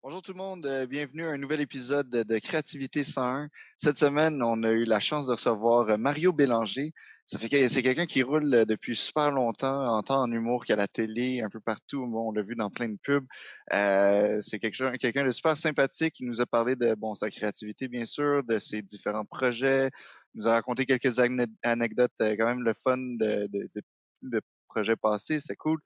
Bonjour 0.00 0.22
tout 0.22 0.32
le 0.32 0.38
monde, 0.38 0.64
euh, 0.64 0.86
bienvenue 0.86 1.26
à 1.26 1.30
un 1.30 1.38
nouvel 1.38 1.60
épisode 1.60 2.08
de 2.08 2.38
Créativité 2.38 3.02
101. 3.02 3.48
Cette 3.76 3.96
semaine, 3.96 4.40
on 4.44 4.62
a 4.62 4.70
eu 4.70 4.84
la 4.84 5.00
chance 5.00 5.26
de 5.26 5.32
recevoir 5.32 5.88
euh, 5.88 5.96
Mario 5.96 6.32
Bélanger. 6.32 6.92
Ça 7.26 7.36
fait 7.36 7.48
que 7.48 7.68
c'est 7.68 7.82
quelqu'un 7.82 8.06
qui 8.06 8.22
roule 8.22 8.54
euh, 8.54 8.64
depuis 8.64 8.94
super 8.94 9.32
longtemps, 9.32 9.96
en 9.96 10.00
temps 10.04 10.22
en 10.22 10.30
humour 10.30 10.64
qu'à 10.64 10.76
la 10.76 10.86
télé, 10.86 11.42
un 11.42 11.50
peu 11.50 11.58
partout. 11.58 12.06
Bon, 12.06 12.28
on 12.28 12.32
l'a 12.32 12.42
vu 12.42 12.54
dans 12.54 12.70
plein 12.70 12.88
de 12.88 12.96
pubs. 13.02 13.26
Euh, 13.74 14.38
c'est 14.40 14.60
quelqu'un 14.60 14.92
quelqu'un 14.92 15.24
de 15.24 15.32
super 15.32 15.58
sympathique 15.58 16.14
qui 16.14 16.24
nous 16.24 16.40
a 16.40 16.46
parlé 16.46 16.76
de 16.76 16.94
bon 16.94 17.16
sa 17.16 17.28
créativité 17.28 17.88
bien 17.88 18.06
sûr, 18.06 18.44
de 18.44 18.60
ses 18.60 18.82
différents 18.82 19.24
projets, 19.24 19.90
il 20.34 20.42
nous 20.42 20.48
a 20.48 20.52
raconté 20.52 20.86
quelques 20.86 21.18
anecdotes 21.64 22.12
quand 22.20 22.46
même 22.46 22.62
le 22.62 22.72
fun 22.72 22.98
de, 22.98 23.48
de, 23.48 23.68
de, 23.74 23.82
de 24.22 24.40
projet 24.68 24.96
passé, 24.96 25.40
c'est 25.40 25.56
cool. 25.56 25.80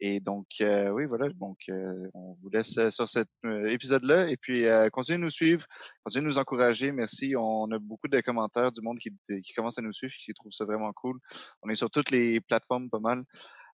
Et 0.00 0.20
donc, 0.20 0.46
euh, 0.60 0.90
oui, 0.90 1.04
voilà, 1.06 1.28
donc 1.30 1.58
euh, 1.68 2.08
on 2.14 2.36
vous 2.40 2.48
laisse 2.50 2.78
euh, 2.78 2.90
sur 2.90 3.08
cet 3.08 3.28
épisode-là 3.44 4.28
et 4.30 4.36
puis 4.36 4.64
continuez 4.92 5.18
de 5.18 5.24
nous 5.24 5.30
suivre, 5.30 5.66
continuez 6.04 6.24
de 6.24 6.28
nous 6.28 6.38
encourager. 6.38 6.92
Merci. 6.92 7.34
On 7.36 7.70
a 7.70 7.78
beaucoup 7.78 8.08
de 8.08 8.20
commentaires 8.20 8.72
du 8.72 8.80
monde 8.80 8.98
qui, 8.98 9.10
qui 9.42 9.52
commence 9.54 9.78
à 9.78 9.82
nous 9.82 9.92
suivre, 9.92 10.14
qui 10.14 10.32
trouve 10.34 10.52
ça 10.52 10.64
vraiment 10.64 10.92
cool. 10.92 11.18
On 11.62 11.68
est 11.68 11.74
sur 11.74 11.90
toutes 11.90 12.10
les 12.10 12.40
plateformes 12.40 12.88
pas 12.88 13.00
mal. 13.00 13.24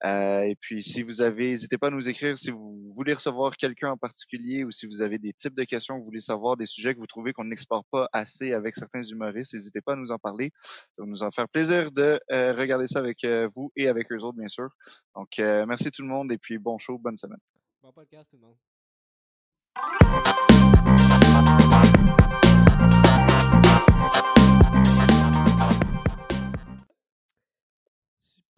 Euh, 0.04 0.42
et 0.42 0.56
puis, 0.56 0.82
si 0.82 1.02
vous 1.02 1.20
avez, 1.20 1.50
n'hésitez 1.50 1.78
pas 1.78 1.88
à 1.88 1.90
nous 1.90 2.08
écrire 2.08 2.38
si 2.38 2.50
vous 2.50 2.92
voulez 2.94 3.12
recevoir 3.12 3.56
quelqu'un 3.56 3.90
en 3.90 3.96
particulier 3.96 4.64
ou 4.64 4.70
si 4.70 4.86
vous 4.86 5.02
avez 5.02 5.18
des 5.18 5.32
types 5.32 5.54
de 5.54 5.64
questions 5.64 5.94
que 5.94 6.00
vous 6.00 6.06
voulez 6.06 6.20
savoir, 6.20 6.56
des 6.56 6.66
sujets 6.66 6.94
que 6.94 6.98
vous 6.98 7.06
trouvez 7.06 7.32
qu'on 7.32 7.44
n'exporte 7.44 7.86
pas 7.90 8.08
assez 8.12 8.52
avec 8.52 8.74
certains 8.74 9.02
humoristes, 9.02 9.54
n'hésitez 9.54 9.80
pas 9.80 9.92
à 9.92 9.96
nous 9.96 10.12
en 10.12 10.18
parler. 10.18 10.50
Ça 10.62 10.86
va 10.98 11.06
nous 11.06 11.22
en 11.22 11.30
faire 11.30 11.48
plaisir 11.48 11.92
de 11.92 12.20
euh, 12.32 12.54
regarder 12.54 12.86
ça 12.86 12.98
avec 12.98 13.24
euh, 13.24 13.48
vous 13.54 13.72
et 13.76 13.88
avec 13.88 14.10
eux 14.12 14.18
autres, 14.18 14.38
bien 14.38 14.48
sûr. 14.48 14.68
Donc, 15.14 15.38
merci 15.38 15.90
tout 15.90 16.02
le 16.02 16.08
monde 16.08 16.32
et 16.32 16.38
puis 16.38 16.58
bon 16.58 16.78
show, 16.78 16.98
bonne 16.98 17.16
semaine. 17.16 17.40
Bon 17.82 17.92
podcast 17.92 18.28
tout 18.30 18.36
le 18.36 18.42
monde. 18.42 18.56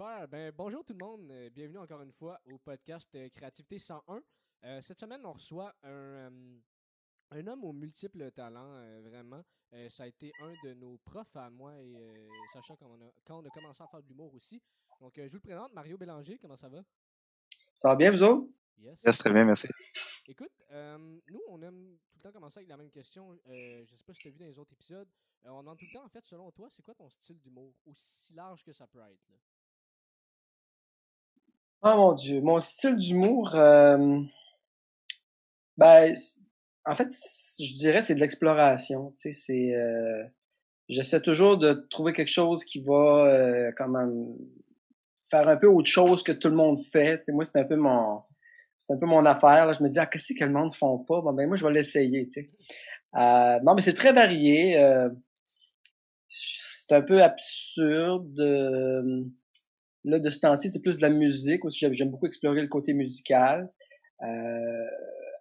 Ben, 0.02 0.52
bonjour 0.56 0.84
tout 0.84 0.94
le 0.98 1.04
monde. 1.04 1.30
Euh, 1.30 1.48
bienvenue 1.50 1.78
encore 1.78 2.02
une 2.02 2.10
fois 2.10 2.40
au 2.46 2.58
podcast 2.58 3.08
euh, 3.14 3.28
Créativité 3.28 3.78
101. 3.78 4.20
Euh, 4.64 4.82
cette 4.82 4.98
semaine, 4.98 5.24
on 5.24 5.32
reçoit 5.32 5.72
un, 5.84 6.28
un 7.30 7.46
homme 7.46 7.62
aux 7.62 7.72
multiples 7.72 8.32
talents, 8.32 8.82
vraiment. 9.02 9.44
ça 9.90 10.02
a 10.02 10.06
été 10.08 10.32
un 10.40 10.52
de 10.64 10.74
nos 10.74 10.98
profs 11.04 11.36
à 11.36 11.50
moi 11.50 11.80
et 11.80 11.94
sachant 12.52 12.74
quand 12.74 12.88
on, 12.90 13.00
a, 13.00 13.12
quand 13.24 13.38
on 13.38 13.46
a 13.46 13.50
commencé 13.50 13.80
à 13.80 13.86
faire 13.86 14.02
de 14.02 14.08
l'humour 14.08 14.34
aussi. 14.34 14.60
Donc, 15.00 15.12
je 15.16 15.28
vous 15.28 15.36
le 15.36 15.40
présente, 15.40 15.72
Mario 15.72 15.96
Bélanger. 15.96 16.36
Comment 16.36 16.56
ça 16.56 16.68
va? 16.68 16.82
Ça 17.76 17.90
va 17.90 17.96
bien, 17.96 18.10
vous 18.10 18.24
autres? 18.24 18.48
Yes. 18.78 19.18
très 19.18 19.32
bien, 19.32 19.44
merci. 19.44 19.68
Écoute, 20.26 20.52
nous, 21.28 21.42
on 21.48 21.62
aime 21.62 21.96
tout 22.10 22.16
le 22.18 22.22
temps 22.22 22.32
commencer 22.32 22.58
avec 22.58 22.68
la 22.68 22.76
même 22.76 22.90
question. 22.90 23.38
je 23.46 23.82
ne 23.82 23.96
sais 23.96 24.04
pas 24.04 24.14
si 24.14 24.20
tu 24.20 24.28
as 24.28 24.30
vu 24.32 24.38
dans 24.38 24.46
les 24.46 24.58
autres 24.58 24.72
épisodes. 24.72 25.08
on 25.44 25.60
demande 25.60 25.78
tout 25.78 25.86
le 25.86 25.92
temps, 25.92 26.04
en 26.04 26.08
fait, 26.08 26.26
selon 26.26 26.50
toi, 26.50 26.68
c'est 26.70 26.82
quoi 26.82 26.94
ton 26.94 27.08
style 27.08 27.38
d'humour? 27.38 27.72
Aussi 27.86 28.34
large 28.34 28.64
que 28.64 28.72
ça 28.72 28.88
peut 28.88 28.98
être. 28.98 29.28
Là? 29.28 29.36
Oh 31.84 31.96
mon 31.96 32.12
Dieu, 32.14 32.40
mon 32.40 32.60
style 32.60 32.94
d'humour, 32.94 33.56
euh, 33.56 34.20
ben, 35.76 36.14
en 36.84 36.94
fait, 36.94 37.08
je 37.58 37.74
dirais 37.74 38.02
c'est 38.02 38.14
de 38.14 38.20
l'exploration. 38.20 39.12
Tu 39.18 39.32
sais, 39.32 39.40
c'est, 39.46 39.74
euh, 39.74 40.22
j'essaie 40.88 41.20
toujours 41.20 41.58
de 41.58 41.86
trouver 41.90 42.12
quelque 42.12 42.30
chose 42.30 42.64
qui 42.64 42.80
va, 42.80 43.26
euh, 43.26 43.72
comment, 43.76 44.08
faire 45.28 45.48
un 45.48 45.56
peu 45.56 45.66
autre 45.66 45.90
chose 45.90 46.22
que 46.22 46.30
tout 46.30 46.48
le 46.48 46.54
monde 46.54 46.78
fait. 46.80 47.18
Tu 47.18 47.24
sais, 47.24 47.32
moi, 47.32 47.44
c'est 47.44 47.58
un 47.58 47.64
peu 47.64 47.74
mon, 47.74 48.22
c'est 48.78 48.92
un 48.92 48.98
peu 48.98 49.06
mon 49.06 49.26
affaire. 49.26 49.66
Là. 49.66 49.72
Je 49.72 49.82
me 49.82 49.88
dis, 49.88 49.98
ah, 49.98 50.06
qu'est-ce 50.06 50.34
que 50.34 50.44
le 50.44 50.52
monde 50.52 50.72
font 50.74 51.00
pas? 51.00 51.20
Bon, 51.20 51.32
ben, 51.32 51.48
moi, 51.48 51.56
je 51.56 51.66
vais 51.66 51.72
l'essayer. 51.72 52.26
Tu 52.28 52.42
sais. 52.42 52.50
Euh, 53.16 53.60
non, 53.64 53.74
mais 53.74 53.82
c'est 53.82 53.94
très 53.94 54.12
varié. 54.12 54.76
c'est 56.28 56.94
un 56.94 57.02
peu 57.02 57.22
absurde. 57.22 58.38
Là, 60.04 60.18
de 60.18 60.30
ce 60.30 60.40
temps-ci, 60.40 60.70
c'est 60.70 60.82
plus 60.82 60.96
de 60.96 61.02
la 61.02 61.10
musique 61.10 61.64
aussi. 61.64 61.86
J'aime 61.92 62.10
beaucoup 62.10 62.26
explorer 62.26 62.62
le 62.62 62.68
côté 62.68 62.92
musical. 62.92 63.70
Euh, 64.22 64.86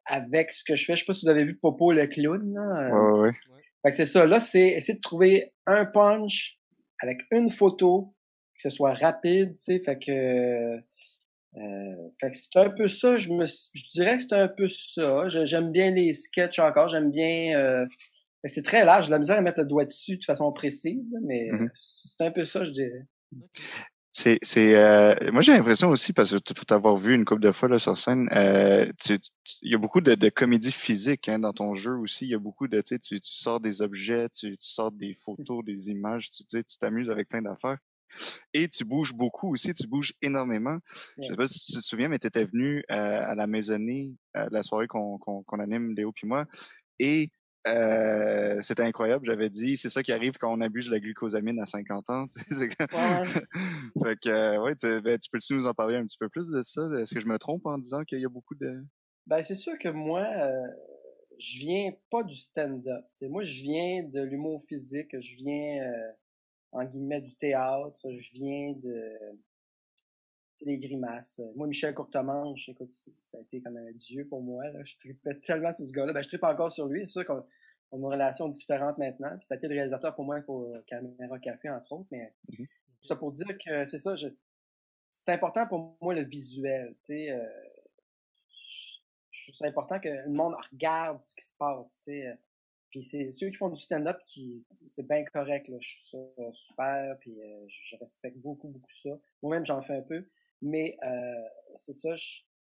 avec 0.05 0.51
ce 0.51 0.63
que 0.63 0.75
je 0.75 0.85
fais, 0.85 0.95
je 0.95 1.01
sais 1.01 1.05
pas 1.05 1.13
si 1.13 1.25
vous 1.25 1.31
avez 1.31 1.45
vu 1.45 1.57
Popo 1.57 1.91
le 1.91 2.07
clown. 2.07 2.53
Là. 2.53 2.89
Ouais, 2.93 3.19
ouais. 3.19 3.31
Fait 3.83 3.91
que 3.91 3.97
c'est 3.97 4.05
ça. 4.05 4.25
Là, 4.25 4.39
c'est 4.39 4.67
essayer 4.67 4.95
de 4.95 5.01
trouver 5.01 5.53
un 5.65 5.85
punch 5.85 6.59
avec 7.01 7.21
une 7.31 7.49
photo, 7.49 8.13
que 8.55 8.61
ce 8.61 8.69
soit 8.69 8.93
rapide, 8.93 9.55
tu 9.57 9.63
sais. 9.63 9.79
Fait 9.79 9.97
que, 9.97 10.11
euh, 11.57 12.09
fait 12.19 12.31
que 12.31 12.37
c'est 12.37 12.57
un 12.57 12.69
peu 12.69 12.87
ça. 12.87 13.17
Je 13.17 13.31
me, 13.31 13.45
je 13.45 13.89
dirais 13.91 14.17
que 14.17 14.23
c'est 14.23 14.35
un 14.35 14.47
peu 14.47 14.67
ça. 14.69 15.27
J'aime 15.29 15.71
bien 15.71 15.91
les 15.91 16.13
sketchs 16.13 16.59
encore. 16.59 16.87
J'aime 16.89 17.11
bien. 17.11 17.57
Euh, 17.57 17.85
c'est 18.45 18.63
très 18.63 18.85
large. 18.85 19.05
J'ai 19.05 19.11
la 19.11 19.19
misère 19.19 19.37
à 19.37 19.41
mettre 19.41 19.59
le 19.59 19.65
doigt 19.65 19.85
dessus 19.85 20.17
de 20.17 20.25
façon 20.25 20.51
précise, 20.51 21.15
mais 21.23 21.47
mm-hmm. 21.47 21.69
c'est 21.75 22.25
un 22.25 22.31
peu 22.31 22.45
ça, 22.45 22.65
je 22.65 22.71
dirais. 22.71 23.05
C'est, 24.13 24.39
c'est, 24.41 24.75
euh, 24.75 25.15
moi 25.31 25.41
j'ai 25.41 25.53
l'impression 25.53 25.87
aussi 25.87 26.11
parce 26.11 26.31
que 26.31 26.53
pour 26.53 26.65
t'avoir 26.65 26.97
vu 26.97 27.15
une 27.15 27.23
couple 27.23 27.41
de 27.41 27.51
fois 27.53 27.69
là 27.69 27.79
sur 27.79 27.97
scène, 27.97 28.27
euh, 28.33 28.85
il 29.61 29.71
y 29.71 29.73
a 29.73 29.77
beaucoup 29.77 30.01
de, 30.01 30.15
de 30.15 30.29
comédie 30.29 30.73
physique 30.73 31.29
hein, 31.29 31.39
dans 31.39 31.53
ton 31.53 31.75
jeu 31.75 31.93
aussi. 31.93 32.25
Il 32.25 32.31
y 32.31 32.35
a 32.35 32.39
beaucoup 32.39 32.67
de, 32.67 32.81
tu, 32.81 32.99
tu 32.99 33.19
sors 33.23 33.61
des 33.61 33.81
objets, 33.81 34.27
tu, 34.27 34.57
tu 34.57 34.67
sors 34.67 34.91
des 34.91 35.13
photos, 35.13 35.63
des 35.63 35.89
images, 35.89 36.29
tu 36.29 36.43
tu 36.45 36.77
t'amuses 36.77 37.09
avec 37.09 37.29
plein 37.29 37.41
d'affaires. 37.41 37.77
Et 38.53 38.67
tu 38.67 38.83
bouges 38.83 39.13
beaucoup 39.13 39.53
aussi, 39.53 39.73
tu 39.73 39.87
bouges 39.87 40.13
énormément. 40.21 40.77
Je 41.17 41.29
sais 41.29 41.35
pas 41.37 41.47
si 41.47 41.71
tu 41.71 41.79
te 41.79 41.85
souviens, 41.85 42.09
mais 42.09 42.19
tu 42.19 42.27
étais 42.27 42.43
venu 42.43 42.83
euh, 42.91 43.21
à 43.23 43.33
la 43.35 43.47
maisonnée, 43.47 44.13
à 44.33 44.49
la 44.49 44.63
soirée 44.63 44.87
qu'on, 44.87 45.17
qu'on, 45.19 45.43
qu'on 45.43 45.59
anime 45.59 45.95
Léo 45.95 46.11
puis 46.11 46.27
moi, 46.27 46.45
et 46.99 47.29
euh, 47.67 48.59
c'était 48.61 48.83
incroyable. 48.83 49.25
J'avais 49.25 49.49
dit, 49.49 49.77
c'est 49.77 49.89
ça 49.89 50.01
qui 50.01 50.11
arrive 50.11 50.33
quand 50.39 50.51
on 50.51 50.61
abuse 50.61 50.87
de 50.87 50.91
la 50.91 50.99
glucosamine 50.99 51.59
à 51.59 51.65
50 51.65 52.09
ans. 52.09 52.27
fait 52.49 54.15
que, 54.19 54.57
ouais, 54.59 54.75
tu, 54.75 55.01
ben, 55.01 55.19
tu 55.19 55.29
peux-tu 55.31 55.53
nous 55.55 55.67
en 55.67 55.73
parler 55.73 55.97
un 55.97 56.05
petit 56.05 56.17
peu 56.17 56.29
plus 56.29 56.49
de 56.49 56.61
ça? 56.61 56.81
Est-ce 56.99 57.13
que 57.13 57.19
je 57.19 57.27
me 57.27 57.37
trompe 57.37 57.65
en 57.65 57.77
disant 57.77 58.03
qu'il 58.03 58.19
y 58.19 58.25
a 58.25 58.29
beaucoup 58.29 58.55
de... 58.55 58.83
Ben, 59.27 59.43
c'est 59.43 59.55
sûr 59.55 59.77
que 59.77 59.89
moi, 59.89 60.21
euh, 60.21 60.67
je 61.39 61.59
viens 61.59 61.91
pas 62.09 62.23
du 62.23 62.35
stand-up. 62.35 63.05
Moi, 63.21 63.43
je 63.43 63.61
viens 63.61 64.03
de 64.03 64.21
l'humour 64.21 64.63
physique. 64.67 65.09
Je 65.19 65.35
viens, 65.35 65.83
euh, 65.83 66.11
en 66.71 66.83
guillemets, 66.85 67.21
du 67.21 67.35
théâtre. 67.35 67.99
Je 68.03 68.31
viens 68.33 68.73
de 68.83 69.17
les 70.61 70.77
grimaces. 70.77 71.41
Moi, 71.55 71.67
Michel 71.67 71.93
Courtemanche, 71.93 72.69
écoute, 72.69 72.91
ça 73.21 73.37
a 73.37 73.41
été 73.41 73.61
comme 73.61 73.77
un 73.77 73.91
dieu 73.93 74.27
pour 74.27 74.41
moi. 74.41 74.67
Là. 74.69 74.83
Je 74.83 74.95
tripais 74.97 75.35
tellement 75.45 75.73
sur 75.73 75.85
ce 75.85 75.91
gars-là. 75.91 76.13
Ben, 76.13 76.21
je 76.21 76.27
tripe 76.27 76.43
encore 76.43 76.71
sur 76.71 76.87
lui. 76.87 77.01
C'est 77.01 77.13
sûr 77.13 77.25
qu'on 77.25 77.39
a 77.39 77.45
une 77.93 78.05
relation 78.05 78.47
différente 78.47 78.97
maintenant. 78.97 79.35
Puis 79.37 79.47
ça 79.47 79.55
a 79.55 79.57
été 79.57 79.67
le 79.67 79.75
réalisateur 79.75 80.15
pour 80.15 80.25
moi 80.25 80.41
pour 80.41 80.71
Caméra 80.87 81.39
Café, 81.39 81.69
entre 81.69 81.91
autres. 81.93 82.07
Mais 82.11 82.33
mm-hmm. 82.49 82.67
ça 83.03 83.15
pour 83.15 83.31
dire 83.31 83.57
que 83.63 83.85
c'est 83.87 83.97
ça, 83.97 84.15
c'est 85.13 85.29
important 85.29 85.67
pour 85.67 85.97
moi 86.01 86.13
le 86.13 86.23
visuel. 86.23 86.95
Tu 87.05 87.13
sais, 87.13 87.31
euh, 87.31 87.43
je 89.31 89.43
trouve 89.43 89.55
ça 89.55 89.67
important 89.67 89.99
que 89.99 90.09
le 90.09 90.29
monde 90.29 90.55
regarde 90.71 91.21
ce 91.23 91.35
qui 91.35 91.45
se 91.45 91.55
passe. 91.57 91.95
Tu 92.03 92.11
sais. 92.11 92.37
Puis 92.91 93.03
c'est 93.03 93.31
ceux 93.31 93.49
qui 93.49 93.55
font 93.55 93.69
du 93.69 93.81
stand-up 93.81 94.17
qui 94.25 94.65
c'est 94.89 95.07
bien 95.07 95.23
correct 95.23 95.67
là. 95.69 95.77
Je 95.79 96.07
trouve 96.07 96.29
ça 96.35 96.51
super. 96.53 97.17
Puis 97.19 97.41
euh, 97.41 97.65
je 97.67 97.95
respecte 97.97 98.37
beaucoup 98.37 98.67
beaucoup 98.67 98.91
ça. 99.01 99.09
Moi-même 99.41 99.65
j'en 99.65 99.81
fais 99.81 99.95
un 99.95 100.01
peu. 100.01 100.27
Mais 100.61 100.97
euh, 101.03 101.47
c'est 101.75 101.93
ça, 101.93 102.09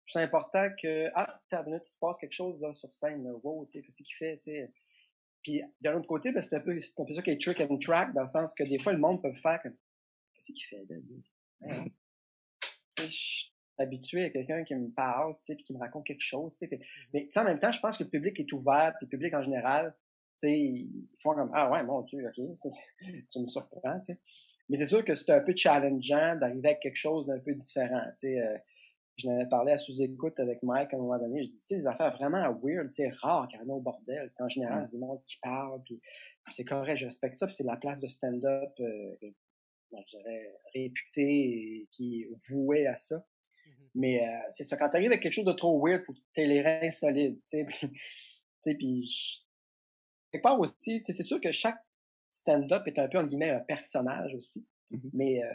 c'est 0.07 0.21
important 0.21 0.67
que 0.81 1.09
ah 1.15 1.39
t'as 1.49 1.63
minute, 1.63 1.83
il 1.85 1.91
se 1.91 1.99
passe 1.99 2.17
quelque 2.17 2.33
chose 2.33 2.59
là 2.61 2.73
sur 2.73 2.93
scène, 2.93 3.23
là, 3.23 3.33
wow, 3.43 3.69
qu'est-ce 3.71 4.03
qu'il 4.03 4.15
fait, 4.17 4.41
tu 4.43 4.51
sais? 4.51 4.71
Puis 5.43 5.61
d'un 5.81 5.97
autre 5.97 6.07
côté, 6.07 6.31
ben, 6.31 6.41
c'est 6.41 6.55
un 6.55 6.59
peu 6.59 6.79
c'est 6.81 6.99
un 6.99 7.05
peu 7.05 7.13
ça 7.13 7.21
qui 7.21 7.29
est 7.29 7.41
trick 7.41 7.61
and 7.61 7.77
track 7.77 8.13
dans 8.13 8.21
le 8.21 8.27
sens 8.27 8.53
que 8.55 8.63
des 8.63 8.79
fois 8.79 8.93
le 8.93 8.99
monde 8.99 9.21
peut 9.21 9.33
faire 9.33 9.61
comme 9.61 9.75
qu'est-ce 10.33 10.51
qu'il 10.53 10.65
fait 10.65 10.85
là, 10.89 10.95
hein? 11.69 11.85
je 12.97 13.03
suis 13.03 13.53
habitué 13.77 14.25
à 14.25 14.29
quelqu'un 14.29 14.63
qui 14.63 14.73
me 14.73 14.89
parle, 14.89 15.35
tu 15.39 15.53
sais, 15.53 15.57
qui 15.57 15.73
me 15.73 15.79
raconte 15.79 16.05
quelque 16.05 16.23
chose, 16.23 16.55
tu 16.57 16.67
sais. 16.67 16.79
Mais 17.13 17.29
en 17.35 17.43
même 17.43 17.59
temps, 17.59 17.71
je 17.71 17.79
pense 17.79 17.97
que 17.97 18.03
le 18.03 18.09
public 18.09 18.39
est 18.39 18.51
ouvert, 18.53 18.93
puis 18.97 19.05
le 19.05 19.09
public 19.09 19.33
en 19.33 19.43
général, 19.43 19.95
tu 20.39 20.47
sais, 20.47 20.57
ils 20.57 21.07
font 21.21 21.35
comme 21.35 21.51
ah 21.53 21.69
ouais 21.69 21.83
mon 21.83 22.01
dieu, 22.01 22.25
ok, 22.25 22.71
tu 23.31 23.39
me 23.39 23.47
surprends, 23.47 23.99
tu 23.99 24.13
sais. 24.13 24.19
Mais 24.69 24.77
c'est 24.77 24.87
sûr 24.87 25.03
que 25.05 25.13
c'est 25.13 25.31
un 25.31 25.41
peu 25.41 25.53
challengeant 25.55 26.35
d'arriver 26.37 26.69
avec 26.69 26.79
quelque 26.81 26.97
chose 26.97 27.27
d'un 27.27 27.39
peu 27.39 27.53
différent. 27.53 28.01
Tu 28.19 28.27
sais, 28.27 28.39
euh, 28.39 28.57
je 29.17 29.27
n'avais 29.27 29.47
parlé 29.47 29.71
à 29.71 29.77
sous-écoute 29.77 30.39
avec 30.39 30.61
Mike 30.63 30.93
à 30.93 30.97
un 30.97 30.99
moment 30.99 31.17
donné. 31.17 31.43
Je 31.43 31.49
dis, 31.49 31.61
tu 31.61 31.67
sais, 31.67 31.77
des 31.77 31.87
affaires 31.87 32.15
vraiment 32.17 32.51
weird, 32.61 32.91
c'est 32.91 33.09
rare 33.21 33.47
qu'il 33.47 33.59
y 33.59 33.63
en 33.63 33.67
ait 33.67 33.71
au 33.71 33.79
bordel. 33.79 34.29
Tu 34.29 34.35
sais, 34.35 34.43
en 34.43 34.49
général, 34.49 34.85
c'est 34.85 34.97
du 34.97 34.97
monde 34.97 35.21
qui 35.25 35.37
parle, 35.41 35.81
puis, 35.83 36.01
c'est 36.51 36.65
correct, 36.65 36.97
je 36.97 37.05
respecte 37.05 37.35
ça, 37.35 37.47
puis 37.47 37.55
c'est 37.55 37.63
la 37.63 37.77
place 37.77 37.99
de 37.99 38.07
stand-up, 38.07 38.71
euh, 38.79 39.15
je 39.91 40.17
dirais, 40.17 40.53
réputée 40.73 41.21
et 41.21 41.87
qui 41.91 42.21
est 42.21 42.29
vouée 42.51 42.87
à 42.87 42.97
ça. 42.97 43.17
Mm-hmm. 43.17 43.89
Mais 43.95 44.27
euh, 44.27 44.31
c'est 44.51 44.63
ça, 44.63 44.77
quand 44.77 44.89
t'arrives 44.89 45.11
avec 45.11 45.21
quelque 45.21 45.33
chose 45.33 45.45
de 45.45 45.53
trop 45.53 45.81
weird, 45.83 46.03
faut 46.03 46.13
que 46.13 46.19
t'aies 46.33 46.45
les 46.45 46.61
reins 46.61 46.91
solides, 46.91 47.39
tu 47.49 47.57
sais, 47.57 47.65
puis, 47.65 47.77
tu 47.89 47.99
sais, 48.63 48.75
puis 48.75 49.45
quelque 50.31 50.43
part 50.43 50.59
aussi, 50.59 51.01
c'est 51.03 51.23
sûr 51.23 51.39
que 51.39 51.51
chaque 51.51 51.79
stand-up 52.35 52.83
est 52.87 52.99
un 52.99 53.07
peu, 53.07 53.17
en 53.17 53.23
guillemets, 53.23 53.51
un 53.51 53.59
personnage 53.59 54.33
aussi. 54.35 54.65
Mm-hmm. 54.91 55.09
Mais, 55.13 55.43
euh, 55.43 55.47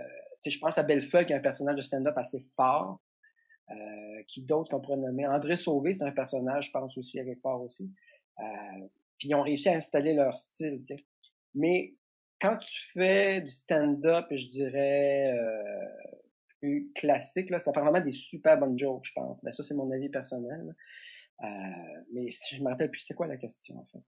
je 0.44 0.59
pense 0.59 0.79
à 0.79 0.82
Bellefeuille 0.82 1.27
qui 1.27 1.32
est 1.32 1.37
un 1.37 1.41
personnage 1.41 1.77
de 1.77 1.82
stand-up 1.82 2.17
assez 2.17 2.41
fort. 2.56 3.00
Euh, 3.71 4.23
qui 4.27 4.43
d'autres 4.43 4.71
qu'on 4.71 4.81
pourrait 4.81 4.97
nommer? 4.97 5.27
André 5.27 5.56
Sauvé, 5.56 5.93
c'est 5.93 6.03
un 6.03 6.11
personnage, 6.11 6.67
je 6.67 6.71
pense 6.73 6.99
aussi, 6.99 7.19
quelque 7.19 7.41
part 7.41 7.62
aussi. 7.62 7.88
Euh, 8.41 8.43
puis 9.17 9.29
ils 9.29 9.35
ont 9.35 9.43
réussi 9.43 9.69
à 9.69 9.75
installer 9.75 10.12
leur 10.12 10.37
style, 10.38 10.79
tu 10.79 10.97
sais. 10.97 11.05
Mais 11.55 11.94
quand 12.41 12.56
tu 12.56 12.91
fais 12.93 13.43
du 13.43 13.50
stand-up, 13.50 14.27
je 14.31 14.49
dirais 14.49 15.32
euh, 15.32 15.88
plus 16.59 16.91
classique, 16.97 17.50
là, 17.50 17.61
ça 17.61 17.71
prend 17.71 17.82
vraiment 17.82 18.05
des 18.05 18.12
super 18.12 18.59
bonnes 18.59 18.79
jokes, 18.79 19.05
je 19.05 19.12
pense. 19.12 19.44
Ben, 19.44 19.53
ça, 19.53 19.62
c'est 19.62 19.75
mon 19.75 19.91
avis 19.93 20.09
personnel. 20.09 20.75
Mais 22.12 22.31
je 22.32 22.61
me 22.61 22.69
rappelle 22.69 22.91
plus 22.91 23.00
c'est 23.00 23.15
quoi 23.15 23.27
la 23.29 23.37
question, 23.37 23.79
en 23.79 23.85
fait? 23.85 24.05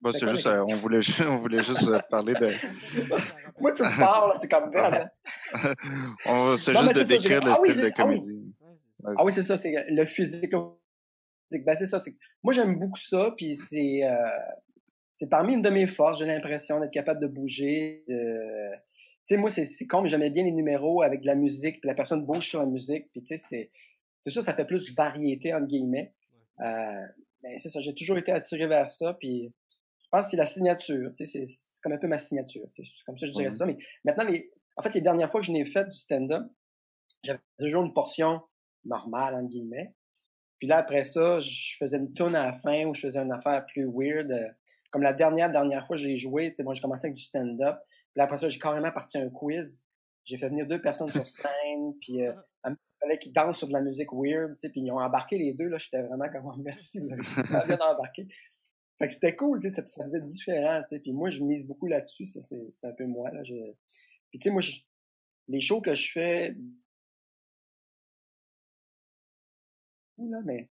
Bah, 0.00 0.10
c'est 0.12 0.28
juste, 0.28 0.46
euh, 0.46 0.64
on 0.68 0.76
voulait, 0.76 1.00
on 1.28 1.38
voulait 1.38 1.62
juste 1.62 1.88
euh, 1.88 1.98
parler 2.10 2.34
de. 2.34 2.52
Moi, 3.60 3.72
tu 3.72 3.82
me 3.82 3.98
parles, 3.98 4.38
c'est 4.40 4.48
comme 4.48 4.70
belle. 4.70 5.10
on 6.26 6.56
c'est 6.56 6.74
juste 6.74 6.94
de 6.94 7.02
décrire 7.02 7.40
le 7.40 7.50
ah 7.50 7.54
style 7.54 7.76
de 7.76 7.86
ah 7.86 7.90
comédie. 7.90 8.54
Ah 9.04 9.24
oui, 9.24 9.32
c'est 9.34 9.42
ça, 9.42 9.56
c'est 9.56 9.72
le 9.88 10.06
physique. 10.06 10.52
Ben, 10.52 11.76
c'est 11.76 11.86
ça. 11.86 12.00
Moi, 12.42 12.52
j'aime 12.52 12.78
beaucoup 12.78 12.98
ça, 12.98 13.32
puis 13.36 13.56
c'est 13.56 14.04
euh, 14.04 14.16
c'est 15.14 15.28
parmi 15.28 15.54
une 15.54 15.62
de 15.62 15.70
mes 15.70 15.86
forces. 15.86 16.18
J'ai 16.18 16.26
l'impression 16.26 16.80
d'être 16.80 16.92
capable 16.92 17.20
de 17.20 17.28
bouger. 17.28 18.04
tu 18.06 18.14
sais, 19.24 19.36
moi, 19.36 19.50
c'est 19.50 19.86
con, 19.86 20.02
mais 20.02 20.08
j'aimais 20.08 20.30
bien 20.30 20.44
les 20.44 20.52
numéros 20.52 21.02
avec 21.02 21.22
de 21.22 21.26
la 21.26 21.34
musique, 21.34 21.80
puis 21.80 21.88
la 21.88 21.94
personne 21.94 22.24
bouge 22.26 22.48
sur 22.48 22.60
la 22.60 22.66
musique, 22.66 23.10
puis 23.12 23.22
tu 23.22 23.36
sais, 23.36 23.44
c'est 23.48 23.70
c'est 24.26 24.32
ça, 24.32 24.42
ça 24.42 24.54
fait 24.54 24.64
plus 24.64 24.92
variété 24.92 25.54
entre 25.54 25.68
guillemets. 25.68 26.12
Euh, 26.60 27.06
ben, 27.42 27.58
c'est 27.58 27.68
ça, 27.68 27.80
j'ai 27.80 27.94
toujours 27.94 28.18
été 28.18 28.32
attiré 28.32 28.66
vers 28.66 28.90
ça, 28.90 29.14
puis 29.14 29.52
je 30.06 30.10
pense 30.10 30.26
que 30.26 30.30
c'est 30.30 30.36
la 30.36 30.46
signature, 30.46 31.10
tu 31.16 31.26
sais, 31.26 31.46
c'est 31.46 31.82
comme 31.82 31.92
un 31.92 31.98
peu 31.98 32.06
ma 32.06 32.18
signature, 32.18 32.64
c'est 32.72 32.84
comme 33.04 33.18
ça 33.18 33.26
que 33.26 33.32
je 33.32 33.32
dirais 33.32 33.50
ça. 33.50 33.66
Mais 33.66 33.76
maintenant, 34.04 34.24
les, 34.24 34.52
en 34.76 34.82
fait, 34.82 34.94
les 34.94 35.00
dernières 35.00 35.28
fois 35.28 35.40
que 35.40 35.46
je 35.46 35.52
n'ai 35.52 35.66
fait 35.66 35.84
du 35.84 35.98
stand-up, 35.98 36.46
j'avais 37.24 37.40
toujours 37.58 37.84
une 37.84 37.92
portion 37.92 38.40
normale, 38.84 39.34
entre 39.34 39.48
guillemets. 39.48 39.94
Puis 40.58 40.68
là, 40.68 40.78
après 40.78 41.02
ça, 41.02 41.40
je 41.40 41.76
faisais 41.78 41.96
une 41.96 42.14
tune 42.14 42.36
à 42.36 42.46
la 42.46 42.52
fin 42.52 42.86
ou 42.86 42.94
je 42.94 43.00
faisais 43.00 43.18
une 43.18 43.32
affaire 43.32 43.66
plus 43.66 43.86
weird. 43.92 44.30
Euh, 44.30 44.48
comme 44.90 45.02
la 45.02 45.12
dernière, 45.12 45.50
dernière 45.50 45.84
fois 45.86 45.96
que 45.96 46.02
j'ai 46.02 46.16
joué, 46.16 46.50
tu 46.50 46.56
sais, 46.56 46.62
moi, 46.62 46.74
j'ai 46.74 46.82
commencé 46.82 47.06
avec 47.06 47.16
du 47.16 47.22
stand-up. 47.22 47.76
Puis 48.14 48.22
après 48.22 48.38
ça, 48.38 48.48
j'ai 48.48 48.60
carrément 48.60 48.92
parti 48.92 49.18
un 49.18 49.28
quiz. 49.28 49.84
J'ai 50.24 50.38
fait 50.38 50.48
venir 50.48 50.66
deux 50.66 50.80
personnes 50.80 51.08
sur 51.08 51.26
scène, 51.26 51.94
puis 52.00 52.24
euh, 52.24 52.32
fallait 53.00 53.18
qu'ils 53.18 53.32
dansent 53.32 53.58
sur 53.58 53.68
de 53.68 53.72
la 53.72 53.80
musique 53.80 54.12
weird, 54.12 54.54
tu 54.54 54.60
sais, 54.60 54.68
puis 54.70 54.80
ils 54.80 54.90
ont 54.90 54.98
embarqué 54.98 55.38
les 55.38 55.52
deux, 55.54 55.68
là, 55.68 55.78
j'étais 55.78 56.02
vraiment 56.02 56.28
comme, 56.30 56.46
oh, 56.54 56.54
merci, 56.58 57.00
là, 57.00 57.16
bien 57.66 57.78
embarqué. 57.80 58.26
Fait 58.98 59.08
que 59.08 59.14
c'était 59.14 59.36
cool, 59.36 59.58
tu 59.60 59.68
sais, 59.68 59.74
ça, 59.74 59.86
ça, 59.86 60.04
faisait 60.04 60.22
différent, 60.22 60.82
tu 60.82 60.96
sais. 60.96 61.00
Puis 61.00 61.12
moi, 61.12 61.30
je 61.30 61.42
mise 61.42 61.66
beaucoup 61.66 61.86
là-dessus, 61.86 62.24
c'est 62.24 62.84
un 62.84 62.92
peu 62.92 63.06
moi, 63.06 63.30
là. 63.30 63.44
Je... 63.44 63.54
Puis 64.30 64.38
tu 64.38 64.44
sais, 64.44 64.50
moi, 64.50 64.62
les 65.48 65.60
shows 65.60 65.80
que 65.80 65.94
je 65.94 66.12
fais... 66.12 66.54
Là, 70.18 70.40
mais 70.46 70.70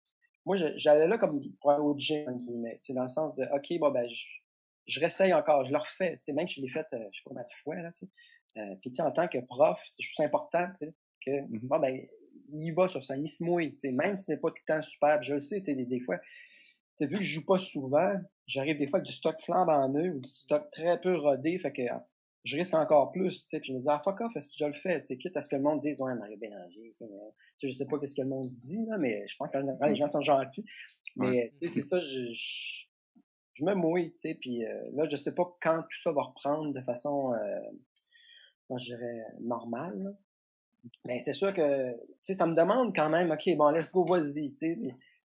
moi, 0.46 0.58
j'allais 0.78 1.08
là 1.08 1.18
comme 1.18 1.42
pour 1.60 1.72
aller 1.72 1.82
au 1.82 1.98
gym, 1.98 2.46
tu 2.46 2.78
sais, 2.82 2.94
dans 2.94 3.04
le 3.04 3.10
sens 3.10 3.36
de, 3.36 3.44
OK, 3.56 3.80
bon, 3.80 3.92
ben, 3.92 4.08
je, 4.08 4.24
je 4.88 5.00
réessaye 5.00 5.34
encore, 5.34 5.66
je 5.66 5.72
le 5.72 5.78
refais, 5.78 6.18
tu 6.18 6.26
sais, 6.26 6.34
même 6.34 6.48
si 6.48 6.62
je 6.62 6.66
l'ai 6.66 6.72
fait, 6.72 6.86
euh, 6.94 7.00
je 7.12 7.18
sais 7.18 7.24
pas 7.26 7.30
combien 7.30 7.44
de 7.44 7.54
fois, 7.64 7.76
là, 7.76 7.92
tu 7.98 8.06
sais. 8.06 8.12
Euh, 8.60 8.76
puis 8.82 8.92
tu 8.92 8.96
sais, 8.98 9.02
en 9.02 9.12
tant 9.12 9.28
que 9.28 9.40
prof, 9.40 9.80
je 10.00 10.14
trouve 10.14 10.26
important, 10.26 10.68
tu 10.72 10.86
sais, 10.86 10.94
que, 11.26 11.32
mm-hmm. 11.32 11.68
bon, 11.68 11.80
ben, 11.80 12.06
il 12.54 12.72
va 12.72 12.88
sur 12.88 13.04
ça, 13.04 13.18
il 13.18 13.30
se 13.30 13.44
mouille, 13.44 13.74
tu 13.74 13.80
sais, 13.80 13.92
même 13.92 14.16
si 14.16 14.26
c'est 14.26 14.38
pas 14.38 14.50
tout 14.50 14.62
le 14.68 14.76
temps 14.76 14.82
super, 14.82 15.24
je 15.24 15.34
le 15.34 15.40
sais, 15.40 15.60
tu 15.60 15.66
sais, 15.66 15.76
des, 15.76 15.86
des 15.86 16.00
fois, 16.02 16.20
vu 17.06 17.18
que 17.18 17.24
je 17.24 17.36
joue 17.36 17.46
pas 17.46 17.58
souvent, 17.58 18.14
j'arrive 18.48 18.78
des 18.78 18.88
fois 18.88 19.00
avec 19.00 19.08
du 19.08 19.14
stock 19.14 19.36
en 19.50 19.90
neuf 19.90 20.16
ou 20.16 20.20
du 20.20 20.30
stock 20.30 20.70
très 20.72 21.00
peu 21.00 21.18
rodé, 21.18 21.58
fait 21.60 21.72
que 21.72 21.82
je 22.44 22.58
risque 22.58 22.74
encore 22.74 23.12
plus, 23.12 23.44
tu 23.44 23.50
sais, 23.50 23.60
puis 23.60 23.72
je 23.72 23.78
me 23.78 23.82
dis, 23.82 23.88
ah, 23.90 24.02
fuck 24.04 24.20
off, 24.22 24.32
si 24.40 24.58
je 24.58 24.66
le 24.66 24.74
fais, 24.74 25.02
tu 25.02 25.08
sais, 25.08 25.18
quitte 25.18 25.38
à 25.38 25.44
ce 25.44 25.50
que 25.50 25.56
le 25.56 25.62
monde 25.62 25.80
dise, 25.80 26.02
ouais, 26.02 26.16
Mario 26.16 26.38
Bélanger, 26.38 26.96
tu 26.98 27.06
sais, 27.06 27.68
je 27.68 27.72
sais 27.72 27.86
pas 27.86 27.98
ce 28.04 28.16
que 28.16 28.22
le 28.22 28.30
monde 28.30 28.48
dit, 28.48 28.84
là, 28.88 28.98
mais 28.98 29.28
je 29.28 29.36
pense 29.38 29.52
que 29.52 29.58
les 29.58 29.96
gens 29.96 30.08
sont 30.08 30.22
gentils, 30.22 30.66
mais, 31.16 31.54
tu 31.62 31.68
sais, 31.68 31.82
c'est 31.82 31.88
ça, 31.88 32.00
je, 32.00 32.34
je, 32.34 33.64
me 33.64 33.76
mouille, 33.76 34.12
tu 34.14 34.22
sais, 34.22 34.34
puis 34.34 34.66
euh, 34.66 34.90
là, 34.94 35.08
je 35.08 35.16
sais 35.18 35.36
pas 35.36 35.44
quand 35.62 35.84
tout 35.84 36.02
ça 36.02 36.12
va 36.12 36.24
reprendre 36.24 36.74
de 36.74 36.82
façon, 36.82 37.34
euh, 37.34 38.78
je 38.78 38.86
dirais, 38.86 39.24
normale, 39.42 40.18
mais 41.06 41.22
c'est 41.22 41.34
sûr 41.34 41.54
que, 41.54 41.92
tu 41.92 41.98
sais, 42.22 42.34
ça 42.34 42.48
me 42.48 42.56
demande 42.56 42.96
quand 42.96 43.10
même, 43.10 43.30
OK, 43.30 43.56
bon, 43.56 43.70
let's 43.70 43.92
go, 43.92 44.04
vas-y, 44.04 44.52
tu 44.54 44.58
sais, 44.58 44.78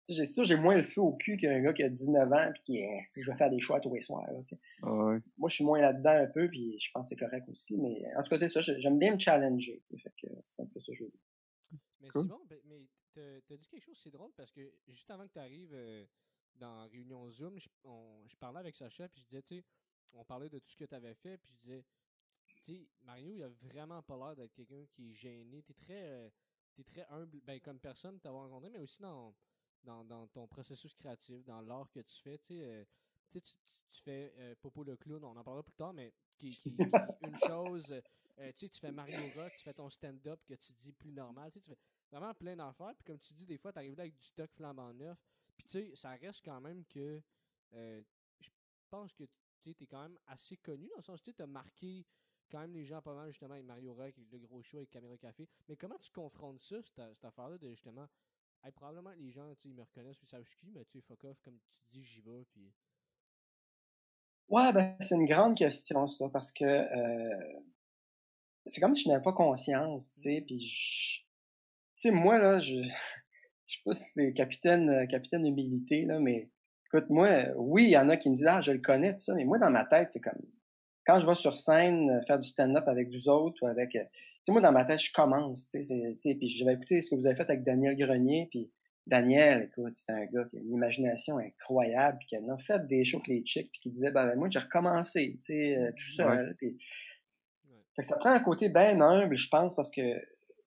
j'ai 0.09 0.25
sûr, 0.25 0.45
j'ai 0.45 0.57
moins 0.57 0.77
le 0.77 0.85
feu 0.85 1.01
au 1.01 1.13
cul 1.13 1.37
qu'un 1.37 1.61
gars 1.61 1.73
qui 1.73 1.83
a 1.83 1.89
19 1.89 2.33
ans 2.33 2.51
puis 2.53 2.63
qui 2.63 2.79
est, 2.79 3.03
si 3.13 3.23
je 3.23 3.31
vais 3.31 3.37
faire 3.37 3.51
des 3.51 3.61
choix 3.61 3.81
tous 3.81 3.95
les 3.95 4.03
soirs. 4.03 4.25
Ah 4.83 4.95
ouais. 4.95 5.19
Moi, 5.37 5.49
je 5.49 5.55
suis 5.57 5.65
moins 5.65 5.81
là-dedans 5.81 6.11
un 6.11 6.27
peu, 6.27 6.49
puis 6.49 6.79
je 6.79 6.91
pense 6.93 7.07
que 7.07 7.09
c'est 7.11 7.25
correct 7.25 7.49
aussi. 7.49 7.77
Mais 7.77 8.05
en 8.17 8.23
tout 8.23 8.31
cas, 8.31 8.39
c'est 8.39 8.49
ça, 8.49 8.61
j'aime 8.61 8.99
bien 8.99 9.15
me 9.15 9.19
challenger. 9.19 9.83
Fait 10.03 10.13
que 10.21 10.29
c'est 10.45 10.63
un 10.63 10.67
peu 10.67 10.81
ça 10.81 10.93
que 10.93 10.99
je 10.99 11.05
veux 11.05 11.11
dire. 11.11 11.81
Mais 12.03 12.09
cool. 12.09 12.27
bon, 12.27 12.41
ben, 12.49 12.59
mais 12.67 12.87
t'as 13.15 13.57
dit 13.57 13.69
quelque 13.69 13.83
chose, 13.83 13.99
c'est 14.03 14.11
drôle 14.11 14.33
parce 14.37 14.53
que 14.53 14.61
juste 14.89 15.11
avant 15.11 15.27
que 15.27 15.33
tu 15.33 15.39
arrives 15.39 15.73
euh, 15.73 16.05
dans 16.55 16.87
réunion 16.89 17.31
Zoom, 17.31 17.59
je, 17.59 17.69
je 18.29 18.37
parlais 18.37 18.61
avec 18.61 18.77
Sacha, 18.77 19.09
puis 19.09 19.23
je 19.23 19.27
disais, 19.27 19.43
tu 19.43 19.57
sais, 19.57 19.65
on 20.13 20.25
parlait 20.25 20.49
de 20.49 20.59
tout 20.59 20.71
ce 20.71 20.77
que 20.77 20.85
tu 20.85 20.95
avais 20.95 21.15
fait, 21.15 21.39
puis 21.39 21.51
je 21.53 21.61
disais, 21.61 21.85
tu 22.47 22.75
sais, 22.75 22.89
Mario, 23.03 23.33
il 23.33 23.43
a 23.43 23.49
vraiment 23.49 24.03
pas 24.03 24.17
l'air 24.17 24.37
d'être 24.37 24.53
quelqu'un 24.53 24.85
qui 24.87 25.11
est 25.11 25.15
gêné. 25.15 25.63
T'es 25.63 25.75
très, 25.75 26.03
euh, 26.03 26.29
es 26.79 26.85
très 26.85 27.07
humble, 27.11 27.41
ben, 27.45 27.61
comme 27.61 27.79
personne 27.79 28.19
t'avoir 28.21 28.45
rencontré, 28.45 28.71
mais 28.71 28.79
aussi 28.79 29.01
dans 29.03 29.35
dans, 29.87 30.27
ton 30.29 30.47
processus 30.47 30.95
créatif, 30.95 31.45
dans 31.45 31.61
l'art 31.61 31.91
que 31.91 32.01
tu 32.01 32.21
fais. 32.21 32.39
Tu, 32.39 32.47
sais, 32.47 32.65
euh, 32.65 32.85
tu, 33.29 33.41
tu, 33.41 34.03
fais 34.03 34.33
euh, 34.39 34.55
Popo 34.61 34.85
le 34.85 34.97
clown, 34.97 35.25
on 35.25 35.37
en 35.37 35.45
parlera 35.45 35.63
plus 35.63 35.75
tard, 35.75 35.93
mais 35.93 36.13
qui, 36.37 36.51
qui, 36.51 36.77
une 37.23 37.39
chose. 37.47 37.93
Euh, 38.39 38.53
tu 38.53 38.59
sais, 38.59 38.69
tu 38.69 38.81
fais 38.81 38.93
Mario 38.93 39.19
Rock, 39.35 39.53
tu 39.57 39.65
fais 39.65 39.73
ton 39.73 39.89
stand-up 39.89 40.41
que 40.47 40.55
tu 40.55 40.73
dis 40.75 40.93
plus 40.93 41.13
normal. 41.13 41.51
Tu, 41.53 41.61
tu 41.61 41.71
fais 41.71 41.79
vraiment 42.11 42.35
plein 42.35 42.57
d'affaires. 42.57 42.95
Puis 42.95 43.05
comme 43.05 43.19
tu 43.19 43.33
dis, 43.33 43.47
des 43.47 43.59
fois, 43.59 43.73
tu 43.73 43.79
arrives 43.79 43.97
là 43.97 44.03
avec 44.03 44.17
du 44.17 44.25
stock 44.25 44.51
flambant 44.53 44.93
neuf. 44.93 45.19
Puis 45.57 45.67
tu 45.67 45.71
sais, 45.71 45.97
ça 45.97 46.11
reste 46.11 46.45
quand 46.45 46.61
même 46.61 46.85
que. 46.85 47.23
je 47.73 48.51
pense 48.91 49.15
que 49.15 49.25
tu 49.63 49.71
es 49.71 49.87
quand 49.87 50.03
même 50.03 50.19
assez 50.27 50.57
connu 50.59 50.89
dans 50.89 50.99
le 50.99 51.03
sens 51.03 51.23
que 51.23 51.31
tu 51.31 51.43
as 51.43 51.47
marqué 51.47 52.07
quand 52.51 52.61
même 52.61 52.73
les 52.73 52.85
gens 52.85 53.03
pas 53.03 53.15
mal 53.15 53.29
justement 53.31 53.55
avec 53.55 53.67
Mario 53.67 53.95
Rock, 53.95 54.15
avec 54.17 54.31
le 54.31 54.39
gros 54.39 54.63
show, 54.63 54.77
avec 54.77 54.91
Caméra 54.91 55.17
Café. 55.17 55.49
Mais 55.69 55.77
comment 55.77 55.99
tu 55.99 56.11
confrontes 56.11 56.61
ça, 56.61 56.81
cette, 56.83 57.15
cette 57.15 57.25
affaire-là 57.25 57.59
de 57.59 57.71
justement 57.71 58.07
probablement 58.73 59.11
les 59.19 59.31
gens, 59.31 59.53
ils 59.65 59.75
me 59.75 59.83
reconnaissent 59.83 60.23
ou 60.23 60.27
savent 60.27 60.45
qui, 60.45 60.71
mais 60.73 60.85
tu 60.85 61.01
fuck 61.01 61.25
off, 61.25 61.41
comme 61.43 61.59
tu 61.71 61.81
dis, 61.93 62.03
j'y 62.03 62.21
vais. 62.21 62.45
Ouais, 64.49 64.73
ben, 64.73 64.97
c'est 65.01 65.15
une 65.17 65.27
grande 65.27 65.57
question, 65.57 66.07
ça, 66.07 66.29
parce 66.33 66.53
que 66.53 66.65
euh, 66.65 67.61
c'est 68.67 68.81
comme 68.81 68.95
si 68.95 69.05
je 69.05 69.09
n'avais 69.09 69.23
pas 69.23 69.33
conscience, 69.33 70.15
tu 70.15 70.21
sais, 70.21 70.45
puis 70.47 70.59
Tu 70.59 71.25
sais, 71.95 72.11
moi, 72.11 72.39
là, 72.39 72.59
je... 72.61 72.75
je 73.67 73.75
sais 73.75 73.83
pas 73.85 73.95
si 73.95 74.11
c'est 74.13 74.33
capitaine, 74.33 74.91
euh, 74.91 75.07
capitaine 75.07 75.47
humilité, 75.47 76.05
là, 76.05 76.19
mais 76.21 76.51
écoute, 76.87 77.11
moi, 77.11 77.47
oui, 77.57 77.85
il 77.85 77.91
y 77.91 77.99
en 77.99 78.09
a 78.09 78.17
qui 78.17 78.31
me 78.31 78.37
disent, 78.37 78.47
ah, 78.47 78.61
je 78.61 78.73
le 78.73 78.81
connais, 78.81 79.15
tout 79.15 79.21
ça, 79.21 79.35
mais 79.35 79.45
moi, 79.45 79.59
dans 79.59 79.71
ma 79.71 79.85
tête, 79.85 80.11
c'est 80.11 80.21
comme, 80.21 80.41
quand 81.07 81.21
je 81.21 81.27
vais 81.27 81.35
sur 81.35 81.57
scène 81.57 82.11
euh, 82.11 82.23
faire 82.23 82.39
du 82.39 82.49
stand-up 82.49 82.87
avec 82.89 83.09
vous 83.11 83.29
autres 83.29 83.63
ou 83.63 83.67
avec 83.67 83.97
sais, 84.47 84.53
moi, 84.53 84.61
dans 84.61 84.73
ma 84.73 84.85
tête, 84.85 85.01
je 85.01 85.13
commence, 85.13 85.69
tu 85.69 85.85
sais, 85.85 86.35
puis 86.35 86.49
je 86.49 86.65
vais 86.65 86.75
écouter 86.75 87.03
ce 87.03 87.11
que 87.11 87.17
vous 87.17 87.27
avez 87.27 87.37
fait 87.37 87.49
avec 87.49 87.65
Daniel 87.65 87.97
Grenier, 87.97 88.49
puis 88.51 88.71
Daniel, 89.07 89.71
écoute, 89.71 89.95
c'est 89.95 90.13
un 90.13 90.25
gars 90.27 90.45
qui 90.51 90.57
a 90.57 90.61
une 90.61 90.73
imagination 90.73 91.39
incroyable, 91.39 92.19
puis 92.19 92.29
qui 92.29 92.37
a 92.37 92.59
fait 92.59 92.87
des 92.87 93.05
shows 93.05 93.19
avec 93.19 93.29
les 93.29 93.45
chicks, 93.45 93.71
puis 93.71 93.81
qui 93.83 93.91
disait, 93.91 94.11
ben, 94.11 94.35
moi, 94.37 94.49
j'ai 94.51 94.59
recommencé, 94.59 95.39
tu 95.45 95.53
sais, 95.53 95.77
euh, 95.77 95.91
tout 95.91 96.13
seul, 96.15 96.55
puis... 96.59 96.79
Fait 97.95 98.03
que 98.03 98.09
ça 98.09 98.17
prend 98.19 98.29
un 98.29 98.41
côté 98.41 98.69
bien 98.69 99.01
humble, 99.01 99.39
je 99.39 99.49
pense, 99.49 99.75
parce 99.75 99.91
que 99.91 100.03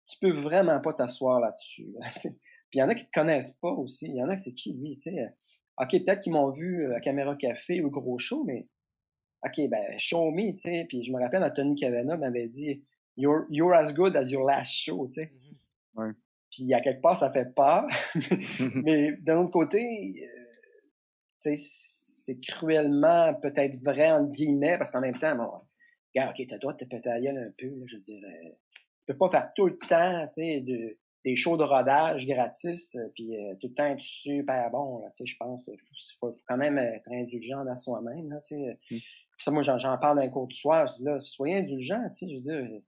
tu 0.07 0.17
peux 0.19 0.41
vraiment 0.41 0.79
pas 0.81 0.93
t'asseoir 0.93 1.39
là-dessus. 1.39 1.95
puis 2.21 2.29
il 2.73 2.79
y 2.79 2.83
en 2.83 2.89
a 2.89 2.95
qui 2.95 3.05
te 3.05 3.11
connaissent 3.13 3.57
pas 3.61 3.71
aussi. 3.71 4.07
Il 4.07 4.17
y 4.17 4.21
en 4.21 4.27
a 4.27 4.35
qui 4.35 4.43
c'est 4.43 4.53
qui, 4.53 4.73
lui, 4.73 4.97
tu 4.97 5.11
sais. 5.11 5.29
OK, 5.79 5.89
peut-être 5.89 6.21
qu'ils 6.21 6.33
m'ont 6.33 6.51
vu 6.51 6.85
euh, 6.85 6.95
à 6.95 6.99
Caméra 6.99 7.35
Café 7.35 7.81
ou 7.81 7.89
Gros 7.89 8.19
Show, 8.19 8.43
mais 8.43 8.67
OK, 9.45 9.69
ben, 9.69 9.97
show 9.97 10.31
me, 10.31 10.51
tu 10.51 10.57
sais. 10.57 10.85
Puis 10.87 11.03
je 11.03 11.11
me 11.11 11.19
rappelle, 11.19 11.43
Anthony 11.43 11.75
Cavana 11.75 12.17
m'avait 12.17 12.47
dit, 12.47 12.83
you're, 13.15 13.45
you're 13.49 13.73
as 13.73 13.93
good 13.93 14.15
as 14.15 14.29
your 14.31 14.43
last 14.43 14.71
show, 14.71 15.07
tu 15.07 15.13
sais. 15.13 15.25
Mm-hmm. 15.25 16.01
Ouais. 16.01 16.11
Puis 16.51 16.73
à 16.73 16.81
quelque 16.81 17.01
part, 17.01 17.17
ça 17.19 17.31
fait 17.31 17.53
peur. 17.55 17.85
mais 18.83 19.13
d'un 19.23 19.39
autre 19.39 19.51
côté, 19.51 19.79
euh, 19.79 20.51
tu 21.41 21.57
sais, 21.57 22.03
c'est 22.25 22.39
cruellement 22.39 23.33
peut-être 23.41 23.75
vrai, 23.83 24.11
entre 24.11 24.31
guillemets, 24.31 24.77
parce 24.77 24.91
qu'en 24.91 25.01
même 25.01 25.17
temps, 25.17 25.35
bon, 25.35 25.51
regarde, 26.15 26.33
OK, 26.37 26.45
t'as 26.47 26.55
le 26.55 26.59
droit 26.59 26.73
de 26.73 26.77
te 26.77 26.85
péter 26.85 27.09
un 27.09 27.51
peu, 27.57 27.67
là, 27.67 27.85
je 27.87 27.95
veux 27.95 28.01
dire. 28.01 28.23
Euh, 28.23 28.49
tu 29.05 29.11
peux 29.11 29.17
pas 29.17 29.29
faire 29.29 29.51
tout 29.53 29.65
le 29.65 29.77
temps, 29.77 30.27
tu 30.27 30.41
sais, 30.41 30.61
de, 30.61 30.97
des 31.25 31.35
shows 31.35 31.57
de 31.57 31.63
rodage 31.63 32.25
gratis, 32.25 32.95
euh, 32.95 33.09
puis 33.13 33.35
euh, 33.35 33.55
tout 33.59 33.67
le 33.67 33.73
temps 33.73 33.85
être 33.85 34.01
super 34.01 34.69
bon, 34.71 34.99
là, 34.99 35.09
tu 35.15 35.25
sais, 35.25 35.25
je 35.25 35.37
pense. 35.37 35.67
Il 35.67 35.77
faut, 36.19 36.29
faut, 36.29 36.35
quand 36.47 36.57
même 36.57 36.77
être 36.77 37.11
indulgent 37.11 37.65
dans 37.65 37.77
soi-même, 37.77 38.29
là, 38.29 38.39
tu 38.47 38.55
sais. 38.55 38.79
Mm. 38.91 38.97
ça, 39.39 39.51
moi, 39.51 39.63
j'en 39.63 39.97
parle 39.97 40.17
dans 40.17 40.23
un 40.23 40.29
cours 40.29 40.47
du 40.47 40.55
soir, 40.55 40.87
je 40.87 40.97
dis 40.97 41.03
là, 41.03 41.19
soyez 41.19 41.57
indulgent, 41.57 42.01
tu 42.09 42.15
sais, 42.15 42.29
je 42.29 42.35
veux 42.35 42.41
dire, 42.41 42.81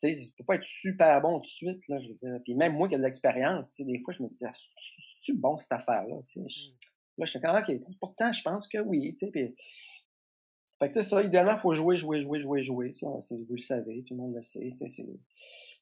tu 0.00 0.14
sais, 0.14 0.32
faut 0.36 0.44
pas 0.44 0.56
être 0.56 0.64
super 0.64 1.20
bon 1.20 1.40
tout 1.40 1.46
de 1.46 1.50
suite, 1.50 1.88
là, 1.88 1.98
je 2.00 2.08
veux 2.08 2.18
dire. 2.22 2.40
Puis 2.44 2.54
même 2.54 2.74
moi 2.74 2.88
qui 2.88 2.94
ai 2.94 2.98
de 2.98 3.02
l'expérience, 3.02 3.70
tu 3.70 3.76
sais, 3.76 3.84
des 3.84 3.98
fois, 4.00 4.14
je 4.16 4.22
me 4.22 4.28
disais, 4.28 4.48
c'est-tu 4.52 5.36
bon 5.36 5.58
cette 5.58 5.72
affaire-là, 5.72 6.16
tu 6.28 6.40
sais? 6.40 6.46
Mmh. 6.46 6.72
Là, 7.18 7.24
je 7.24 7.30
suis 7.30 7.40
quand 7.40 7.58
OK, 7.58 7.72
pourtant, 7.98 8.32
je 8.32 8.42
pense 8.42 8.68
que 8.68 8.78
oui, 8.78 9.12
tu 9.12 9.26
sais, 9.26 9.30
puis... 9.30 9.54
Fait 10.78 10.88
que 10.88 10.94
c'est 10.94 11.04
ça, 11.04 11.22
idéalement, 11.22 11.54
il 11.54 11.58
faut 11.58 11.72
jouer, 11.72 11.96
jouer, 11.96 12.20
jouer, 12.20 12.42
jouer, 12.42 12.62
jouer. 12.62 12.92
Ça, 12.92 13.06
vous 13.30 13.46
le 13.48 13.58
savez, 13.58 14.04
tout 14.04 14.14
le 14.14 14.20
monde 14.20 14.34
le 14.34 14.42
sait. 14.42 14.72
C'est, 14.74 15.06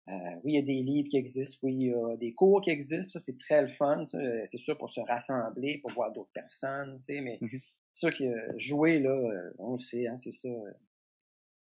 Euh, 0.06 0.12
oui, 0.44 0.52
il 0.52 0.54
y 0.54 0.58
a 0.58 0.62
des 0.62 0.82
livres 0.82 1.08
qui 1.08 1.16
existent, 1.16 1.60
oui, 1.62 1.74
il 1.74 1.86
y 1.86 1.94
a 1.94 2.16
des 2.16 2.34
cours 2.34 2.60
qui 2.60 2.68
existent, 2.68 3.10
ça 3.10 3.20
c'est 3.20 3.38
très 3.38 3.62
le 3.62 3.68
fun, 3.68 4.06
c'est 4.44 4.58
sûr 4.58 4.76
pour 4.76 4.90
se 4.90 5.00
rassembler, 5.00 5.78
pour 5.78 5.92
voir 5.92 6.12
d'autres 6.12 6.32
personnes, 6.34 6.98
tu 6.98 7.14
sais, 7.14 7.20
mais 7.22 7.38
mm-hmm. 7.40 7.62
c'est 7.94 8.10
sûr 8.10 8.18
que 8.18 8.58
jouer, 8.58 8.98
là, 8.98 9.18
on 9.58 9.76
le 9.76 9.80
sait, 9.80 10.06
hein, 10.06 10.18
c'est 10.18 10.30
ça. 10.30 10.50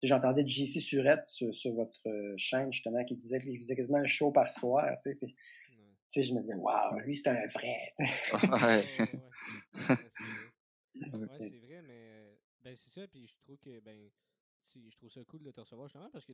J'entendais 0.07 0.47
JC 0.47 0.81
Surette 0.81 1.27
sur, 1.27 1.55
sur, 1.55 1.73
votre 1.73 2.01
chaîne, 2.37 2.73
justement, 2.73 3.05
qui 3.05 3.17
disait 3.17 3.41
qu'il 3.41 3.59
faisait 3.59 3.77
quasiment 3.77 3.99
un 3.99 4.07
show 4.07 4.31
par 4.31 4.53
soir, 4.57 4.97
tu 5.03 5.11
sais, 5.11 5.17
puis, 5.17 5.35
sais, 6.15 6.23
je 6.23 6.33
me 6.33 6.41
disais, 6.41 6.55
waouh, 6.55 6.99
lui, 7.01 7.17
c'est 7.17 7.29
un 7.29 7.47
vrai. 7.47 7.93
ouais, 7.99 8.85
c'est 11.39 11.59
vrai, 11.59 11.83
mais 11.87 12.39
ben, 12.63 12.77
c'est 12.77 12.91
ça, 12.91 13.09
puis 13.09 13.27
je 13.27 13.37
trouve 13.39 13.59
que, 13.59 13.81
ben, 13.81 14.11
je 14.75 14.97
trouve 14.97 15.11
ça 15.11 15.25
cool 15.25 15.43
de 15.43 15.51
te 15.51 15.61
recevoir 15.61 15.89
justement 15.89 16.11
parce 16.11 16.25
que 16.25 16.33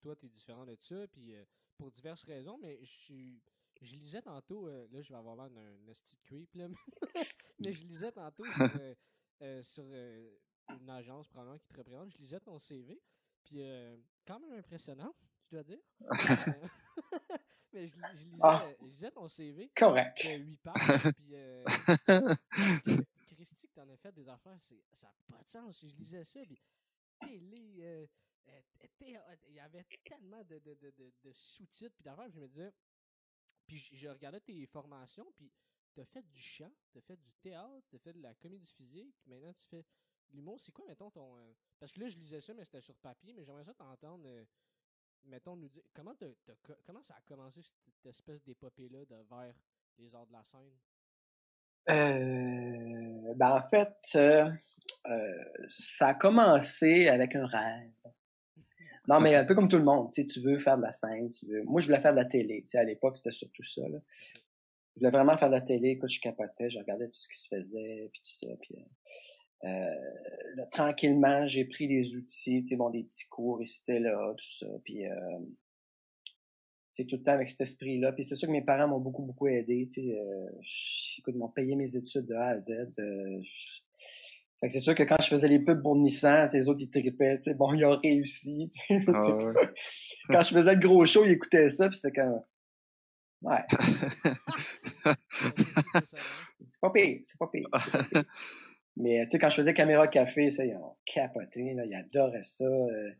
toi, 0.00 0.16
tu 0.16 0.26
es 0.26 0.28
différent 0.28 0.66
de 0.66 0.76
ça, 0.80 1.06
puis 1.08 1.34
pour 1.76 1.90
diverses 1.90 2.24
raisons, 2.24 2.58
mais 2.58 2.78
je 2.82 2.90
suis. 2.90 3.42
Je 3.82 3.96
lisais 3.96 4.20
tantôt, 4.20 4.68
là, 4.68 5.00
je 5.00 5.10
vais 5.10 5.18
avoir 5.18 5.36
l'air 5.36 5.48
d'un 5.48 5.86
esti 5.88 6.18
creep, 6.18 6.54
là, 6.54 6.68
mais 7.60 7.72
je 7.72 7.86
lisais 7.86 8.12
tantôt 8.12 8.44
sur, 8.44 8.68
sur 9.64 9.84
une 9.84 10.90
agence 10.90 11.28
probablement 11.28 11.58
qui 11.58 11.68
te 11.68 11.78
représente. 11.78 12.10
Je 12.10 12.18
lisais 12.18 12.40
ton 12.40 12.58
CV, 12.58 13.00
puis 13.44 13.60
quand 14.26 14.40
même 14.40 14.58
impressionnant, 14.58 15.14
je 15.46 15.56
dois 15.56 15.64
dire. 15.64 15.80
mais 17.72 17.86
je, 17.86 17.96
je, 18.14 18.24
lisais, 18.26 18.42
ah. 18.42 18.66
je, 18.80 18.84
lisais, 18.86 19.10
ton 19.10 19.28
CV. 19.28 19.70
Correct. 19.76 20.24
De 20.24 20.36
8 20.36 20.56
pages, 20.62 21.14
puis. 21.16 21.34
Euh, 21.34 21.64
Christy, 23.40 23.68
que 23.68 23.74
t'en 23.74 23.88
as 23.88 23.96
fait 23.96 24.12
des 24.12 24.28
affaires, 24.28 24.58
ça 24.92 25.08
n'a 25.08 25.36
pas 25.36 25.42
de 25.42 25.48
sens. 25.48 25.80
Je 25.80 25.96
lisais 25.96 26.24
ça, 26.24 26.40
puis 26.40 26.60
télé. 27.20 27.76
Euh, 27.80 28.06
euh, 28.48 28.60
il 29.48 29.54
y 29.54 29.60
avait 29.60 29.86
tellement 30.04 30.44
de, 30.44 30.58
de, 30.58 30.74
de, 30.74 30.92
de, 31.24 31.32
sous-titres, 31.32 31.94
puis 31.94 32.04
d'affaires, 32.04 32.30
je 32.30 32.38
me 32.38 32.48
disais. 32.48 32.72
Puis 33.66 33.78
je, 33.78 33.96
je 33.96 34.08
regardais 34.08 34.40
tes 34.40 34.66
formations, 34.66 35.32
puis 35.36 35.50
t'as 35.94 36.04
fait 36.04 36.22
du 36.22 36.40
chant, 36.40 36.72
t'as 36.92 37.00
fait 37.00 37.16
du 37.16 37.32
théâtre, 37.40 37.86
t'as 37.90 37.98
fait 37.98 38.12
de 38.12 38.20
la 38.20 38.34
comédie 38.34 38.72
physique, 38.72 39.14
maintenant 39.26 39.54
tu 39.54 39.66
fais 39.68 39.84
l'humour. 40.32 40.60
C'est 40.60 40.72
quoi, 40.72 40.84
mettons, 40.86 41.10
ton. 41.10 41.36
Euh, 41.36 41.52
parce 41.78 41.92
que 41.92 42.00
là, 42.00 42.08
je 42.08 42.18
lisais 42.18 42.40
ça, 42.40 42.54
mais 42.54 42.64
c'était 42.64 42.80
sur 42.80 42.96
papier, 42.96 43.32
mais 43.32 43.44
j'aimerais 43.44 43.64
ça 43.64 43.74
t'entendre. 43.74 44.24
Euh, 44.26 44.44
mettons, 45.24 45.56
nous 45.56 45.68
dire. 45.68 45.82
Comment, 45.94 46.14
comment 46.86 47.02
ça 47.02 47.14
a 47.14 47.20
commencé 47.22 47.62
cette 47.62 48.06
espèce 48.06 48.42
d'épopée-là 48.42 49.04
de 49.04 49.16
vers 49.28 49.54
les 49.98 50.14
arts 50.14 50.26
de 50.26 50.32
la 50.32 50.44
scène? 50.44 50.78
Euh, 51.88 53.34
ben 53.36 53.50
en 53.50 53.68
fait, 53.68 53.94
euh, 54.14 54.50
euh, 55.06 55.44
ça 55.70 56.08
a 56.08 56.14
commencé 56.14 57.08
avec 57.08 57.34
un 57.34 57.46
rêve. 57.46 57.90
Non, 59.08 59.18
mais 59.20 59.34
un 59.34 59.44
peu 59.44 59.54
comme 59.54 59.68
tout 59.68 59.78
le 59.78 59.84
monde, 59.84 60.10
tu 60.12 60.22
sais, 60.22 60.24
tu 60.24 60.40
veux 60.40 60.58
faire 60.58 60.76
de 60.76 60.82
la 60.82 60.92
scène, 60.92 61.30
tu 61.30 61.46
veux. 61.46 61.62
Moi, 61.64 61.80
je 61.80 61.86
voulais 61.86 62.00
faire 62.00 62.12
de 62.12 62.18
la 62.18 62.26
télé. 62.26 62.62
Tu 62.62 62.70
sais, 62.70 62.78
à 62.78 62.84
l'époque, 62.84 63.16
c'était 63.16 63.32
surtout 63.32 63.64
ça. 63.64 63.80
Là. 63.88 63.98
Je 64.94 65.00
voulais 65.00 65.10
vraiment 65.10 65.36
faire 65.36 65.48
de 65.48 65.54
la 65.54 65.62
télé. 65.62 65.90
Écoute, 65.90 66.10
je 66.10 66.20
capotais, 66.20 66.70
je 66.70 66.78
regardais 66.78 67.06
tout 67.06 67.16
ce 67.16 67.28
qui 67.28 67.38
se 67.38 67.48
faisait, 67.48 68.10
puis 68.12 68.22
tout 68.22 68.46
ça. 68.46 68.54
Puis, 68.60 68.76
euh, 69.64 70.64
tranquillement, 70.70 71.46
j'ai 71.46 71.64
pris 71.64 71.88
des 71.88 72.16
outils, 72.16 72.62
tu 72.62 72.68
sais, 72.68 72.76
bon, 72.76 72.90
des 72.90 73.04
petits 73.04 73.28
cours 73.28 73.62
ici 73.62 73.84
là, 73.88 74.34
tout 74.36 74.58
ça. 74.58 74.66
Puis, 74.84 75.06
euh, 75.06 75.38
c'est 76.92 77.06
tout 77.06 77.16
le 77.16 77.22
temps 77.22 77.32
avec 77.32 77.48
cet 77.50 77.62
esprit-là. 77.62 78.12
Puis 78.12 78.24
c'est 78.24 78.36
sûr 78.36 78.48
que 78.48 78.52
mes 78.52 78.62
parents 78.64 78.88
m'ont 78.88 79.00
beaucoup, 79.00 79.22
beaucoup 79.22 79.46
aidé. 79.46 79.88
Tu 79.92 80.02
sais, 80.02 80.18
euh, 80.18 80.50
écoute, 81.18 81.34
ils 81.34 81.38
m'ont 81.38 81.48
payé 81.48 81.76
mes 81.76 81.96
études 81.96 82.26
de 82.26 82.34
A 82.34 82.48
à 82.48 82.60
Z. 82.60 82.70
Euh, 82.98 83.40
fait 84.60 84.68
que 84.68 84.72
c'est 84.74 84.80
sûr 84.80 84.94
que 84.94 85.04
quand 85.04 85.16
je 85.22 85.28
faisais 85.28 85.48
les 85.48 85.60
pubs 85.60 85.80
pour 85.82 85.96
Nissan, 85.96 86.50
les 86.52 86.68
autres, 86.68 86.80
ils 86.80 86.90
tripaient. 86.90 87.38
Tu 87.38 87.44
sais, 87.44 87.54
bon, 87.54 87.72
ils 87.72 87.84
ont 87.84 87.98
réussi. 87.98 88.68
Tu 88.68 88.94
sais, 88.94 89.04
ah 89.14 89.20
quand 90.28 90.42
je 90.42 90.54
faisais 90.54 90.74
le 90.74 90.80
gros 90.80 91.06
show, 91.06 91.24
ils 91.24 91.32
écoutaient 91.32 91.70
ça, 91.70 91.88
puis 91.88 91.96
c'était 91.96 92.20
comme... 92.20 92.42
Ouais. 93.42 93.64
c'est 95.02 95.16
pas 96.82 96.90
pire, 96.90 97.20
c'est 97.24 97.38
pas 97.38 97.46
pire. 97.50 97.68
Mais 98.96 99.24
tu 99.24 99.30
sais, 99.30 99.38
quand 99.38 99.50
je 99.50 99.56
faisais 99.56 99.74
Caméra 99.74 100.08
Café, 100.08 100.50
ça, 100.50 100.64
ils 100.64 100.74
ont 100.74 100.96
capoté, 101.06 101.74
là, 101.74 101.84
ils 101.86 101.94
adoraient 101.94 102.42
ça. 102.42 102.64
Euh, 102.64 103.10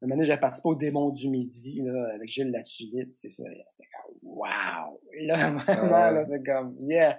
un 0.00 0.06
moment 0.06 0.24
participé 0.36 0.68
au 0.68 0.74
Démon 0.76 1.10
du 1.10 1.28
Midi 1.28 1.82
là, 1.82 2.14
avec 2.14 2.28
Gilles 2.28 2.50
Latulippe, 2.50 3.12
c'est 3.16 3.32
ça. 3.32 3.44
C'était 3.44 3.88
comme 3.92 4.16
Wow! 4.22 5.00
là, 5.22 5.50
vraiment, 5.66 6.10
là, 6.10 6.24
c'est 6.24 6.42
comme 6.44 6.76
Yeah! 6.80 7.18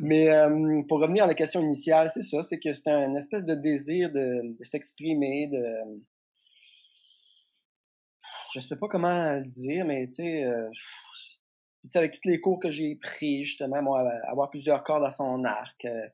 Mais 0.00 0.28
euh, 0.28 0.82
pour 0.88 1.00
revenir 1.00 1.24
à 1.24 1.26
la 1.26 1.34
question 1.34 1.60
initiale, 1.60 2.10
c'est 2.12 2.22
ça, 2.22 2.42
c'est 2.42 2.58
que 2.58 2.72
c'est 2.72 2.90
un 2.90 3.14
espèce 3.14 3.44
de 3.44 3.54
désir 3.54 4.10
de, 4.10 4.56
de 4.58 4.64
s'exprimer, 4.64 5.48
de. 5.48 5.64
Je 8.54 8.60
sais 8.60 8.76
pas 8.76 8.88
comment 8.88 9.34
le 9.34 9.44
dire, 9.44 9.84
mais 9.84 10.06
tu 10.08 10.14
sais, 10.14 10.44
euh, 10.44 10.68
avec 11.94 12.20
tous 12.20 12.28
les 12.28 12.40
cours 12.40 12.58
que 12.58 12.70
j'ai 12.70 12.96
pris, 12.96 13.44
justement, 13.44 13.82
moi, 13.82 14.10
avoir 14.28 14.50
plusieurs 14.50 14.82
cordes 14.82 15.04
à 15.04 15.12
son 15.12 15.44
arc. 15.44 15.84
Euh, 15.84 16.06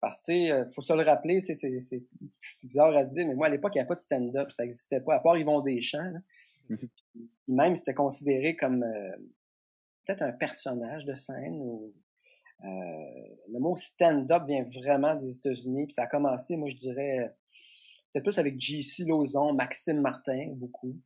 parce 0.00 0.24
que, 0.26 0.32
il 0.32 0.50
euh, 0.50 0.64
faut 0.74 0.82
se 0.82 0.92
le 0.92 1.02
rappeler, 1.02 1.42
c'est 1.42 2.02
bizarre 2.64 2.94
à 2.94 3.04
dire, 3.04 3.26
mais 3.26 3.34
moi, 3.34 3.46
à 3.46 3.50
l'époque, 3.50 3.74
il 3.74 3.78
n'y 3.78 3.80
avait 3.80 3.88
pas 3.88 3.94
de 3.94 4.00
stand-up, 4.00 4.50
ça 4.52 4.62
n'existait 4.62 5.00
pas, 5.00 5.16
à 5.16 5.20
part 5.20 5.36
Yvon 5.36 5.60
Deschamps. 5.60 5.98
Là. 5.98 6.20
Mm-hmm. 6.70 6.88
Même, 7.48 7.76
c'était 7.76 7.94
considéré 7.94 8.56
comme 8.56 8.82
euh, 8.82 9.16
peut-être 10.06 10.22
un 10.22 10.32
personnage 10.32 11.04
de 11.04 11.14
scène. 11.14 11.60
Ou, 11.60 11.92
euh, 12.64 12.66
le 13.52 13.58
mot 13.58 13.76
stand-up 13.76 14.44
vient 14.46 14.64
vraiment 14.82 15.16
des 15.16 15.36
États-Unis, 15.38 15.86
puis 15.86 15.94
ça 15.94 16.04
a 16.04 16.06
commencé, 16.06 16.56
moi, 16.56 16.68
je 16.68 16.76
dirais, 16.76 17.34
peut-être 18.12 18.24
plus 18.24 18.38
avec 18.38 18.60
J.C. 18.60 19.04
Lauzon, 19.04 19.52
Maxime 19.54 20.00
Martin, 20.00 20.52
beaucoup. 20.54 20.96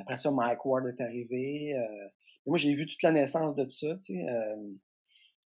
après 0.00 0.18
ça, 0.18 0.30
Mike 0.30 0.64
Ward 0.64 0.86
est 0.86 1.00
arrivé. 1.00 1.74
moi, 2.46 2.58
j'ai 2.58 2.74
vu 2.74 2.86
toute 2.86 3.02
la 3.02 3.12
naissance 3.12 3.54
de 3.54 3.64
tout 3.64 3.70
ça, 3.70 3.94
tu 3.96 4.14
sais. 4.14 4.26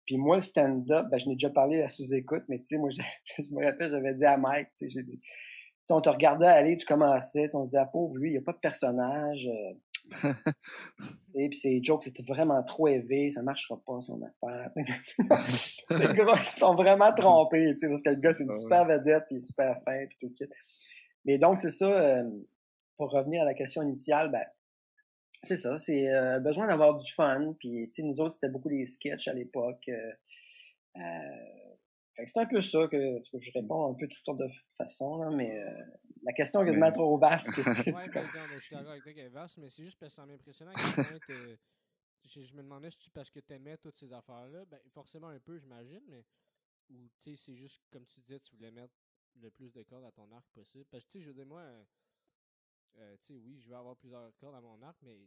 Puis 0.09 0.17
moi, 0.17 0.37
le 0.37 0.41
stand-up, 0.41 1.05
ben, 1.11 1.19
je 1.19 1.27
n'ai 1.27 1.35
déjà 1.35 1.51
parlé 1.51 1.83
à 1.83 1.87
sous-écoute, 1.87 2.41
mais 2.47 2.57
tu 2.57 2.65
sais, 2.65 2.77
moi, 2.79 2.89
je, 3.37 3.43
me 3.51 3.63
rappelle, 3.63 3.91
j'avais 3.91 4.15
dit 4.15 4.25
à 4.25 4.37
Mike, 4.37 4.69
tu 4.75 4.87
sais, 4.87 4.89
j'ai 4.89 5.03
dit, 5.03 5.19
tu 5.85 5.93
on 5.93 6.01
te 6.01 6.09
regardait 6.09 6.47
aller, 6.47 6.75
tu 6.77 6.87
commençais, 6.87 7.47
on 7.53 7.65
se 7.65 7.67
disait, 7.67 7.77
ah, 7.77 7.85
pauvre, 7.85 8.17
lui, 8.17 8.29
il 8.29 8.31
n'y 8.31 8.39
a 8.39 8.41
pas 8.41 8.53
de 8.53 8.57
personnage. 8.57 9.47
Euh. 9.47 10.33
et 11.35 11.47
puis 11.49 11.59
ses 11.59 11.79
jokes, 11.83 12.05
c'était 12.05 12.23
vraiment 12.23 12.63
trop 12.63 12.87
élevé, 12.87 13.29
ça 13.29 13.43
marchera 13.43 13.79
pas, 13.85 14.01
son 14.01 14.19
affaire. 14.23 14.71
gros, 16.15 16.35
ils 16.43 16.51
sont 16.53 16.73
vraiment 16.73 17.13
trompés, 17.13 17.75
tu 17.75 17.81
sais, 17.81 17.89
parce 17.89 18.01
que 18.01 18.09
le 18.09 18.15
gars, 18.15 18.33
c'est 18.33 18.45
une 18.45 18.51
ah 18.51 18.57
super 18.57 18.85
vedette, 18.87 19.25
puis 19.27 19.35
il 19.35 19.37
est 19.37 19.41
super 19.41 19.79
fin, 19.85 20.07
puis 20.07 20.17
tout 20.19 20.33
le 20.39 20.47
kit. 20.47 20.51
Mais 21.25 21.37
donc, 21.37 21.59
c'est 21.61 21.69
ça, 21.69 21.85
euh, 21.85 22.23
pour 22.97 23.11
revenir 23.11 23.43
à 23.43 23.45
la 23.45 23.53
question 23.53 23.83
initiale, 23.83 24.31
ben, 24.31 24.41
c'est 25.43 25.58
ça, 25.58 25.77
c'est 25.77 26.10
euh, 26.10 26.39
besoin 26.39 26.67
d'avoir 26.67 26.98
du 26.98 27.12
fun. 27.13 27.53
Puis, 27.60 27.88
tu 27.89 27.93
sais, 27.93 28.03
nous 28.03 28.19
autres, 28.19 28.34
c'était 28.34 28.50
beaucoup 28.50 28.69
des 28.69 28.86
sketchs 28.86 29.27
à 29.27 29.34
l'époque. 29.34 29.89
Euh, 29.89 30.12
euh 30.98 31.55
c'est 32.27 32.41
un 32.41 32.46
peu 32.46 32.62
ça 32.62 32.86
que, 32.91 33.22
je 33.34 33.51
réponds 33.53 33.91
un 33.91 33.93
peu 33.93 34.05
de 34.05 34.12
toutes 34.12 34.25
sortes 34.25 34.39
de 34.39 34.50
façons, 34.77 35.22
là, 35.24 35.29
mais 35.29 35.58
euh, 35.58 35.72
la 36.24 36.34
question 36.34 36.62
est 36.62 36.65
quasiment 36.65 36.91
trop 36.91 37.17
vaste. 37.17 37.48
ouais, 37.58 37.63
je 37.63 38.60
suis 38.60 38.75
d'accord 38.75 38.91
avec 38.91 39.03
toi 39.03 39.13
qu'elle 39.13 39.27
est 39.27 39.29
vaste, 39.29 39.58
mais 39.58 39.69
c'est 39.69 39.86
juste 39.86 39.98
parce 39.98 40.12
que 40.12 40.15
ça 40.15 40.25
m'impressionnant 40.25 40.74
que 40.74 41.34
je, 42.25 42.41
je 42.41 42.53
me 42.55 42.62
demandais 42.62 42.91
si 42.91 43.00
tu 43.00 43.10
parce 43.10 43.29
que 43.29 43.39
tu 43.39 43.53
aimais 43.53 43.77
toutes 43.77 43.98
ces 43.98 44.12
affaires-là. 44.12 44.65
Ben, 44.65 44.79
forcément 44.91 45.29
un 45.29 45.39
peu, 45.39 45.58
j'imagine, 45.58 46.01
mais 46.10 46.25
ou 46.89 47.08
tu 47.19 47.31
sais, 47.31 47.36
c'est 47.38 47.55
juste 47.55 47.84
comme 47.89 48.05
tu 48.05 48.19
disais, 48.19 48.41
tu 48.41 48.53
voulais 48.55 48.72
mettre 48.72 48.93
le 49.41 49.50
plus 49.51 49.72
de 49.72 49.84
cordes 49.84 50.03
à 50.05 50.12
ton 50.12 50.29
arc 50.31 50.46
possible. 50.53 50.86
Parce 50.91 51.05
que 51.05 51.12
tu 51.12 51.19
sais, 51.19 51.24
je 51.24 51.29
veux 51.29 51.36
dire, 51.36 51.46
moi, 51.46 51.63
euh, 52.98 53.15
tu 53.22 53.34
sais, 53.34 53.39
oui, 53.43 53.60
je 53.63 53.69
vais 53.69 53.75
avoir 53.75 53.96
plusieurs 53.96 54.31
cordes 54.39 54.55
à 54.55 54.62
mon 54.62 54.81
arc, 54.81 54.98
mais 55.03 55.17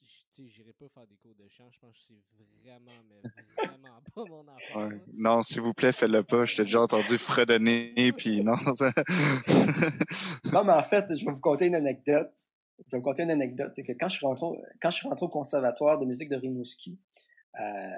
tu 0.00 0.42
sais, 0.42 0.48
j'irai 0.48 0.72
pas 0.72 0.88
faire 0.88 1.06
des 1.06 1.16
cours 1.16 1.34
de 1.34 1.48
chant. 1.48 1.68
Je 1.70 1.78
pense 1.78 1.96
que 1.96 2.14
c'est 2.36 2.46
vraiment, 2.62 2.90
mais 3.08 3.20
vraiment 3.56 4.00
pas 4.14 4.24
mon 4.24 4.46
affaire. 4.48 5.00
Non, 5.14 5.42
s'il 5.42 5.62
vous 5.62 5.74
plaît, 5.74 5.92
faites-le 5.92 6.22
pas. 6.22 6.44
Je 6.44 6.56
t'ai 6.56 6.62
déjà 6.64 6.82
entendu 6.82 7.18
fredonner, 7.18 8.12
puis 8.16 8.42
non. 8.42 8.56
non, 10.52 10.64
mais 10.64 10.72
en 10.72 10.82
fait, 10.82 11.06
je 11.16 11.24
vais 11.24 11.32
vous 11.32 11.40
conter 11.40 11.66
une 11.66 11.74
anecdote. 11.74 12.30
Je 12.78 12.90
vais 12.92 12.98
vous 12.98 13.04
conter 13.04 13.24
une 13.24 13.30
anecdote. 13.30 13.72
C'est 13.74 13.82
que 13.82 13.92
quand 13.92 14.08
je 14.08 14.18
suis 14.18 14.26
rentré, 14.26 14.46
quand 14.80 14.90
je 14.90 14.96
suis 14.98 15.08
rentré 15.08 15.26
au 15.26 15.28
conservatoire 15.28 15.98
de 15.98 16.06
musique 16.06 16.28
de 16.28 16.36
Rimouski, 16.36 16.98
euh, 17.60 17.96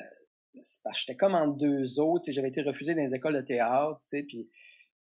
j'étais 0.95 1.17
comme 1.17 1.35
en 1.35 1.49
deux 1.49 2.01
autres. 2.01 2.31
J'avais 2.33 2.49
été 2.49 2.63
refusé 2.63 2.95
dans 2.95 3.03
les 3.03 3.15
écoles 3.15 3.35
de 3.35 3.43
théâtre, 3.43 4.01
tu 4.03 4.09
sais, 4.09 4.23
puis 4.23 4.49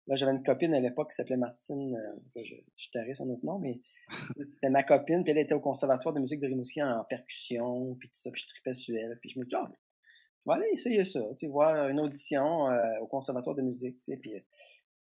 Là, 0.08 0.16
j'avais 0.16 0.34
une 0.34 0.44
copine 0.44 0.74
à 0.74 0.80
l'époque 0.80 1.10
qui 1.10 1.16
s'appelait 1.16 1.38
Martine, 1.38 1.96
euh, 1.96 2.44
je, 2.44 2.56
je 2.78 3.14
son 3.14 3.30
autre 3.30 3.44
nom, 3.44 3.58
mais 3.58 3.80
c'était 4.38 4.70
ma 4.70 4.84
copine, 4.84 5.24
puis 5.24 5.32
elle 5.32 5.40
était 5.40 5.56
au 5.56 5.60
conservatoire 5.60 6.14
de 6.14 6.20
musique 6.20 6.40
de 6.40 6.48
Rimouski 6.48 6.84
en 6.84 7.04
percussion, 7.06 7.96
puis 7.96 8.10
tout 8.10 8.20
ça, 8.20 8.30
puis 8.32 8.42
je 8.42 8.48
tripais 8.54 8.74
sur 8.74 8.96
elle, 8.96 9.18
puis 9.20 9.32
je 9.32 9.40
me 9.40 9.46
dis, 9.46 9.56
ah, 9.56 9.68
je 10.40 10.50
vais 10.50 10.56
aller 10.56 10.70
essayer 10.74 11.04
ça, 11.04 11.22
tu 11.32 11.38
sais, 11.38 11.48
voir 11.48 11.90
une 11.90 12.00
audition 12.00 12.70
euh, 12.70 13.00
au 13.02 13.08
conservatoire 13.08 13.56
de 13.56 13.64
musique, 13.64 14.00
tu 14.04 14.12
sais, 14.12 14.18
puis 14.18 14.36
euh, 14.36 14.40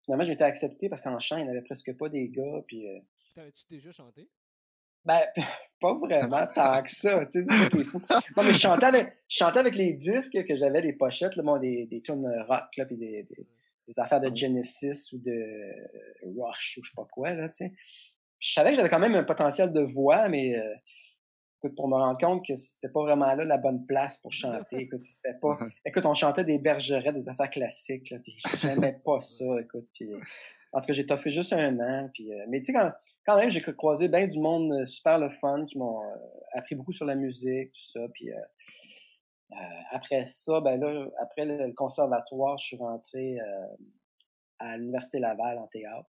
finalement, 0.05 0.25
j'ai 0.25 0.33
été 0.33 0.45
accepté 0.45 0.89
parce 0.89 1.03
qu'en 1.03 1.19
chant, 1.19 1.37
il 1.37 1.45
n'y 1.45 1.51
avait 1.51 1.63
presque 1.63 1.95
pas 1.97 2.09
des 2.09 2.29
gars, 2.29 2.63
puis... 2.67 2.87
T'avais-tu 3.35 3.65
déjà 3.69 3.93
chanté? 3.93 4.27
Ben, 5.05 5.21
pas 5.83 5.95
vraiment 5.99 6.47
tant 6.55 6.83
que 6.83 6.91
ça, 6.91 7.27
tu 7.27 7.45
sais, 7.45 7.99
Non, 8.37 8.43
mais 8.43 8.53
je 8.53 8.59
chantais 8.59 8.87
avec, 8.87 9.13
je 9.29 9.37
chantais 9.37 9.59
avec 9.59 9.77
les 9.77 9.93
disques 9.93 10.47
que 10.47 10.57
j'avais, 10.57 10.81
des 10.81 10.95
pochettes, 10.95 11.37
là, 11.37 11.43
bon, 11.43 11.59
des, 11.59 11.85
des 11.85 12.01
tunes 12.01 12.27
rock, 12.49 12.75
là, 12.79 12.87
puis 12.87 12.97
des, 12.97 13.25
des 13.25 13.47
des 13.89 13.99
affaires 13.99 14.21
de 14.21 14.35
Genesis 14.35 15.13
ou 15.13 15.19
de 15.19 15.41
Rush 16.23 16.79
ou 16.79 16.85
je 16.85 16.91
sais 16.91 16.95
pas 16.95 17.07
quoi, 17.11 17.33
là, 17.33 17.49
tu 17.49 17.57
sais. 17.57 17.73
Je 18.41 18.53
savais 18.53 18.71
que 18.71 18.77
j'avais 18.77 18.89
quand 18.89 19.01
même 19.01 19.17
un 19.17 19.25
potentiel 19.25 19.73
de 19.73 19.81
voix, 19.81 20.29
mais 20.29 20.57
euh, 20.57 20.75
écoute, 21.57 21.75
pour 21.75 21.89
me 21.89 21.95
rendre 21.95 22.21
compte 22.21 22.47
que 22.47 22.55
c'était 22.55 22.89
pas 22.89 23.01
vraiment 23.01 23.35
là 23.35 23.45
la 23.45 23.59
bonne 23.59 23.85
place 23.87 24.19
pour 24.19 24.33
chanter. 24.33 24.77
Écoute, 24.83 25.03
c'était 25.03 25.37
pas. 25.41 25.59
Écoute, 25.85 26.07
on 26.07 26.15
chantait 26.15 26.45
des 26.45 26.59
bergerets, 26.59 27.13
des 27.13 27.29
affaires 27.29 27.51
classiques, 27.51 28.11
là, 28.11 28.19
puis 28.23 28.37
j'aimais 28.61 29.01
pas 29.05 29.21
ça, 29.23 29.45
écoute. 29.61 29.89
Puis, 29.95 30.09
en 30.73 30.81
tout 30.81 30.87
cas, 30.87 30.93
j'ai 30.93 31.07
toffé 31.07 31.33
juste 31.33 31.53
un 31.53 31.79
an. 31.81 32.11
Puis, 32.13 32.33
euh, 32.33 32.45
mais 32.49 32.61
tu 32.61 32.67
sais, 32.67 32.73
quand, 32.73 32.93
quand 33.27 33.37
même, 33.39 33.51
j'ai 33.51 33.63
croisé 33.63 34.09
bien 34.09 34.27
du 34.27 34.39
monde 34.39 34.73
euh, 34.73 34.85
super 34.85 35.19
le 35.19 35.31
fun 35.31 35.65
qui 35.67 35.79
m'ont 35.79 36.03
euh, 36.03 36.17
appris 36.53 36.75
beaucoup 36.75 36.93
sur 36.93 37.07
la 37.07 37.15
musique, 37.15 37.73
tout 37.73 37.91
ça. 37.93 38.01
Puis 38.15 38.31
après 39.91 40.27
ça, 40.27 40.61
ben 40.61 40.79
là, 40.79 41.07
après 41.21 41.45
le, 41.45 41.73
conservatoire, 41.73 42.59
je 42.59 42.67
suis 42.67 42.77
rentré 42.77 43.39
à 44.59 44.77
l'Université 44.77 45.19
Laval 45.19 45.59
en 45.59 45.67
théâtre. 45.69 46.09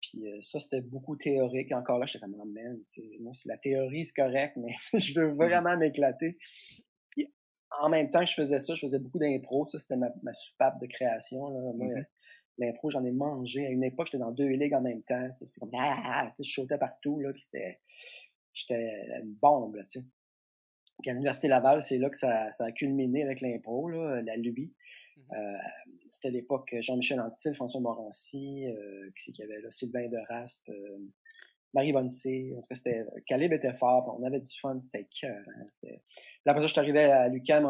Puis 0.00 0.24
ça, 0.42 0.58
c'était 0.58 0.80
beaucoup 0.80 1.16
théorique. 1.16 1.72
Encore 1.72 1.98
là, 1.98 2.06
j'étais 2.06 2.24
comme, 2.24 2.36
oh, 2.38 2.44
man, 2.44 2.78
moi, 3.20 3.32
la 3.46 3.56
théorie, 3.56 4.04
c'est 4.06 4.20
correct, 4.20 4.56
mais 4.56 4.74
je 4.98 5.20
veux 5.20 5.32
mmh. 5.32 5.36
vraiment 5.36 5.76
m'éclater. 5.76 6.38
Puis 7.10 7.32
en 7.80 7.88
même 7.88 8.10
temps 8.10 8.20
que 8.20 8.30
je 8.30 8.34
faisais 8.34 8.60
ça, 8.60 8.74
je 8.74 8.80
faisais 8.86 8.98
beaucoup 8.98 9.18
d'impro. 9.18 9.66
Ça, 9.68 9.78
c'était 9.78 9.96
ma, 9.96 10.10
ma 10.22 10.32
soupape 10.32 10.80
de 10.80 10.86
création. 10.86 11.48
Là. 11.48 11.60
Moi, 11.60 11.88
mmh 11.88 12.04
l'impro, 12.58 12.90
j'en 12.90 13.04
ai 13.04 13.12
mangé. 13.12 13.66
À 13.66 13.70
une 13.70 13.84
époque, 13.84 14.08
j'étais 14.08 14.18
dans 14.18 14.30
deux 14.30 14.48
ligues 14.48 14.74
en 14.74 14.82
même 14.82 15.02
temps. 15.02 15.28
C'est 15.46 15.60
comme, 15.60 15.70
ah, 15.74 15.96
ah, 15.96 16.24
ah 16.26 16.34
je 16.38 16.50
sautais 16.50 16.78
partout, 16.78 17.18
là, 17.20 17.32
puis 17.32 17.42
c'était, 17.42 17.80
j'étais 18.52 18.90
une 19.22 19.34
bombe, 19.34 19.78
tu 19.90 20.00
sais. 20.00 20.06
Puis 21.02 21.10
à 21.10 21.14
l'Université 21.14 21.48
Laval, 21.48 21.82
c'est 21.82 21.98
là 21.98 22.08
que 22.08 22.16
ça, 22.16 22.50
ça 22.52 22.64
a 22.66 22.72
culminé 22.72 23.22
avec 23.22 23.40
l'impro, 23.40 23.88
la 23.88 24.36
lubie. 24.36 24.72
Mmh 25.16 25.20
euh, 25.36 25.58
c'était 26.10 26.30
l'époque 26.30 26.74
Jean-Michel 26.80 27.18
Anctil, 27.18 27.54
François 27.54 27.80
Morancy, 27.80 28.66
euh, 28.66 29.10
qui 29.16 29.32
qu'il 29.32 29.46
y 29.46 29.50
avait 29.50 29.62
là, 29.62 29.70
Sylvain 29.70 30.06
de 30.08 30.18
Raspe, 30.28 30.68
euh, 30.68 30.98
Marie 31.72 31.92
Bonnecé. 31.92 32.52
En 32.54 32.60
tout 32.60 32.68
cas, 32.68 32.74
c'était, 32.74 33.02
Calib 33.26 33.50
était 33.52 33.72
fort, 33.72 34.14
on 34.20 34.26
avait 34.26 34.40
du 34.40 34.52
fun, 34.60 34.78
c'était 34.78 35.08
cœur. 35.20 35.42
Hein, 35.56 35.88
Là, 36.44 36.52
après 36.52 36.60
ça, 36.60 36.66
je 36.66 36.72
suis 36.72 36.80
arrivé 36.80 37.04
à 37.04 37.28
l'UQAM 37.28 37.64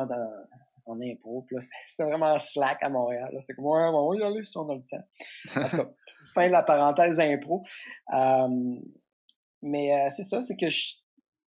en 0.86 1.00
impro. 1.00 1.42
Puis 1.42 1.56
là, 1.56 1.62
c'était 1.90 2.04
vraiment 2.04 2.38
slack 2.38 2.78
à 2.82 2.88
Montréal. 2.88 3.32
C'était 3.40 3.54
comme, 3.54 3.66
ouais, 3.66 4.18
y 4.18 4.22
aller 4.22 4.44
si 4.44 4.58
on 4.58 4.68
a 4.68 4.74
le 4.74 4.82
temps. 4.82 5.60
En 5.60 5.68
tout 5.68 5.76
cas, 5.76 5.90
fin 6.34 6.46
de 6.48 6.52
la 6.52 6.62
parenthèse 6.62 7.20
impro. 7.20 7.64
Euh, 8.12 8.76
mais 9.62 9.92
euh, 9.94 10.08
c'est 10.10 10.24
ça, 10.24 10.42
c'est 10.42 10.56
que 10.56 10.66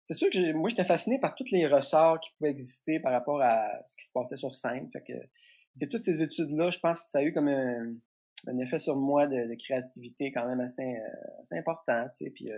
c'est 0.07 0.15
sûr 0.15 0.31
que 0.31 0.53
moi, 0.53 0.69
j'étais 0.69 0.85
fasciné 0.85 1.19
par 1.19 1.35
tous 1.35 1.51
les 1.51 1.67
ressorts 1.67 2.21
qui 2.21 2.31
pouvaient 2.37 2.51
exister 2.51 3.01
par 3.01 3.13
rapport 3.13 3.41
à 3.41 3.67
ce 3.85 3.97
qui 3.97 4.05
se 4.05 4.13
passait 4.13 4.37
sur 4.37 4.55
scène. 4.55 4.91
Fait 4.93 5.03
que, 5.03 5.87
toutes 5.87 6.05
ces 6.05 6.23
études-là, 6.23 6.71
je 6.71 6.79
pense 6.79 7.03
que 7.03 7.11
ça 7.11 7.19
a 7.19 7.23
eu 7.23 7.33
comme 7.33 7.49
un, 7.49 8.59
effet 8.59 8.79
sur 8.79 8.97
moi 8.97 9.27
de, 9.27 9.55
créativité 9.57 10.33
quand 10.33 10.47
même 10.47 10.61
assez, 10.61 10.83
euh, 10.83 11.59
important. 11.59 12.05
Tu 12.17 12.27
sais, 12.27 12.31
puis, 12.31 12.51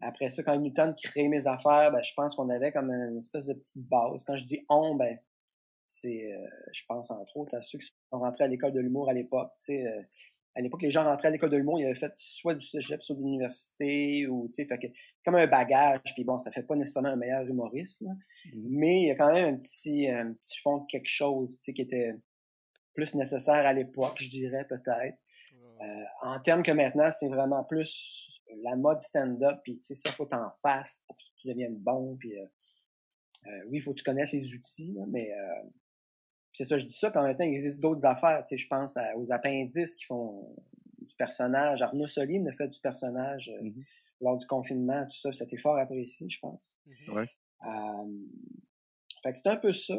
après 0.00 0.30
ça, 0.30 0.42
quand 0.42 0.52
il 0.52 0.66
y 0.66 0.80
a 0.80 0.86
de 0.86 0.96
créer 1.02 1.28
mes 1.28 1.46
affaires, 1.46 1.90
ben, 1.90 2.02
je 2.02 2.12
pense 2.14 2.34
qu'on 2.34 2.50
avait 2.50 2.72
comme 2.72 2.90
une 2.90 3.18
espèce 3.18 3.46
de 3.46 3.54
petite 3.54 3.88
base. 3.88 4.22
Quand 4.24 4.36
je 4.36 4.44
dis 4.44 4.64
on, 4.68 4.96
ben, 4.96 5.18
c'est, 5.86 6.32
euh, 6.32 6.46
je 6.72 6.82
pense 6.88 7.10
entre 7.10 7.36
autres 7.36 7.54
à 7.56 7.62
ceux 7.62 7.78
qui 7.78 7.86
sont 7.86 8.18
rentrés 8.18 8.44
à 8.44 8.48
l'école 8.48 8.72
de 8.72 8.80
l'humour 8.80 9.08
à 9.08 9.12
l'époque. 9.12 9.52
Euh, 9.70 10.02
à 10.54 10.60
l'époque, 10.60 10.82
les 10.82 10.90
gens 10.90 11.04
rentraient 11.04 11.28
à 11.28 11.30
l'école 11.30 11.50
de 11.50 11.56
l'humour, 11.56 11.80
ils 11.80 11.86
avaient 11.86 11.94
fait 11.94 12.12
soit 12.16 12.54
du 12.54 12.64
cégep, 12.64 13.02
soit 13.02 13.16
de 13.16 13.20
l'université, 13.20 14.26
ou 14.28 14.46
tu 14.48 14.54
sais, 14.54 14.66
fait 14.66 14.78
que, 14.78 14.86
comme 15.24 15.34
un 15.34 15.46
bagage. 15.46 16.00
Puis 16.14 16.24
bon, 16.24 16.38
ça 16.38 16.52
fait 16.52 16.62
pas 16.62 16.76
nécessairement 16.76 17.10
un 17.10 17.16
meilleur 17.16 17.46
humoriste, 17.46 18.02
mmh 18.02 18.14
mais 18.70 19.02
il 19.02 19.06
y 19.08 19.10
a 19.10 19.14
quand 19.16 19.32
même 19.32 19.54
un 19.54 19.58
petit, 19.58 20.08
un 20.08 20.34
petit 20.34 20.60
fond 20.60 20.78
de 20.78 20.86
quelque 20.90 21.08
chose, 21.08 21.58
tu 21.58 21.64
sais, 21.64 21.72
qui 21.72 21.82
était 21.82 22.14
plus 22.94 23.14
nécessaire 23.14 23.66
à 23.66 23.72
l'époque, 23.72 24.16
je 24.20 24.28
dirais 24.28 24.66
peut-être. 24.68 25.18
Euh, 25.80 26.04
en 26.22 26.38
termes 26.40 26.62
que 26.62 26.70
maintenant, 26.70 27.10
c'est 27.10 27.28
vraiment 27.28 27.64
plus 27.64 28.28
la 28.62 28.76
mode 28.76 29.02
stand-up, 29.02 29.58
puis 29.64 29.80
tu 29.80 29.94
sais, 29.94 29.94
ça 29.96 30.12
faut 30.12 30.26
t'en 30.26 30.50
fasses 30.62 31.02
pour 31.06 31.16
que 31.16 31.22
tu 31.40 31.48
deviennes 31.48 31.76
bon, 31.76 32.16
puis 32.16 32.38
euh, 32.38 32.44
oui, 33.66 33.78
il 33.78 33.82
faut 33.82 33.92
que 33.92 33.98
tu 33.98 34.04
connaisses 34.04 34.32
les 34.32 34.54
outils, 34.54 34.96
mais 35.08 35.32
euh, 35.32 35.68
c'est 36.54 36.64
ça, 36.64 36.78
je 36.78 36.86
dis 36.86 36.96
ça, 36.96 37.10
puis 37.10 37.18
en 37.18 37.24
même 37.24 37.36
temps, 37.36 37.44
il 37.44 37.52
existe 37.52 37.82
d'autres 37.82 38.04
affaires. 38.06 38.44
Tu 38.48 38.56
sais, 38.56 38.62
je 38.62 38.68
pense 38.68 38.96
aux 39.16 39.32
appendices 39.32 39.96
qui 39.96 40.04
font 40.04 40.56
du 41.00 41.14
personnage. 41.16 41.82
Arnaud 41.82 42.06
Soline 42.06 42.48
a 42.48 42.52
fait 42.52 42.68
du 42.68 42.80
personnage 42.80 43.50
euh, 43.50 43.66
mm-hmm. 43.66 43.84
lors 44.20 44.38
du 44.38 44.46
confinement, 44.46 45.04
tout 45.04 45.18
ça, 45.18 45.32
ça 45.32 45.44
c'était 45.44 45.58
fort 45.58 45.76
apprécié, 45.76 46.28
je 46.30 46.38
pense. 46.40 46.76
Mm-hmm. 46.86 47.14
Ouais. 47.14 47.28
fait 49.22 49.32
que 49.32 49.38
c'est 49.38 49.48
un 49.48 49.56
peu 49.56 49.72
ça. 49.72 49.94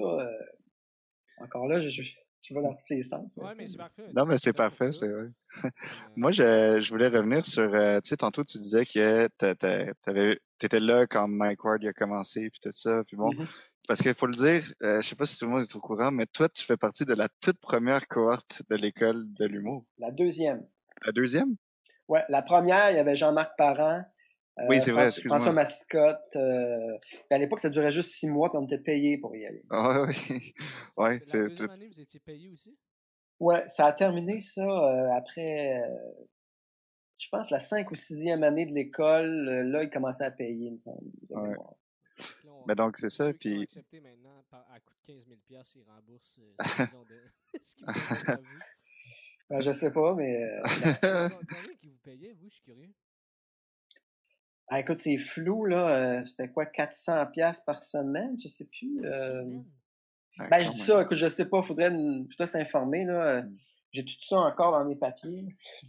encore 1.40 1.68
là, 1.68 1.86
je, 1.88 2.02
tu 2.42 2.54
vas 2.54 2.62
dans 2.62 2.74
tous 2.74 2.90
les 2.90 3.04
sens. 3.04 3.38
Oui, 3.42 3.50
mais 3.58 3.68
c'est 3.68 3.78
parfait. 3.78 4.08
Non, 4.16 4.26
mais 4.26 4.38
c'est 4.38 4.54
parfait, 4.54 4.92
c'est 4.94 5.12
vrai. 5.12 5.28
Moi, 6.16 6.32
je, 6.32 6.80
je, 6.82 6.90
voulais 6.90 7.10
revenir 7.10 7.46
sur, 7.46 7.70
tu 7.70 8.10
sais, 8.10 8.16
tantôt 8.16 8.46
tu 8.46 8.60
disais 8.60 8.86
que 8.86 9.28
tu 9.40 10.66
étais 10.66 10.80
là 10.80 11.06
quand 11.06 11.28
Mike 11.28 11.66
Ward 11.66 11.84
a 11.84 11.92
commencé, 11.92 12.50
puis 12.50 12.60
tout 12.62 12.72
ça, 12.72 13.04
puis 13.06 13.18
bon. 13.18 13.32
Mm-hmm. 13.32 13.70
Parce 13.88 14.02
qu'il 14.02 14.14
faut 14.14 14.28
le 14.28 14.34
dire, 14.34 14.64
euh, 14.84 15.02
je 15.02 15.08
sais 15.08 15.16
pas 15.16 15.26
si 15.26 15.38
tout 15.38 15.46
le 15.46 15.52
monde 15.52 15.62
est 15.64 15.76
au 15.76 15.80
courant, 15.80 16.12
mais 16.12 16.26
toi, 16.26 16.50
tu 16.50 16.64
fais 16.64 16.78
partie 16.78 17.06
de 17.06 17.14
la 17.14 17.30
toute 17.42 17.60
première 17.60 18.08
cohorte 18.08 18.64
de 18.70 18.76
l'école 18.76 19.32
de 19.34 19.46
l'humour. 19.46 19.86
La 19.98 20.12
deuxième. 20.12 20.66
La 21.06 21.12
deuxième? 21.12 21.56
Ouais, 22.08 22.24
la 22.30 22.42
première, 22.42 22.92
il 22.92 22.98
y 22.98 23.00
avait 23.00 23.16
Jean-Marc 23.16 23.56
Parent. 23.58 24.04
Euh, 24.60 24.64
oui, 24.70 24.80
c'est 24.80 24.92
vrai, 24.92 25.08
excuse-moi. 25.08 25.38
François 25.38 25.54
Mascotte. 25.54 26.36
Euh, 26.36 26.98
à 27.30 27.38
l'époque, 27.38 27.60
ça 27.60 27.70
durait 27.70 27.92
juste 27.92 28.14
six 28.14 28.28
mois, 28.28 28.50
puis 28.50 28.58
on 28.58 28.66
était 28.66 28.78
payé 28.78 29.18
pour 29.18 29.36
y 29.36 29.46
aller. 29.46 29.64
Ah 29.70 30.06
oui, 30.08 30.54
ouais, 30.98 31.20
c'est 31.22 31.38
La 31.38 31.48
deuxième 31.50 31.70
année, 31.70 31.90
vous 31.90 32.00
étiez 32.00 32.20
payé 32.20 32.50
aussi? 32.52 32.78
Ouais, 33.40 33.64
ça 33.68 33.88
a 33.88 33.94
terminé 33.94 34.40
ça 34.40 34.64
euh, 34.64 35.12
après, 35.12 35.84
je 37.18 37.28
pense, 37.30 37.52
la 37.52 37.60
cinq 37.60 37.92
ou 37.92 37.96
sixième 37.96 38.44
année 38.44 38.66
de 38.66 38.74
l'école. 38.74 39.68
là, 39.68 39.84
ils 39.84 39.90
commençaient 39.90 40.24
à 40.24 40.32
payer, 40.32 40.68
il 40.68 40.74
me 40.74 40.78
semble. 40.78 41.02
Ouais. 41.32 41.56
Mais 42.68 42.76
donc, 42.76 42.98
c'est 42.98 43.10
ça, 43.10 43.34
puis... 43.34 43.64
acceptés 43.64 44.02
maintenant, 44.02 44.44
à 44.52 44.80
coût 44.80 44.94
de 45.08 45.14
15 45.14 45.26
000 45.28 45.40
ils 45.76 45.84
remboursent 45.84 46.40
de... 46.40 46.54
ce 47.64 47.76
qu'ils 47.76 47.86
ben, 49.50 49.62
Je 49.62 49.72
sais 49.72 49.92
pas, 49.92 50.14
mais... 50.16 50.40
Combien 51.02 51.76
qui 51.80 51.90
vous 51.90 51.98
payaient, 52.04 52.34
vous? 52.34 52.50
Je 52.50 52.56
suis 52.56 52.64
curieux. 52.64 52.94
Ah, 54.68 54.80
écoute, 54.80 55.00
c'est 55.00 55.18
flou, 55.18 55.66
là. 55.66 56.20
Euh, 56.20 56.26
c'était 56.26 56.50
quoi, 56.50 56.66
400 56.66 57.28
pièces 57.28 57.62
par 57.66 57.84
semaine? 57.84 58.36
Je 58.44 58.48
sais 58.48 58.66
plus. 58.66 59.00
Euh... 59.06 59.60
Ben, 60.50 60.64
je 60.64 60.72
dis 60.72 60.80
ça, 60.80 61.04
écoute, 61.04 61.18
je 61.18 61.30
sais 61.30 61.48
pas, 61.48 61.62
faudrait, 61.62 61.92
faudrait 62.32 62.48
s'informer, 62.48 63.06
là. 63.06 63.44
Hmm. 63.44 63.58
J'ai 63.96 64.04
tout 64.04 64.14
ça 64.28 64.40
encore 64.40 64.74
dans 64.74 64.84
mes 64.84 64.98
papiers. 64.98 65.46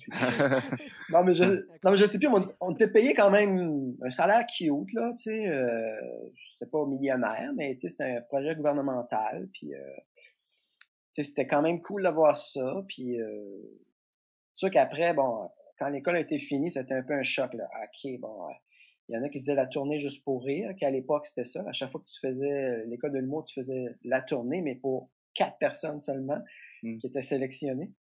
non, 1.10 1.24
mais 1.24 1.34
je, 1.34 1.42
non, 1.82 1.90
mais 1.90 1.96
je 1.96 2.04
sais 2.04 2.18
plus, 2.18 2.28
on, 2.28 2.48
on 2.60 2.72
était 2.72 2.88
payé 2.88 3.14
quand 3.14 3.30
même 3.30 3.96
un 4.00 4.10
salaire 4.10 4.46
cute, 4.46 4.92
là, 4.92 5.12
tu 5.18 5.24
sais. 5.24 5.48
Euh, 5.48 6.30
c'était 6.52 6.70
pas 6.70 6.86
millionnaire, 6.86 7.50
mais 7.56 7.74
tu 7.74 7.80
sais, 7.80 7.88
c'était 7.88 8.16
un 8.16 8.20
projet 8.20 8.54
gouvernemental, 8.54 9.48
puis 9.52 9.74
euh, 9.74 9.78
tu 11.12 11.22
sais, 11.22 11.22
c'était 11.24 11.48
quand 11.48 11.62
même 11.62 11.82
cool 11.82 12.04
d'avoir 12.04 12.36
ça, 12.36 12.84
puis 12.86 13.20
euh, 13.20 13.58
c'est 14.54 14.66
sûr 14.66 14.70
qu'après, 14.70 15.12
bon, 15.12 15.50
quand 15.76 15.88
l'école 15.88 16.14
a 16.14 16.20
été 16.20 16.38
finie, 16.38 16.70
c'était 16.70 16.94
un 16.94 17.02
peu 17.02 17.14
un 17.14 17.24
choc, 17.24 17.52
là. 17.54 17.68
OK, 17.82 18.20
bon, 18.20 18.46
il 19.08 19.16
y 19.16 19.18
en 19.18 19.22
a 19.24 19.28
qui 19.28 19.40
disaient 19.40 19.56
la 19.56 19.66
tournée 19.66 19.98
juste 19.98 20.22
pour 20.22 20.44
rire, 20.44 20.70
qu'à 20.78 20.90
l'époque, 20.90 21.26
c'était 21.26 21.44
ça. 21.44 21.64
À 21.66 21.72
chaque 21.72 21.90
fois 21.90 22.00
que 22.00 22.06
tu 22.06 22.20
faisais 22.20 22.86
l'école 22.86 23.12
de 23.12 23.18
l'humour, 23.18 23.44
tu 23.46 23.60
faisais 23.60 23.96
la 24.04 24.22
tournée, 24.22 24.62
mais 24.62 24.76
pour 24.76 25.10
quatre 25.34 25.58
personnes 25.58 25.98
seulement 25.98 26.40
mmh. 26.82 26.98
qui 26.98 27.06
étaient 27.06 27.22
sélectionnées. 27.22 27.92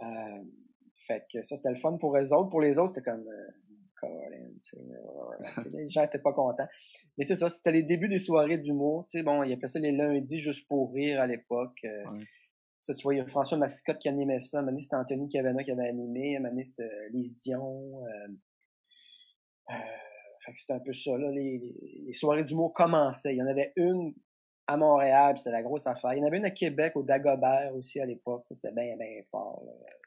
Euh, 0.00 0.42
fait 1.06 1.24
que 1.32 1.42
ça, 1.42 1.56
c'était 1.56 1.70
le 1.70 1.80
fun 1.80 1.96
pour 1.98 2.16
les 2.16 2.32
autres. 2.32 2.50
Pour 2.50 2.60
les 2.60 2.78
autres, 2.78 2.94
c'était 2.94 3.10
comme... 3.10 3.26
Euh, 3.28 3.50
les 5.72 5.88
gens 5.88 6.02
étaient 6.02 6.18
pas 6.18 6.34
contents. 6.34 6.68
Mais 7.16 7.24
c'est 7.24 7.36
ça, 7.36 7.48
c'était 7.48 7.72
les 7.72 7.84
débuts 7.84 8.08
des 8.08 8.18
soirées 8.18 8.58
d'humour. 8.58 9.06
Tu 9.06 9.18
sais, 9.18 9.22
bon, 9.22 9.42
il 9.42 9.52
appelait 9.52 9.68
ça 9.68 9.78
les 9.78 9.92
lundis 9.92 10.40
juste 10.40 10.68
pour 10.68 10.92
rire 10.92 11.22
à 11.22 11.26
l'époque. 11.26 11.86
Ça, 12.84 12.94
tu 12.94 13.02
vois, 13.02 13.14
il 13.14 13.18
y 13.18 13.20
a 13.20 13.26
François 13.26 13.56
Massicotte 13.56 13.98
qui 13.98 14.10
animait 14.10 14.40
ça. 14.40 14.60
Moment 14.60 14.78
c'était 14.82 14.96
Anthony 14.96 15.30
Cavana 15.30 15.64
qui 15.64 15.70
avait 15.70 15.88
animé. 15.88 16.38
Moment 16.38 16.62
c'était 16.62 17.08
Lise 17.12 17.34
Dion. 17.36 18.04
Euh, 19.70 19.72
c'était 20.54 20.74
un 20.74 20.80
peu 20.80 20.92
ça, 20.92 21.16
là. 21.16 21.30
Les, 21.30 21.74
les, 22.06 22.12
soirées 22.12 22.44
d'humour 22.44 22.74
commençaient. 22.74 23.34
Il 23.34 23.38
y 23.38 23.42
en 23.42 23.46
avait 23.46 23.72
une 23.76 24.12
à 24.66 24.76
Montréal, 24.76 25.36
c'était 25.38 25.50
la 25.50 25.62
grosse 25.62 25.86
affaire. 25.86 26.14
Il 26.14 26.20
y 26.20 26.22
en 26.22 26.26
avait 26.26 26.38
une 26.38 26.44
à 26.44 26.50
Québec, 26.50 26.94
au 26.96 27.02
Dagobert 27.02 27.74
aussi 27.74 28.00
à 28.00 28.06
l'époque. 28.06 28.44
Ça, 28.46 28.54
c'était 28.54 28.72
bien, 28.72 28.96
bien 28.96 29.22
fort. 29.30 29.62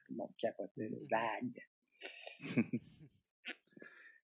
Tout 0.06 0.14
le 0.14 0.18
monde 0.18 0.32
capotait. 0.38 0.92
Vague. 1.10 1.62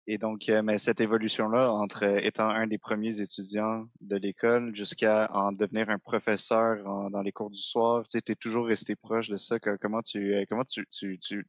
Et 0.09 0.19
donc, 0.19 0.49
euh, 0.49 0.63
mais 0.63 0.79
cette 0.79 1.01
évolution-là, 1.01 1.71
entre 1.71 2.03
étant 2.03 2.49
un 2.49 2.67
des 2.67 2.79
premiers 2.79 3.21
étudiants 3.21 3.87
de 4.01 4.17
l'école 4.17 4.75
jusqu'à 4.75 5.31
en 5.33 5.53
devenir 5.53 5.91
un 5.91 5.99
professeur 5.99 6.83
dans 7.11 7.23
les 7.23 7.31
cours 7.31 7.51
du 7.51 7.61
soir, 7.61 8.03
tu 8.09 8.19
es 8.19 8.35
toujours 8.35 8.67
resté 8.67 8.97
proche 8.97 9.29
de 9.29 9.37
ça. 9.37 9.61
comment 9.61 10.03
tu 10.03 10.35
euh, 10.35 10.45
comment 10.49 10.65
tu, 10.65 10.89
tu, 10.91 11.21
tu 11.21 11.47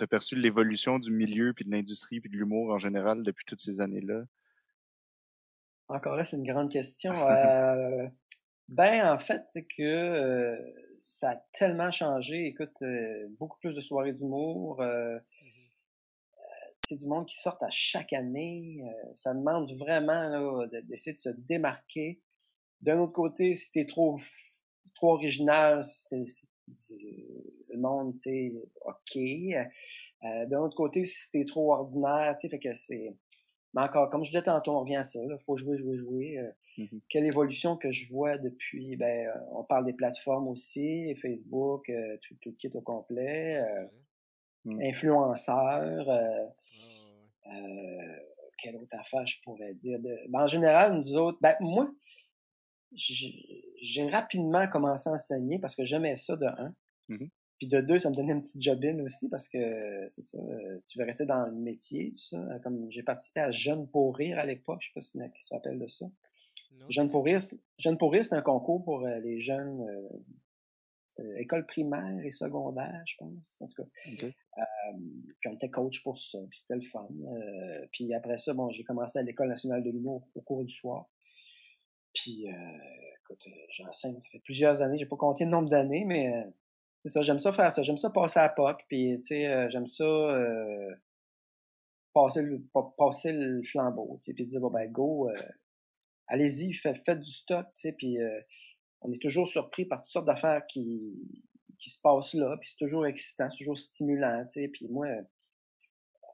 as 0.00 0.06
perçu 0.08 0.34
l'évolution 0.34 0.98
du 0.98 1.12
milieu, 1.12 1.52
puis 1.52 1.64
de 1.64 1.70
l'industrie, 1.70 2.20
puis 2.20 2.28
de 2.28 2.36
l'humour 2.36 2.72
en 2.72 2.78
général 2.78 3.22
depuis 3.22 3.44
toutes 3.44 3.60
ces 3.60 3.80
années-là? 3.80 4.24
Encore 5.88 6.16
là, 6.16 6.24
c'est 6.24 6.36
une 6.36 6.46
grande 6.46 6.70
question. 6.70 7.12
euh, 7.28 8.08
ben, 8.68 9.12
en 9.12 9.18
fait, 9.18 9.42
c'est 9.48 9.64
que 9.64 9.82
euh, 9.82 10.56
ça 11.06 11.30
a 11.30 11.36
tellement 11.52 11.90
changé. 11.90 12.46
Écoute, 12.46 12.76
beaucoup 13.38 13.58
plus 13.58 13.74
de 13.74 13.80
soirées 13.80 14.12
d'humour 14.12 14.82
c'est 16.84 16.96
du 16.96 17.06
monde 17.06 17.26
qui 17.26 17.38
sort 17.40 17.56
à 17.62 17.70
chaque 17.70 18.12
année. 18.12 18.82
ça 19.14 19.32
demande 19.32 19.72
vraiment 19.78 20.66
d'essayer 20.88 21.12
de 21.12 21.18
se 21.18 21.28
démarquer. 21.30 22.20
D'un 22.80 22.98
autre 22.98 23.12
côté, 23.12 23.54
si 23.54 23.70
t'es 23.70 23.86
trop 23.86 24.18
trop 24.96 25.12
original, 25.12 25.84
c'est 25.84 26.24
le 27.68 27.78
monde, 27.78 28.14
tu 28.14 28.20
sais, 28.20 28.52
ok. 28.84 30.48
D'un 30.48 30.60
autre 30.60 30.76
côté, 30.76 31.04
si 31.04 31.30
t'es 31.30 31.44
trop 31.44 31.72
ordinaire, 31.72 32.36
tu 32.40 32.48
sais, 32.48 32.50
fait 32.50 32.58
que 32.58 32.74
c'est 32.74 33.16
mais 33.74 33.82
encore, 33.82 34.10
comme 34.10 34.24
je 34.24 34.30
disais 34.30 34.42
tantôt, 34.42 34.72
on 34.72 34.80
revient 34.80 34.96
à 34.96 35.04
ça. 35.04 35.20
Il 35.22 35.38
faut 35.44 35.56
jouer, 35.56 35.78
jouer, 35.78 35.96
jouer. 35.96 36.38
Euh, 36.38 36.50
mm-hmm. 36.78 37.00
Quelle 37.08 37.24
évolution 37.24 37.76
que 37.76 37.90
je 37.90 38.10
vois 38.12 38.36
depuis, 38.36 38.96
ben, 38.96 39.28
euh, 39.28 39.40
on 39.52 39.64
parle 39.64 39.86
des 39.86 39.94
plateformes 39.94 40.48
aussi, 40.48 41.14
Facebook, 41.16 41.88
euh, 41.88 42.18
tout, 42.22 42.34
tout, 42.42 42.50
le 42.50 42.56
kit 42.56 42.70
au 42.74 42.82
complet, 42.82 43.64
mm. 44.64 44.82
influenceurs, 44.82 46.06
quelle 48.58 48.76
autre 48.76 48.96
affaire 48.96 49.26
je 49.26 49.40
pourrais 49.42 49.74
dire? 49.74 49.98
De... 50.00 50.18
Ben, 50.28 50.42
en 50.42 50.46
général, 50.46 50.98
nous 50.98 51.14
autres, 51.14 51.38
ben, 51.40 51.56
moi, 51.60 51.90
j'ai 52.94 54.10
rapidement 54.10 54.68
commencé 54.68 55.08
à 55.08 55.14
enseigner 55.14 55.58
parce 55.58 55.74
que 55.74 55.84
j'aimais 55.86 56.16
ça 56.16 56.36
de 56.36 56.44
un. 56.44 56.74
Mm-hmm. 57.08 57.30
Puis 57.62 57.68
de 57.68 57.80
deux, 57.80 58.00
ça 58.00 58.10
me 58.10 58.16
donnait 58.16 58.32
une 58.32 58.42
petite 58.42 58.60
jobine 58.60 59.00
aussi 59.02 59.28
parce 59.28 59.48
que 59.48 60.08
c'est 60.10 60.22
ça, 60.22 60.36
euh, 60.36 60.80
tu 60.88 60.98
veux 60.98 61.04
rester 61.04 61.26
dans 61.26 61.46
le 61.46 61.52
métier, 61.52 62.10
tout 62.10 62.18
ça. 62.18 62.36
Euh, 62.36 62.58
comme 62.58 62.90
j'ai 62.90 63.04
participé 63.04 63.38
à 63.38 63.52
Jeunes 63.52 63.86
pour 63.86 64.16
rire 64.16 64.36
à 64.40 64.44
l'époque, 64.44 64.80
je 64.82 64.88
sais 64.88 64.92
pas 64.92 65.00
si 65.00 65.16
ça 65.16 65.54
s'appelle 65.54 65.78
de 65.78 65.86
ça. 65.86 66.06
Jeunes 66.88 67.08
pour 67.08 67.24
rire, 67.24 67.38
Jeunes 67.78 67.98
pour 67.98 68.10
rire, 68.10 68.26
c'est 68.26 68.34
un 68.34 68.42
concours 68.42 68.82
pour 68.82 69.06
euh, 69.06 69.20
les 69.20 69.40
jeunes 69.40 69.86
école 71.38 71.64
primaire 71.64 72.24
et 72.24 72.32
secondaire, 72.32 73.00
je 73.06 73.14
pense. 73.18 73.62
En 73.62 73.68
tout 73.68 73.84
cas. 73.84 73.88
puis 75.40 75.48
on 75.48 75.54
était 75.54 75.70
coach 75.70 76.02
pour 76.02 76.18
ça, 76.18 76.40
puis 76.50 76.58
c'était 76.58 76.74
le 76.74 76.88
fun. 76.88 77.06
puis 77.92 78.12
après 78.12 78.38
ça, 78.38 78.54
bon, 78.54 78.70
j'ai 78.70 78.82
commencé 78.82 79.20
à 79.20 79.22
l'école 79.22 79.50
nationale 79.50 79.84
de 79.84 79.90
l'humour 79.90 80.26
au 80.34 80.40
cours 80.40 80.64
du 80.64 80.74
soir. 80.74 81.08
Puis 82.12 82.46
écoute, 83.20 83.46
j'enseigne, 83.76 84.18
ça 84.18 84.28
fait 84.32 84.40
plusieurs 84.40 84.82
années, 84.82 84.98
j'ai 84.98 85.06
pas 85.06 85.16
compté 85.16 85.44
le 85.44 85.50
nombre 85.50 85.68
d'années, 85.68 86.04
mais 86.04 86.44
c'est 87.02 87.08
ça, 87.08 87.22
j'aime 87.22 87.40
ça 87.40 87.52
faire 87.52 87.74
ça. 87.74 87.82
J'aime 87.82 87.98
ça 87.98 88.10
passer 88.10 88.38
à 88.38 88.48
POC, 88.48 88.84
puis 88.88 89.18
tu 89.20 89.26
sais, 89.26 89.46
euh, 89.46 89.68
j'aime 89.70 89.86
ça 89.86 90.04
euh, 90.04 90.94
passer, 92.14 92.42
le, 92.42 92.64
passer 92.96 93.32
le 93.32 93.62
flambeau, 93.64 94.20
puis 94.22 94.44
dire, 94.44 94.60
bon, 94.60 94.70
ben, 94.70 94.90
go, 94.90 95.28
euh, 95.28 95.34
allez-y, 96.28 96.72
faites, 96.74 96.98
faites, 97.04 97.20
du 97.20 97.30
stock, 97.30 97.66
tu 97.74 97.80
sais, 97.80 97.92
puis 97.92 98.18
on 99.00 99.12
est 99.12 99.20
toujours 99.20 99.48
surpris 99.48 99.84
par 99.84 100.02
toutes 100.02 100.12
sortes 100.12 100.26
d'affaires 100.26 100.64
qui, 100.68 101.12
qui 101.78 101.90
se 101.90 102.00
passent 102.00 102.34
là, 102.34 102.56
puis 102.60 102.70
c'est 102.70 102.84
toujours 102.84 103.06
excitant, 103.06 103.50
c'est 103.50 103.58
toujours 103.58 103.78
stimulant, 103.78 104.44
tu 104.44 104.62
sais, 104.62 104.68
puis 104.68 104.86
moi, 104.88 105.08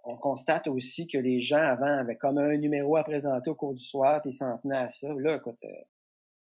on 0.04 0.16
constate 0.16 0.68
aussi 0.68 1.06
que 1.06 1.18
les 1.18 1.40
gens 1.40 1.62
avant 1.62 1.98
avaient 1.98 2.16
comme 2.16 2.38
un 2.38 2.56
numéro 2.58 2.96
à 2.96 3.04
présenter 3.04 3.48
au 3.48 3.54
cours 3.54 3.74
du 3.74 3.84
soir, 3.84 4.20
puis 4.20 4.30
ils 4.30 4.34
s'en 4.34 4.58
tenaient 4.58 4.76
à 4.76 4.90
ça. 4.90 5.08
Là, 5.18 5.36
écoute, 5.36 5.58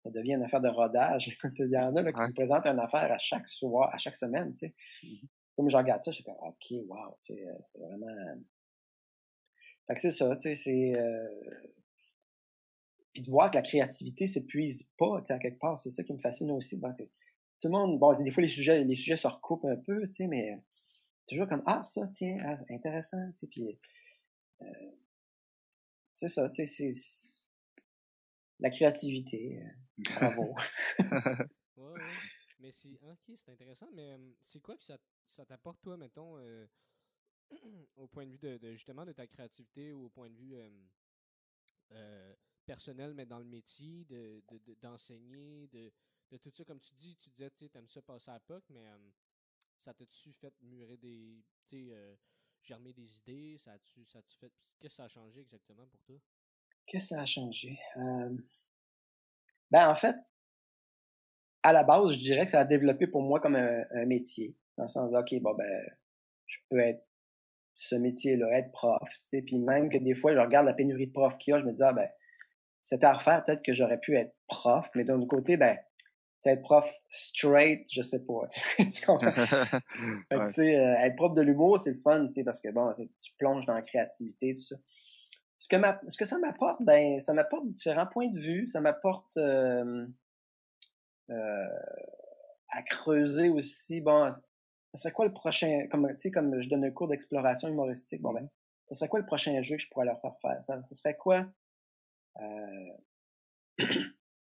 ça 0.03 0.11
devient 0.11 0.35
une 0.35 0.43
affaire 0.43 0.61
de 0.61 0.69
rodage. 0.69 1.37
Il 1.59 1.71
y 1.71 1.79
en 1.79 1.95
a 1.95 2.03
là, 2.03 2.13
qui 2.13 2.21
me 2.21 2.33
présentent 2.33 2.67
une 2.67 2.79
affaire 2.79 3.13
à 3.13 3.19
chaque 3.19 3.49
soir, 3.49 3.93
à 3.93 3.99
chaque 3.99 4.17
semaine, 4.17 4.53
tu 4.55 4.67
sais. 4.67 4.75
Mm-hmm. 5.03 5.29
Comme 5.57 5.71
je 5.71 5.77
regarde 5.77 6.03
ça, 6.03 6.13
je 6.13 6.23
fais 6.23 6.31
OK, 6.31 6.87
wow, 6.89 7.19
tu 7.23 7.35
sais, 7.35 7.47
euh, 7.47 7.53
c'est 7.73 7.79
vraiment. 7.81 8.41
Fait 9.87 9.95
que 9.95 10.01
c'est 10.01 10.11
ça, 10.11 10.35
tu 10.37 10.43
sais, 10.43 10.55
c'est. 10.55 10.95
Euh... 10.99 11.29
Puis 13.13 13.23
de 13.23 13.31
voir 13.31 13.51
que 13.51 13.57
la 13.57 13.63
créativité 13.63 14.27
s'épuise 14.27 14.89
pas, 14.97 15.21
tu 15.21 15.27
sais, 15.27 15.33
à 15.35 15.39
quelque 15.39 15.59
part, 15.59 15.79
c'est 15.81 15.91
ça 15.91 16.05
qui 16.05 16.13
me 16.13 16.19
fascine 16.19 16.51
aussi. 16.53 16.81
tout 16.81 16.89
le 17.65 17.71
monde, 17.71 17.99
bon, 17.99 18.19
des 18.23 18.31
fois 18.31 18.43
les 18.43 18.49
sujets, 18.49 18.85
les 18.85 18.95
sujets 18.95 19.17
se 19.17 19.29
recoupent 19.29 19.65
un 19.65 19.77
peu, 19.77 20.07
tu 20.09 20.15
sais, 20.15 20.27
mais 20.29 20.57
toujours 21.29 21.47
comme 21.47 21.63
Ah, 21.67 21.83
ça, 21.87 22.09
tiens, 22.15 22.39
ah, 22.45 22.59
intéressant, 22.71 23.31
tu 23.33 23.41
sais, 23.41 23.47
puis. 23.49 23.79
Euh, 24.63 24.91
c'est 26.15 26.29
ça, 26.29 26.49
tu 26.49 26.67
sais, 26.67 26.93
c'est 26.93 27.41
la 28.61 28.71
créativité. 28.71 29.59
Euh, 29.59 29.71
bravo. 30.15 30.55
ouais, 31.77 32.01
Mais 32.59 32.73
c'est. 32.73 32.99
Ok, 33.03 33.33
c'est 33.37 33.53
intéressant, 33.53 33.89
mais 33.93 34.17
c'est 34.43 34.61
quoi 34.61 34.77
que 34.77 34.85
ça, 34.85 34.99
ça 35.27 35.45
t'apporte, 35.45 35.81
toi, 35.83 35.97
mettons, 35.97 36.39
euh, 36.39 36.67
au 37.97 38.07
point 38.07 38.27
de 38.27 38.33
vue 38.33 38.59
de, 38.59 38.73
justement 38.73 39.05
de 39.05 39.13
ta 39.13 39.27
créativité 39.27 39.93
ou 39.93 40.07
au 40.07 40.09
point 40.09 40.31
de 40.31 40.37
vue 40.37 40.55
euh, 41.93 42.35
personnel, 42.67 43.15
mais 43.15 43.27
dans 43.27 43.39
le 43.39 43.45
métier, 43.45 44.07
d'enseigner, 44.81 45.69
de, 45.69 45.93
de, 46.31 46.37
tout 46.37 46.51
ça, 46.51 46.65
comme 46.65 46.81
tu 46.81 46.95
dis, 46.95 47.17
tu 47.17 47.31
disais, 47.31 47.51
tu 47.51 47.69
aimes 47.75 47.89
ça 47.89 48.03
passer 48.03 48.31
à 48.31 48.41
POC, 48.41 48.65
mais 48.71 48.85
ça 49.77 49.95
t'a-tu 49.95 50.33
fait 50.33 50.55
murer 50.63 50.97
des. 50.97 51.43
Tu 51.69 51.89
sais, 51.89 52.19
germer 52.63 52.93
des 52.93 53.17
idées? 53.19 53.57
Ça 53.59 53.73
a-tu 53.73 54.05
ça 54.05 54.21
fait. 54.23 54.53
Qu'est-ce 54.79 54.95
que 54.95 54.97
ça 54.97 55.05
a 55.05 55.09
changé 55.09 55.41
exactement 55.41 55.87
pour 55.87 56.03
toi? 56.05 56.19
Qu'est-ce 56.87 57.05
que 57.05 57.09
ça 57.09 57.21
a 57.23 57.27
changé? 57.27 57.79
Ben, 59.71 59.89
en 59.89 59.95
fait, 59.95 60.17
à 61.63 61.73
la 61.73 61.85
base, 61.85 62.13
je 62.13 62.19
dirais 62.19 62.45
que 62.45 62.51
ça 62.51 62.61
a 62.61 62.65
développé 62.65 63.07
pour 63.07 63.23
moi 63.23 63.41
comme 63.41 63.57
un, 63.57 64.07
métier. 64.07 64.57
Dans 64.77 64.85
le 64.85 64.89
sens 64.89 65.11
de, 65.11 65.17
OK, 65.17 65.35
bon, 65.43 65.55
ben, 65.55 65.83
je 66.47 66.57
peux 66.69 66.81
être 66.81 67.05
ce 67.75 67.95
métier-là, 67.95 68.59
être 68.59 68.73
prof, 68.73 69.09
tu 69.09 69.21
sais. 69.25 69.43
Puis 69.43 69.59
même 69.59 69.89
que 69.89 69.99
des 69.99 70.15
fois, 70.15 70.35
je 70.35 70.39
regarde 70.39 70.67
la 70.67 70.75
pénurie 70.75 71.07
de 71.07 71.13
profs 71.13 71.39
qu'il 71.39 71.53
y 71.53 71.55
a, 71.55 71.61
je 71.61 71.65
me 71.65 71.73
dis, 71.73 71.83
ah, 71.83 71.93
ben, 71.93 72.09
c'était 72.83 73.07
à 73.07 73.15
refaire, 73.15 73.43
peut-être 73.45 73.63
que 73.63 73.75
j'aurais 73.75 73.99
pu 73.99 74.17
être 74.17 74.35
prof, 74.49 74.89
mais 74.95 75.05
d'un 75.05 75.19
autre 75.19 75.29
côté, 75.29 75.57
ben, 75.57 75.79
être 76.47 76.63
prof 76.63 76.91
straight, 77.11 77.87
je 77.93 78.03
sais 78.03 78.25
pas. 78.25 78.49
tu 78.79 79.07
comprends? 79.07 79.31
euh, 80.33 80.95
être 81.05 81.17
prof 81.17 81.35
de 81.35 81.43
l'humour, 81.43 81.81
c'est 81.81 81.93
le 81.93 82.01
fun, 82.01 82.27
tu 82.27 82.33
sais, 82.33 82.45
parce 82.45 82.61
que 82.61 82.71
bon, 82.71 82.95
tu 82.97 83.33
plonges 83.39 83.67
dans 83.67 83.75
la 83.75 83.83
créativité, 83.83 84.55
tout 84.55 84.61
ça. 84.61 84.77
Ce 85.61 85.69
que, 86.17 86.25
ça 86.25 86.39
m'apporte, 86.39 86.83
ben, 86.83 87.21
ça 87.21 87.35
m'apporte 87.35 87.69
différents 87.69 88.07
points 88.07 88.29
de 88.29 88.41
vue. 88.41 88.67
Ça 88.67 88.81
m'apporte 88.81 89.37
euh, 89.37 90.07
euh, 91.29 91.79
à 92.71 92.83
creuser 92.83 93.51
aussi. 93.51 94.01
Bon, 94.01 94.35
ça 94.95 95.03
serait 95.03 95.13
quoi 95.13 95.27
le 95.27 95.35
prochain, 95.35 95.87
comme, 95.91 96.09
tu 96.15 96.21
sais, 96.21 96.31
comme 96.31 96.63
je 96.63 96.71
donne 96.71 96.85
un 96.85 96.91
cours 96.91 97.09
d'exploration 97.09 97.69
humoristique, 97.69 98.23
bon 98.23 98.33
ben, 98.33 98.49
ça 98.89 98.95
serait 98.95 99.09
quoi 99.09 99.21
le 99.21 99.27
prochain 99.27 99.61
jeu 99.61 99.77
que 99.77 99.83
je 99.83 99.91
pourrais 99.91 100.07
leur 100.07 100.19
faire 100.23 100.35
faire? 100.41 100.65
Ça, 100.65 100.83
serait 100.95 101.17
quoi? 101.17 101.47
Euh, 102.41 103.77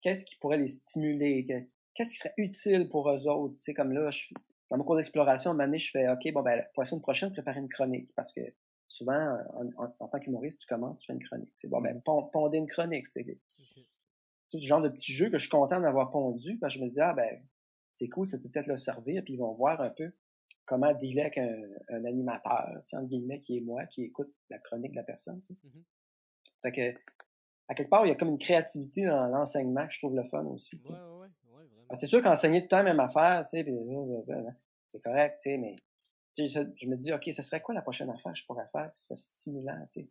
qu'est-ce 0.01 0.25
qui 0.25 0.35
pourrait 0.35 0.57
les 0.57 0.67
stimuler? 0.67 1.47
Qu'est-ce 1.95 2.11
qui 2.11 2.17
serait 2.17 2.33
utile 2.35 2.89
pour 2.89 3.09
eux 3.09 3.27
autres? 3.27 3.55
Tu 3.55 3.63
sais, 3.63 3.73
comme 3.73 3.93
là, 3.93 4.11
je, 4.11 4.25
dans 4.69 4.77
mon 4.77 4.83
cours 4.83 4.97
d'exploration, 4.97 5.51
à 5.51 5.53
un 5.53 5.55
moment 5.55 5.67
donné, 5.67 5.79
je 5.79 5.89
fais, 5.89 6.09
OK, 6.09 6.33
bon, 6.33 6.41
ben, 6.41 6.65
la 6.77 6.85
semaine 6.85 7.01
prochaine, 7.01 7.31
préparer 7.31 7.61
une 7.61 7.69
chronique 7.69 8.13
parce 8.13 8.33
que 8.33 8.41
souvent, 8.87 9.37
en, 9.99 10.07
tant 10.07 10.19
qu'humoriste, 10.19 10.59
tu 10.59 10.67
commences, 10.67 10.99
tu 10.99 11.07
fais 11.07 11.13
une 11.13 11.23
chronique. 11.23 11.51
C'est 11.57 11.67
bon, 11.67 11.79
ben, 11.79 12.01
pondez 12.03 12.57
une 12.57 12.67
chronique. 12.67 13.07
C'est 13.11 14.57
du 14.57 14.67
genre 14.67 14.81
de 14.81 14.89
petit 14.89 15.11
jeu 15.11 15.29
que 15.29 15.37
je 15.37 15.43
suis 15.43 15.49
content 15.49 15.79
d'avoir 15.79 16.11
pondu, 16.11 16.57
parce 16.57 16.73
que 16.73 16.79
je 16.79 16.85
me 16.85 16.89
dis, 16.89 17.01
ah, 17.01 17.13
ben, 17.13 17.41
c'est 17.93 18.07
cool, 18.07 18.29
ça 18.29 18.37
peut 18.37 18.49
peut-être 18.49 18.67
leur 18.67 18.79
servir, 18.79 19.23
puis 19.23 19.33
ils 19.33 19.39
vont 19.39 19.53
voir 19.53 19.81
un 19.81 19.89
peu 19.89 20.11
comment 20.65 20.93
dealer 20.93 21.21
avec 21.21 21.37
un, 21.37 21.57
un 21.89 22.05
animateur, 22.05 22.81
entre 22.93 23.07
guillemets, 23.07 23.39
qui 23.39 23.57
est 23.57 23.61
moi, 23.61 23.85
qui 23.85 24.03
écoute 24.03 24.33
la 24.49 24.59
chronique 24.59 24.91
de 24.91 24.97
la 24.97 25.03
personne. 25.03 25.39
Mm-hmm. 25.39 25.83
Fait 26.61 26.71
que, 26.71 26.99
à 27.69 27.75
quelque 27.75 27.89
part, 27.89 28.05
il 28.05 28.09
y 28.09 28.11
a 28.11 28.15
comme 28.15 28.29
une 28.29 28.39
créativité 28.39 29.05
dans 29.05 29.27
l'enseignement 29.27 29.85
que 29.87 29.93
je 29.93 29.99
trouve 29.99 30.15
le 30.15 30.23
fun 30.29 30.45
aussi. 30.45 30.81
Ouais, 30.85 30.95
ouais, 30.95 31.27
ouais. 31.53 31.95
C'est 31.95 32.07
sûr 32.07 32.21
qu'enseigner 32.21 32.59
tout 32.59 32.65
le 32.65 32.69
temps 32.69 32.77
la 32.77 32.83
même 32.83 32.99
affaire, 32.99 33.45
tu 33.49 33.63
sais, 33.63 34.53
c'est 34.89 35.01
correct, 35.01 35.39
tu 35.41 35.49
sais, 35.49 35.57
mais 35.57 35.75
je 36.37 36.87
me 36.87 36.95
dis, 36.95 37.11
OK, 37.13 37.23
ce 37.33 37.41
serait 37.41 37.61
quoi 37.61 37.73
la 37.73 37.81
prochaine 37.81 38.09
affaire 38.09 38.33
que 38.33 38.39
je 38.39 38.45
pourrais 38.45 38.67
faire? 38.71 38.91
C'est 38.99 39.17
stimulant, 39.17 39.85
tu 39.91 40.01
sais? 40.01 40.09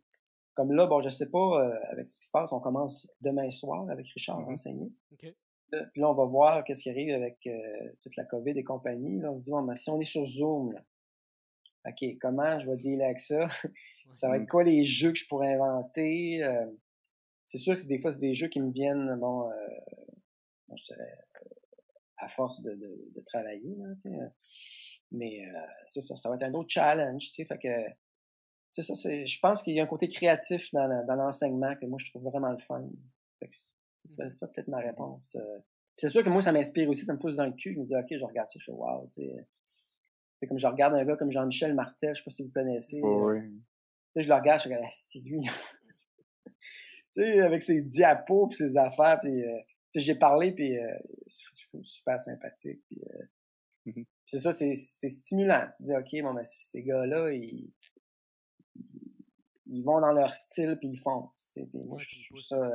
Comme 0.53 0.73
là, 0.73 0.87
bon, 0.87 1.01
je 1.01 1.09
sais 1.09 1.29
pas, 1.29 1.37
euh, 1.37 1.79
avec 1.91 2.09
ce 2.09 2.19
qui 2.19 2.25
se 2.25 2.31
passe, 2.31 2.51
on 2.51 2.59
commence 2.59 3.07
demain 3.21 3.51
soir 3.51 3.87
avec 3.89 4.07
Richard 4.07 4.39
à 4.39 4.41
mm-hmm. 4.41 4.53
enseigner. 4.53 4.91
Puis 5.19 6.01
là, 6.01 6.09
on 6.09 6.13
va 6.13 6.25
voir 6.25 6.63
qu'est-ce 6.63 6.83
qui 6.83 6.89
arrive 6.89 7.13
avec 7.13 7.37
euh, 7.45 7.91
toute 8.01 8.15
la 8.15 8.25
COVID 8.25 8.57
et 8.57 8.63
compagnie. 8.63 9.19
Là, 9.19 9.31
on 9.31 9.39
se 9.39 9.45
dit, 9.45 9.51
bon, 9.51 9.61
mais 9.61 9.75
si 9.75 9.89
on 9.89 9.99
est 9.99 10.05
sur 10.05 10.25
Zoom, 10.25 10.73
OK, 11.85 12.17
comment 12.19 12.59
je 12.59 12.69
vais 12.69 12.77
dealer 12.77 13.03
avec 13.03 13.19
ça? 13.19 13.47
ça 14.15 14.29
va 14.29 14.37
être 14.37 14.49
quoi 14.49 14.63
les 14.63 14.85
jeux 14.85 15.11
que 15.11 15.19
je 15.19 15.27
pourrais 15.27 15.53
inventer? 15.53 16.43
Euh, 16.43 16.65
c'est 17.47 17.59
sûr 17.59 17.77
que 17.77 17.83
des 17.85 17.99
fois, 17.99 18.13
c'est 18.13 18.19
des 18.19 18.33
jeux 18.33 18.47
qui 18.47 18.59
me 18.59 18.71
viennent, 18.71 19.15
bon, 19.19 19.49
je 20.75 20.83
dirais, 20.85 21.17
à 22.17 22.29
force 22.29 22.61
de, 22.61 22.71
de, 22.71 23.11
de 23.15 23.21
travailler, 23.27 23.75
là, 23.75 23.93
tu 24.01 24.09
sais 24.09 24.17
mais 25.11 25.45
euh, 25.45 25.59
c'est 25.89 26.01
ça, 26.01 26.15
ça 26.15 26.29
va 26.29 26.35
être 26.35 26.43
un 26.43 26.53
autre 26.53 26.69
challenge, 26.69 27.23
tu 27.29 27.33
sais, 27.33 27.45
fait 27.45 27.57
que 27.57 27.93
c'est 28.71 28.83
ça, 28.83 28.95
c'est, 28.95 29.25
je 29.25 29.39
pense 29.39 29.63
qu'il 29.63 29.73
y 29.73 29.79
a 29.79 29.83
un 29.83 29.87
côté 29.87 30.09
créatif 30.09 30.69
dans, 30.73 31.05
dans 31.05 31.15
l'enseignement 31.15 31.75
que 31.75 31.85
moi 31.85 31.97
je 31.99 32.09
trouve 32.09 32.23
vraiment 32.23 32.51
le 32.51 32.59
fun. 32.59 32.87
c'est 34.05 34.31
ça, 34.31 34.47
peut-être 34.47 34.67
ma 34.67 34.79
réponse. 34.79 35.35
Euh. 35.35 35.59
c'est 35.97 36.09
sûr 36.09 36.23
que 36.23 36.29
moi 36.29 36.41
ça 36.41 36.51
m'inspire 36.51 36.89
aussi, 36.89 37.05
ça 37.05 37.13
me 37.13 37.19
pousse 37.19 37.35
dans 37.35 37.45
le 37.45 37.53
cul, 37.53 37.73
je 37.73 37.79
me 37.79 37.85
dis 37.85 37.95
ok, 37.95 38.07
je 38.09 38.23
regarde 38.23 38.49
ça, 38.49 38.59
je 38.59 38.65
fais 38.65 38.71
wow, 38.71 39.09
tu 39.13 39.21
sais. 39.21 39.47
C'est 40.39 40.47
comme 40.47 40.59
je 40.59 40.67
regarde 40.67 40.93
un 40.93 41.03
gars 41.03 41.15
comme 41.15 41.31
Jean-Michel 41.31 41.73
Martel, 41.73 42.13
je 42.13 42.19
sais 42.19 42.23
pas 42.23 42.29
si 42.29 42.43
vous 42.43 42.51
connaissez. 42.51 42.99
Oh, 43.01 43.31
oui. 43.31 43.41
Tu 43.41 43.57
sais, 44.13 44.21
je 44.21 44.27
le 44.27 44.35
regarde, 44.35 44.61
je 44.61 44.65
regarde, 44.65 44.83
ah, 44.85 45.19
lui. 45.25 45.41
tu 47.15 47.23
sais, 47.23 47.41
avec 47.41 47.63
ses 47.63 47.81
diapos 47.81 48.47
puis 48.47 48.57
ses 48.57 48.77
affaires, 48.77 49.19
puis 49.19 49.43
euh, 49.43 49.57
tu 49.91 49.99
sais, 49.99 50.01
j'ai 50.01 50.15
parlé, 50.15 50.51
puis 50.51 50.77
euh, 50.77 50.97
c'est 51.25 51.83
super 51.83 52.19
sympathique, 52.21 52.83
puis 52.87 53.01
mmh 53.85 54.03
c'est 54.27 54.39
ça, 54.39 54.53
c'est 54.53 54.75
stimulant. 55.09 55.67
Tu 55.75 55.83
dis, 55.83 55.93
OK, 55.95 56.21
bon, 56.21 56.33
ben, 56.33 56.45
ces 56.45 56.83
gars-là, 56.83 57.31
ils, 57.33 57.71
ils 59.65 59.83
vont 59.83 59.99
dans 59.99 60.11
leur 60.11 60.33
style 60.35 60.77
puis 60.79 60.89
ils 60.89 60.99
font. 60.99 61.29
Moi, 61.73 61.97
je 61.99 62.27
trouve 62.27 62.39
ça. 62.41 62.71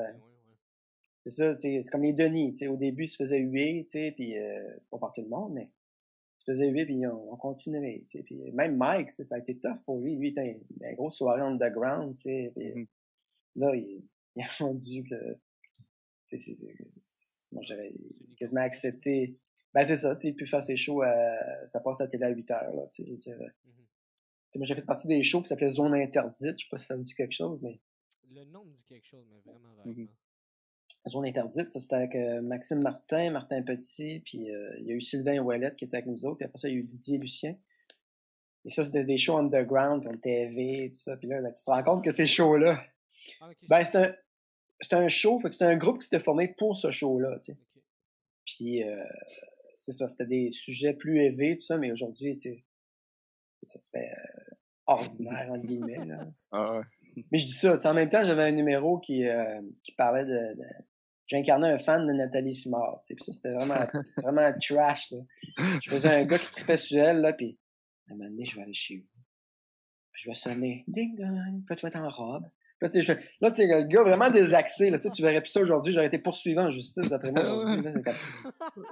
c'est 1.25 1.31
ça, 1.31 1.57
c'est 1.57 1.83
c'est 1.83 1.91
comme 1.91 2.03
les 2.03 2.13
Denis, 2.13 2.53
tu 2.53 2.59
sais, 2.59 2.67
au 2.69 2.77
début, 2.77 3.05
ils 3.05 3.09
se 3.09 3.17
faisaient 3.17 3.39
huer, 3.39 3.85
tu 3.85 3.91
sais, 3.93 4.13
puis 4.13 4.37
euh, 4.39 4.77
pas 4.91 4.99
par 4.99 5.13
tout 5.13 5.23
le 5.23 5.29
monde, 5.29 5.53
mais 5.55 5.71
ils 6.39 6.41
se 6.41 6.51
faisaient 6.53 6.69
huer, 6.69 6.85
puis 6.85 7.07
on, 7.07 7.33
on 7.33 7.37
continuait, 7.37 8.05
tu 8.09 8.19
sais, 8.19 8.25
puis 8.25 8.51
même 8.53 8.77
Mike, 8.77 9.13
ça 9.13 9.37
a 9.37 9.39
été 9.39 9.57
tough 9.59 9.79
pour 9.85 10.01
lui, 10.01 10.17
lui, 10.17 10.29
il 10.29 10.31
était 10.33 10.53
une, 10.53 10.87
une 10.89 10.95
grosse 10.97 11.17
soirée 11.19 11.43
underground, 11.43 12.15
tu 12.17 12.23
sais, 12.23 12.53
puis 12.57 12.73
Mhm. 12.73 12.87
là, 13.57 13.75
il, 13.77 14.03
il 14.37 14.43
a 14.43 14.47
rendu 14.59 15.05
que, 15.05 15.39
moi, 17.53 17.63
j'aurais 17.63 17.93
quasiment 18.39 18.63
accepté, 18.63 19.37
ben 19.75 19.85
c'est 19.85 19.97
ça, 19.97 20.15
tu 20.17 20.29
sais, 20.29 20.33
puis 20.35 20.47
faire 20.47 20.63
ses 20.65 20.77
shows, 20.77 21.03
à, 21.03 21.67
ça 21.67 21.81
passe 21.81 22.01
à 22.01 22.05
la 22.05 22.11
télé 22.11 22.25
à 22.25 22.29
8 22.31 22.51
heures, 22.51 22.75
là, 22.75 22.83
tu 22.93 23.03
sais, 23.03 23.09
je 23.09 23.13
veux 23.13 23.19
dire, 23.19 23.35
euh, 23.41 23.47
Mhm. 23.65 23.73
tu 23.75 24.53
sais, 24.53 24.59
moi, 24.59 24.67
j'ai 24.67 24.75
fait 24.75 24.83
partie 24.83 25.07
des 25.09 25.23
shows 25.23 25.43
qui 25.43 25.49
s'appelaient 25.49 25.73
Zone 25.73 25.95
Interdite, 25.95 26.59
je 26.59 26.65
sais 26.65 26.69
pas 26.71 26.79
si 26.79 26.87
ça 26.87 26.97
vous 26.97 27.05
dit 27.05 27.15
quelque 27.15 27.33
chose, 27.35 27.59
mais 27.63 27.81
Le 28.35 28.45
nom 28.47 28.65
me 28.65 28.73
dit 28.75 28.85
quelque 28.89 29.07
chose, 29.07 29.25
mais 29.31 29.41
vraiment 29.45 29.75
vaguement. 29.85 30.07
Zone 31.09 31.27
interdite, 31.27 31.69
ça 31.71 31.81
c'était 31.81 31.97
avec 31.97 32.15
euh, 32.15 32.41
Maxime 32.43 32.81
Martin, 32.81 33.31
Martin 33.31 33.61
Petit, 33.63 34.21
puis 34.25 34.51
euh, 34.53 34.77
il 34.79 34.87
y 34.87 34.93
a 34.93 34.95
eu 34.95 35.01
Sylvain 35.03 35.39
Ouellet 35.41 35.75
qui 35.77 35.85
était 35.87 35.97
avec 35.97 36.07
nous 36.07 36.25
autres, 36.25 36.37
puis 36.37 36.45
après 36.47 36.59
ça, 36.59 36.69
il 36.69 36.75
y 36.75 36.77
a 36.77 36.81
eu 36.81 36.85
Didier 36.85 37.19
Lucien. 37.19 37.57
Et 38.65 38.71
ça, 38.71 38.85
c'était 38.85 39.03
des 39.05 39.19
shows 39.19 39.37
underground, 39.37 40.07
on 40.07 40.17
TV, 40.17 40.91
tout 40.91 41.01
ça. 41.01 41.17
Puis 41.17 41.27
là, 41.27 41.41
là, 41.41 41.51
tu 41.51 41.65
te 41.65 41.69
rends 41.69 41.83
compte 41.83 42.05
que 42.05 42.13
ces 42.13 42.27
shows-là, 42.27 42.81
Ah, 43.41 43.51
ben 43.69 43.85
c'est 43.85 43.97
un, 43.97 44.15
c'est 44.81 44.93
un 44.95 45.09
show, 45.09 45.41
fait 45.41 45.49
que 45.49 45.55
c'est 45.57 45.65
un 45.65 45.77
groupe 45.77 45.99
qui 45.99 46.05
s'était 46.05 46.23
formé 46.23 46.55
pour 46.57 46.79
ce 46.79 46.91
show-là, 46.93 47.39
tu 47.41 47.47
sais. 47.53 47.59
ok. 47.77 47.83
Puis 48.47 48.85
euh, 48.85 49.05
c'est 49.85 49.93
ça, 49.93 50.09
c'était 50.09 50.27
des 50.27 50.51
sujets 50.51 50.95
plus 50.95 51.21
élevés, 51.21 51.57
tout 51.57 51.65
ça, 51.65 51.77
mais 51.79 51.93
aujourd'hui, 51.93 52.37
tu 52.37 52.51
sais, 52.51 52.65
ça 53.65 53.79
serait 53.81 54.11
euh, 54.11 54.55
ordinaire, 54.87 55.49
entre 55.51 55.67
guillemets, 55.67 56.05
là. 56.05 56.27
Ah 56.53 56.79
ouais. 56.79 56.85
Mais 57.31 57.39
je 57.39 57.47
dis 57.47 57.53
ça, 57.53 57.75
tu 57.75 57.81
sais, 57.81 57.89
en 57.89 57.95
même 57.95 58.09
temps, 58.09 58.25
j'avais 58.25 58.45
un 58.45 58.53
numéro 58.53 58.99
qui, 58.99 59.27
euh, 59.27 59.61
qui 59.85 59.93
parlait 59.93 60.25
de, 60.25 60.55
de- 60.57 60.85
J'incarnais 61.29 61.71
un 61.71 61.79
fan 61.79 62.07
de 62.07 62.13
Nathalie 62.13 62.55
Simard, 62.55 63.01
tu 63.03 63.07
sais, 63.09 63.15
puis 63.15 63.25
ça, 63.25 63.33
c'était 63.33 63.53
vraiment, 63.53 63.75
vraiment 64.19 64.53
trash, 64.61 65.11
là. 65.13 65.19
Je 65.85 65.91
faisais 65.91 66.09
un 66.09 66.25
gars 66.27 66.39
qui 66.39 66.53
tripait 66.53 66.77
sur 66.77 67.03
elle, 67.03 67.21
là, 67.21 67.33
puis 67.33 67.59
à 68.09 68.13
un 68.13 68.17
moment 68.17 68.29
donné, 68.29 68.45
je 68.45 68.57
vais 68.57 68.63
aller 68.63 68.75
chez 68.75 68.97
vous. 68.99 69.23
Puis 70.13 70.23
je 70.25 70.29
vais 70.31 70.35
sonner, 70.35 70.85
ding 70.89 71.17
dong, 71.19 71.63
puis 71.67 71.77
tu 71.77 71.83
vas 71.83 71.89
être 71.89 71.97
en 71.97 72.11
robe. 72.11 72.45
Là, 72.81 72.89
tu 72.91 73.01
sais, 73.03 73.15
le 73.67 73.87
gars 73.87 74.03
vraiment 74.03 74.31
désaxé, 74.31 74.91
là, 74.91 74.99
ça, 74.99 75.09
tu 75.11 75.23
verrais 75.23 75.41
plus 75.41 75.51
ça 75.51 75.61
aujourd'hui, 75.61 75.93
j'aurais 75.95 76.09
été 76.09 76.19
poursuivi 76.19 76.59
en 76.59 76.71
justice, 76.73 77.09
d'après 77.09 77.31
moi, 77.31 77.43
là, 77.45 77.93
comme- 77.93 78.83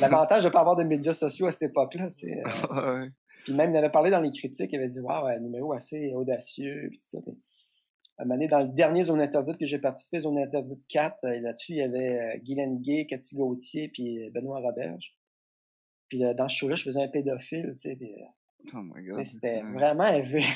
L'avantage 0.00 0.44
de 0.44 0.48
pas 0.48 0.60
avoir 0.60 0.76
de 0.76 0.84
médias 0.84 1.12
sociaux 1.12 1.46
à 1.46 1.50
cette 1.52 1.70
époque-là, 1.70 2.10
tu 2.10 2.28
sais. 2.28 2.42
euh, 2.42 2.42
ouais. 3.02 3.08
puis 3.44 3.54
même, 3.54 3.70
il 3.72 3.76
avait 3.76 3.90
parlé 3.90 4.10
dans 4.10 4.20
les 4.20 4.30
critiques, 4.30 4.70
il 4.72 4.76
avait 4.76 4.88
dit, 4.88 5.00
waouh, 5.00 5.26
un 5.26 5.38
numéro 5.38 5.72
assez 5.72 6.12
audacieux, 6.14 6.88
puis 6.90 6.98
ça. 7.00 7.18
Puis, 7.22 7.32
à 8.18 8.22
un 8.22 8.24
moment 8.24 8.36
donné, 8.36 8.48
dans 8.48 8.60
le 8.60 8.68
dernier 8.68 9.04
Zone 9.04 9.20
Interdite 9.20 9.58
que 9.58 9.66
j'ai 9.66 9.78
participé, 9.78 10.20
Zone 10.20 10.38
Interdite 10.38 10.80
4, 10.88 11.16
euh, 11.24 11.40
là-dessus, 11.40 11.72
il 11.72 11.78
y 11.78 11.82
avait 11.82 12.18
euh, 12.18 12.38
Guylaine 12.38 12.80
Gay, 12.80 13.06
Cathy 13.06 13.36
Gauthier, 13.36 13.88
puis 13.88 14.30
Benoît 14.30 14.60
Roberge. 14.60 15.14
Puis 16.08 16.20
dans 16.20 16.48
ce 16.48 16.56
show-là, 16.56 16.76
je 16.76 16.84
faisais 16.84 17.02
un 17.02 17.08
pédophile, 17.08 17.72
tu 17.72 17.78
sais, 17.90 17.96
puis, 17.96 18.10
Oh 18.74 18.78
my 18.94 19.04
god. 19.04 19.24
c'était 19.26 19.62
Ouais. 19.62 19.72
vraiment 19.74 20.06
élevé. 20.08 20.42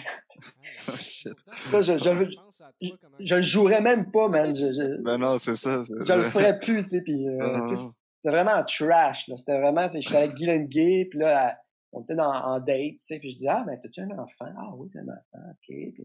Oh, 0.88 0.92
shit. 0.96 1.34
Ça, 1.52 1.82
je- 1.82 1.98
je- 1.98 2.94
je 3.20 3.34
le 3.34 3.42
jouerais 3.42 3.82
même 3.82 4.10
pas, 4.10 4.28
man. 4.28 4.46
Je, 4.56 5.02
Ben 5.02 5.18
non, 5.18 5.36
c'est 5.36 5.54
ça. 5.54 5.82
je 5.82 5.92
le 6.14 6.22
ferais 6.30 6.58
plus, 6.58 6.82
tu 6.84 6.88
sais, 6.88 7.02
puis 7.02 7.28
euh, 7.28 7.36
Ah. 7.42 7.66
tu 7.68 7.76
sais, 7.76 7.82
c'était 8.22 8.30
vraiment 8.36 8.62
trash, 8.64 9.28
là. 9.28 9.36
C'était 9.36 9.58
vraiment, 9.58 9.90
j'étais 9.94 10.16
avec 10.16 10.34
Guylaine 10.34 10.66
Gay, 10.66 11.06
puis 11.10 11.18
là, 11.20 11.58
on 11.92 12.02
était 12.02 12.14
dans, 12.14 12.30
en 12.32 12.60
date, 12.60 12.76
tu 12.92 12.98
sais, 13.02 13.18
puis 13.18 13.32
je 13.32 13.36
dis, 13.36 13.48
ah, 13.48 13.64
ben, 13.66 13.78
t'as-tu 13.82 14.00
un 14.00 14.10
enfant? 14.18 14.46
Ah 14.56 14.74
oui, 14.76 14.88
t'as 14.92 15.00
un 15.00 15.08
enfant, 15.08 15.50
ok. 15.50 15.66
Puis, 15.66 15.94
tu 15.96 16.04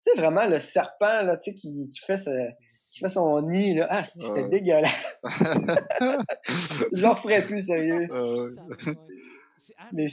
sais, 0.00 0.14
vraiment, 0.16 0.46
le 0.46 0.60
serpent, 0.60 1.22
là, 1.22 1.36
tu 1.36 1.50
sais, 1.50 1.56
qui, 1.56 1.88
qui 1.90 1.98
fait 2.06 2.18
ce- 2.18 2.50
qui 2.92 3.00
fait 3.00 3.08
son 3.08 3.42
nid, 3.42 3.74
là. 3.74 3.86
Ah, 3.90 4.04
c'était 4.04 4.48
dégueulasse. 4.48 5.16
Je 6.92 7.02
le 7.02 7.08
referais 7.08 7.44
plus, 7.44 7.62
sérieux. 7.66 8.08
Mais 9.92 10.06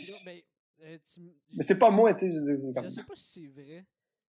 mais 1.53 1.63
c'est- 1.63 1.73
Mais 1.73 1.79
pas 1.79 1.89
moi, 1.91 2.13
tu 2.13 2.27
sais, 2.27 2.33
je 2.33 2.81
Je 2.83 2.89
sais 2.89 3.03
pas 3.03 3.15
si 3.15 3.41
c'est 3.53 3.61
vrai, 3.61 3.85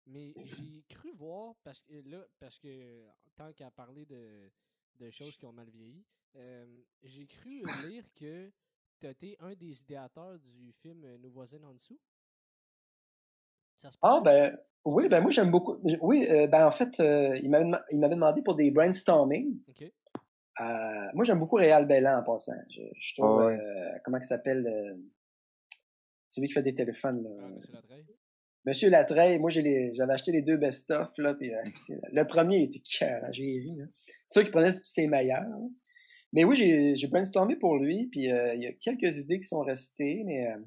mais 0.08 0.34
j'ai 0.44 0.84
cru 0.90 1.12
voir, 1.16 1.56
parce 1.64 1.82
que 1.82 1.94
là, 2.10 2.26
parce 2.40 2.60
que 2.60 3.04
tant 3.36 3.52
qu'à 3.54 3.70
parler 3.72 4.06
de, 4.06 4.52
de 5.00 5.10
choses 5.10 5.38
qui 5.38 5.46
ont 5.46 5.54
mal 5.54 5.70
vieilli, 5.70 6.04
euh, 6.36 6.66
j'ai 7.04 7.26
cru 7.26 7.62
lire 7.88 8.04
que 8.16 8.52
tu 9.00 9.08
été 9.08 9.36
un 9.40 9.54
des 9.56 9.82
idéateurs 9.82 10.40
du 10.40 10.72
film 10.72 11.04
euh, 11.04 11.18
Nos 11.18 11.30
voisins 11.30 11.62
en 11.64 11.74
dessous. 11.74 12.00
Ça 13.78 13.92
se 13.92 13.98
Ah, 14.02 14.22
ben, 14.24 14.58
oui, 14.86 15.08
ben, 15.10 15.22
moi, 15.22 15.32
j'aime 15.32 15.52
beaucoup. 15.52 15.78
Oui, 16.02 16.26
euh, 16.30 16.48
ben, 16.48 16.66
en 16.68 16.72
fait, 16.72 17.00
euh, 17.00 17.38
il 17.44 17.50
m'avait 17.50 17.66
dem- 17.66 17.84
il 17.92 18.00
m'avait 18.00 18.16
demandé 18.16 18.42
pour 18.42 18.56
des 18.56 18.72
brainstorming. 18.72 19.60
Ok. 19.68 19.82
Euh, 19.82 20.64
moi, 21.14 21.26
j'aime 21.26 21.40
beaucoup 21.40 21.56
Réal 21.56 21.86
Bellan 21.88 22.20
en 22.20 22.24
passant. 22.24 22.54
Je, 22.70 22.82
je 23.00 23.14
trouve, 23.16 23.42
Ah 23.42 23.46
ouais. 23.48 23.60
euh, 23.60 23.98
comment 24.06 24.18
il 24.20 24.26
s'appelle, 24.26 24.66
euh, 24.68 24.96
celui 26.30 26.48
qui 26.48 26.54
fait 26.54 26.64
des 26.64 26.76
téléphones, 26.76 27.24
là. 27.24 27.30
Ah, 27.42 27.48
Monsieur 27.50 27.74
Latreille. 27.74 28.06
Monsieur 28.66 28.90
Latreille, 28.90 29.40
moi, 29.40 29.50
j'ai 29.50 29.62
les, 29.62 29.94
j'avais 29.96 30.14
acheté 30.14 30.32
les 30.32 30.42
deux 30.42 30.56
best-of, 30.58 31.10
là, 31.18 31.34
puis 31.34 31.54
euh, 31.54 31.60
c'est- 31.66 32.00
le 32.14 32.26
premier 32.26 32.64
était 32.64 32.80
cœur, 32.80 33.22
j'ai 33.34 33.44
ri, 33.60 33.76
là. 33.76 33.86
C'est 34.28 34.40
sûr 34.40 34.44
qu'il 34.44 34.52
prenait 34.52 34.72
ses 34.72 35.08
meilleurs. 35.08 35.46
Mais 36.32 36.44
oui, 36.46 36.56
j'ai, 36.96 37.08
brainstormé 37.08 37.56
pour 37.56 37.78
lui, 37.78 38.08
puis 38.08 38.32
euh, 38.32 38.56
il 38.56 38.64
y 38.64 38.68
a 38.68 38.74
quelques 38.74 39.18
idées 39.18 39.40
qui 39.40 39.48
sont 39.48 39.62
restées, 39.62 40.24
mais 40.24 40.48
euh, 40.52 40.60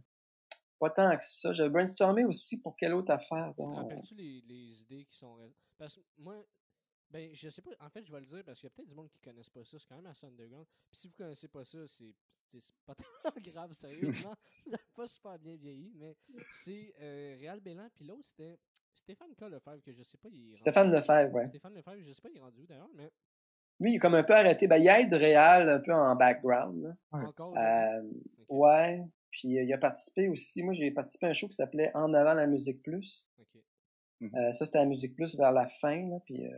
pas 0.79 0.90
tant 0.90 1.16
que 1.16 1.25
ça. 1.25 1.53
J'ai 1.53 1.69
brainstormé 1.69 2.25
aussi 2.25 2.59
pour 2.59 2.77
quelle 2.77 2.95
autre 2.95 3.11
affaire, 3.12 3.53
Tu 3.57 3.62
te 3.64 3.69
rappelles-tu 3.69 4.14
les, 4.14 4.42
les 4.47 4.81
idées 4.83 5.05
qui 5.07 5.16
sont. 5.16 5.35
rest- 5.35 5.57
Parce 5.77 5.95
que 5.97 6.01
moi, 6.19 6.37
ben, 7.11 7.31
je 7.35 7.49
sais 7.49 7.62
pas. 7.62 7.71
En 7.81 7.90
fait, 7.90 8.05
je 8.05 8.12
vais 8.12 8.21
le 8.21 8.27
dire 8.27 8.42
parce 8.45 8.61
qu'il 8.61 8.69
y 8.69 8.71
a 8.73 8.75
peut-être 8.77 8.88
du 8.88 8.95
monde 8.95 9.09
qui 9.09 9.19
connaissent 9.21 9.51
pas 9.51 9.64
ça. 9.64 9.77
C'est 9.79 9.87
quand 9.88 9.97
même 9.97 10.07
assez 10.07 10.27
underground. 10.27 10.66
Puis 10.90 11.01
si 11.01 11.09
vous 11.09 11.14
connaissez 11.14 11.49
pas 11.49 11.64
ça, 11.64 11.79
c'est 11.88 12.14
pas 12.87 12.95
tant 13.25 13.40
grave, 13.40 13.73
sérieusement. 13.73 14.35
ça 14.71 14.77
pas 14.95 15.07
super 15.09 15.38
bien 15.38 15.57
vieilli, 15.57 15.92
mais 15.97 16.16
c'est 16.62 16.95
euh, 17.01 17.37
Réal 17.40 17.61
Bélan. 17.61 17.88
Puis 17.95 18.05
l'autre, 18.05 18.25
c'était 18.29 18.57
Stéphane 18.95 19.35
K. 19.35 19.42
Lefebvre, 19.51 19.83
que 19.83 19.92
je 19.92 20.03
sais 20.05 20.16
pas. 20.19 20.29
Il 20.31 20.42
est 20.42 20.45
rendu- 20.51 20.57
Stéphane 20.59 20.92
Lefebvre, 20.92 21.35
ouais. 21.35 21.49
Stéphane 21.49 21.75
Lefebvre, 21.75 22.03
je 22.05 22.12
sais 22.12 22.21
pas, 22.23 22.29
il 22.31 22.37
est 22.37 22.40
rendu 22.40 22.66
d'ailleurs, 22.66 22.90
mais 22.95 23.11
Lui, 23.80 23.92
il 23.92 23.96
est 23.96 23.98
comme 23.98 24.14
un 24.14 24.24
peu 24.24 24.34
arrêté. 24.34 24.66
Ben, 24.66 24.78
il 24.78 24.88
aide 24.88 25.12
Réal 25.12 25.68
un 25.68 25.80
peu 25.80 25.92
en 25.92 26.14
background, 26.16 26.82
là. 26.82 26.96
Encore. 27.12 27.56
Euh, 27.58 28.02
ouais. 28.48 29.02
Puis 29.30 29.58
euh, 29.58 29.64
il 29.64 29.72
a 29.72 29.78
participé 29.78 30.28
aussi. 30.28 30.62
Moi, 30.62 30.72
j'ai 30.74 30.90
participé 30.90 31.26
à 31.26 31.30
un 31.30 31.32
show 31.34 31.46
qui 31.48 31.54
s'appelait 31.54 31.90
En 31.94 32.14
avant 32.14 32.32
la 32.34 32.46
musique 32.46 32.82
plus. 32.82 33.26
ok. 33.38 33.62
Euh, 34.34 34.52
ça, 34.54 34.64
c'était 34.64 34.78
la 34.78 34.86
musique 34.86 35.14
plus 35.14 35.36
vers 35.36 35.52
la 35.52 35.68
fin. 35.68 36.08
Là, 36.08 36.18
puis 36.24 36.46
euh, 36.46 36.50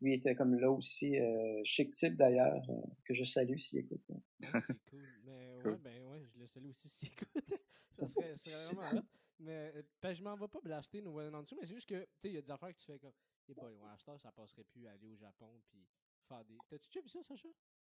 lui 0.00 0.14
était 0.14 0.36
comme 0.36 0.54
là 0.54 0.70
aussi. 0.70 1.18
Euh, 1.18 1.60
chic 1.64 1.92
type 1.92 2.14
d'ailleurs, 2.16 2.62
euh, 2.70 2.80
que 3.04 3.14
je 3.14 3.24
salue 3.24 3.58
s'il 3.58 3.80
écoute. 3.80 4.02
Ouais, 4.08 4.20
c'est 4.66 4.78
cool. 4.90 5.02
Mais 5.24 5.58
Cool. 5.62 5.72
ouais, 5.72 5.78
ben 5.82 6.02
ouais, 6.04 6.20
je 6.32 6.38
le 6.38 6.46
salue 6.46 6.68
aussi 6.68 6.88
s'il 6.90 7.08
écoute. 7.08 7.42
ça 7.98 8.06
serait, 8.06 8.36
ça 8.36 8.44
serait 8.44 8.64
vraiment 8.66 8.98
hot. 9.00 9.02
Mais 9.40 9.72
euh, 9.74 9.82
ben, 10.00 10.14
je 10.14 10.22
m'en 10.22 10.36
vais 10.36 10.46
pas 10.46 10.60
blaster 10.62 11.02
nos 11.02 11.18
en 11.20 11.42
dessous, 11.42 11.56
mais 11.60 11.66
c'est 11.66 11.74
juste 11.74 11.88
que, 11.88 12.00
tu 12.00 12.08
sais, 12.18 12.28
il 12.28 12.34
y 12.34 12.38
a 12.38 12.42
des 12.42 12.50
affaires 12.52 12.68
que 12.72 12.78
tu 12.78 12.86
fais 12.86 12.98
comme, 13.00 13.12
eh 13.48 13.54
boy, 13.54 13.72
ouais, 13.72 14.18
ça 14.18 14.30
passerait 14.30 14.62
plus 14.64 14.86
à 14.86 14.92
aller 14.92 15.08
au 15.08 15.16
Japon 15.16 15.50
puis 15.66 15.80
faire 16.24 16.44
des. 16.44 16.56
T'as-tu 16.68 16.88
déjà 16.88 17.00
vu 17.00 17.08
ça, 17.08 17.22
Sacha? 17.22 17.48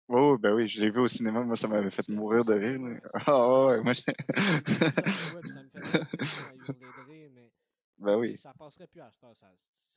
Oh, 0.10 0.38
ben 0.38 0.54
oui, 0.54 0.68
je 0.68 0.80
l'ai 0.80 0.90
vu 0.90 1.00
au 1.00 1.08
cinéma. 1.08 1.44
Moi, 1.44 1.56
ça 1.58 1.68
m'avait 1.68 1.90
fait 1.90 2.08
mourir 2.10 2.46
de 2.46 2.54
rire. 2.54 2.80
Ah 3.28 3.66
ouais, 3.66 3.82
moi, 3.82 3.94
puis 3.94 5.52
ça 5.52 5.64
me 5.64 5.70
fait 5.70 6.58
hurler 6.70 6.94
de 6.94 7.02
rire, 7.02 7.30
mais 7.34 7.52
Ben 7.98 8.16
oui. 8.18 8.38
ça 8.38 8.54
passerait 8.54 8.88
plus 8.88 9.02
à 9.02 9.12
cette 9.12 9.24
heure, 9.24 9.36
ça 9.36 9.48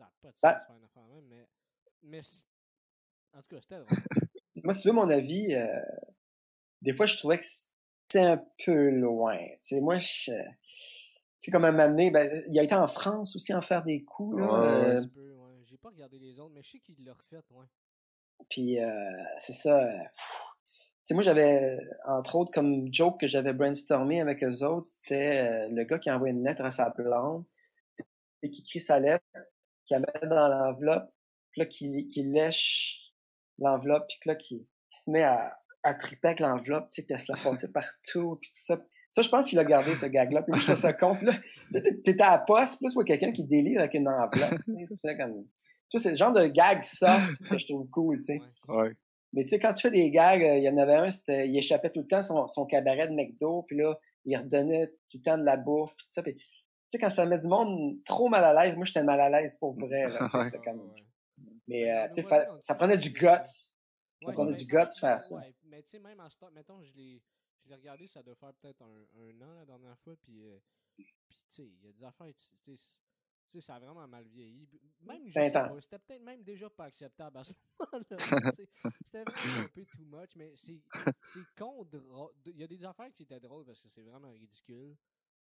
n'a 0.00 0.10
pas 0.20 0.32
de 0.32 0.38
sens 0.38 0.42
Ben- 0.42 0.58
de 0.58 0.64
faire 0.66 0.76
une 0.76 0.84
affaire 0.84 1.02
même, 1.04 1.24
mais, 1.28 1.48
mais 2.02 2.20
en 3.34 3.42
tout 3.42 3.54
cas, 3.54 3.60
c'était 3.60 3.78
drôle. 3.78 3.88
Moi, 4.64 4.74
si 4.74 4.82
tu 4.82 4.88
veux 4.88 4.94
mon 4.94 5.08
avis, 5.10 5.54
euh, 5.54 5.66
des 6.82 6.92
fois, 6.94 7.06
je 7.06 7.16
trouvais 7.16 7.38
que 7.38 7.44
c'était 7.44 8.24
un 8.24 8.44
peu 8.64 8.90
loin. 8.90 9.38
Tu 9.38 9.58
sais, 9.62 9.80
moi, 9.80 9.98
je. 9.98 10.32
Tu 10.32 11.46
sais, 11.46 11.50
comme 11.50 11.64
un 11.64 11.70
moment 11.72 11.88
donné, 11.88 12.10
ben, 12.10 12.42
il 12.48 12.58
a 12.58 12.62
été 12.64 12.74
en 12.74 12.86
France 12.88 13.36
aussi 13.36 13.54
en 13.54 13.62
faire 13.62 13.84
des 13.84 14.02
coups. 14.04 14.36
Là, 14.38 14.44
Ouais, 14.44 14.68
euh, 14.68 14.96
Un 14.96 15.00
petit 15.02 15.08
peu, 15.08 15.32
ouais. 15.32 15.62
J'ai 15.66 15.78
pas 15.78 15.88
regardé 15.90 16.18
les 16.18 16.38
autres, 16.38 16.52
mais 16.54 16.62
je 16.62 16.70
sais 16.72 16.78
qu'il 16.80 17.02
l'a 17.04 17.14
refait, 17.14 17.40
ouais. 17.50 17.66
Puis 18.48 18.80
euh, 18.80 18.88
c'est 19.38 19.52
ça. 19.52 19.78
euh, 19.82 19.98
sais, 21.04 21.14
moi, 21.14 21.22
j'avais, 21.22 21.78
entre 22.06 22.36
autres, 22.36 22.52
comme 22.52 22.92
joke 22.92 23.20
que 23.20 23.26
j'avais 23.26 23.52
brainstormé 23.52 24.20
avec 24.20 24.42
eux 24.44 24.64
autres, 24.64 24.86
c'était 24.86 25.38
euh, 25.48 25.68
le 25.70 25.84
gars 25.84 25.98
qui 25.98 26.10
envoie 26.10 26.30
une 26.30 26.44
lettre 26.44 26.62
à 26.64 26.70
sa 26.70 26.90
blonde 26.90 27.44
et 28.42 28.50
qui 28.50 28.62
écrit 28.62 28.80
sa 28.80 28.98
lettre, 28.98 29.24
qui 29.86 29.94
la 29.94 30.00
met 30.00 30.28
dans 30.28 30.48
l'enveloppe, 30.48 31.10
puis 31.50 31.60
là, 31.60 31.66
qui, 31.66 32.08
qui 32.08 32.22
lèche 32.22 33.12
l'enveloppe, 33.58 34.06
puis 34.20 34.30
là, 34.30 34.34
qui, 34.36 34.66
qui 34.90 35.00
se 35.04 35.10
met 35.10 35.22
à, 35.22 35.58
à 35.82 35.94
triper 35.94 36.28
avec 36.28 36.40
l'enveloppe, 36.40 36.88
tu 36.90 37.02
sais, 37.02 37.06
puis 37.06 37.18
se 37.20 37.30
la 37.30 37.38
passer 37.38 37.70
partout, 37.72 38.38
puis 38.40 38.50
tout 38.50 38.60
ça. 38.62 38.80
Ça, 39.10 39.22
je 39.22 39.28
pense 39.28 39.48
qu'il 39.48 39.58
a 39.58 39.64
gardé 39.64 39.92
ce 39.94 40.06
gag-là, 40.06 40.42
puis 40.42 40.52
moi, 40.52 40.60
je 40.60 40.66
fais 40.66 40.76
ça 40.76 40.92
compte, 40.92 41.20
là. 41.22 41.32
T'es- 41.72 42.00
T'étais 42.04 42.22
à 42.22 42.32
la 42.32 42.38
poste, 42.38 42.80
là, 42.80 42.88
tu 42.88 42.94
vois 42.94 43.04
quelqu'un 43.04 43.32
qui 43.32 43.44
délire 43.44 43.80
avec 43.80 43.94
une 43.94 44.08
enveloppe, 44.08 44.62
tu 44.64 44.72
sais, 44.72 44.86
tu 44.88 44.96
fais 45.02 45.16
comme... 45.16 45.44
Tu 45.90 45.96
vois, 45.96 46.02
c'est 46.02 46.10
le 46.12 46.16
genre 46.16 46.32
de 46.32 46.46
gag 46.46 46.82
soft 46.82 47.36
que 47.48 47.58
je 47.58 47.66
trouve 47.66 47.88
cool, 47.90 48.18
tu 48.18 48.22
sais. 48.24 48.40
Ouais. 48.68 48.92
Mais 49.32 49.42
tu 49.44 49.50
sais, 49.50 49.58
quand 49.58 49.74
tu 49.74 49.82
fais 49.82 49.90
des 49.90 50.10
gags, 50.10 50.42
euh, 50.42 50.56
il 50.58 50.64
y 50.64 50.68
en 50.68 50.76
avait 50.78 50.94
un, 50.94 51.10
c'était, 51.10 51.48
il 51.48 51.56
échappait 51.58 51.90
tout 51.90 52.00
le 52.00 52.06
temps 52.06 52.22
son, 52.22 52.46
son 52.48 52.64
cabaret 52.66 53.08
de 53.08 53.14
McDo, 53.14 53.62
puis 53.64 53.76
là, 53.76 53.98
il 54.24 54.36
redonnait 54.36 54.88
tout 55.08 55.18
le 55.18 55.22
temps 55.22 55.38
de 55.38 55.44
la 55.44 55.56
bouffe, 55.56 55.94
puis 55.96 56.06
tout 56.06 56.12
ça. 56.12 56.22
Puis 56.22 56.36
sais, 56.90 56.98
quand 56.98 57.10
ça 57.10 57.24
met 57.26 57.38
du 57.38 57.46
monde 57.46 58.02
trop 58.04 58.28
mal 58.28 58.42
à 58.44 58.52
l'aise, 58.64 58.74
moi, 58.76 58.84
j'étais 58.84 59.02
mal 59.04 59.20
à 59.20 59.28
l'aise 59.30 59.56
pour 59.60 59.74
vrai. 59.74 60.08
Là, 60.08 60.18
tu 60.24 60.30
sais, 60.30 60.36
Ouais. 60.38 60.44
c'était 60.44 60.58
comme... 60.58 60.80
Ouais, 60.80 60.94
ouais. 60.94 61.04
Mais, 61.38 61.84
Mais 61.84 61.90
euh, 61.92 62.08
tu 62.14 62.22
sais, 62.22 62.28
ça 62.62 62.74
prenait 62.74 62.98
du 62.98 63.10
guts. 63.10 63.26
Ouais, 64.22 64.32
prenait 64.32 64.50
ben, 64.52 64.56
du 64.58 64.64
ça- 64.64 64.84
guts 64.86 64.98
faire 65.00 65.22
ça. 65.22 65.34
ouais, 65.36 65.54
Mais 65.64 65.82
tu 65.82 65.90
sais, 65.90 65.98
même 66.00 66.18
en 66.20 66.28
start, 66.28 66.52
mettons, 66.52 66.82
je 66.82 66.92
l'ai 66.94 67.22
je 67.64 67.68
l'ai 67.68 67.74
regardé, 67.76 68.06
ça 68.08 68.22
doit 68.22 68.34
faire 68.34 68.52
peut-être 68.60 68.82
un, 68.82 69.20
un 69.22 69.40
an 69.46 69.54
la 69.58 69.64
dernière 69.66 69.96
fois, 69.98 70.14
puis, 70.22 70.44
euh, 70.46 70.58
puis 70.96 71.04
tu 71.28 71.44
sais, 71.50 71.62
il 71.62 71.84
y 71.86 71.88
a 71.88 71.92
des 71.92 72.04
affaires, 72.04 72.26
tu 72.36 72.44
sais, 72.46 72.56
tu 72.64 72.76
sais, 73.52 73.60
ça 73.60 73.76
a 73.76 73.78
vraiment 73.78 74.06
mal 74.06 74.26
vieilli. 74.26 74.68
Même, 75.02 75.26
c'était 75.26 75.98
peut-être 75.98 76.22
même 76.22 76.42
déjà 76.42 76.68
pas 76.70 76.84
acceptable 76.84 77.38
à 77.38 77.44
ce 77.44 77.52
moment-là. 77.80 78.52
C'était 79.04 79.24
vraiment 79.24 79.64
un 79.64 79.68
peu 79.68 79.84
too 79.86 80.04
much, 80.04 80.36
mais 80.36 80.52
c'est 80.56 80.80
c'est 81.24 81.44
con. 81.56 81.84
drôle. 81.84 82.32
Il 82.46 82.58
y 82.58 82.64
a 82.64 82.66
des 82.66 82.84
affaires 82.84 83.12
qui 83.14 83.24
étaient 83.24 83.40
drôles 83.40 83.64
parce 83.64 83.82
que 83.82 83.88
c'est 83.88 84.02
vraiment 84.02 84.30
ridicule. 84.30 84.96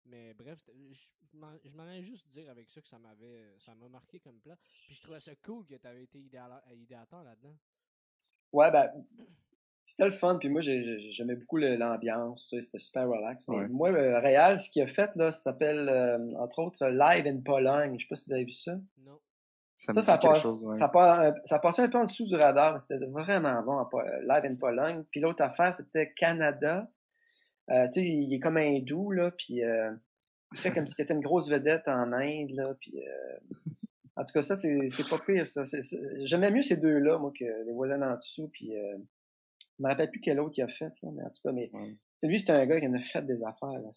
Mais 0.04 0.34
bref, 0.34 0.58
je 0.68 1.36
m'en 1.76 1.82
allais 1.82 2.02
juste 2.02 2.28
dire 2.28 2.48
avec 2.48 2.70
ça 2.70 2.80
que 2.80 2.88
ça 2.88 2.98
m'avait 2.98 3.58
ça 3.58 3.74
m'a 3.74 3.88
marqué 3.88 4.20
comme 4.20 4.40
plan. 4.40 4.54
Puis 4.86 4.94
je 4.94 5.00
trouvais 5.00 5.20
ça 5.20 5.34
cool 5.36 5.66
que 5.66 5.74
tu 5.74 5.86
avais 5.86 6.04
été 6.04 6.20
idéateur 6.20 7.24
là-dedans. 7.24 7.56
Ouais, 8.52 8.70
ben, 8.70 8.88
c'était 9.86 10.06
le 10.06 10.12
fun. 10.12 10.36
Puis 10.38 10.48
moi, 10.48 10.60
j'ai- 10.60 10.82
j'ai- 10.84 11.12
j'aimais 11.12 11.36
beaucoup 11.36 11.56
l'ambiance. 11.56 12.46
tu 12.50 12.56
sais, 12.56 12.62
C'était 12.62 12.78
super 12.78 13.08
relax. 13.08 13.46
Mais 13.48 13.56
Ouais. 13.56 13.68
moi, 13.68 13.90
le 13.90 14.18
Réal, 14.18 14.58
ce 14.60 14.68
qu'il 14.70 14.82
a 14.82 14.86
fait, 14.86 15.10
là, 15.16 15.32
ça 15.32 15.40
s'appelle, 15.52 15.88
euh, 15.88 16.18
entre 16.38 16.58
autres, 16.60 16.86
Live 16.86 17.26
in 17.26 17.40
Pologne. 17.44 17.96
Je 17.98 18.04
sais 18.04 18.08
pas 18.08 18.16
si 18.16 18.28
vous 18.28 18.34
avez 18.34 18.44
vu 18.44 18.52
ça. 18.52 18.74
Non. 19.04 19.18
Ça 19.78 19.92
Ça, 19.92 20.02
ça, 20.02 20.18
quelque 20.18 20.32
passe, 20.32 20.42
chose, 20.42 20.64
ouais. 20.64 20.74
ça, 20.74 20.88
passe, 20.88 21.34
ça 21.44 21.58
passait 21.58 21.82
un 21.82 21.88
peu 21.90 21.98
en 21.98 22.04
dessous 22.06 22.26
du 22.26 22.34
radar, 22.34 22.72
mais 22.72 22.78
c'était 22.78 23.04
vraiment 23.06 23.62
bon. 23.62 23.86
Live 24.22 24.44
in 24.44 24.54
Pologne. 24.56 25.04
Puis 25.10 25.20
l'autre 25.20 25.42
affaire, 25.42 25.74
c'était 25.74 26.12
Canada. 26.14 26.88
Euh, 27.70 27.86
tu 27.88 28.00
sais, 28.00 28.06
il 28.06 28.32
est 28.32 28.40
comme 28.40 28.56
hindou, 28.56 29.10
là, 29.10 29.30
puis 29.32 29.62
euh, 29.64 29.92
il 30.52 30.58
fait 30.58 30.70
comme 30.70 30.86
si 30.86 30.94
c'était 30.94 31.12
une 31.12 31.20
grosse 31.20 31.50
vedette 31.50 31.86
en 31.88 32.12
Inde, 32.12 32.50
là, 32.52 32.74
puis... 32.80 32.94
euh, 33.06 33.38
en 34.18 34.24
tout 34.24 34.32
cas, 34.32 34.40
ça, 34.42 34.56
c'est 34.56 34.88
c'est 34.88 35.10
pas 35.10 35.22
pire, 35.22 35.44
ça. 35.46 35.64
J'aimais 36.24 36.50
mieux 36.50 36.62
ces 36.62 36.78
deux-là, 36.78 37.18
moi, 37.18 37.32
que 37.38 37.44
les 37.44 37.72
voisins 37.72 38.00
en 38.00 38.16
dessous, 38.16 38.48
puis... 38.50 38.72
Euh, 39.76 39.82
je 39.82 39.82
me 39.84 39.88
rappelle 39.88 40.10
plus 40.10 40.20
quel 40.20 40.40
autre 40.40 40.54
il 40.56 40.62
a 40.62 40.68
fait, 40.68 40.92
là, 41.02 41.10
mais 41.12 41.22
en 41.22 41.30
tout 41.30 41.42
cas, 41.44 41.52
mais... 41.52 41.70
Ouais. 41.72 41.96
Lui, 42.22 42.38
c'était 42.38 42.52
un 42.52 42.66
gars 42.66 42.80
qui 42.80 42.86
en 42.86 42.94
a 42.94 43.02
fait 43.02 43.22
des 43.22 43.42
affaires, 43.44 43.80
là. 43.80 43.90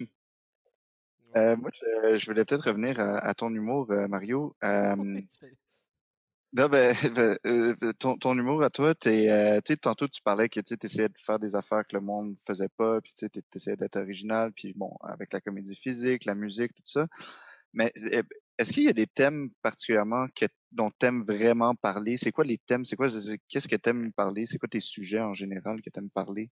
Ouais. 1.34 1.40
Euh, 1.40 1.56
moi, 1.56 1.70
je, 1.72 2.16
je 2.16 2.26
voulais 2.26 2.44
peut-être 2.44 2.68
revenir 2.68 3.00
à, 3.00 3.18
à 3.18 3.34
ton 3.34 3.52
humour, 3.52 3.90
euh, 3.90 4.06
Mario. 4.06 4.54
Euh, 4.62 4.94
non, 6.52 6.68
ben, 6.68 6.94
ben, 7.16 7.36
euh, 7.46 7.74
ton, 7.98 8.16
ton 8.16 8.38
humour 8.38 8.62
à 8.62 8.70
toi, 8.70 8.94
t'es, 8.94 9.30
euh, 9.30 9.56
tu 9.56 9.72
sais, 9.72 9.76
tantôt 9.76 10.06
tu 10.06 10.22
parlais 10.22 10.48
que 10.48 10.60
tu 10.60 10.74
essayais 10.80 11.08
de 11.08 11.18
faire 11.18 11.40
des 11.40 11.56
affaires 11.56 11.84
que 11.84 11.96
le 11.96 12.02
monde 12.02 12.36
faisait 12.46 12.68
pas, 12.68 13.00
puis 13.00 13.12
tu 13.12 13.28
essayais 13.52 13.76
d'être 13.76 13.96
original, 13.96 14.52
puis 14.52 14.72
bon, 14.76 14.92
avec 15.02 15.32
la 15.32 15.40
comédie 15.40 15.74
physique, 15.74 16.24
la 16.24 16.36
musique, 16.36 16.72
tout 16.74 16.82
ça. 16.86 17.08
Mais 17.72 17.92
euh, 18.12 18.22
est-ce 18.58 18.72
qu'il 18.72 18.84
y 18.84 18.88
a 18.88 18.92
des 18.92 19.08
thèmes 19.08 19.50
particulièrement 19.62 20.28
que, 20.36 20.46
dont 20.74 20.90
t'aimes 20.98 21.22
vraiment 21.22 21.74
parler? 21.74 22.16
C'est 22.16 22.32
quoi 22.32 22.44
les 22.44 22.58
thèmes? 22.58 22.84
C'est 22.84 22.96
quoi, 22.96 23.08
qu'est-ce 23.48 23.68
que 23.68 23.76
t'aimes 23.76 24.12
parler? 24.12 24.44
C'est 24.46 24.58
quoi 24.58 24.68
tes 24.68 24.80
sujets 24.80 25.20
en 25.20 25.32
général 25.32 25.80
que 25.80 25.90
t'aimes 25.90 26.10
parler? 26.10 26.50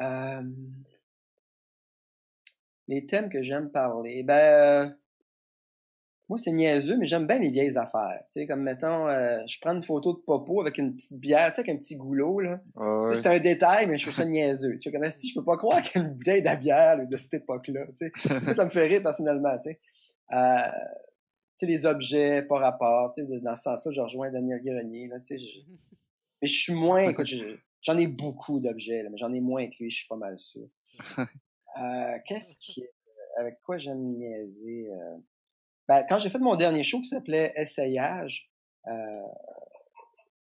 Euh, 0.00 0.42
les 2.88 3.06
thèmes 3.06 3.28
que 3.28 3.42
j'aime 3.42 3.70
parler, 3.70 4.22
ben, 4.22 4.34
euh, 4.34 4.90
moi 6.28 6.38
c'est 6.38 6.50
niaiseux, 6.50 6.96
mais 6.96 7.06
j'aime 7.06 7.26
bien 7.26 7.38
les 7.38 7.50
vieilles 7.50 7.78
affaires. 7.78 8.20
Tu 8.32 8.40
sais, 8.40 8.46
comme 8.46 8.62
mettons, 8.62 9.06
euh, 9.06 9.38
je 9.46 9.58
prends 9.60 9.74
une 9.74 9.84
photo 9.84 10.14
de 10.14 10.18
Popo 10.18 10.60
avec 10.60 10.78
une 10.78 10.96
petite 10.96 11.20
bière, 11.20 11.50
tu 11.50 11.56
sais, 11.56 11.60
avec 11.60 11.76
un 11.76 11.78
petit 11.78 11.96
goulot, 11.96 12.40
là. 12.40 12.60
Ah 12.74 13.02
ouais. 13.02 13.14
C'est 13.14 13.28
un 13.28 13.38
détail, 13.38 13.86
mais 13.86 13.98
je 13.98 14.06
trouve 14.06 14.16
ça 14.16 14.24
niaiseux. 14.24 14.78
Tu 14.78 14.90
sais, 14.90 15.10
si 15.12 15.28
je 15.28 15.34
peux 15.38 15.44
pas 15.44 15.56
croire 15.56 15.82
qu'il 15.82 16.00
y 16.00 16.04
a 16.04 16.08
une 16.08 16.14
bouteille 16.14 16.42
de 16.42 16.56
bière 16.56 16.96
là, 16.96 17.04
de 17.04 17.16
cette 17.18 17.34
époque-là. 17.34 17.86
Tu 17.98 18.10
sais. 18.10 18.40
Ça, 18.46 18.54
ça 18.54 18.64
me 18.64 18.70
fait 18.70 18.86
rire 18.86 19.02
personnellement, 19.02 19.56
tu 19.58 19.70
sais. 19.70 19.80
Euh, 20.32 20.70
les 21.66 21.86
objets 21.86 22.42
par 22.42 22.60
rapport, 22.60 23.10
tu 23.14 23.22
sais, 23.22 23.26
de- 23.28 23.38
dans 23.40 23.56
ce 23.56 23.62
sens-là, 23.62 23.92
je 23.92 24.00
rejoins 24.00 24.30
Daniel 24.30 24.62
Grenier, 24.62 25.06
là, 25.08 25.18
tu 25.20 25.26
sais. 25.26 25.38
je- 25.38 25.60
Mais 26.42 26.48
je 26.48 26.54
suis 26.60 26.74
moins, 26.74 27.04
écoute, 27.04 27.28
j'en 27.82 27.96
ai 27.98 28.06
beaucoup 28.08 28.58
d'objets, 28.60 29.04
mais 29.08 29.16
j'en 29.16 29.32
ai 29.32 29.40
moins 29.40 29.68
que 29.68 29.76
lui, 29.80 29.90
je 29.90 29.98
suis 29.98 30.08
pas 30.08 30.16
mal 30.16 30.38
sûr. 30.38 30.66
Euh, 31.80 32.18
Qu'est-ce 32.26 32.54
qui, 32.56 32.84
avec 33.38 33.58
quoi 33.62 33.78
j'aime 33.78 33.98
niaiser? 34.18 34.90
euh? 34.92 35.16
Ben, 35.88 36.04
quand 36.06 36.18
j'ai 36.18 36.28
fait 36.28 36.38
mon 36.38 36.54
dernier 36.54 36.82
show 36.84 36.98
qui 37.00 37.06
s'appelait 37.06 37.50
Essayage, 37.56 38.50
euh, 38.88 39.22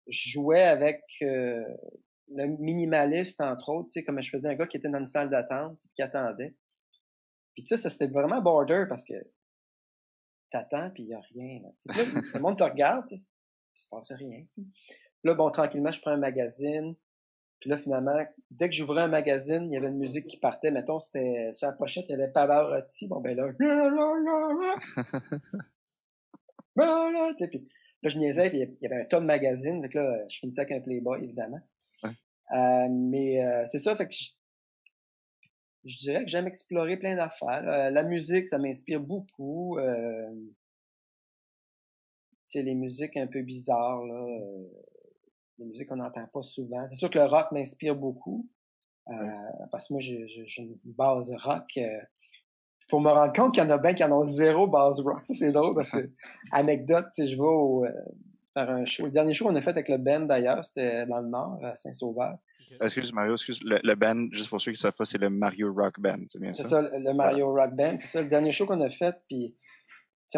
je 0.08 0.30
jouais 0.32 0.64
avec 0.64 1.02
euh, 1.22 1.64
le 2.30 2.46
minimaliste, 2.48 3.40
entre 3.40 3.70
autres, 3.70 3.88
tu 3.88 4.00
sais, 4.00 4.04
comme 4.04 4.22
je 4.22 4.30
faisais 4.30 4.50
un 4.50 4.56
gars 4.56 4.68
qui 4.68 4.76
était 4.76 4.90
dans 4.90 5.00
une 5.00 5.08
salle 5.08 5.30
d'attente, 5.30 5.80
qui 5.96 6.02
attendait. 6.02 6.56
Puis 7.54 7.64
tu 7.64 7.68
sais, 7.68 7.78
ça 7.78 7.90
c'était 7.90 8.08
vraiment 8.08 8.42
border 8.42 8.84
parce 8.90 9.06
que 9.06 9.14
t'attends 10.54 10.90
puis 10.92 11.04
il 11.04 11.10
y 11.10 11.14
a 11.14 11.20
rien. 11.20 11.60
Là, 11.64 11.70
là, 11.86 12.04
le 12.34 12.40
monde 12.40 12.58
te 12.58 12.64
regarde, 12.64 13.06
il 13.12 13.22
se 13.74 13.90
passe 13.90 14.14
rien. 14.14 14.46
là, 15.24 15.34
bon, 15.34 15.50
tranquillement, 15.50 15.92
je 15.92 16.00
prends 16.00 16.12
un 16.12 16.18
magazine. 16.18 16.96
Puis 17.60 17.70
là, 17.70 17.78
finalement, 17.78 18.18
dès 18.52 18.70
que 18.70 18.76
j'ouvrais 18.76 19.04
un 19.04 19.08
magazine, 19.08 19.72
il 19.72 19.74
y 19.74 19.78
avait 19.78 19.88
une 19.88 19.98
musique 19.98 20.28
qui 20.28 20.38
partait. 20.38 20.70
Mettons, 20.70 21.00
c'était 21.00 21.52
sur 21.54 21.68
la 21.68 21.74
pochette, 21.74 22.06
il 22.10 22.12
y 22.12 22.16
avait 22.16 22.32
Pavarotti. 22.32 23.08
Bon, 23.08 23.22
ben 23.22 23.38
là, 23.38 23.52
sais, 27.38 27.48
puis 27.48 27.66
là, 28.02 28.10
je 28.10 28.18
niaisais, 28.18 28.50
puis 28.50 28.60
il 28.60 28.78
y 28.82 28.86
avait 28.86 29.04
un 29.04 29.06
tas 29.06 29.22
de 29.22 29.26
magazines. 29.26 29.82
Fait 29.82 29.90
que 29.90 29.98
là, 29.98 30.28
je 30.28 30.40
finissais 30.40 30.62
avec 30.62 30.74
un 30.74 30.82
Playboy, 30.82 31.24
évidemment. 31.24 31.62
Ouais. 32.04 32.10
Euh, 32.54 32.90
mais 32.90 33.46
euh, 33.46 33.64
c'est 33.68 33.80
ça, 33.80 33.96
fait 33.96 34.08
que 34.08 34.14
je, 34.14 34.32
je 35.86 35.98
dirais 35.98 36.24
que 36.24 36.30
j'aime 36.30 36.48
explorer 36.48 36.98
plein 36.98 37.16
d'affaires. 37.16 37.68
Euh, 37.68 37.90
la 37.90 38.04
musique, 38.04 38.48
ça 38.48 38.58
m'inspire 38.58 39.02
beaucoup. 39.02 39.78
Euh, 39.78 40.30
les 42.56 42.76
musiques 42.76 43.18
un 43.18 43.28
peu 43.28 43.42
bizarres, 43.42 44.06
là. 44.06 44.14
euh, 44.14 44.64
des 45.58 45.66
musiques 45.66 45.88
qu'on 45.88 45.96
n'entend 45.96 46.28
pas 46.28 46.44
souvent. 46.44 46.86
C'est 46.88 46.96
sûr 46.96 47.10
que 47.10 47.18
le 47.18 47.26
rock 47.26 47.52
m'inspire 47.52 47.96
beaucoup. 47.96 48.48
Euh, 49.10 49.14
Parce 49.72 49.88
que 49.88 49.94
moi, 49.94 50.02
j'ai 50.02 50.28
une 50.58 50.78
base 50.84 51.32
rock. 51.44 51.80
Pour 52.90 53.02
me 53.02 53.10
rendre 53.10 53.34
compte 53.34 53.54
qu'il 53.54 53.64
y 53.64 53.66
en 53.66 53.70
a 53.72 53.78
bien 53.78 53.94
qui 53.94 54.04
en 54.04 54.12
ont 54.12 54.24
zéro 54.24 54.68
base 54.68 55.00
rock. 55.00 55.26
Ça, 55.26 55.34
c'est 55.34 55.52
drôle 55.52 55.74
parce 55.74 55.90
que, 55.90 56.10
anecdote, 56.52 57.06
sais, 57.10 57.28
je 57.28 57.36
vais 57.36 57.42
au, 57.42 57.86
faire 58.54 58.70
un 58.70 58.86
show. 58.86 59.06
Le 59.06 59.12
dernier 59.12 59.34
show 59.34 59.46
qu'on 59.46 59.56
a 59.56 59.62
fait 59.62 59.72
avec 59.72 59.90
le 59.90 59.98
band 59.98 60.22
d'ailleurs, 60.22 60.64
c'était 60.64 61.06
dans 61.06 61.20
le 61.20 61.30
Nord, 61.30 61.60
à 61.64 61.76
Saint-Sauveur. 61.76 62.38
Excuse 62.82 63.14
Mario, 63.14 63.34
excuse. 63.34 63.64
Le, 63.64 63.80
le 63.84 63.96
band, 63.96 64.28
juste 64.32 64.50
pour 64.50 64.60
ceux 64.62 64.72
qui 64.72 64.78
ne 64.78 64.82
savent 64.82 64.94
pas, 64.94 65.06
c'est 65.06 65.18
le 65.18 65.30
Mario 65.30 65.74
Rock 65.74 66.00
Band, 66.00 66.20
c'est 66.28 66.40
bien 66.40 66.54
C'est 66.54 66.64
ça? 66.64 66.82
ça, 66.82 66.82
le 66.82 67.14
Mario 67.14 67.54
Rock 67.54 67.74
Band. 67.76 67.98
C'est 68.00 68.08
ça, 68.08 68.22
le 68.22 68.30
dernier 68.30 68.52
show 68.52 68.66
qu'on 68.66 68.82
a 68.82 68.90
fait, 68.90 69.16
puis 69.28 69.56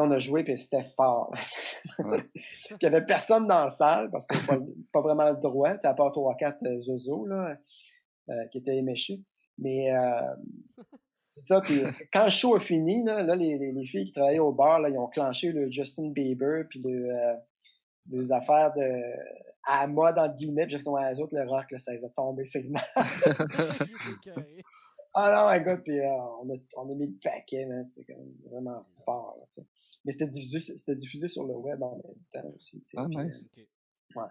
on 0.01 0.11
a 0.11 0.19
joué, 0.19 0.43
puis 0.43 0.57
c'était 0.57 0.83
fort. 0.83 1.31
Ouais. 1.99 2.23
puis 2.33 2.75
il 2.81 2.83
y 2.83 2.87
avait 2.87 3.05
personne 3.05 3.47
dans 3.47 3.63
la 3.63 3.69
salle, 3.69 4.09
parce 4.11 4.27
qu'on 4.27 4.35
n'a 4.35 4.59
pas, 4.59 4.65
pas 4.91 5.01
vraiment 5.01 5.29
le 5.29 5.37
droit, 5.37 5.75
à 5.81 5.93
part 5.93 6.11
trois 6.11 6.33
ou 6.33 6.35
quatre 6.35 6.61
euh, 6.65 6.81
Zozo, 6.81 7.25
là, 7.25 7.57
euh, 8.29 8.45
qui 8.51 8.57
étaient 8.57 8.75
éméchés. 8.75 9.21
Mais 9.57 9.95
euh, 9.95 10.21
c'est 11.29 11.47
ça, 11.47 11.61
puis 11.61 11.81
quand 12.11 12.25
le 12.25 12.29
show 12.29 12.55
a 12.55 12.59
fini, 12.59 13.03
là, 13.05 13.23
là 13.23 13.35
les, 13.35 13.57
les, 13.57 13.71
les 13.71 13.85
filles 13.85 14.05
qui 14.05 14.11
travaillaient 14.11 14.39
au 14.39 14.51
bar, 14.51 14.79
là, 14.81 14.89
ils 14.89 14.97
ont 14.97 15.07
clenché 15.07 15.51
le 15.51 15.71
Justin 15.71 16.09
Bieber, 16.09 16.65
puis 16.69 16.81
le, 16.83 17.09
euh, 17.09 17.33
les 18.09 18.31
affaires 18.31 18.73
de 18.73 18.81
à 19.67 19.81
la 19.81 19.87
mode, 19.87 20.17
entre 20.17 20.35
guillemets, 20.35 20.65
puis 20.65 20.75
justement, 20.75 20.99
les 21.09 21.19
autres, 21.19 21.35
le 21.35 21.47
rock, 21.49 21.71
là, 21.71 21.79
ça 21.79 21.91
les 21.91 22.03
a 22.05 22.09
tombés 22.09 22.45
carré. 24.23 24.61
Ah 25.17 25.31
non, 25.31 25.61
écoute, 25.61 25.81
puis 25.85 25.97
euh, 25.97 26.11
on, 26.41 26.53
a, 26.53 26.57
on 26.75 26.91
a 26.91 26.93
mis 26.93 27.07
le 27.07 27.17
paquet, 27.23 27.65
man, 27.65 27.85
c'était 27.85 28.11
quand 28.11 28.19
même 28.19 28.35
vraiment 28.51 28.85
fort, 29.05 29.37
là, 29.39 29.45
tu 29.53 29.61
sais. 29.61 29.67
Mais 30.03 30.11
c'était 30.11 30.27
diffusé, 30.27 30.59
c'était 30.59 30.97
diffusé 30.97 31.29
sur 31.29 31.45
le 31.45 31.55
web 31.55 31.81
en 31.81 31.95
même 31.95 32.17
temps 32.33 32.49
aussi, 32.53 32.81
tu 32.81 32.87
sais. 32.87 32.97
Ah, 32.99 33.07
nice. 33.07 33.47
Ok. 33.55 33.65
euh, 34.17 34.21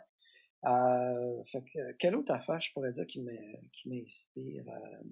euh, 0.67 1.43
fait 1.51 1.63
que, 1.63 1.93
quelle 1.93 2.15
autre 2.17 2.33
affaire 2.33 2.61
je 2.61 2.71
pourrais 2.75 2.93
dire 2.93 3.07
qui 3.07 3.21
m'inspire? 3.21 4.65
Euh, 4.69 5.03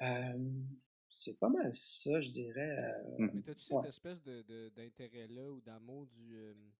euh, 0.00 0.38
c'est 1.24 1.38
pas 1.38 1.48
mal 1.48 1.74
ça, 1.74 2.20
je 2.20 2.30
dirais. 2.30 2.76
euh, 2.78 3.18
Mhm. 3.18 3.30
Mais 3.34 3.42
t'as-tu 3.42 3.60
cette 3.62 3.84
espèce 3.84 4.22
de, 4.22 4.42
de- 4.42 4.68
d'intérêt-là 4.74 5.50
ou 5.50 5.60
d'amour 5.60 6.06
du, 6.06 6.36
euh, 6.36 6.54
du. 6.54 6.72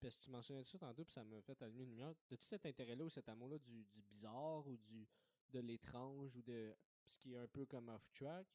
Parce 0.00 0.16
que 0.16 0.24
tu 0.24 0.30
mentionnais 0.30 0.64
ça 0.64 0.78
tantôt, 0.78 1.04
puis 1.04 1.12
ça 1.12 1.24
m'a 1.24 1.40
fait 1.42 1.60
allumer 1.62 1.82
une 1.84 1.90
lumière. 1.90 2.12
T'as-tu 2.28 2.44
cet 2.46 2.64
intérêt-là 2.66 3.04
ou 3.04 3.10
cet 3.10 3.28
amour-là 3.28 3.58
du, 3.58 3.84
du 3.84 4.02
bizarre 4.02 4.66
ou 4.66 4.76
du 4.76 5.06
de 5.50 5.60
l'étrange 5.60 6.36
ou 6.36 6.42
de 6.42 6.74
ce 7.06 7.16
qui 7.16 7.32
est 7.34 7.38
un 7.38 7.46
peu 7.46 7.64
comme 7.66 7.88
off-track? 7.88 8.46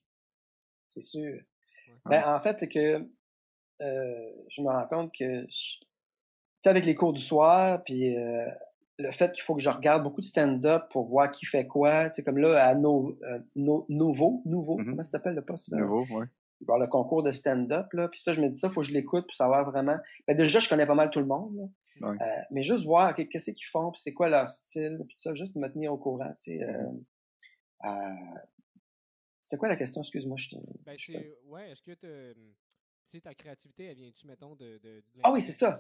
c'est 0.90 1.02
sûr. 1.02 1.42
Ouais. 1.88 1.96
Ben, 2.06 2.24
en 2.36 2.40
fait, 2.40 2.60
c'est 2.60 2.70
que 2.70 3.10
euh, 3.82 4.32
je 4.50 4.62
me 4.62 4.68
rends 4.68 4.88
compte 4.88 5.14
que, 5.14 5.42
je- 5.42 5.80
tu 5.80 5.86
sais, 6.62 6.70
avec 6.70 6.86
les 6.86 6.96
cours 6.96 7.14
du 7.14 7.22
soir, 7.22 7.84
puis 7.84 8.16
euh, 8.16 8.48
le 9.00 9.12
fait 9.12 9.32
qu'il 9.32 9.44
faut 9.44 9.56
que 9.56 9.62
je 9.62 9.70
regarde 9.70 10.04
beaucoup 10.04 10.22
de 10.22 10.26
stand-up 10.26 10.84
pour 10.92 11.06
voir 11.08 11.32
qui 11.32 11.46
fait 11.46 11.66
quoi, 11.66 12.10
tu 12.10 12.16
sais, 12.16 12.24
comme 12.24 12.38
là, 12.38 12.64
à 12.66 12.76
No- 12.76 13.18
euh, 13.24 13.40
No- 13.56 13.86
Nouveau, 13.90 14.42
Nouveau, 14.46 14.78
Mhm. 14.78 14.86
comment 14.92 15.04
ça 15.04 15.12
s'appelle 15.12 15.36
le 15.36 15.44
poste? 15.44 15.70
là? 15.72 15.78
Nouveau, 15.80 16.02
ouais. 16.12 16.26
Il 16.62 16.66
va 16.68 16.74
y 16.74 16.76
avoir 16.76 16.80
le 16.80 16.88
concours 16.88 17.24
de 17.24 17.32
stand-up, 17.32 17.92
là, 17.94 18.08
puis 18.08 18.22
ça, 18.22 18.34
je 18.34 18.40
me 18.42 18.48
dis 18.50 18.56
ça, 18.58 18.70
faut 18.70 18.82
que 18.82 18.88
je 18.88 18.94
l'écoute 18.94 19.26
pour 19.26 19.36
savoir 19.36 19.70
vraiment. 19.70 19.98
Ben, 20.28 20.38
déjà, 20.38 20.60
je 20.60 20.70
connais 20.70 20.86
pas 20.86 20.96
mal 20.96 21.10
tout 21.10 21.20
le 21.20 21.26
monde, 21.26 21.56
là. 21.56 21.64
Ouais. 22.10 22.18
Euh, 22.22 22.42
mais 22.52 22.64
juste 22.64 22.86
voir 22.86 23.14
qu'est-ce 23.16 23.52
qu'ils 23.52 23.66
font, 23.72 23.92
puis 23.92 24.02
c'est 24.02 24.14
quoi 24.14 24.30
leur 24.30 24.50
style, 24.50 25.00
puis 25.08 25.16
ça, 25.20 25.34
juste 25.36 25.56
me 25.56 25.68
tenir 25.68 25.92
au 25.94 25.98
courant, 25.98 26.32
tu 26.44 26.58
sais. 26.58 26.64
euh, 26.64 26.88
euh, 27.86 27.90
C'était 29.44 29.58
quoi 29.58 29.68
la 29.70 29.76
question? 29.76 30.02
Excuse-moi, 30.02 30.38
je 30.38 30.56
Ben, 30.86 30.96
c'est, 30.98 31.28
ouais, 31.46 31.70
est-ce 31.72 31.84
que 31.84 31.92
tu 31.92 32.08
sais, 33.18 33.22
ta 33.22 33.34
créativité, 33.34 33.86
elle 33.86 33.96
vient-tu, 33.96 34.28
mettons, 34.28 34.56
de, 34.56 34.78
de, 34.84 34.98
de 35.00 35.04
Ah 35.24 35.32
oui, 35.32 35.42
c'est 35.42 35.52
ça. 35.52 35.76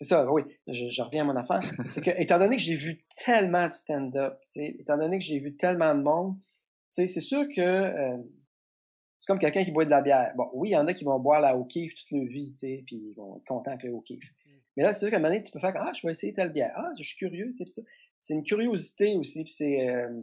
C'est 0.00 0.06
ça, 0.06 0.30
oui. 0.32 0.42
Je, 0.66 0.90
je, 0.90 1.02
reviens 1.02 1.22
à 1.22 1.32
mon 1.32 1.36
affaire. 1.36 1.60
c'est 1.88 2.02
que, 2.02 2.10
étant 2.20 2.38
donné 2.38 2.56
que 2.56 2.62
j'ai 2.62 2.76
vu 2.76 3.04
tellement 3.24 3.68
de 3.68 3.72
stand-up, 3.72 4.38
étant 4.56 4.96
donné 4.96 5.18
que 5.18 5.24
j'ai 5.24 5.38
vu 5.38 5.56
tellement 5.56 5.94
de 5.94 6.02
monde, 6.02 6.36
c'est 6.90 7.06
sûr 7.06 7.46
que 7.54 7.60
euh, 7.60 8.18
c'est 9.18 9.26
comme 9.26 9.38
quelqu'un 9.38 9.64
qui 9.64 9.70
boit 9.70 9.84
de 9.84 9.90
la 9.90 10.02
bière. 10.02 10.32
Bon, 10.36 10.50
oui, 10.52 10.70
il 10.70 10.72
y 10.72 10.76
en 10.76 10.86
a 10.86 10.94
qui 10.94 11.04
vont 11.04 11.18
boire 11.18 11.40
la 11.40 11.56
O'Keeffe 11.56 11.94
toute 11.94 12.10
leur 12.10 12.26
vie, 12.26 12.52
tu 12.52 12.58
sais, 12.58 12.82
puis 12.86 12.96
ils 12.96 13.14
vont 13.14 13.36
être 13.38 13.44
contents 13.46 13.70
avec 13.70 13.84
le 13.84 13.92
O'Keeffe. 13.92 14.18
Mm. 14.44 14.50
Mais 14.76 14.82
là, 14.82 14.92
c'est 14.92 15.00
sûr 15.00 15.10
qu'à 15.10 15.16
un 15.16 15.18
moment 15.20 15.32
donné, 15.32 15.42
tu 15.42 15.52
peux 15.52 15.60
faire 15.60 15.74
Ah, 15.76 15.92
je 15.94 16.06
vais 16.06 16.12
essayer 16.12 16.34
telle 16.34 16.52
bière. 16.52 16.72
Ah, 16.74 16.90
je 16.98 17.04
suis 17.04 17.16
curieux, 17.16 17.54
tu 17.56 17.64
sais, 17.64 17.82
C'est 18.20 18.34
une 18.34 18.42
curiosité 18.42 19.14
aussi, 19.16 19.44
puis 19.44 19.52
c'est. 19.52 19.88
Euh, 19.88 20.22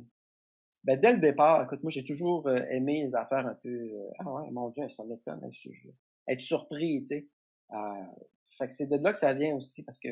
ben, 0.84 1.00
dès 1.00 1.14
le 1.14 1.20
départ, 1.20 1.64
écoute, 1.64 1.84
moi, 1.84 1.92
j'ai 1.92 2.04
toujours 2.04 2.48
euh, 2.48 2.62
aimé 2.70 3.06
les 3.06 3.16
affaires 3.16 3.46
un 3.46 3.56
peu. 3.56 3.70
Euh, 3.70 4.10
ah 4.20 4.32
ouais, 4.32 4.52
mon 4.52 4.70
Dieu, 4.70 4.88
ça 4.90 5.04
m'étonne, 5.06 5.42
être 6.28 6.42
surpris, 6.42 7.02
tu 7.02 7.08
sais. 7.08 7.28
fait 8.58 8.68
que 8.68 8.76
c'est 8.76 8.88
de 8.88 8.98
là 8.98 9.12
que 9.12 9.18
ça 9.18 9.34
vient 9.34 9.56
aussi, 9.56 9.84
parce 9.84 10.00
que, 10.00 10.10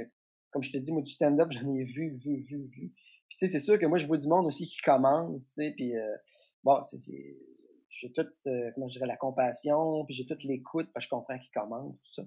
comme 0.52 0.64
je 0.64 0.72
te 0.72 0.78
dis, 0.78 0.92
moi, 0.92 1.02
du 1.02 1.12
stand-up, 1.12 1.50
j'en 1.52 1.74
ai 1.74 1.84
vu, 1.84 2.18
vu, 2.18 2.44
vu, 2.44 2.68
vu. 2.68 2.94
Puis, 3.30 3.38
tu 3.40 3.48
sais, 3.48 3.48
c'est 3.48 3.64
sûr 3.64 3.78
que 3.78 3.86
moi, 3.86 3.98
je 3.98 4.08
vois 4.08 4.18
du 4.18 4.28
monde 4.28 4.46
aussi 4.46 4.66
qui 4.66 4.82
commence, 4.82 5.48
tu 5.48 5.54
sais, 5.54 5.74
puis, 5.76 5.94
bon, 6.64 6.82
c'est 6.84 7.00
j'ai 7.98 8.12
toute, 8.12 8.34
euh, 8.46 8.72
comment 8.74 8.88
je 8.88 8.94
dirais, 8.94 9.08
la 9.08 9.18
compassion, 9.18 10.06
puis 10.06 10.16
j'ai 10.16 10.26
toute 10.26 10.44
l'écoute, 10.44 10.90
parce 10.94 11.06
que 11.06 11.08
je 11.08 11.10
comprends 11.10 11.38
qu'ils 11.38 11.52
commandent, 11.52 11.98
tout 12.04 12.14
ça. 12.14 12.24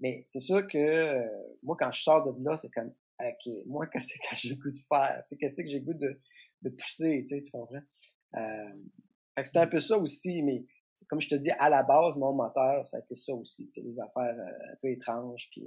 Mais 0.00 0.24
c'est 0.26 0.40
sûr 0.40 0.66
que 0.66 0.78
euh, 0.78 1.28
moi, 1.62 1.76
quand 1.78 1.92
je 1.92 2.02
sors 2.02 2.24
de 2.24 2.44
là, 2.44 2.58
c'est 2.58 2.70
comme, 2.70 2.92
OK, 3.20 3.52
moi, 3.66 3.86
qu'est-ce 3.92 4.14
que 4.14 4.36
j'ai 4.36 4.56
goût 4.56 4.70
de 4.70 4.78
faire? 4.88 5.22
Tu 5.28 5.28
sais, 5.28 5.36
qu'est-ce 5.36 5.62
que 5.62 5.68
j'ai 5.68 5.80
goût 5.80 5.94
de, 5.94 6.20
de 6.62 6.70
pousser, 6.70 7.22
tu 7.22 7.36
sais, 7.36 7.42
tu 7.42 7.50
comprends? 7.50 7.82
Euh, 8.36 8.72
fait 9.34 9.42
que 9.42 9.48
c'est 9.48 9.58
un 9.58 9.66
peu 9.66 9.80
ça 9.80 9.98
aussi, 9.98 10.42
mais 10.42 10.64
comme 11.08 11.20
je 11.20 11.28
te 11.28 11.34
dis, 11.34 11.50
à 11.50 11.68
la 11.68 11.82
base, 11.82 12.16
mon 12.16 12.32
moteur, 12.32 12.86
ça 12.86 12.98
a 12.98 13.00
été 13.00 13.14
ça 13.16 13.34
aussi, 13.34 13.66
tu 13.66 13.72
sais, 13.72 13.82
des 13.82 13.98
affaires 13.98 14.36
un 14.38 14.76
peu 14.80 14.88
étranges, 14.90 15.48
puis, 15.50 15.66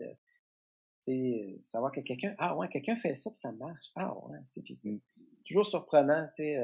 tu 1.04 1.12
sais, 1.12 1.60
savoir 1.62 1.91
que 1.91 2.02
quelqu'un, 2.02 2.36
ah 2.39 2.56
ouais, 2.56 2.68
quelqu'un 2.70 2.96
fait 2.96 3.16
ça, 3.16 3.30
puis 3.30 3.39
ça 3.39 3.52
marche. 3.52 3.91
Ah 3.96 4.14
ouais, 4.28 4.39
tu 4.48 4.54
sais, 4.54 4.62
puis 4.62 4.78
c'est 4.78 4.89
mm. 4.89 5.02
toujours 5.46 5.68
surprenant, 5.68 6.26
tu 6.28 6.43
sais, 6.43 6.58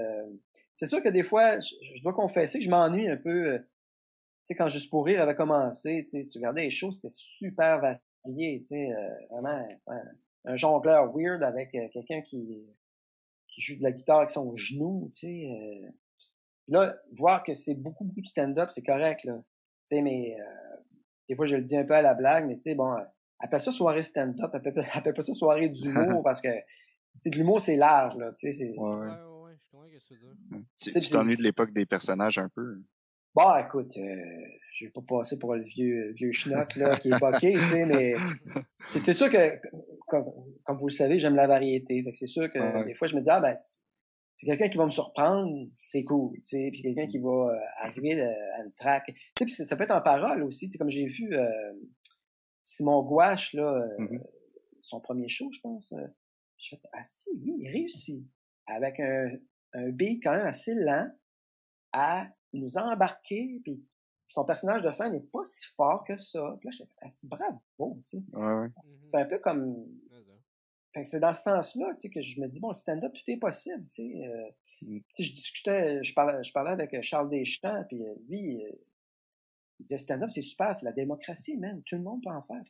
c'est 0.82 0.88
sûr 0.88 1.04
que 1.04 1.10
des 1.10 1.22
fois, 1.22 1.60
je, 1.60 2.02
dois 2.02 2.14
confesser 2.14 2.58
que 2.58 2.66
je 2.66 2.70
m'ennuie 2.72 3.08
un 3.08 3.18
peu. 3.18 3.54
Euh, 3.54 3.60
tu 3.60 3.66
sais, 4.46 4.56
quand 4.56 4.68
Juste 4.68 4.90
pour 4.90 5.06
rire 5.06 5.22
avait 5.22 5.36
commencé, 5.36 6.04
tu 6.10 6.26
regardais 6.40 6.64
les 6.64 6.72
choses, 6.72 6.96
c'était 6.96 7.14
super 7.14 7.80
varié, 7.80 8.62
tu 8.62 8.70
sais, 8.70 8.92
euh, 8.92 9.26
vraiment 9.30 9.64
un 10.46 10.56
jongleur 10.56 11.16
weird 11.16 11.44
avec 11.44 11.76
euh, 11.76 11.88
quelqu'un 11.94 12.22
qui, 12.24 12.66
qui 13.52 13.62
joue 13.62 13.78
de 13.78 13.84
la 13.84 13.92
guitare 13.92 14.20
avec 14.20 14.32
son 14.32 14.56
genou, 14.56 15.10
tu 15.14 15.28
sais. 15.28 15.82
là, 16.68 16.96
voir 17.12 17.44
que 17.44 17.54
c'est 17.54 17.76
beaucoup, 17.76 18.06
beaucoup 18.06 18.22
de 18.22 18.28
stand-up, 18.28 18.70
c'est 18.72 18.84
correct, 18.84 19.24
là. 19.26 19.38
Tu 19.88 19.98
sais, 19.98 20.02
mais 20.02 20.38
des 21.30 21.36
fois, 21.36 21.46
je 21.46 21.56
le 21.56 21.64
dis 21.64 21.78
un 21.78 21.86
peu 21.86 21.94
à 21.94 22.02
la 22.02 22.14
blague, 22.14 22.48
mais 22.48 22.56
tu 22.56 22.64
sais, 22.64 22.76
bon, 22.76 22.96
appelle 23.40 23.62
ça 23.62 23.72
soirée 23.72 24.04
stand-up, 24.04 24.54
appelle, 24.54 24.86
appelle 24.94 25.14
pas 25.14 25.22
ça 25.22 25.34
soirée 25.34 25.70
d'humour, 25.70 26.22
parce 26.24 26.42
que, 26.42 26.50
tu 26.50 26.64
sais, 27.24 27.30
l'humour, 27.30 27.62
c'est 27.62 27.76
large, 27.76 28.18
là, 28.18 28.32
tu 28.34 28.52
sais, 28.52 28.54
c'est... 28.54 28.72
Tu 30.78 31.10
t'ennuies 31.10 31.38
de 31.38 31.44
l'époque 31.44 31.72
des 31.72 31.86
personnages 31.86 32.38
un 32.38 32.50
peu? 32.50 32.82
Bah, 33.34 33.66
écoute, 33.66 33.96
euh, 33.98 34.16
je 34.74 34.86
vais 34.86 34.92
pas 34.92 35.02
passer 35.08 35.40
pour 35.40 35.56
le 35.56 35.64
vieux, 35.64 36.12
vieux 36.14 36.34
schnock, 36.34 36.76
là, 36.76 36.98
qui 36.98 37.10
est 37.10 37.20
boqué, 37.20 37.54
tu 37.54 37.60
sais, 37.60 37.86
mais 37.86 38.14
c'est 38.88 39.14
sûr 39.14 39.30
que, 39.30 39.60
comme, 40.08 40.26
comme, 40.64 40.78
vous 40.78 40.88
le 40.88 40.94
savez, 40.94 41.20
j'aime 41.20 41.36
la 41.36 41.48
variété. 41.48 42.04
Fait 42.04 42.12
que 42.12 42.18
c'est 42.18 42.28
sûr 42.28 42.52
que 42.52 42.86
des 42.86 42.94
fois, 42.94 43.08
je 43.08 43.16
me 43.16 43.22
dis, 43.22 43.30
ah, 43.30 43.40
ben, 43.40 43.56
c'est 44.42 44.48
quelqu'un 44.48 44.70
qui 44.70 44.78
va 44.78 44.88
me 44.88 44.92
surprendre, 44.92 45.68
c'est 45.78 46.04
cool, 46.04 46.34
tu 46.38 46.58
sais, 46.58 46.70
puis 46.72 46.82
quelqu'un 46.82 47.06
qui 47.06 47.20
va 47.20 47.30
euh, 47.30 47.60
arriver 47.82 48.20
euh, 48.20 48.34
à 48.58 48.64
une 48.64 48.74
track. 48.74 49.14
Tu 49.38 49.48
sais, 49.48 49.66
ça 49.66 49.76
peut 49.76 49.84
être 49.84 49.92
en 49.92 50.02
parole 50.02 50.42
aussi, 50.42 50.66
tu 50.66 50.72
sais, 50.72 50.78
comme 50.80 50.90
j'ai 50.90 51.06
vu 51.06 51.32
euh, 51.32 51.74
Simon 52.64 53.04
Gouache, 53.04 53.54
là, 53.54 53.88
mm-hmm. 54.00 54.24
son 54.82 55.00
premier 55.00 55.30
show, 55.30 55.48
je 55.54 55.60
pense. 55.62 55.94
je 56.58 56.70
fais, 56.76 56.82
ah 56.92 57.06
si, 57.08 57.30
oui, 57.36 57.56
il 57.60 57.70
réussit. 57.70 58.26
Avec 58.66 59.00
un, 59.00 59.30
un 59.74 59.90
beat 59.90 60.24
quand 60.24 60.32
même 60.32 60.48
assez 60.48 60.74
lent 60.74 61.08
à 61.94 62.28
nous 62.54 62.78
embarquer, 62.78 63.60
puis 63.64 63.84
son 64.30 64.46
personnage 64.46 64.82
de 64.82 64.92
scène 64.92 65.14
n'est 65.14 65.20
pas 65.20 65.46
si 65.46 65.68
fort 65.76 66.04
que 66.06 66.18
ça. 66.18 66.56
Puis 66.60 66.70
là, 66.70 66.76
je 66.78 66.84
ah, 67.02 67.08
c'est 67.16 67.28
bravo, 67.28 68.02
tu 68.08 68.18
sais. 68.18 68.24
Mm-hmm. 68.32 68.72
C'est 69.12 69.20
un 69.20 69.26
peu 69.26 69.40
comme... 69.40 69.86
c'est 71.04 71.20
dans 71.20 71.34
ce 71.34 71.42
sens-là, 71.44 71.94
tu 71.96 72.02
sais, 72.02 72.10
que 72.10 72.22
je 72.22 72.40
me 72.40 72.48
dis, 72.48 72.60
bon, 72.60 72.70
le 72.70 72.76
stand-up, 72.76 73.14
tout 73.14 73.32
est 73.32 73.38
possible, 73.38 73.86
tu 73.90 74.10
sais. 74.10 74.28
Euh, 74.28 74.50
mm. 74.82 75.00
tu 75.00 75.04
sais, 75.16 75.24
je 75.24 75.34
discutais, 75.34 76.04
je 76.04 76.14
parlais, 76.14 76.44
je 76.44 76.54
parlais 76.54 76.72
avec 76.72 77.02
Charles 77.02 77.30
Deschamps, 77.30 77.84
puis 77.90 78.02
euh, 78.06 78.14
lui, 78.30 78.64
euh, 78.64 78.72
il 79.80 79.86
disait, 79.86 79.98
stand-up, 79.98 80.30
c'est 80.30 80.42
super, 80.42 80.76
c'est 80.76 80.86
la 80.86 80.94
démocratie, 80.94 81.58
même. 81.58 81.82
Tout 81.84 81.96
le 81.96 82.04
monde 82.04 82.22
peut 82.24 82.30
en 82.30 82.44
faire. 82.44 82.64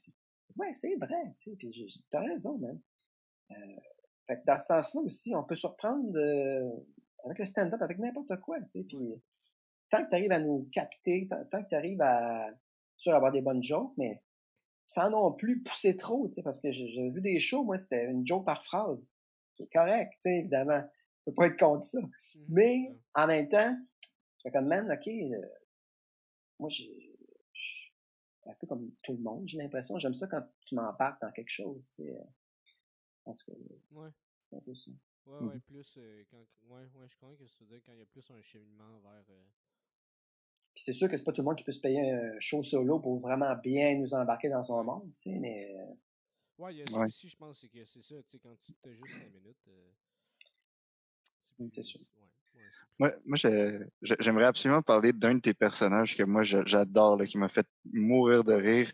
ouais, 0.57 0.73
c'est 0.75 0.95
vrai, 0.95 1.33
tu 1.37 1.51
sais. 1.51 1.55
Puis 1.57 1.71
j'ai 1.73 1.85
dit, 1.85 2.03
t'as 2.09 2.21
raison, 2.21 2.57
même. 2.57 2.79
Fait 4.27 4.39
que 4.39 4.45
dans 4.45 4.57
ce 4.59 4.65
sens-là 4.67 5.01
aussi, 5.01 5.35
on 5.35 5.43
peut 5.43 5.55
surprendre 5.55 6.17
euh, 6.17 6.69
avec 7.25 7.39
le 7.39 7.45
stand-up, 7.45 7.81
avec 7.81 7.99
n'importe 7.99 8.39
quoi. 8.39 8.57
Tu 8.73 8.83
puis, 8.83 9.21
tant 9.91 10.03
que 10.03 10.09
tu 10.09 10.15
arrives 10.15 10.31
à 10.31 10.39
nous 10.39 10.67
capter, 10.73 11.27
tant, 11.29 11.63
que 11.63 11.69
tu 11.69 11.75
arrives 11.75 12.01
à 12.01 12.49
sûr 12.97 13.13
avoir 13.13 13.31
des 13.31 13.41
bonnes 13.41 13.63
jokes, 13.63 13.93
mais 13.97 14.23
sans 14.87 15.09
non 15.09 15.31
plus 15.33 15.61
pousser 15.61 15.97
trop, 15.97 16.27
tu 16.27 16.35
sais, 16.35 16.43
parce 16.43 16.59
que 16.59 16.71
j'ai 16.71 17.09
vu 17.09 17.21
des 17.21 17.39
shows, 17.39 17.63
moi, 17.63 17.77
c'était 17.79 18.05
une 18.05 18.25
joke 18.25 18.45
par 18.45 18.63
phrase, 18.65 18.99
qui 19.55 19.63
est 19.63 19.71
correct, 19.71 20.11
tu 20.15 20.21
sais, 20.21 20.39
évidemment. 20.39 20.81
Je 21.19 21.25
peux 21.25 21.35
pas 21.35 21.47
être 21.47 21.59
contre 21.59 21.85
ça. 21.85 21.99
Mm-hmm. 21.99 22.45
Mais 22.49 22.99
en 23.13 23.27
même 23.27 23.47
temps, 23.47 23.77
je 24.37 24.41
fais 24.43 24.51
comme, 24.51 24.67
man, 24.67 24.91
OK, 24.91 25.07
euh, 25.07 25.47
moi, 26.59 26.69
j'ai 26.69 27.11
un 28.47 28.53
peu 28.59 28.67
comme 28.67 28.91
tout 29.03 29.13
le 29.13 29.19
monde, 29.19 29.47
j'ai 29.47 29.57
l'impression. 29.57 29.99
J'aime 29.99 30.13
ça 30.13 30.27
quand 30.27 30.41
tu 30.65 30.75
m'embarques 30.75 31.21
dans 31.21 31.31
quelque 31.31 31.51
chose, 31.51 31.87
tu 31.89 32.03
sais. 32.03 32.17
En 33.25 33.33
tout 33.33 33.51
cas, 33.51 33.57
ouais. 33.91 34.09
c'est 34.49 34.55
un 34.55 34.61
peu 34.61 34.73
ça. 34.73 34.91
Ouais, 35.25 35.37
ouais, 35.45 35.55
mmh. 35.55 35.61
plus 35.61 35.97
euh, 35.97 36.23
quand. 36.31 36.43
Ouais, 36.63 36.83
ouais, 36.95 37.07
je 37.07 37.15
crois 37.17 37.35
que 37.35 37.47
c'est 37.47 37.65
dire 37.65 37.79
quand 37.85 37.93
il 37.93 37.99
y 37.99 38.01
a 38.01 38.05
plus 38.07 38.29
un 38.31 38.41
cheminement 38.41 38.99
vers. 38.99 39.25
Euh... 39.29 39.43
Puis 40.73 40.83
c'est 40.85 40.93
sûr 40.93 41.09
que 41.09 41.17
c'est 41.17 41.23
pas 41.23 41.31
tout 41.31 41.41
le 41.41 41.45
monde 41.45 41.57
qui 41.57 41.63
peut 41.63 41.71
se 41.71 41.79
payer 41.79 42.11
un 42.11 42.39
show 42.39 42.63
solo 42.63 42.99
pour 42.99 43.19
vraiment 43.19 43.55
bien 43.55 43.95
nous 43.95 44.13
embarquer 44.13 44.49
dans 44.49 44.63
son 44.63 44.83
monde, 44.83 45.11
tu 45.15 45.31
sais, 45.31 45.39
mais. 45.39 45.73
Euh... 45.75 45.93
Ouais, 46.57 46.73
il 46.73 46.79
y 46.79 46.81
a 46.83 46.85
ça 46.85 46.99
aussi, 46.99 47.27
je 47.27 47.35
pense, 47.35 47.59
c'est 47.59 47.69
que 47.69 47.83
c'est 47.85 48.03
ça, 48.03 48.15
tu 48.23 48.31
sais, 48.31 48.39
quand 48.39 48.55
tu 48.59 48.89
as 48.89 48.93
juste 48.93 49.23
5 49.23 49.31
minutes. 49.33 49.57
Euh, 49.67 49.91
c'est 51.73 51.83
sûr. 51.83 51.99
Ouais, 52.99 53.15
moi, 53.25 53.37
j'aimerais 54.19 54.45
absolument 54.45 54.83
parler 54.83 55.11
d'un 55.11 55.35
de 55.35 55.39
tes 55.39 55.55
personnages 55.55 56.15
que 56.15 56.23
moi 56.23 56.43
j'adore, 56.43 57.19
qui 57.23 57.37
m'a 57.37 57.49
fait 57.49 57.65
mourir 57.91 58.43
de 58.43 58.53
rire. 58.53 58.91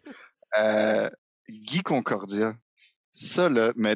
Euh, 0.58 1.10
Guy 1.50 1.82
Concordia. 1.82 2.56
Ça, 3.12 3.50
là, 3.50 3.74
mais 3.76 3.96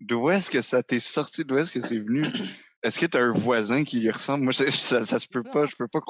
d'où 0.00 0.30
est-ce 0.30 0.50
que 0.50 0.62
ça 0.62 0.82
t'est 0.82 1.00
sorti? 1.00 1.44
D'où 1.44 1.58
est-ce 1.58 1.72
que 1.72 1.80
c'est 1.80 1.98
venu? 1.98 2.24
Est-ce 2.82 3.00
que 3.00 3.06
t'as 3.06 3.20
un 3.20 3.32
voisin 3.32 3.82
qui 3.82 4.00
lui 4.00 4.10
ressemble? 4.10 4.44
Moi, 4.44 4.52
ça, 4.52 4.70
ça, 5.04 5.18
se 5.18 5.28
peut 5.28 5.42
pas. 5.42 5.66
Je 5.66 5.74
peux 5.76 5.88
pas. 5.88 6.00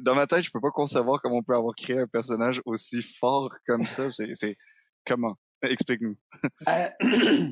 dans 0.00 0.14
ma 0.14 0.26
tête, 0.26 0.42
je 0.42 0.50
peux 0.50 0.60
pas 0.60 0.70
concevoir 0.70 1.20
comment 1.20 1.38
on 1.38 1.42
peut 1.42 1.54
avoir 1.54 1.74
créé 1.74 1.98
un 1.98 2.06
personnage 2.06 2.62
aussi 2.64 3.02
fort 3.02 3.54
comme 3.66 3.86
ça. 3.86 4.06
C'est 4.34 4.56
comment? 5.06 5.34
Explique-nous. 5.62 6.16
Euh, 6.68 6.88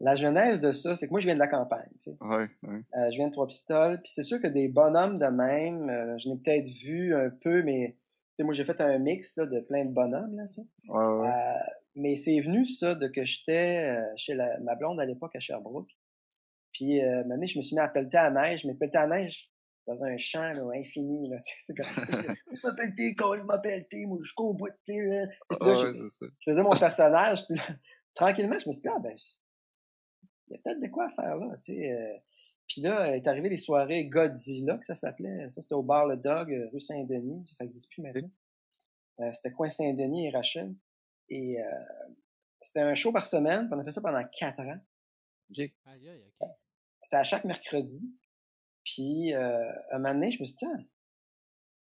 la 0.00 0.14
genèse 0.14 0.60
de 0.60 0.70
ça, 0.70 0.94
c'est 0.94 1.06
que 1.06 1.10
moi, 1.10 1.18
je 1.18 1.26
viens 1.26 1.34
de 1.34 1.40
la 1.40 1.48
campagne. 1.48 1.90
Tu 1.94 2.12
sais. 2.12 2.16
ouais, 2.20 2.48
ouais. 2.62 2.82
Euh, 2.96 3.10
je 3.10 3.16
viens 3.16 3.26
de 3.26 3.32
Trois-Pistoles. 3.32 4.00
Puis 4.02 4.12
c'est 4.14 4.22
sûr 4.22 4.40
que 4.40 4.46
des 4.46 4.68
bonhommes 4.68 5.18
de 5.18 5.26
même, 5.26 5.90
euh, 5.90 6.16
je 6.18 6.28
n'ai 6.28 6.36
peut-être 6.36 6.68
vu 6.68 7.16
un 7.16 7.30
peu, 7.30 7.64
mais 7.64 7.96
moi, 8.38 8.54
j'ai 8.54 8.64
fait 8.64 8.80
un 8.80 8.98
mix 8.98 9.36
là, 9.36 9.46
de 9.46 9.58
plein 9.58 9.84
de 9.84 9.92
bonhommes. 9.92 10.36
Là, 10.36 10.46
tu 10.46 10.62
sais. 10.62 10.68
ouais. 10.88 11.32
Mais 11.96 12.14
c'est 12.14 12.38
venu 12.40 12.64
ça 12.64 12.94
de 12.94 13.08
que 13.08 13.24
j'étais 13.24 13.92
chez 14.16 14.34
la, 14.34 14.60
ma 14.60 14.76
blonde 14.76 15.00
à 15.00 15.04
l'époque 15.04 15.34
à 15.34 15.40
Sherbrooke. 15.40 15.90
Puis 16.78 17.02
euh, 17.02 17.24
maintenant, 17.24 17.44
je 17.44 17.58
me 17.58 17.62
suis 17.64 17.74
mis 17.74 17.80
à 17.80 17.88
pelleter 17.88 18.18
à 18.18 18.30
neige, 18.30 18.64
mais 18.64 18.72
pelleter 18.74 18.98
à 18.98 19.08
neige 19.08 19.50
dans 19.88 20.04
un 20.04 20.16
champ 20.16 20.52
là, 20.52 20.62
infini. 20.76 21.28
Là, 21.28 21.38
c'est 21.60 21.74
comme, 21.74 21.86
je 22.52 22.60
m'appelle 22.62 22.94
T, 22.94 23.16
je 23.18 23.42
m'appelle 23.42 23.88
T, 23.88 24.06
moi 24.06 24.18
je 24.22 24.32
cours 24.32 24.50
au 24.50 24.54
bout 24.54 24.68
de 24.68 24.78
T. 24.86 25.00
Là. 25.00 25.26
je, 25.50 26.28
faisais 26.44 26.62
mon 26.62 26.70
personnage, 26.70 27.44
puis 27.46 27.58
tranquillement, 28.14 28.60
je 28.60 28.68
me 28.68 28.72
suis 28.72 28.82
dit, 28.82 28.88
ah 28.88 29.00
ben, 29.00 29.16
il 30.46 30.52
y 30.52 30.54
a 30.54 30.58
peut-être 30.62 30.80
de 30.80 30.86
quoi 30.86 31.10
faire 31.10 31.36
là, 31.36 31.56
tu 31.56 31.74
sais. 31.74 31.90
Euh. 31.90 32.16
Puis 32.68 32.82
là, 32.82 33.16
est 33.16 33.26
arrivé 33.26 33.48
les 33.48 33.56
soirées 33.56 34.06
Godzilla, 34.08 34.76
que 34.76 34.84
ça 34.84 34.94
s'appelait. 34.94 35.50
Ça, 35.50 35.62
c'était 35.62 35.74
au 35.74 35.82
bar 35.82 36.06
Le 36.06 36.18
Dog, 36.18 36.54
rue 36.70 36.82
Saint-Denis. 36.82 37.48
Ça 37.50 37.64
n'existe 37.64 37.90
plus 37.90 38.02
maintenant. 38.02 38.30
c'était 39.32 39.52
coin 39.52 39.70
Saint-Denis 39.70 40.26
et 40.26 40.30
Rachel. 40.30 40.74
Et 41.30 41.58
euh, 41.62 41.64
c'était 42.60 42.80
un 42.80 42.94
show 42.94 43.10
par 43.10 43.24
semaine, 43.24 43.70
on 43.72 43.78
a 43.78 43.84
fait 43.84 43.92
ça 43.92 44.02
pendant 44.02 44.22
quatre 44.38 44.60
ans. 44.60 44.78
Okay. 45.50 45.74
C'était 47.08 47.16
à 47.16 47.24
chaque 47.24 47.44
mercredi. 47.44 48.02
Puis, 48.84 49.32
euh, 49.32 49.72
un 49.92 49.98
moment 49.98 50.12
donné, 50.12 50.30
je 50.30 50.42
me 50.42 50.46
suis 50.46 50.56
dit, 50.56 50.66
tu 50.76 50.86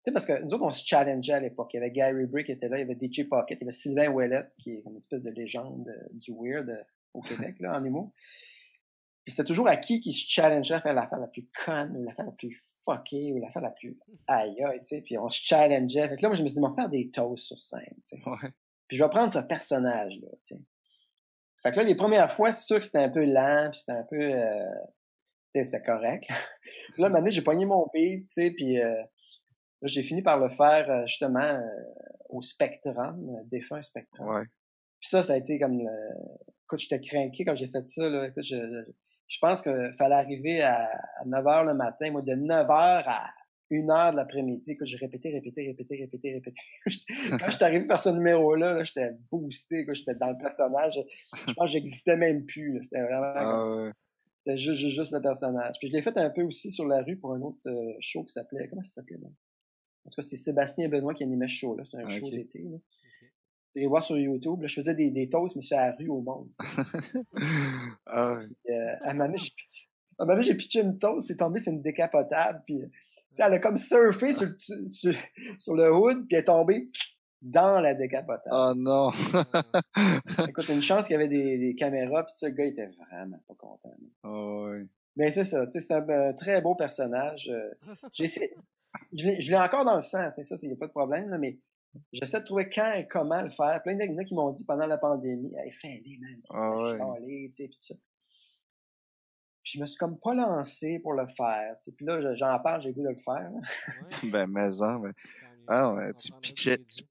sais, 0.02 0.12
parce 0.12 0.24
que 0.24 0.42
nous 0.42 0.54
autres, 0.54 0.64
on 0.64 0.72
se 0.72 0.82
challengeait 0.86 1.34
à 1.34 1.40
l'époque. 1.40 1.74
Il 1.74 1.76
y 1.76 1.80
avait 1.80 1.90
Gary 1.90 2.24
Brick 2.24 2.46
qui 2.46 2.52
était 2.52 2.70
là, 2.70 2.78
il 2.78 2.88
y 2.88 2.90
avait 2.90 2.94
DJ 2.98 3.28
Pocket, 3.28 3.58
il 3.60 3.64
y 3.64 3.64
avait 3.64 3.72
Sylvain 3.74 4.08
Ouellet, 4.08 4.48
qui 4.56 4.70
est 4.70 4.82
une 4.86 4.96
espèce 4.96 5.22
de 5.22 5.28
légende 5.28 5.86
euh, 5.88 6.08
du 6.12 6.32
weird 6.32 6.70
euh, 6.70 6.82
au 7.12 7.20
Québec, 7.20 7.56
là, 7.60 7.78
en 7.78 7.84
humour. 7.84 8.14
Puis 9.26 9.34
c'était 9.34 9.46
toujours 9.46 9.68
à 9.68 9.76
qui 9.76 10.00
qui 10.00 10.10
se 10.10 10.26
challengeait 10.26 10.76
à 10.76 10.80
faire 10.80 10.94
l'affaire 10.94 11.18
la 11.18 11.26
plus 11.26 11.46
conne 11.66 11.98
ou 11.98 12.02
l'affaire 12.02 12.24
la 12.24 12.32
plus 12.32 12.64
fuckée 12.82 13.34
ou 13.34 13.40
l'affaire 13.40 13.60
la 13.60 13.72
plus 13.72 13.98
aïe 14.26 14.64
aïe, 14.64 14.80
tu 14.80 14.86
sais. 14.86 15.00
Puis 15.02 15.18
on 15.18 15.28
se 15.28 15.44
challengeait. 15.44 16.08
Fait 16.08 16.16
que 16.16 16.22
là, 16.22 16.28
moi, 16.28 16.38
je 16.38 16.42
me 16.42 16.48
suis 16.48 16.54
dit, 16.54 16.64
on 16.64 16.68
va 16.68 16.74
faire 16.74 16.88
des 16.88 17.10
toasts 17.10 17.44
sur 17.44 17.60
scène, 17.60 17.82
tu 18.08 18.16
sais. 18.16 18.22
Ouais. 18.26 18.48
Puis 18.88 18.96
je 18.96 19.04
vais 19.04 19.10
prendre 19.10 19.30
ce 19.30 19.40
personnage-là, 19.40 20.28
tu 20.46 20.54
sais. 20.54 20.60
Fait 21.62 21.72
que 21.72 21.76
là, 21.76 21.82
les 21.82 21.94
premières 21.94 22.32
fois, 22.32 22.52
c'est 22.52 22.64
sûr 22.64 22.78
que 22.78 22.84
c'était 22.86 23.00
un 23.00 23.10
peu 23.10 23.24
lent, 23.24 23.68
puis 23.70 23.80
c'était 23.80 23.92
un 23.92 24.04
peu... 24.04 24.18
Euh, 24.18 24.64
c'était 25.54 25.82
correct. 25.82 26.24
puis 26.92 27.02
là, 27.02 27.08
maintenant, 27.08 27.30
j'ai 27.30 27.42
pogné 27.42 27.64
mon 27.64 27.86
beat, 27.92 28.28
tu 28.28 28.34
sais, 28.34 28.50
puis... 28.50 28.80
Euh, 28.80 28.94
là, 29.82 29.88
j'ai 29.88 30.02
fini 30.02 30.22
par 30.22 30.38
le 30.38 30.50
faire, 30.50 30.90
euh, 30.90 31.06
justement, 31.06 31.40
euh, 31.40 31.60
au 32.28 32.42
Spectrum, 32.42 33.42
défunt 33.50 33.82
Spectrum. 33.82 34.28
Ouais. 34.28 34.44
Puis 35.00 35.08
ça, 35.08 35.22
ça 35.22 35.34
a 35.34 35.36
été 35.36 35.58
comme... 35.58 35.78
Le... 35.78 35.90
Écoute, 36.64 36.80
j'étais 36.80 37.00
craqué 37.00 37.44
quand 37.44 37.56
j'ai 37.56 37.68
fait 37.68 37.88
ça, 37.88 38.08
là. 38.08 38.28
Écoute, 38.28 38.44
je, 38.44 38.56
je, 38.56 38.92
je 39.28 39.38
pense 39.40 39.62
qu'il 39.62 39.92
fallait 39.98 40.14
arriver 40.14 40.62
à, 40.62 40.84
à 41.20 41.24
9 41.24 41.44
h 41.44 41.66
le 41.66 41.74
matin. 41.74 42.10
Moi, 42.10 42.22
de 42.22 42.34
9 42.34 42.66
h 42.66 43.04
à 43.06 43.30
1 43.72 43.76
h 43.86 44.10
de 44.12 44.16
l'après-midi, 44.16 44.72
écoute, 44.72 44.86
j'ai 44.86 44.96
répété, 44.96 45.30
répété, 45.30 45.66
répété, 45.66 45.96
répété, 45.96 46.32
répété. 46.34 46.60
quand 47.40 47.50
j'étais 47.50 47.64
arrivé 47.64 47.86
par 47.86 48.00
ce 48.00 48.08
numéro-là, 48.10 48.74
là, 48.74 48.84
j'étais 48.84 49.12
boosté, 49.30 49.86
j'étais 49.92 50.14
dans 50.14 50.30
le 50.30 50.38
personnage. 50.38 50.94
Je 51.34 51.52
pense 51.54 51.66
que 51.66 51.72
j'existais 51.72 52.16
même 52.16 52.44
plus. 52.44 52.80
C'était 52.82 53.02
vraiment 53.02 53.32
comme- 53.32 53.42
Ah 53.42 53.70
ouais. 53.84 53.90
C'était 54.44 54.58
juste, 54.58 54.80
juste, 54.80 54.96
juste 54.96 55.12
le 55.12 55.20
personnage. 55.20 55.76
Puis 55.78 55.88
je 55.88 55.92
l'ai 55.94 56.02
fait 56.02 56.16
un 56.16 56.30
peu 56.30 56.42
aussi 56.42 56.70
sur 56.70 56.86
la 56.86 57.02
rue 57.02 57.16
pour 57.16 57.34
un 57.34 57.40
autre 57.42 57.58
euh, 57.66 57.92
show 58.00 58.24
qui 58.24 58.32
s'appelait. 58.32 58.68
Comment 58.68 58.82
ça 58.82 59.00
s'appelait 59.00 59.18
là? 59.18 59.28
En 60.06 60.10
tout 60.10 60.16
cas, 60.16 60.26
c'est 60.26 60.36
Sébastien 60.36 60.88
Benoît 60.88 61.12
qui 61.14 61.24
animait 61.24 61.48
ce 61.48 61.54
show-là. 61.56 61.84
C'était 61.84 61.98
un 62.02 62.06
Ok. 62.06 62.12
show 62.18 62.30
d'été. 62.30 62.60
Là. 62.62 62.76
Ok. 62.76 62.80
Vous 63.74 63.78
allez 63.78 63.86
voir 63.86 64.02
sur 64.02 64.16
YouTube. 64.18 64.62
Là, 64.62 64.66
je 64.68 64.74
faisais 64.74 64.94
des, 64.94 65.10
des 65.10 65.28
toasts, 65.28 65.56
mais 65.56 65.62
sur 65.62 65.76
la 65.76 65.92
rue 65.92 66.08
au 66.08 66.22
monde. 66.22 66.48
ah. 68.06 68.40
Puis, 68.64 68.74
euh, 68.74 68.94
à 69.02 69.10
un 69.10 69.14
moment 69.14 69.28
donné, 69.28 70.42
j'ai 70.42 70.54
pitché- 70.54 70.82
une 70.82 70.98
toast, 70.98 71.28
c'est 71.28 71.36
tombé 71.36 71.60
sur 71.60 71.72
une 71.72 71.82
décapotable. 71.82 72.62
Puis, 72.66 72.78
tu 73.36 73.42
elle 73.42 73.52
a 73.52 73.58
comme 73.58 73.76
surfé 73.76 74.32
sur, 74.34 74.48
sur 75.58 75.74
le 75.76 75.92
hood, 75.94 76.26
puis 76.26 76.36
elle 76.36 76.40
est 76.40 76.44
tombée 76.44 76.86
dans 77.42 77.80
la 77.80 77.94
décapotable. 77.94 78.50
Oh 78.52 78.72
non. 78.76 79.10
Écoute, 80.48 80.68
une 80.68 80.82
chance 80.82 81.06
qu'il 81.06 81.14
y 81.14 81.16
avait 81.16 81.28
des, 81.28 81.58
des 81.58 81.74
caméras, 81.74 82.24
puis 82.24 82.32
ça, 82.34 82.48
le 82.48 82.54
gars 82.54 82.64
il 82.66 82.72
était 82.72 82.86
vraiment 83.10 83.38
pas 83.48 83.54
content. 83.54 83.94
Oh, 84.24 84.68
ouais. 84.70 84.82
Mais 85.16 85.32
c'est 85.32 85.44
ça, 85.44 85.64
tu 85.66 85.72
sais, 85.72 85.80
c'est 85.80 85.94
un, 85.94 86.08
un 86.08 86.32
très 86.34 86.60
beau 86.60 86.74
personnage. 86.74 87.48
euh, 87.50 87.70
J'ai 88.14 88.24
essayé, 88.24 88.54
je 89.12 89.28
l'ai 89.50 89.56
encore 89.56 89.84
dans 89.84 89.96
le 89.96 90.02
sang, 90.02 90.30
tu 90.36 90.42
sais, 90.44 90.56
ça, 90.56 90.60
il 90.62 90.68
n'y 90.68 90.74
a 90.74 90.78
pas 90.78 90.86
de 90.86 90.92
problème, 90.92 91.28
là, 91.30 91.38
mais 91.38 91.58
j'essaie 92.12 92.40
de 92.40 92.44
trouver 92.44 92.68
quand 92.70 92.92
et 92.92 93.06
comment 93.08 93.42
le 93.42 93.50
faire. 93.50 93.80
Plein 93.82 93.94
de 93.96 94.02
gens 94.02 94.24
qui 94.24 94.34
m'ont 94.34 94.50
dit 94.52 94.64
pendant 94.64 94.86
la 94.86 94.98
pandémie, 94.98 95.52
hey, 95.56 95.72
fais-les, 95.72 96.18
man. 96.18 96.40
Ah 96.50 96.76
ouais. 96.76 96.98
chialer, 96.98 97.50
tu 97.50 97.52
sais, 97.64 97.68
puis 97.68 97.78
tout 97.78 97.94
ça. 97.94 98.00
Puis 99.62 99.72
je 99.76 99.80
me 99.82 99.86
suis 99.86 99.98
comme 99.98 100.18
pas 100.18 100.32
lancé 100.34 101.00
pour 101.00 101.12
le 101.14 101.26
faire. 101.36 101.74
tu 101.82 101.90
sais. 101.90 101.92
Puis 101.96 102.06
là, 102.06 102.20
je- 102.22 102.34
j'en 102.36 102.58
parle, 102.60 102.80
j'ai 102.82 102.92
goût 102.92 103.02
de 103.02 103.08
le 103.10 103.16
faire. 103.16 103.50
Ouais, 103.52 103.60
Ben, 104.32 104.46
mais 104.46 104.82
en, 104.82 105.00
ben, 105.00 105.12
ah 105.68 105.94
ouais, 105.94 106.14
tu 106.14 106.32
pitchais, 106.40 106.78
tu 106.78 107.02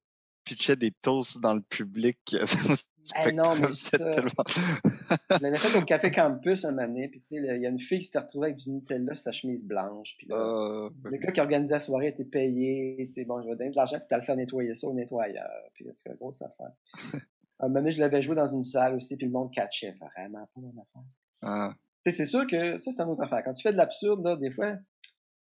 deux. 0.47 0.55
pitchais 0.55 0.75
des 0.75 0.91
toasts 1.01 1.39
dans 1.41 1.53
le 1.53 1.61
public. 1.61 2.19
Eh 3.25 3.31
non, 3.31 3.55
mais 3.59 3.73
C'était 3.73 3.97
ça- 3.97 4.11
tellement... 4.11 4.43
Je 4.47 5.41
l'avais 5.41 5.55
fait 5.57 5.77
au 5.79 5.81
Café 5.83 6.11
Campus 6.11 6.63
un 6.65 6.71
moment 6.71 6.87
donné, 6.87 7.07
puis 7.07 7.21
tu 7.21 7.27
sais, 7.29 7.35
il 7.37 7.61
y 7.61 7.65
a 7.65 7.69
une 7.69 7.79
fille 7.79 7.99
qui 7.99 8.05
s'était 8.05 8.19
retrouvée 8.19 8.47
avec 8.47 8.57
du 8.57 8.69
Nutella 8.69 9.15
sur 9.15 9.23
sa 9.23 9.31
chemise 9.31 9.63
blanche. 9.65 10.13
Puis 10.17 10.27
là, 10.27 10.35
Ah, 10.37 10.89
le 11.05 11.17
gars 11.17 11.31
qui 11.31 11.39
organisait 11.39 11.73
la 11.73 11.79
soirée 11.79 12.09
était 12.09 12.23
payé. 12.25 12.97
Tu 13.07 13.09
sais, 13.13 13.25
bon, 13.25 13.41
je 13.41 13.47
vais 13.49 13.55
donner 13.55 13.71
de 13.71 13.75
l'argent, 13.75 13.97
puis 13.97 14.05
t'as 14.09 14.17
le 14.17 14.23
faire 14.23 14.35
nettoyer 14.35 14.75
ça 14.75 14.87
au 14.87 14.93
nettoyeur. 14.93 15.49
Puis 15.73 15.85
là, 15.85 15.91
tu 15.93 16.07
fais 16.07 16.15
grosse 16.17 16.41
affaire. 16.43 16.71
Un 17.61 17.67
moment 17.67 17.79
donné, 17.79 17.91
je 17.91 17.99
l'avais 17.99 18.21
joué 18.21 18.35
dans 18.35 18.51
une 18.51 18.63
salle 18.63 18.95
aussi, 18.95 19.17
puis 19.17 19.25
le 19.25 19.31
monde 19.33 19.51
catchait 19.51 19.91
vraiment 20.15 20.45
pas 20.53 20.61
mon 20.61 20.69
affaire. 20.69 21.03
ah, 21.41 21.73
c'est 22.05 22.25
sûr 22.25 22.45
que 22.47 22.77
ça, 22.79 22.91
c'est 22.91 23.01
une 23.01 23.09
autre 23.09 23.23
affaire. 23.23 23.41
Quand 23.43 23.53
tu 23.53 23.61
fais 23.63 23.71
de 23.71 23.77
l'absurde, 23.77 24.39
des 24.39 24.51
fois, 24.51 24.75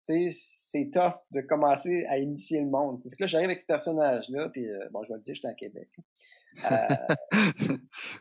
c'est 0.05 0.89
tough 0.91 1.15
de 1.31 1.41
commencer 1.41 2.05
à 2.09 2.17
initier 2.17 2.61
le 2.61 2.69
monde. 2.69 3.01
là, 3.19 3.27
j'arrive 3.27 3.49
avec 3.49 3.61
ce 3.61 3.65
personnage-là, 3.65 4.49
puis 4.49 4.67
euh, 4.67 4.89
bon, 4.91 5.03
je 5.03 5.09
vais 5.09 5.17
le 5.17 5.23
dire, 5.23 5.35
j'étais 5.35 5.47
à 5.47 5.53
Québec. 5.53 5.89
Euh, 6.71 7.15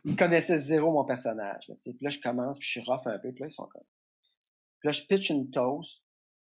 ils 0.04 0.16
connaissaient 0.16 0.58
zéro 0.58 0.92
mon 0.92 1.04
personnage. 1.04 1.68
Là, 1.68 1.74
là, 2.00 2.10
je 2.10 2.20
commence, 2.20 2.58
puis 2.58 2.66
je 2.66 2.80
suis 2.80 2.90
un 2.90 2.98
peu, 3.18 3.32
puis 3.32 3.42
là, 3.42 3.48
ils 3.48 3.52
sont 3.52 3.66
comme... 3.66 3.84
Puis 4.80 4.88
là, 4.88 4.92
je 4.92 5.02
pitch 5.02 5.30
une 5.30 5.50
toast. 5.50 6.02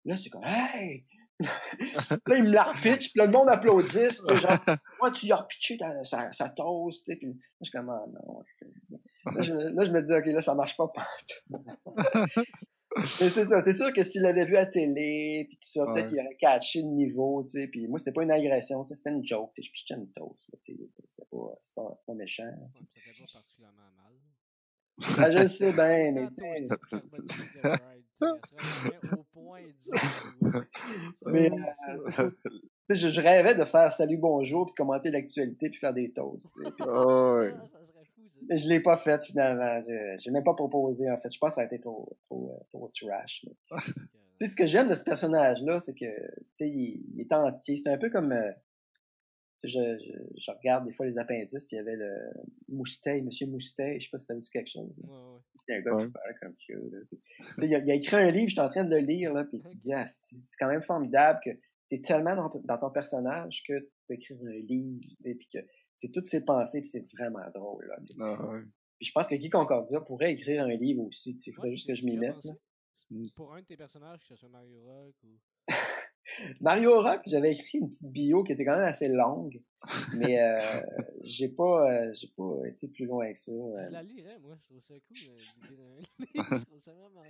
Là, 0.05 0.17
c'est 0.23 0.31
comme 0.31 0.45
«Hey!» 0.45 1.07
Là, 1.41 2.37
ils 2.37 2.45
me 2.45 2.51
la 2.51 2.65
repitchent, 2.65 3.13
puis 3.13 3.19
là, 3.19 3.27
le 3.27 3.33
monde 3.33 3.49
applaudit. 3.49 4.11
Genre, 4.11 4.77
moi, 5.01 5.13
tu 5.13 5.27
y 5.27 5.33
as 5.33 5.37
repitché 5.37 5.79
ta, 5.79 6.05
sa, 6.05 6.49
toast, 6.51 7.07
là, 7.09 7.15
je 7.21 7.29
suis 7.63 7.71
comme 7.73 7.91
«Ah 7.91 8.05
non. 8.13 8.43
c'est-» 8.59 8.67
Là 9.37 9.43
je, 9.43 9.53
là, 9.53 9.85
je 9.85 9.91
me 9.91 10.03
dis 10.03 10.13
«Ok, 10.15 10.27
là, 10.27 10.41
ça 10.41 10.55
marche 10.55 10.77
pas 10.77 10.89
partout.» 10.89 11.41
Mais 11.51 12.45
c'est 13.05 13.45
ça, 13.45 13.63
c'est 13.63 13.73
sûr 13.73 13.93
que 13.93 14.03
s'il 14.03 14.23
l'avait 14.23 14.45
vu 14.45 14.57
à 14.57 14.67
télé, 14.67 15.47
puis 15.49 15.57
tout 15.59 15.69
ça, 15.71 15.85
peut-être 15.95 16.09
qu'il 16.09 16.21
aurait 16.21 16.37
catché 16.37 16.83
le 16.83 16.89
niveau, 16.89 17.43
tu 17.45 17.51
sais, 17.61 17.67
puis 17.69 17.87
moi, 17.89 17.99
c'était 17.99 18.13
pas 18.13 18.23
une 18.23 18.31
agression, 18.31 18.85
c'était 18.85 19.11
une 19.11 19.25
joke, 19.27 19.53
tu 19.55 19.63
sais, 19.63 19.69
je 19.69 19.73
pitchais 19.73 19.95
une 19.95 20.11
toast, 20.13 20.51
tu 20.65 20.75
sais, 20.75 20.79
c'était 21.07 21.29
pas, 21.31 21.59
pas, 21.77 22.01
pas 22.07 22.15
méchant, 22.15 22.45
ça 22.73 22.81
fait 22.95 23.13
pas 23.25 23.33
particulièrement 23.35 23.91
mal. 23.97 24.13
Ben, 25.17 25.31
je 25.37 25.43
le 25.43 25.49
sais 25.49 25.73
bien, 25.73 26.13
mais 26.13 26.29
tu 26.29 26.35
sais, 26.35 26.69
mais, 31.27 31.51
euh, 32.19 32.31
je, 32.91 33.11
je 33.11 33.21
rêvais 33.21 33.55
de 33.55 33.65
faire 33.65 33.93
salut, 33.93 34.17
bonjour, 34.17 34.67
puis 34.67 34.75
commenter 34.75 35.11
l'actualité, 35.11 35.69
puis 35.71 35.79
faire 35.79 35.95
des 35.95 36.11
toasts, 36.13 36.51
tu 36.57 36.65
sais, 36.65 36.71
puis- 36.73 36.85
Ah 36.89 37.31
ouais. 37.33 37.53
Je 38.51 38.67
l'ai 38.69 38.81
pas 38.81 38.97
fait, 38.97 39.23
finalement, 39.25 39.83
je, 39.87 40.17
j'ai 40.21 40.31
même 40.31 40.45
pas 40.45 40.55
proposé, 40.55 41.11
en 41.11 41.19
fait, 41.21 41.31
je 41.31 41.39
pense 41.39 41.51
que 41.51 41.55
ça 41.57 41.61
a 41.63 41.65
été 41.65 41.81
trop, 41.81 42.17
trop, 42.27 42.51
euh, 42.53 42.65
trop 42.71 42.91
trash, 42.95 43.45
mais- 43.47 43.55
Tu 44.41 44.47
sais, 44.47 44.53
ce 44.53 44.57
que 44.57 44.67
j'aime 44.67 44.89
de 44.89 44.95
ce 44.95 45.03
personnage-là, 45.03 45.81
c'est 45.81 45.95
que, 45.95 46.05
tu 46.05 46.45
sais, 46.55 46.69
il, 46.69 47.05
il 47.15 47.21
est 47.23 47.33
entier. 47.33 47.77
C'est 47.77 47.89
un 47.91 47.99
peu 47.99 48.09
comme, 48.09 48.31
euh, 48.31 48.53
tu 49.61 49.69
sais, 49.69 49.69
je, 49.69 49.99
je, 49.99 50.13
je 50.41 50.51
regarde 50.53 50.87
des 50.87 50.93
fois 50.93 51.07
les 51.07 51.19
appendices, 51.19 51.65
puis 51.67 51.75
il 51.77 51.79
y 51.79 51.81
avait 51.81 51.97
le 51.97 52.15
Mousteil, 52.69 53.23
Monsieur 53.23 53.49
Mousteil, 53.49 53.99
je 54.01 54.05
sais 54.07 54.11
pas 54.13 54.19
si 54.21 54.27
ça 54.27 54.35
vous 54.35 54.41
dit 54.41 54.51
quelque 54.51 54.71
chose. 54.71 54.95
Ouais, 55.03 55.11
ouais. 55.11 55.41
C'est 55.57 55.75
un 55.77 55.81
gars 55.81 55.95
Ouais. 55.97 56.07
qui 56.07 56.13
parle 56.13 56.35
comme 56.41 56.55
ça. 56.55 57.65
il, 57.67 57.75
a, 57.75 57.79
il 57.81 57.91
a 57.91 57.95
écrit 57.95 58.15
un 58.17 58.31
livre, 58.31 58.49
je 58.49 58.53
suis 58.53 58.61
en 58.61 58.69
train 58.71 58.85
de 58.85 58.95
le 58.95 59.01
lire, 59.03 59.33
là, 59.35 59.43
puis 59.45 59.61
tu 59.61 59.77
te 59.77 59.83
dis, 59.83 59.93
ah, 59.93 60.07
c'est 60.09 60.37
quand 60.61 60.69
même 60.69 60.83
formidable 60.85 61.41
que 61.45 61.51
tu 61.89 61.97
es 61.97 62.01
tellement 62.01 62.37
dans, 62.37 62.49
ton- 62.49 62.63
dans 62.65 62.79
ton 62.79 62.91
personnage 62.91 63.63
que 63.67 63.77
tu 63.81 63.89
peux 64.07 64.15
écrire 64.15 64.37
un 64.47 64.51
livre, 64.53 65.01
tu 65.03 65.17
sais, 65.19 65.35
puis 65.35 65.49
que 65.53 65.59
c'est 65.99 66.11
toutes 66.13 66.27
ses 66.27 66.45
pensées, 66.45 66.81
puis 66.81 66.89
c'est 66.91 67.07
vraiment 67.13 67.49
drôle, 67.55 67.87
là. 67.87 67.97
Ah 68.21 68.53
ouais. 68.53 68.61
Puis 68.99 69.07
je 69.07 69.13
pense 69.13 69.29
que 69.29 69.35
Guy 69.37 69.51
Concordia 69.51 70.01
pourrait 70.01 70.33
écrire 70.33 70.65
un 70.65 70.75
livre 70.75 71.03
aussi, 71.05 71.37
il 71.47 71.53
faudrait 71.53 71.69
Ouais, 71.71 71.77
juste 71.77 71.87
que 71.89 71.95
je 71.95 72.05
m'y 72.05 72.17
mette, 72.17 72.35
là. 72.45 72.53
pensé. 73.11 73.33
Pour 73.37 73.55
un 73.55 73.61
de 73.61 73.67
tes 73.67 73.77
personnages, 73.77 74.21
que 74.21 74.27
ce 74.27 74.37
soit 74.37 74.49
Mario 74.49 74.81
Rock 74.83 75.15
ou. 75.25 75.29
Mario 76.61 77.01
Rock, 77.03 77.23
j'avais 77.27 77.53
écrit 77.53 77.79
une 77.79 77.89
petite 77.89 78.11
bio 78.13 78.45
qui 78.45 78.53
était 78.53 78.65
quand 78.65 78.77
même 78.77 78.85
assez 78.87 79.09
longue, 79.09 79.61
mais 80.17 80.41
euh, 80.41 80.59
j'ai 81.25 81.49
pas, 81.49 81.91
euh, 81.91 82.13
j'ai 82.15 82.29
pas 82.37 82.55
été 82.67 82.87
plus 82.89 83.07
loin 83.07 83.33
que 83.33 83.39
ça. 83.39 83.51
euh. 83.53 83.87
Je 83.89 83.93
la 83.93 84.03
lirais, 84.03 84.39
moi, 84.41 84.55
je 84.57 84.63
trouve 84.65 84.83
ça 84.83 84.95
cool. 85.09 85.17
euh, 85.27 86.01
je 86.35 86.65
trouve 86.65 86.81
ça 86.81 86.93
vraiment. 86.93 87.23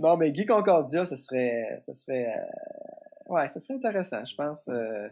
Non, 0.00 0.16
mais 0.16 0.32
Guy 0.32 0.46
Concordia, 0.46 1.04
ça 1.04 1.16
serait, 1.16 1.78
ça 1.82 1.94
serait, 1.94 2.26
euh, 2.34 3.32
ouais, 3.34 3.48
ça 3.50 3.60
serait 3.60 3.74
intéressant, 3.74 4.24
je 4.24 4.34
pense. 4.34 4.68
euh, 4.68 5.08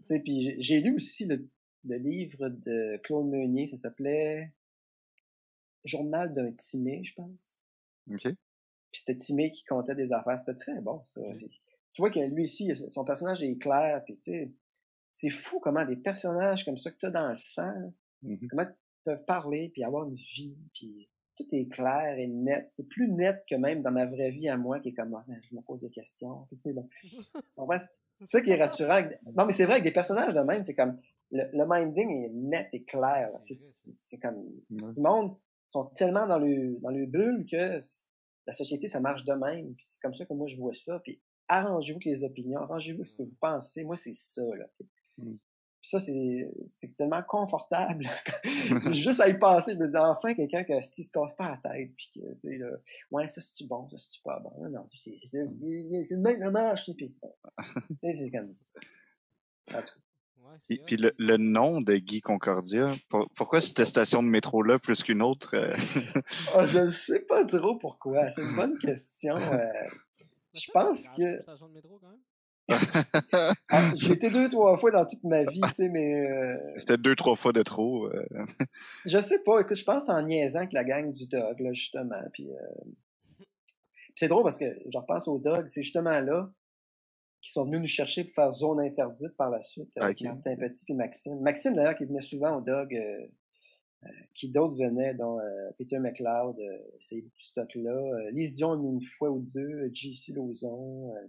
tu 0.00 0.06
sais, 0.06 0.18
puis 0.20 0.42
j'ai- 0.42 0.56
j'ai 0.60 0.80
lu 0.80 0.96
aussi 0.96 1.24
le, 1.26 1.48
le 1.84 1.96
livre 1.96 2.48
de 2.48 2.96
Claude 3.02 3.26
Meunier, 3.26 3.68
ça 3.70 3.76
s'appelait 3.76 4.52
Journal 5.84 6.32
d'un 6.32 6.52
timé, 6.52 7.02
je 7.04 7.14
pense. 7.14 7.62
OK. 8.10 8.22
Puis 8.22 9.02
c'était 9.04 9.16
Timé 9.18 9.50
qui 9.50 9.64
comptait 9.64 9.94
des 9.94 10.12
affaires. 10.12 10.38
C'était 10.38 10.58
très 10.58 10.80
bon, 10.80 11.02
ça. 11.04 11.20
Tu 11.92 12.00
vois 12.02 12.10
que 12.10 12.20
lui 12.20 12.44
ici, 12.44 12.72
son 12.90 13.04
personnage 13.04 13.42
est 13.42 13.58
clair. 13.58 14.02
Puis 14.04 14.16
tu 14.16 14.22
sais, 14.32 14.52
c'est 15.12 15.30
fou 15.30 15.60
comment 15.60 15.84
des 15.84 15.96
personnages 15.96 16.64
comme 16.64 16.78
ça 16.78 16.90
que 16.90 16.96
tu 16.98 17.06
as 17.06 17.10
dans 17.10 17.28
le 17.30 17.36
sang, 17.36 17.66
là, 17.66 17.88
Mhm. 18.22 18.48
comment 18.48 18.62
ils 18.62 18.74
peuvent 19.04 19.24
parler, 19.26 19.68
puis 19.74 19.84
avoir 19.84 20.08
une 20.08 20.14
vie, 20.14 20.56
puis 20.72 21.08
tout 21.36 21.46
est 21.52 21.68
clair 21.68 22.16
et 22.18 22.26
net. 22.26 22.70
C'est 22.72 22.88
plus 22.88 23.08
net 23.08 23.44
que 23.50 23.56
même 23.56 23.82
dans 23.82 23.90
ma 23.90 24.06
vraie 24.06 24.30
vie 24.30 24.48
à 24.48 24.56
moi, 24.56 24.80
qui 24.80 24.88
est 24.90 24.94
comme, 24.94 25.14
Ah, 25.14 25.24
je 25.50 25.54
me 25.54 25.60
pose 25.60 25.80
des 25.80 25.90
questions. 25.90 26.46
Puis, 26.46 26.58
tu 26.64 26.72
sais, 26.72 26.74
comprends? 27.56 27.78
C'est 28.16 28.26
ça 28.26 28.40
qui 28.40 28.50
est 28.50 28.62
rassurant. 28.62 29.02
Non, 29.36 29.44
mais 29.44 29.52
c'est 29.52 29.66
vrai 29.66 29.80
que 29.80 29.84
des 29.84 29.90
personnages 29.92 30.32
de 30.32 30.40
même, 30.40 30.62
c'est 30.64 30.74
comme, 30.74 30.98
le, 31.30 31.44
le 31.52 31.64
minding 31.66 32.10
est 32.24 32.30
net 32.30 32.68
et 32.72 32.84
clair. 32.84 33.30
C'est 34.00 34.18
comme, 34.18 34.44
Ouais. 34.70 34.92
du 34.92 35.00
monde 35.00 35.36
sont 35.68 35.86
tellement 35.96 36.26
dans 36.26 36.38
le, 36.38 36.78
dans 36.80 36.90
le 36.90 37.06
bulle 37.06 37.44
que 37.50 37.80
la 38.46 38.52
société, 38.52 38.88
ça 38.88 39.00
marche 39.00 39.24
de 39.24 39.32
même. 39.32 39.74
Puis 39.74 39.86
c'est 39.86 40.00
comme 40.00 40.14
ça 40.14 40.24
que 40.24 40.34
moi, 40.34 40.46
je 40.48 40.56
vois 40.56 40.74
ça. 40.74 41.00
Puis 41.00 41.20
arrangez-vous 41.48 41.98
avec 41.98 42.04
les 42.04 42.24
opinions, 42.24 42.60
arrangez-vous 42.60 43.00
avec 43.00 43.08
ce 43.08 43.16
que 43.16 43.22
vous 43.22 43.36
pensez. 43.40 43.84
Moi, 43.84 43.96
c'est 43.96 44.14
ça, 44.14 44.42
là. 44.42 44.66
tu 44.78 44.84
sais. 45.24 45.30
Mm. 45.30 45.38
Puis 45.80 45.90
ça, 45.90 46.00
c'est, 46.00 46.50
c'est 46.66 46.96
tellement 46.96 47.22
confortable. 47.28 48.08
Juste 48.94 49.20
à 49.20 49.28
y 49.28 49.38
penser, 49.38 49.74
je 49.74 49.80
me 49.80 49.88
dis, 49.88 49.96
enfin, 49.98 50.34
quelqu'un 50.34 50.64
qui 50.64 51.04
se 51.04 51.12
casse 51.12 51.34
pas 51.34 51.58
la 51.62 51.70
tête. 51.70 51.92
Puis 51.94 52.10
que, 52.14 52.20
tu 52.34 52.40
sais, 52.40 52.56
là, 52.56 52.70
ouais, 53.10 53.28
ça, 53.28 53.42
c'est-tu 53.42 53.66
bon, 53.66 53.86
ça, 53.90 53.98
c'est-tu 53.98 54.22
pas 54.22 54.40
bon? 54.40 54.66
Non, 54.70 54.88
c'est, 54.96 55.18
c'est 55.26 55.44
le 55.44 56.16
même, 56.16 56.52
marche. 56.52 56.90
Puis, 56.96 57.10
tu 57.10 57.96
sais, 58.00 58.14
c'est 58.14 58.30
comme, 58.30 58.50
en 59.74 59.80
tout 59.82 59.94
cas. 59.94 60.03
Et 60.70 60.78
puis 60.78 60.96
le, 60.96 61.12
le 61.18 61.36
nom 61.36 61.80
de 61.80 61.96
Guy 61.96 62.20
Concordia, 62.20 62.94
pour- 63.08 63.28
pourquoi 63.36 63.60
cette 63.60 63.84
station 63.84 64.22
de 64.22 64.28
métro-là 64.28 64.78
plus 64.78 65.02
qu'une 65.02 65.22
autre? 65.22 65.54
euh? 65.56 65.72
Ah, 66.54 66.66
je 66.66 66.78
ne 66.80 66.90
sais 66.90 67.20
pas 67.20 67.44
trop 67.44 67.76
pourquoi. 67.76 68.30
C'est 68.30 68.42
une 68.42 68.56
bonne 68.56 68.78
question. 68.78 69.34
euh. 69.36 69.58
Je 70.54 70.70
pense 70.72 71.08
que. 71.08 71.22
une 71.22 71.42
station 71.42 71.68
de 71.68 71.74
métro, 71.74 71.98
quand 72.00 72.08
même. 72.08 72.18
Ah, 73.68 73.90
J'ai 73.96 74.12
été 74.12 74.30
deux, 74.30 74.48
trois 74.48 74.78
fois 74.78 74.90
dans 74.90 75.04
toute 75.04 75.22
ma 75.24 75.42
vie, 75.44 75.60
tu 75.60 75.74
sais, 75.74 75.88
mais 75.90 76.30
euh, 76.30 76.56
C'était 76.76 76.96
deux, 76.96 77.14
trois 77.14 77.36
fois 77.36 77.52
de 77.52 77.62
trop. 77.62 78.06
euh. 78.06 78.24
je 79.04 79.18
sais 79.18 79.40
pas. 79.40 79.60
Écoute, 79.60 79.76
je 79.76 79.84
pense 79.84 80.04
que 80.04 80.06
c'est 80.06 80.12
en 80.12 80.22
niaisant 80.22 80.60
avec 80.60 80.72
la 80.72 80.84
gang 80.84 81.12
du 81.12 81.26
Dog, 81.26 81.60
là, 81.60 81.72
justement. 81.74 82.22
Puis, 82.32 82.48
euh, 82.50 82.56
puis 83.38 83.46
c'est 84.16 84.28
drôle 84.28 84.44
parce 84.44 84.58
que 84.58 84.64
je 84.90 84.96
repense 84.96 85.28
au 85.28 85.38
Dog, 85.38 85.66
c'est 85.68 85.82
justement 85.82 86.20
là 86.20 86.50
qu'ils 87.44 87.52
sont 87.52 87.64
venus 87.66 87.80
nous 87.82 87.86
chercher 87.86 88.24
pour 88.24 88.34
faire 88.34 88.50
zone 88.52 88.80
interdite 88.80 89.36
par 89.36 89.50
la 89.50 89.60
suite 89.60 89.90
avec 89.96 90.18
Ok. 90.18 90.26
Martin 90.26 90.56
Petit 90.56 90.84
et 90.88 90.94
Maxime. 90.94 91.38
Maxime, 91.40 91.74
d'ailleurs, 91.74 91.94
qui 91.94 92.06
venait 92.06 92.22
souvent 92.22 92.56
au 92.56 92.60
Dog, 92.62 92.94
euh, 92.94 93.26
euh, 94.04 94.08
qui 94.34 94.48
d'autres 94.48 94.76
venaient, 94.76 95.12
dont 95.12 95.38
euh, 95.38 95.70
Peter 95.76 95.98
McLeod, 95.98 96.58
euh, 96.58 96.78
c'est 97.00 97.22
ce 97.38 97.48
stock-là. 97.48 97.90
Euh, 97.90 98.30
Lise 98.30 98.56
Dion 98.56 98.74
une 98.82 99.02
fois 99.02 99.30
ou 99.30 99.40
deux, 99.40 99.60
euh, 99.60 99.90
JC 99.92 100.32
Lauzon, 100.32 101.14
euh, 101.14 101.26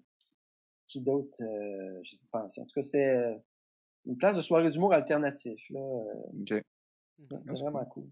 qui 0.88 1.02
d'autres, 1.02 1.36
euh, 1.44 2.02
je 2.04 2.16
pense. 2.32 2.58
En 2.58 2.64
tout 2.66 2.74
cas, 2.76 2.84
c'était 2.84 3.08
euh, 3.10 3.36
une 4.06 4.16
place 4.16 4.38
de 4.38 4.42
soirée 4.42 4.72
d'humour 4.72 4.94
alternatif. 4.94 5.62
Là, 5.70 5.80
euh, 5.82 6.42
OK. 6.42 6.52
Mhm. 6.52 7.28
c'était 7.30 7.36
c'est 7.58 7.64
vraiment 7.64 7.86
cool. 7.86 8.10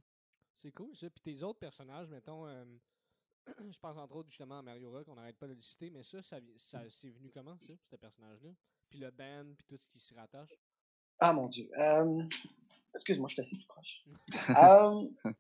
C'est 0.58 0.72
cool, 0.72 0.94
ça. 0.94 1.08
Puis 1.10 1.36
tes 1.36 1.44
autres 1.44 1.60
personnages, 1.60 2.08
mettons, 2.10 2.48
euh, 2.48 2.66
je 3.72 3.80
pense 3.80 3.98
entre 3.98 4.16
autres 4.16 4.30
justement 4.30 4.60
à 4.60 4.62
Mario 4.62 4.92
Rock, 4.92 5.08
on 5.10 5.16
n'arrête 5.16 5.38
pas 5.38 5.48
de 5.48 5.54
le 5.54 5.62
citer, 5.62 5.90
mais 5.90 6.04
ça, 6.04 6.22
ça, 6.22 6.38
ça 6.58 6.82
c'est 6.90 7.10
venu 7.10 7.30
comment, 7.34 7.58
ça, 7.60 7.74
ce 7.90 7.96
personnage-là? 7.96 8.50
Puis 8.90 9.00
le 9.00 9.12
band, 9.12 9.46
puis 9.58 9.66
tout 9.68 9.78
ce 9.78 9.88
qui 9.88 10.00
s'y 10.00 10.14
rattache? 10.14 10.52
Ah 11.20 11.34
mon 11.34 11.48
dieu. 11.48 11.70
Euh, 11.78 12.24
excuse-moi, 12.96 13.28
je 13.30 13.34
suis 13.34 13.42
assez 13.42 13.58
tout 13.58 13.68
croche. 13.68 14.04
Euh, 14.58 15.32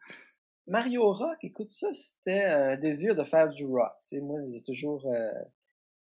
Mario 0.66 1.12
Rock, 1.12 1.38
écoute 1.44 1.72
ça, 1.74 1.90
c'était 1.94 2.44
un 2.46 2.78
désir 2.78 3.16
de 3.16 3.24
faire 3.26 3.50
du 3.50 3.66
rock. 3.66 3.92
Moi, 4.14 4.40
j'ai 4.52 4.64
toujours. 4.64 5.06
euh, 5.08 5.32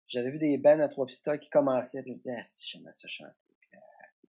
J'avais 0.07 0.31
vu 0.31 0.39
des 0.39 0.57
bands 0.57 0.81
à 0.81 0.89
trois 0.89 1.05
pistoles 1.05 1.39
qui 1.39 1.51
commençaient, 1.51 2.03
puis 2.03 2.13
je 2.13 2.17
me 2.17 2.19
disais, 2.23 2.37
ah, 2.39 2.45
si, 2.45 2.67
j'aimais 2.69 2.93
ça 2.95 3.09
chanter. 3.09 3.31
Puis, 3.61 3.71
euh, 3.75 4.29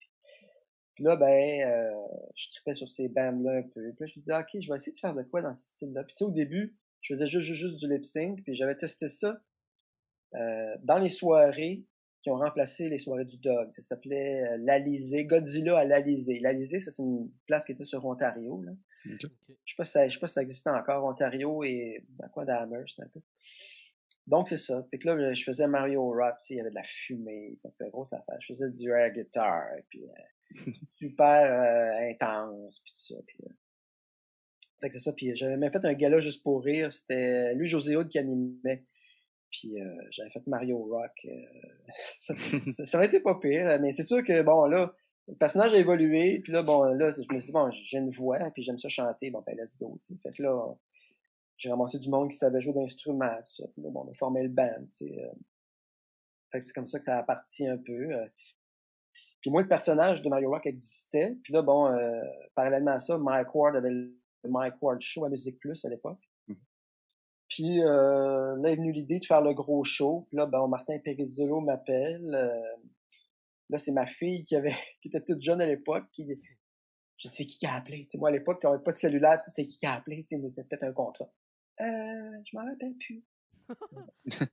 Puis 0.94 1.04
là, 1.04 1.14
ben, 1.14 1.60
euh, 1.68 2.06
je 2.34 2.50
tripais 2.50 2.74
sur 2.74 2.90
ces 2.90 3.08
bands-là 3.08 3.58
un 3.58 3.62
peu. 3.62 3.92
Puis 3.92 4.00
là, 4.00 4.06
je 4.06 4.12
me 4.18 4.20
disais, 4.20 4.36
ok, 4.36 4.48
je 4.60 4.68
vais 4.68 4.76
essayer 4.76 4.92
de 4.92 4.98
faire 4.98 5.14
de 5.14 5.22
quoi 5.22 5.40
dans 5.40 5.54
ce 5.54 5.62
style-là. 5.70 6.02
Puis 6.02 6.14
tu 6.14 6.18
sais, 6.18 6.24
au 6.24 6.32
début, 6.32 6.76
je 7.00 7.14
faisais 7.14 7.26
juste, 7.26 7.46
juste, 7.46 7.60
juste 7.60 7.76
du 7.76 7.88
lip 7.88 8.04
sync, 8.04 8.42
puis 8.42 8.54
j'avais 8.54 8.76
testé 8.76 9.08
ça 9.08 9.40
euh, 10.34 10.76
dans 10.82 10.98
les 10.98 11.08
soirées 11.08 11.84
qui 12.22 12.30
ont 12.30 12.36
remplacé 12.36 12.88
les 12.88 12.98
soirées 12.98 13.24
du 13.24 13.38
Dog. 13.38 13.70
Ça 13.72 13.82
s'appelait 13.82 14.42
euh, 14.42 14.56
l'Alizé, 14.60 15.24
Godzilla 15.24 15.78
à 15.78 15.84
l'Alizé. 15.84 16.40
L'Alizé, 16.40 16.80
ça 16.80 16.90
c'est 16.90 17.02
une 17.02 17.30
place 17.46 17.64
qui 17.64 17.72
était 17.72 17.84
sur 17.84 18.04
Ontario. 18.04 18.62
Là. 18.62 18.72
Je 19.04 19.26
sais 19.26 19.76
pas 19.76 19.84
si 19.84 19.92
ça, 19.92 20.08
je 20.08 20.14
sais 20.14 20.20
pas 20.20 20.26
si 20.26 20.34
ça 20.34 20.42
existait 20.42 20.70
encore, 20.70 21.04
Ontario 21.04 21.62
et 21.62 22.04
ben, 22.10 22.28
quoi 22.28 22.44
d'Amherst 22.44 23.00
un 23.00 23.08
peu. 23.08 23.20
Donc 24.26 24.48
c'est 24.48 24.58
ça. 24.58 24.86
Que 24.92 25.08
là, 25.08 25.32
je 25.32 25.42
faisais 25.42 25.66
Mario 25.66 26.04
Rock, 26.10 26.36
il 26.50 26.56
y 26.56 26.60
avait 26.60 26.70
de 26.70 26.74
la 26.74 26.84
fumée, 26.84 27.58
parce 27.62 27.74
que 27.76 27.84
grosse 27.90 28.12
affaire. 28.12 28.36
Je 28.40 28.48
faisais 28.48 28.70
du 28.70 28.90
air 28.90 29.10
guitar, 29.12 29.64
puis 29.88 30.04
euh, 30.04 30.50
super 30.98 31.50
euh, 31.50 32.10
intense, 32.10 32.80
puis 32.80 32.92
tout 32.92 33.00
ça. 33.00 33.14
Puis, 33.26 33.38
fait 34.80 34.88
que 34.88 34.94
c'est 34.94 35.00
ça. 35.00 35.12
Puis 35.12 35.34
j'avais 35.34 35.56
même 35.56 35.72
fait 35.72 35.84
un 35.84 35.92
gala 35.94 36.20
juste 36.20 36.42
pour 36.42 36.62
rire. 36.62 36.92
C'était 36.92 37.54
lui, 37.54 37.68
José 37.68 37.96
Hood, 37.96 38.08
qui 38.08 38.18
animait. 38.18 38.84
Puis 39.50 39.80
euh, 39.80 39.96
j'avais 40.10 40.30
fait 40.30 40.46
Mario 40.46 40.78
Rock. 40.78 41.12
euh, 41.24 41.30
ça, 42.18 42.34
ça, 42.84 42.98
aurait 42.98 43.06
été 43.06 43.20
pas 43.20 43.34
pire, 43.36 43.78
mais 43.80 43.92
c'est 43.92 44.02
sûr 44.04 44.22
que 44.22 44.42
bon 44.42 44.66
là, 44.66 44.92
le 45.26 45.34
personnage 45.36 45.74
a 45.74 45.78
évolué. 45.78 46.40
Puis 46.40 46.52
là, 46.52 46.62
bon 46.62 46.84
là, 46.84 47.10
je 47.10 47.20
me 47.34 47.40
suis 47.40 47.46
dit 47.46 47.52
bon, 47.52 47.70
j'ai 47.70 47.98
une 47.98 48.10
voix, 48.10 48.38
puis 48.52 48.62
j'aime 48.62 48.78
ça 48.78 48.88
chanter. 48.88 49.30
Bon 49.30 49.42
ben 49.46 49.56
let's 49.56 49.78
go. 49.78 49.98
Fait 50.22 50.30
que 50.30 50.42
là, 50.42 50.74
j'ai 51.56 51.70
ramassé 51.70 51.98
du 51.98 52.08
monde 52.10 52.30
qui 52.30 52.36
savait 52.36 52.60
jouer 52.60 52.74
d'instruments. 52.74 53.38
Puis 53.48 53.82
là, 53.82 53.90
bon, 53.90 54.04
on 54.06 54.10
a 54.10 54.14
formé 54.14 54.42
le 54.42 54.48
band. 54.50 54.86
euh. 55.02 55.06
Fait 56.50 56.60
que 56.60 56.64
c'est 56.64 56.72
comme 56.72 56.88
ça 56.88 56.98
que 56.98 57.04
ça 57.04 57.18
a 57.18 57.22
parti 57.22 57.66
un 57.66 57.76
peu. 57.76 58.08
Puis 59.40 59.50
moi, 59.50 59.60
le 59.62 59.68
personnage 59.68 60.22
de 60.22 60.28
Mario 60.30 60.50
Rock 60.50 60.66
existait. 60.66 61.36
Puis 61.42 61.52
là, 61.52 61.60
bon, 61.62 61.94
parallèlement 62.54 62.92
à 62.92 62.98
ça, 62.98 63.18
Mike 63.18 63.54
Ward 63.54 63.76
avait 63.76 63.90
le 64.44 64.50
Mike 64.50 64.74
Ward 64.80 65.00
Show 65.00 65.24
à 65.24 65.28
Musique 65.28 65.58
Plus 65.58 65.84
à 65.84 65.88
l'époque. 65.88 66.20
Mhm. 66.48 66.56
Puis 67.48 67.82
euh, 67.82 68.56
là 68.56 68.70
est 68.70 68.76
venue 68.76 68.92
l'idée 68.92 69.18
de 69.18 69.24
faire 69.24 69.40
le 69.40 69.54
gros 69.54 69.84
show. 69.84 70.26
Puis 70.28 70.36
là, 70.36 70.46
ben, 70.46 70.66
Martin 70.68 70.98
Perizzolo 70.98 71.60
m'appelle. 71.60 72.34
euh, 72.34 72.76
là, 73.70 73.78
c'est 73.78 73.92
ma 73.92 74.06
fille 74.06 74.44
qui 74.44 74.56
avait 74.56 74.74
qui 75.02 75.08
était 75.08 75.22
toute 75.22 75.42
jeune 75.42 75.60
à 75.60 75.66
l'époque. 75.66 76.04
Qui, 76.12 76.26
je 77.18 77.28
dis, 77.28 77.34
c'est 77.34 77.46
qui 77.46 77.58
qui 77.58 77.66
a 77.66 77.74
appelé? 77.74 78.06
Moi, 78.14 78.28
à 78.28 78.32
l'époque, 78.32 78.60
on 78.64 78.70
n'avait 78.70 78.82
pas 78.82 78.92
de 78.92 78.96
cellulaire, 78.96 79.42
c'est 79.52 79.66
qui 79.66 79.78
qui 79.78 79.86
a 79.86 79.94
appelé? 79.94 80.22
Tu 80.22 80.28
sais, 80.28 80.38
mais 80.38 80.50
c'était 80.50 80.68
peut-être 80.68 80.84
un 80.84 80.92
contrat. 80.92 81.30
Euh, 81.80 82.30
je 82.44 82.56
m'en 82.56 82.64
rappelle 82.64 82.94
plus. 82.98 83.24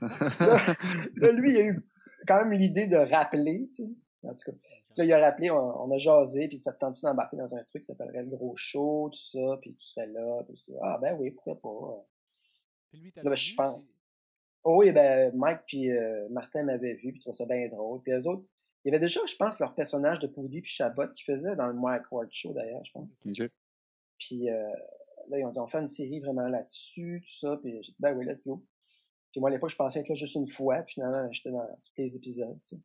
là, 0.00 0.76
là, 1.16 1.32
lui, 1.32 1.52
il 1.52 1.56
a 1.58 1.64
eu 1.64 1.88
quand 2.26 2.44
même 2.44 2.58
l'idée 2.58 2.86
de 2.86 2.96
rappeler, 2.96 3.68
tu 3.68 3.84
sais. 3.84 3.90
En 4.24 4.34
tout 4.34 4.50
cas, 4.50 4.56
là, 4.96 5.04
il 5.04 5.12
a 5.12 5.20
rappelé, 5.20 5.50
on, 5.50 5.82
on 5.82 5.90
a 5.90 5.98
jasé, 5.98 6.48
puis 6.48 6.60
ça 6.60 6.72
te 6.72 6.78
tente 6.78 7.00
d'embarquer 7.02 7.36
dans 7.36 7.54
un 7.54 7.64
truc 7.64 7.82
qui 7.82 7.86
s'appellerait 7.86 8.22
le 8.22 8.30
gros 8.30 8.54
show, 8.56 9.10
tout 9.10 9.38
ça, 9.38 9.58
puis 9.60 9.74
tu 9.74 9.86
serais 9.86 10.06
là, 10.06 10.42
tout 10.46 10.56
ça. 10.56 10.72
Ah 10.82 10.98
ben 11.00 11.16
oui, 11.18 11.30
pourquoi 11.30 11.60
pas. 11.60 12.06
Puis 12.90 12.98
lui, 13.00 13.08
Là, 13.08 13.22
t'avais 13.22 13.30
ben, 13.30 13.36
je 13.36 13.50
vu, 13.50 13.56
pense. 13.56 13.82
Oh 14.64 14.76
oui, 14.78 14.92
ben 14.92 15.34
Mike 15.34 15.60
puis 15.66 15.90
euh, 15.90 16.28
Martin 16.30 16.62
m'avaient 16.62 16.94
vu, 16.94 17.12
puis 17.12 17.16
ils 17.16 17.20
trouvaient 17.20 17.36
ça 17.36 17.46
bien 17.46 17.68
drôle. 17.68 18.00
Puis 18.02 18.12
eux 18.12 18.26
autres, 18.26 18.44
il 18.84 18.88
y 18.88 18.94
avait 18.94 19.00
déjà, 19.00 19.20
je 19.26 19.36
pense, 19.36 19.58
leur 19.60 19.74
personnage 19.74 20.18
de 20.18 20.26
Poudy 20.26 20.60
puis 20.60 20.70
Chabot 20.70 21.08
qui 21.14 21.24
faisait 21.24 21.56
dans 21.56 21.66
le 21.66 21.74
Mike 21.74 22.10
Ward 22.10 22.28
Show 22.32 22.52
d'ailleurs, 22.52 22.84
je 22.84 22.92
pense. 22.92 23.22
Puis 24.18 24.50
euh, 24.50 24.72
là, 25.28 25.38
ils 25.38 25.44
ont 25.44 25.50
dit, 25.50 25.58
on 25.58 25.66
fait 25.66 25.78
une 25.80 25.88
série 25.88 26.20
vraiment 26.20 26.48
là-dessus, 26.48 27.22
tout 27.24 27.38
ça. 27.38 27.56
Puis 27.62 27.72
j'ai 27.82 27.92
dit, 27.92 27.96
ben 27.98 28.16
oui, 28.16 28.24
let's 28.24 28.44
go. 28.44 28.64
Puis 29.30 29.40
moi, 29.40 29.50
à 29.50 29.52
l'époque, 29.52 29.70
je 29.70 29.76
pensais 29.76 30.00
être 30.00 30.08
là 30.08 30.14
juste 30.14 30.34
une 30.34 30.48
fois. 30.48 30.82
Puis 30.82 30.94
finalement, 30.94 31.30
j'étais 31.32 31.50
dans 31.50 31.66
tous 31.66 31.92
les 31.96 32.16
épisodes, 32.16 32.58
tu 32.64 32.76
sais. 32.76 32.82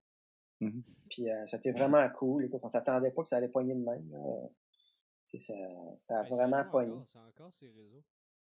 Mhm. 0.61 0.83
Puis 1.09 1.29
euh, 1.29 1.45
c'était 1.47 1.71
vraiment 1.71 2.07
cool. 2.17 2.45
Écoute, 2.45 2.61
on 2.63 2.69
s'attendait 2.69 3.11
pas 3.11 3.23
que 3.23 3.29
ça 3.29 3.37
allait 3.37 3.47
pogner 3.47 3.75
de 3.75 3.83
même. 3.83 4.09
là. 4.11 4.19
Ça, 5.25 5.37
ça 5.39 5.53
a 5.53 5.57
Ben, 5.57 5.97
ça 6.01 6.23
vraiment 6.23 6.63
pogné. 6.71 6.95
C'est 7.07 7.19
encore 7.19 7.53
ces 7.53 7.67
réseaux. 7.67 8.03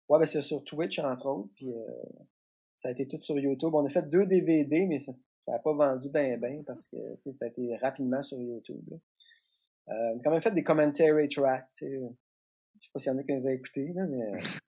Ouais, 0.10 0.20
ben 0.20 0.26
c'est 0.26 0.42
sur 0.42 0.64
Twitch, 0.64 1.00
entre 1.00 1.28
autres. 1.28 1.50
Puis 1.56 1.72
euh, 1.72 2.04
ça 2.78 2.90
a 2.90 2.92
été 2.92 3.08
tout 3.08 3.22
sur 3.22 3.38
YouTube. 3.38 3.74
On 3.74 3.86
a 3.86 3.90
fait 3.90 4.10
deux 4.10 4.26
DVD, 4.26 4.86
mais 4.86 5.00
ça 5.00 5.14
n'a 5.48 5.60
pas 5.60 5.74
vendu 5.74 6.10
ben 6.10 6.40
ben 6.40 6.64
parce 6.66 6.88
que 6.88 6.98
ça 7.20 7.46
a 7.46 7.48
été 7.48 7.76
rapidement 7.78 8.24
sur 8.24 8.40
YouTube. 8.40 8.84
là. 8.90 8.98
Euh, 9.90 10.14
on 10.16 10.20
a 10.20 10.24
quand 10.24 10.32
même 10.32 10.42
fait 10.42 10.52
des 10.52 10.64
commentary 10.64 11.28
tracks. 11.28 11.68
Je 11.80 11.86
sais 11.86 12.90
pas 12.94 13.00
s'il 13.00 13.12
y 13.12 13.16
en 13.16 13.18
a 13.18 13.24
qui 13.24 13.32
les 13.34 13.48
a 13.48 13.54
écoutés, 13.54 13.92
là, 13.94 14.06
mais. 14.08 14.32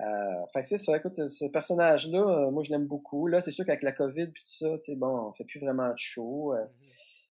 Euh, 0.00 0.46
fait 0.52 0.62
que 0.62 0.68
c'est 0.68 0.78
ça, 0.78 0.96
écoute, 0.96 1.16
ce 1.26 1.46
personnage-là, 1.46 2.18
euh, 2.20 2.50
moi 2.50 2.62
je 2.64 2.70
l'aime 2.70 2.86
beaucoup. 2.86 3.26
Là, 3.28 3.40
c'est 3.40 3.50
sûr 3.50 3.64
qu'avec 3.64 3.82
la 3.82 3.92
COVID 3.92 4.26
puis 4.28 4.42
tout 4.44 4.56
ça, 4.66 4.68
tu 4.78 4.80
sais, 4.92 4.94
bon, 4.96 5.28
on 5.28 5.32
fait 5.32 5.44
plus 5.44 5.58
vraiment 5.60 5.88
de 5.88 5.96
show. 5.96 6.52
Euh, 6.54 6.62
Mhm. 6.62 6.68
tu 6.80 6.92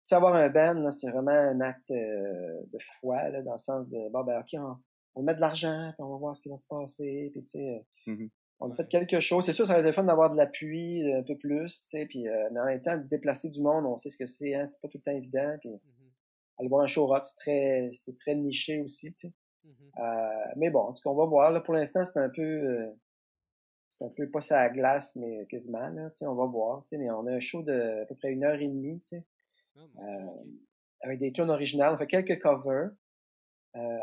sais, 0.05 0.15
avoir 0.15 0.35
un 0.35 0.49
band, 0.49 0.91
c'est 0.91 1.11
vraiment 1.11 1.33
un 1.33 1.61
acte 1.61 1.91
euh, 1.91 2.63
de 2.73 2.79
foi, 3.01 3.29
là, 3.29 3.43
dans 3.43 3.53
le 3.53 3.59
sens 3.59 3.87
de, 3.89 4.09
bon, 4.11 4.25
ben, 4.25 4.41
OK, 4.41 4.55
on, 4.59 4.77
on 5.17 5.23
met 5.23 5.35
de 5.35 5.41
l'argent, 5.41 5.91
puis 5.95 6.03
on 6.03 6.11
va 6.13 6.17
voir 6.19 6.37
ce 6.37 6.43
qui 6.43 6.49
va 6.49 6.57
se 6.57 6.67
passer, 6.67 7.31
puis 7.33 7.43
tu 7.45 7.49
sais, 7.51 7.69
euh, 8.09 8.13
Mhm. 8.13 8.29
on 8.61 8.71
a 8.71 8.75
fait 8.75 8.89
quelque 8.89 9.21
chose. 9.21 9.45
C'est 9.45 9.53
sûr, 9.53 9.67
ça 9.67 9.75
aurait 9.75 9.83
été 9.83 9.93
fun 9.93 10.05
d'avoir 10.05 10.31
de 10.31 10.37
l'appui 10.37 11.03
euh, 11.03 11.19
un 11.21 11.23
peu 11.25 11.37
plus, 11.37 11.83
tu 11.83 11.89
sais, 11.89 12.07
puis 12.07 12.27
euh, 12.27 12.49
mais 12.53 12.61
en 12.61 12.65
même 12.67 12.81
temps, 12.83 12.97
de 12.97 13.03
déplacer 13.03 13.51
du 13.51 13.61
monde, 13.61 13.85
on 13.85 13.99
sait 13.99 14.09
ce 14.11 14.17
que 14.17 14.27
c'est, 14.27 14.55
hein, 14.55 14.65
c'est 14.65 14.81
pas 14.81 14.89
tout 14.89 14.97
le 14.99 15.03
temps 15.03 15.17
évident, 15.17 15.57
puis 15.61 15.69
Mhm. 15.71 15.79
aller 16.59 16.69
voir 16.71 16.83
un 16.85 16.87
show 16.87 17.07
rock, 17.07 17.25
c'est 17.27 17.37
très, 17.37 17.91
c'est 17.93 18.17
très 18.19 18.35
niché 18.35 18.81
aussi, 18.81 19.13
tu 19.13 19.29
sais. 19.29 19.33
Mhm. 19.67 19.91
Euh, 19.99 20.53
mais 20.57 20.71
bon, 20.71 20.81
en 20.81 20.93
tout 20.93 21.03
cas, 21.03 21.11
on 21.11 21.15
va 21.15 21.27
voir, 21.27 21.51
là, 21.51 21.61
pour 21.61 21.75
l'instant, 21.75 22.05
c'est 22.05 22.19
un 22.19 22.29
peu, 22.29 22.43
euh, 22.43 22.91
c'est 23.91 24.05
un 24.05 24.11
peu 24.11 24.29
pas 24.31 24.41
ça 24.41 24.61
à 24.61 24.69
glace, 24.69 25.17
mais 25.17 25.47
quasiment, 25.47 25.89
là, 25.89 26.11
on 26.23 26.35
va 26.35 26.47
voir, 26.47 26.85
mais 26.93 27.11
on 27.11 27.27
a 27.27 27.33
un 27.33 27.41
show 27.41 27.63
de 27.63 28.03
à 28.03 28.07
peu 28.07 28.15
près 28.15 28.33
une 28.33 28.45
heure 28.45 28.61
et 28.61 28.69
demie, 28.69 29.01
mon 29.75 29.83
Euh, 30.03 30.27
avec 31.03 31.19
des 31.19 31.33
tunes 31.33 31.51
originales. 31.51 31.95
On 31.95 31.99
fait 31.99 32.07
quelques 32.07 32.41
covers. 32.41 32.91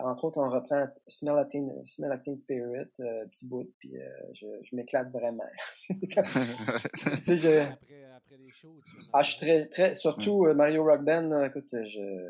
Entre 0.04 0.26
autres, 0.26 0.38
on 0.38 0.52
reprend 0.52 0.86
Smell 1.08 1.36
a 1.36 1.46
Teen, 1.46 1.74
Smell 1.84 2.22
Spirit, 2.38 2.92
petit 2.96 3.48
bout, 3.48 3.68
puis 3.80 3.96
je, 4.34 4.46
je 4.62 4.76
m'éclate 4.76 5.10
vraiment. 5.12 5.50
Je, 5.80 5.94
Après, 7.72 8.04
après 8.16 8.38
les 8.38 8.52
shows, 8.52 8.80
tu 8.86 8.98
ah, 9.12 9.24
je 9.24 9.32
suis 9.32 9.40
très, 9.40 9.66
très, 9.70 9.96
surtout 9.96 10.46
Mario 10.54 10.84
Rock 10.84 11.04
Band, 11.04 11.44
écoute, 11.46 11.70
je, 11.72 12.30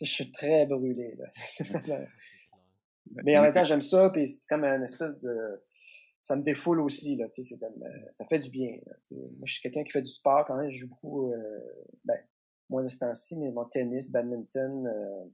je 0.00 0.06
suis 0.06 0.30
très 0.32 0.66
brûlé, 0.66 1.16
là. 1.16 1.26
Mais 3.24 3.36
en 3.36 3.42
même 3.42 3.54
temps, 3.54 3.64
j'aime 3.64 3.82
ça, 3.82 4.10
puis 4.10 4.26
c'est 4.26 4.46
comme 4.48 4.64
un 4.64 4.82
espèce 4.82 5.20
de, 5.20 5.62
ça 6.22 6.36
me 6.36 6.42
défoule 6.42 6.80
aussi, 6.80 7.16
là, 7.16 7.26
tu 7.26 7.34
sais, 7.34 7.42
c'est 7.42 7.58
comme, 7.58 7.82
euh, 7.82 8.08
ça 8.12 8.24
fait 8.26 8.38
du 8.38 8.50
bien, 8.50 8.78
là. 8.86 8.92
Moi, 9.10 9.44
je 9.44 9.52
suis 9.52 9.62
quelqu'un 9.62 9.84
qui 9.84 9.92
fait 9.92 10.02
du 10.02 10.10
sport 10.10 10.44
quand 10.46 10.56
même, 10.56 10.70
je 10.70 10.78
joue 10.78 10.88
beaucoup, 10.88 11.32
euh, 11.32 11.60
ben, 12.04 12.18
moins 12.70 12.82
de 12.82 12.88
ce 12.88 12.98
temps-ci, 12.98 13.36
mais 13.36 13.50
mon 13.50 13.66
tennis, 13.66 14.10
badminton, 14.10 14.86
euh, 14.86 15.24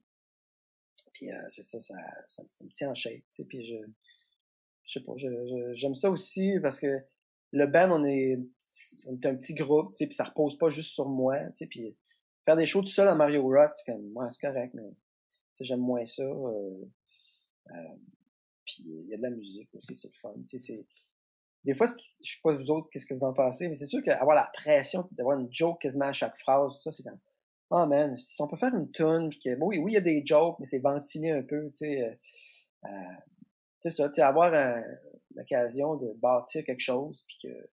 puis 1.12 1.30
euh, 1.30 1.42
c'est 1.48 1.62
ça, 1.62 1.80
ça, 1.80 1.94
ça, 2.28 2.42
ça 2.48 2.64
me 2.64 2.70
tient 2.70 2.90
en 2.90 2.94
shape, 2.94 3.14
tu 3.14 3.24
sais, 3.30 3.44
puis 3.44 3.64
je, 3.64 3.76
je 4.84 4.98
sais 4.98 5.04
pas, 5.04 5.12
j'aime 5.74 5.94
ça 5.94 6.10
aussi 6.10 6.58
parce 6.60 6.80
que 6.80 7.00
le 7.52 7.66
band, 7.66 7.90
on 7.90 8.04
est, 8.04 8.38
on 9.06 9.14
est 9.14 9.26
un 9.26 9.36
petit 9.36 9.54
groupe, 9.54 9.92
tu 9.92 9.98
sais, 9.98 10.06
puis 10.06 10.14
ça 10.14 10.24
repose 10.24 10.58
pas 10.58 10.70
juste 10.70 10.90
sur 10.90 11.08
moi, 11.08 11.38
tu 11.38 11.54
sais, 11.54 11.66
puis 11.66 11.96
faire 12.44 12.56
des 12.56 12.66
shows 12.66 12.82
tout 12.82 12.88
seul 12.88 13.08
à 13.08 13.14
Mario 13.14 13.42
Rock, 13.42 13.72
c'est 13.76 13.92
comme, 13.92 14.16
ouais, 14.16 14.26
c'est 14.30 14.46
correct, 14.46 14.74
mais, 14.74 14.90
j'aime 15.60 15.80
moins 15.80 16.06
ça, 16.06 16.22
euh, 16.22 16.84
euh, 17.70 17.96
puis 18.64 18.82
il 18.86 19.08
y 19.08 19.14
a 19.14 19.18
de 19.18 19.22
la 19.22 19.30
musique 19.30 19.68
aussi, 19.74 19.94
c'est 19.94 20.08
le 20.08 20.18
fun, 20.20 20.34
c'est, 20.46 20.86
des 21.64 21.74
fois, 21.74 21.86
je 21.86 22.32
sais 22.32 22.38
pas 22.42 22.54
vous 22.54 22.70
autres, 22.70 22.88
qu'est-ce 22.90 23.04
que 23.04 23.12
vous 23.12 23.24
en 23.24 23.34
pensez, 23.34 23.68
mais 23.68 23.74
c'est 23.74 23.86
sûr 23.86 24.02
qu'avoir 24.02 24.34
la 24.34 24.50
pression 24.54 25.06
d'avoir 25.12 25.38
une 25.38 25.52
joke 25.52 25.82
quasiment 25.82 26.06
à 26.06 26.12
chaque 26.14 26.38
phrase, 26.38 26.72
tout 26.74 26.80
ça, 26.80 26.92
c'est 26.92 27.02
comme, 27.02 27.20
oh 27.70 27.84
man, 27.86 28.16
si 28.16 28.40
on 28.40 28.48
peut 28.48 28.56
faire 28.56 28.74
une 28.74 28.90
tune, 28.90 29.28
puis 29.28 29.40
que, 29.40 29.50
oui, 29.60 29.78
oui, 29.78 29.92
il 29.92 29.94
y 29.94 29.98
a 29.98 30.00
des 30.00 30.22
jokes, 30.24 30.58
mais 30.58 30.66
c'est 30.66 30.78
ventilé 30.78 31.30
un 31.30 31.42
peu, 31.42 31.66
tu 31.66 31.74
sais, 31.74 32.02
euh, 32.02 32.14
euh 32.86 33.14
c'est 33.82 33.90
ça, 33.90 34.08
tu 34.08 34.16
sais, 34.16 34.22
avoir 34.22 34.52
l'occasion 35.34 35.96
de 35.96 36.12
bâtir 36.20 36.64
quelque 36.64 36.80
chose, 36.80 37.24
puis 37.26 37.38
que, 37.42 37.70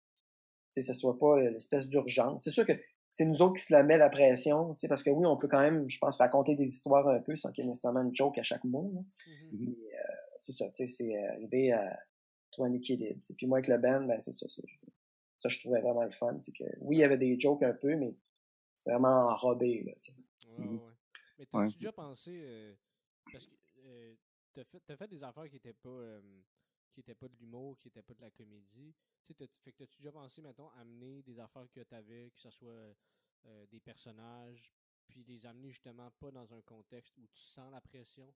tu 0.74 0.82
sais, 0.82 0.93
soit 0.93 1.18
pas 1.18 1.41
l'espèce 1.41 1.88
d'urgence. 1.88 2.43
C'est 2.43 2.51
sûr 2.51 2.66
que 2.66 2.74
c'est 3.14 3.26
nous 3.26 3.43
autres 3.43 3.57
qui 3.57 3.64
se 3.64 3.72
la 3.72 3.84
met 3.84 3.95
la 3.95 4.09
pression, 4.09 4.74
tu 4.74 4.80
sais, 4.80 4.88
parce 4.88 5.03
que 5.03 5.11
oui, 5.11 5.24
on 5.28 5.38
peut 5.38 5.47
quand 5.47 5.61
même, 5.61 5.88
je 5.88 5.99
pense, 5.99 6.18
raconter 6.18 6.55
des 6.55 6.66
histoires 6.66 7.07
un 7.07 7.20
peu 7.20 7.36
sans 7.36 7.51
qu'il 7.51 7.64
y 7.64 7.68
ait 7.68 7.70
nécessairement 7.70 8.01
une 8.01 8.16
joke 8.16 8.39
à 8.39 8.43
chaque 8.43 8.64
mot, 8.64 9.05
mm-hmm. 9.28 9.70
euh, 9.70 10.16
c'est 10.39 10.51
ça, 10.51 10.66
tu 10.72 10.88
sais, 10.88 10.88
c'est 10.88 11.28
arriver 11.28 11.72
à 11.72 11.99
trouver 12.49 12.72
un 12.72 12.74
équilibre. 12.74 13.22
Puis 13.38 13.45
moi, 13.45 13.59
avec 13.59 13.68
le 13.68 13.78
band, 13.78 14.05
ben, 14.05 14.20
c'est 14.20 14.34
ça, 14.34 14.47
ça, 14.49 15.47
je 15.47 15.59
trouvais 15.59 15.80
vraiment 15.82 16.03
le 16.03 16.11
fun. 16.11 16.39
C'est 16.41 16.53
que, 16.53 16.64
oui, 16.80 16.97
il 16.97 16.99
y 17.01 17.03
avait 17.03 17.20
des 17.20 17.39
jokes 17.39 17.61
un 17.61 17.74
peu, 17.74 17.95
mais 17.95 18.16
c'est 18.78 18.89
vraiment 18.89 19.30
enrobé. 19.30 19.84
Là, 19.84 19.93
ouais, 20.57 20.66
ouais. 20.66 20.80
Mais 21.38 21.45
t'as-tu 21.45 21.78
déjà 21.78 21.91
pensé. 21.91 22.41
Euh, 22.43 22.74
parce 23.32 23.45
que 23.45 23.53
euh, 23.86 24.16
t'as 24.55 24.64
fait, 24.64 24.82
as 24.89 24.97
fait 24.97 25.07
des 25.07 25.24
affaires 25.24 25.47
qui 25.47 25.57
étaient 25.57 25.74
pas. 25.74 26.20
Euh, 26.94 27.02
qui 27.02 27.02
étaient 27.02 27.16
pas 27.16 27.28
de 27.28 27.36
l'humour, 27.38 27.78
qui 27.80 27.88
étaient 27.88 28.04
pas 28.04 28.14
de 28.14 28.22
la 28.22 28.32
comédie. 28.32 28.94
Tu 29.26 29.34
sais, 29.34 29.50
fait 29.64 29.72
que 29.72 29.78
t'as-tu 29.78 29.98
déjà 29.98 30.12
pensé, 30.12 30.41
mettons, 30.41 30.70
amener 30.70 31.22
des 31.24 31.39
affaires 31.39 31.68
que 31.72 31.82
t'avais, 31.82 32.32
que 32.32 32.39
ce 32.39 32.50
soit 32.52 32.96
des 33.72 33.80
personnages, 33.80 34.74
puis 35.08 35.24
les 35.28 35.46
amener 35.46 35.70
justement 35.70 36.10
pas 36.12 36.32
dans 36.32 36.54
un 36.54 36.62
contexte 36.62 37.18
où 37.18 37.28
tu 37.34 37.41
sens 37.41 37.72
la 37.72 37.82
pression 37.82 38.34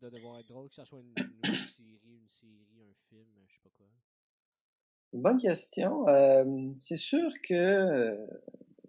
de 0.00 0.08
devoir 0.08 0.38
être 0.38 0.48
drôle, 0.48 0.68
que 0.68 0.74
ce 0.74 0.84
soit 0.84 1.00
une, 1.00 1.14
une 1.16 1.68
série, 1.68 2.16
une 2.16 2.28
série, 2.28 2.82
un 2.82 2.94
film, 3.08 3.28
je 3.46 3.54
sais 3.54 3.60
pas 3.62 3.70
quoi? 3.70 3.86
Une 5.12 5.22
bonne 5.22 5.38
question. 5.38 6.08
Euh, 6.08 6.72
c'est 6.80 6.96
sûr 6.96 7.30
que 7.42 7.54
euh, 7.54 8.26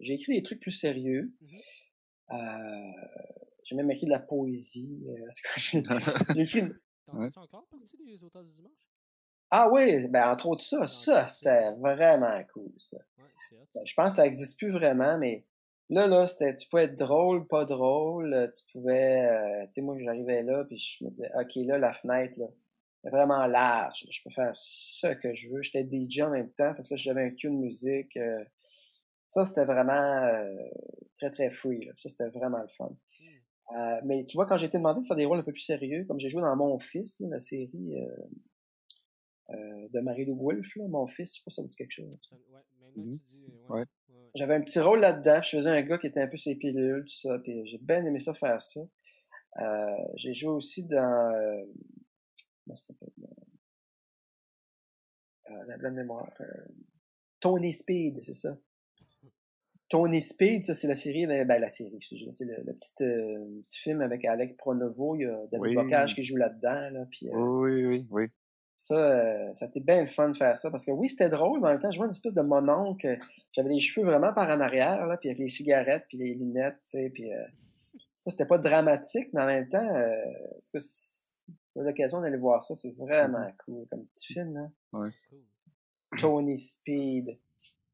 j'ai 0.00 0.14
écrit 0.14 0.34
des 0.34 0.42
trucs 0.42 0.60
plus 0.60 0.72
sérieux. 0.72 1.32
Mm-hmm. 1.42 1.62
euh, 2.32 2.92
j'ai 3.64 3.76
même 3.76 3.90
écrit 3.90 4.06
de 4.06 4.10
la 4.10 4.18
poésie. 4.18 5.06
Euh, 5.08 5.30
j'ai 6.34 6.42
écrit 6.42 6.62
une... 7.14 7.30
T'en 7.30 7.42
encore 7.42 7.66
partie 7.66 7.96
des 7.96 8.22
auteurs 8.24 8.44
du 8.44 8.52
dimanche? 8.52 8.72
Ah 9.50 9.68
oui, 9.70 10.08
ben 10.08 10.30
entre 10.30 10.46
autres 10.46 10.64
ça, 10.64 10.86
ça 10.86 11.26
c'était 11.26 11.72
vraiment 11.74 12.42
cool 12.52 12.72
ça. 12.78 12.96
Ouais, 13.18 13.84
je 13.84 13.94
pense 13.94 14.12
que 14.12 14.16
ça 14.16 14.22
n'existe 14.24 14.58
plus 14.58 14.72
vraiment, 14.72 15.16
mais 15.18 15.44
Là, 15.88 16.08
là, 16.08 16.26
c'était, 16.26 16.56
tu 16.56 16.68
pouvais 16.68 16.84
être 16.84 16.96
drôle, 16.96 17.46
pas 17.46 17.64
drôle, 17.64 18.34
euh, 18.34 18.48
tu 18.48 18.64
pouvais, 18.72 19.24
euh, 19.24 19.66
tu 19.66 19.72
sais, 19.72 19.82
moi, 19.82 19.96
j'arrivais 20.00 20.42
là, 20.42 20.64
puis 20.64 20.78
je 20.78 21.04
me 21.04 21.10
disais, 21.10 21.30
OK, 21.36 21.54
là, 21.66 21.78
la 21.78 21.92
fenêtre, 21.92 22.34
là, 22.38 22.46
est 23.04 23.10
vraiment 23.10 23.46
large, 23.46 24.04
je 24.10 24.20
peux 24.24 24.30
faire 24.30 24.52
ce 24.56 25.06
que 25.14 25.32
je 25.34 25.48
veux. 25.48 25.62
J'étais 25.62 25.84
DJ 25.84 26.22
en 26.22 26.30
même 26.30 26.50
temps, 26.50 26.74
fait 26.74 26.82
que 26.82 26.88
là, 26.90 26.96
j'avais 26.96 27.22
un 27.22 27.30
cue 27.30 27.48
de 27.48 27.54
musique. 27.54 28.16
Euh, 28.16 28.44
ça, 29.28 29.44
c'était 29.44 29.64
vraiment 29.64 30.28
très, 31.16 31.30
très 31.30 31.50
free, 31.50 31.84
là. 31.84 31.92
Ça, 31.98 32.08
c'était 32.08 32.30
vraiment 32.30 32.58
le 32.58 32.68
fun. 32.76 32.90
Hmm. 33.68 34.00
mais 34.04 34.24
tu 34.26 34.36
vois, 34.36 34.46
quand 34.46 34.56
j'ai 34.56 34.66
été 34.66 34.78
demandé 34.78 35.00
de 35.00 35.06
faire 35.06 35.16
des 35.16 35.24
rôles 35.24 35.40
un 35.40 35.42
peu 35.42 35.52
plus 35.52 35.60
sérieux, 35.60 36.04
comme 36.04 36.20
j'ai 36.20 36.28
joué 36.28 36.40
dans 36.40 36.56
Mon 36.56 36.78
Fils, 36.78 37.20
la 37.28 37.40
série 37.40 37.96
de 39.48 40.00
Marie-Lou 40.00 40.36
Wolfe, 40.36 40.76
là, 40.76 40.86
Mon 40.88 41.06
Fils, 41.06 41.32
je 41.32 41.38
sais 41.38 41.44
pas 41.44 41.50
si 41.50 41.56
ça 41.56 41.62
vous 41.62 41.68
dit 41.68 41.76
quelque 41.76 41.92
chose. 41.92 42.18
Ouais, 42.96 43.18
ouais. 43.68 43.84
J'avais 44.36 44.54
un 44.54 44.60
petit 44.60 44.80
rôle 44.80 45.00
là-dedans. 45.00 45.40
Je 45.42 45.56
faisais 45.56 45.70
un 45.70 45.82
gars 45.82 45.98
qui 45.98 46.08
était 46.08 46.20
un 46.20 46.28
peu 46.28 46.36
sur 46.36 46.50
les 46.50 46.56
pilules, 46.56 47.02
tout 47.02 47.14
ça. 47.14 47.38
Puis 47.38 47.66
j'ai 47.66 47.78
bien 47.78 48.04
aimé 48.04 48.18
ça 48.18 48.34
faire 48.34 48.60
ça. 48.60 48.80
Euh, 49.58 49.96
j'ai 50.16 50.34
joué 50.34 50.50
aussi 50.50 50.84
dans. 50.84 51.32
Euh, 51.34 51.64
comment 52.64 52.76
ça 52.76 52.92
s'appelle 52.92 53.12
euh, 55.50 55.64
La 55.66 55.78
bonne 55.78 55.94
mémoire. 55.94 56.30
Euh, 56.40 56.44
Tony 57.40 57.72
Speed, 57.72 58.22
c'est 58.22 58.34
ça. 58.34 58.56
Tony 59.88 60.20
Speed, 60.20 60.64
ça 60.64 60.74
c'est 60.74 60.88
la 60.88 60.94
série, 60.94 61.26
ben, 61.26 61.46
ben 61.46 61.60
la 61.60 61.70
série, 61.70 61.98
c'est 62.32 62.44
le, 62.44 62.56
le 62.64 62.74
petit, 62.74 63.02
euh, 63.02 63.62
petit 63.66 63.80
film 63.80 64.00
avec 64.00 64.24
Alec 64.24 64.56
Pronovo, 64.56 65.14
il 65.14 65.22
y 65.22 65.24
a 65.26 65.36
David 65.52 65.60
oui. 65.60 65.74
Bocage 65.74 66.14
qui 66.14 66.24
joue 66.24 66.36
là-dedans, 66.36 66.90
là, 66.90 67.06
puis, 67.10 67.28
oui, 67.32 67.86
oui, 67.86 68.06
oui. 68.10 68.28
Ça, 68.78 68.94
euh, 68.94 69.54
ça 69.54 69.64
a 69.64 69.68
été 69.68 69.80
bien 69.80 70.02
le 70.02 70.08
fun 70.08 70.28
de 70.28 70.36
faire 70.36 70.56
ça 70.58 70.70
parce 70.70 70.84
que 70.84 70.90
oui, 70.90 71.08
c'était 71.08 71.30
drôle, 71.30 71.60
mais 71.60 71.68
en 71.68 71.70
même 71.70 71.80
temps, 71.80 71.90
je 71.90 71.96
vois 71.96 72.06
une 72.06 72.12
espèce 72.12 72.34
de 72.34 72.42
mononcle. 72.42 73.18
J'avais 73.52 73.70
les 73.70 73.80
cheveux 73.80 74.06
vraiment 74.06 74.32
par 74.34 74.48
en 74.50 74.60
arrière, 74.60 75.06
là, 75.06 75.16
puis 75.16 75.30
avec 75.30 75.38
les 75.38 75.48
cigarettes, 75.48 76.04
puis 76.08 76.18
les 76.18 76.34
lunettes, 76.34 76.76
tu 76.82 76.90
sais, 76.90 77.10
puis 77.12 77.32
euh, 77.32 77.42
ça, 78.24 78.30
c'était 78.30 78.46
pas 78.46 78.58
dramatique, 78.58 79.28
mais 79.32 79.42
en 79.42 79.46
même 79.46 79.68
temps, 79.68 79.96
euh, 79.96 80.80
l'occasion 81.74 82.20
d'aller 82.20 82.36
voir 82.36 82.62
ça, 82.64 82.74
c'est 82.74 82.94
vraiment 82.96 83.38
mm-hmm. 83.38 83.56
cool 83.64 83.86
comme 83.90 84.06
petit 84.08 84.34
film, 84.34 84.54
là. 84.54 84.68
Ouais. 84.92 85.10
Tony 86.20 86.58
Speed. 86.58 87.38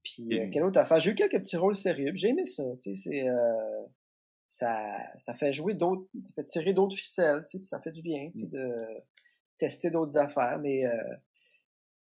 Puis 0.02 0.38
euh, 0.38 0.48
quelle 0.50 0.64
autre 0.64 0.80
affaire? 0.80 0.98
J'ai 0.98 1.12
eu 1.12 1.14
quelques 1.14 1.38
petits 1.38 1.56
rôles 1.56 1.76
sérieux, 1.76 2.12
j'ai 2.14 2.28
aimé 2.28 2.44
ça, 2.44 2.64
tu 2.80 2.96
sais, 2.96 3.10
c'est... 3.10 3.28
Euh, 3.28 3.86
ça, 4.48 4.84
ça 5.16 5.32
fait 5.32 5.50
jouer 5.54 5.72
d'autres, 5.72 6.06
ça 6.26 6.32
fait 6.34 6.44
tirer 6.44 6.74
d'autres 6.74 6.94
ficelles, 6.94 7.42
tu 7.44 7.52
sais, 7.52 7.58
puis 7.58 7.66
ça 7.66 7.80
fait 7.80 7.90
du 7.90 8.02
bien, 8.02 8.30
tu 8.34 8.40
sais, 8.40 8.46
mm. 8.46 8.50
de 8.50 8.86
tester 9.56 9.90
d'autres 9.90 10.18
affaires, 10.18 10.58
mais 10.58 10.84
euh, 10.84 11.14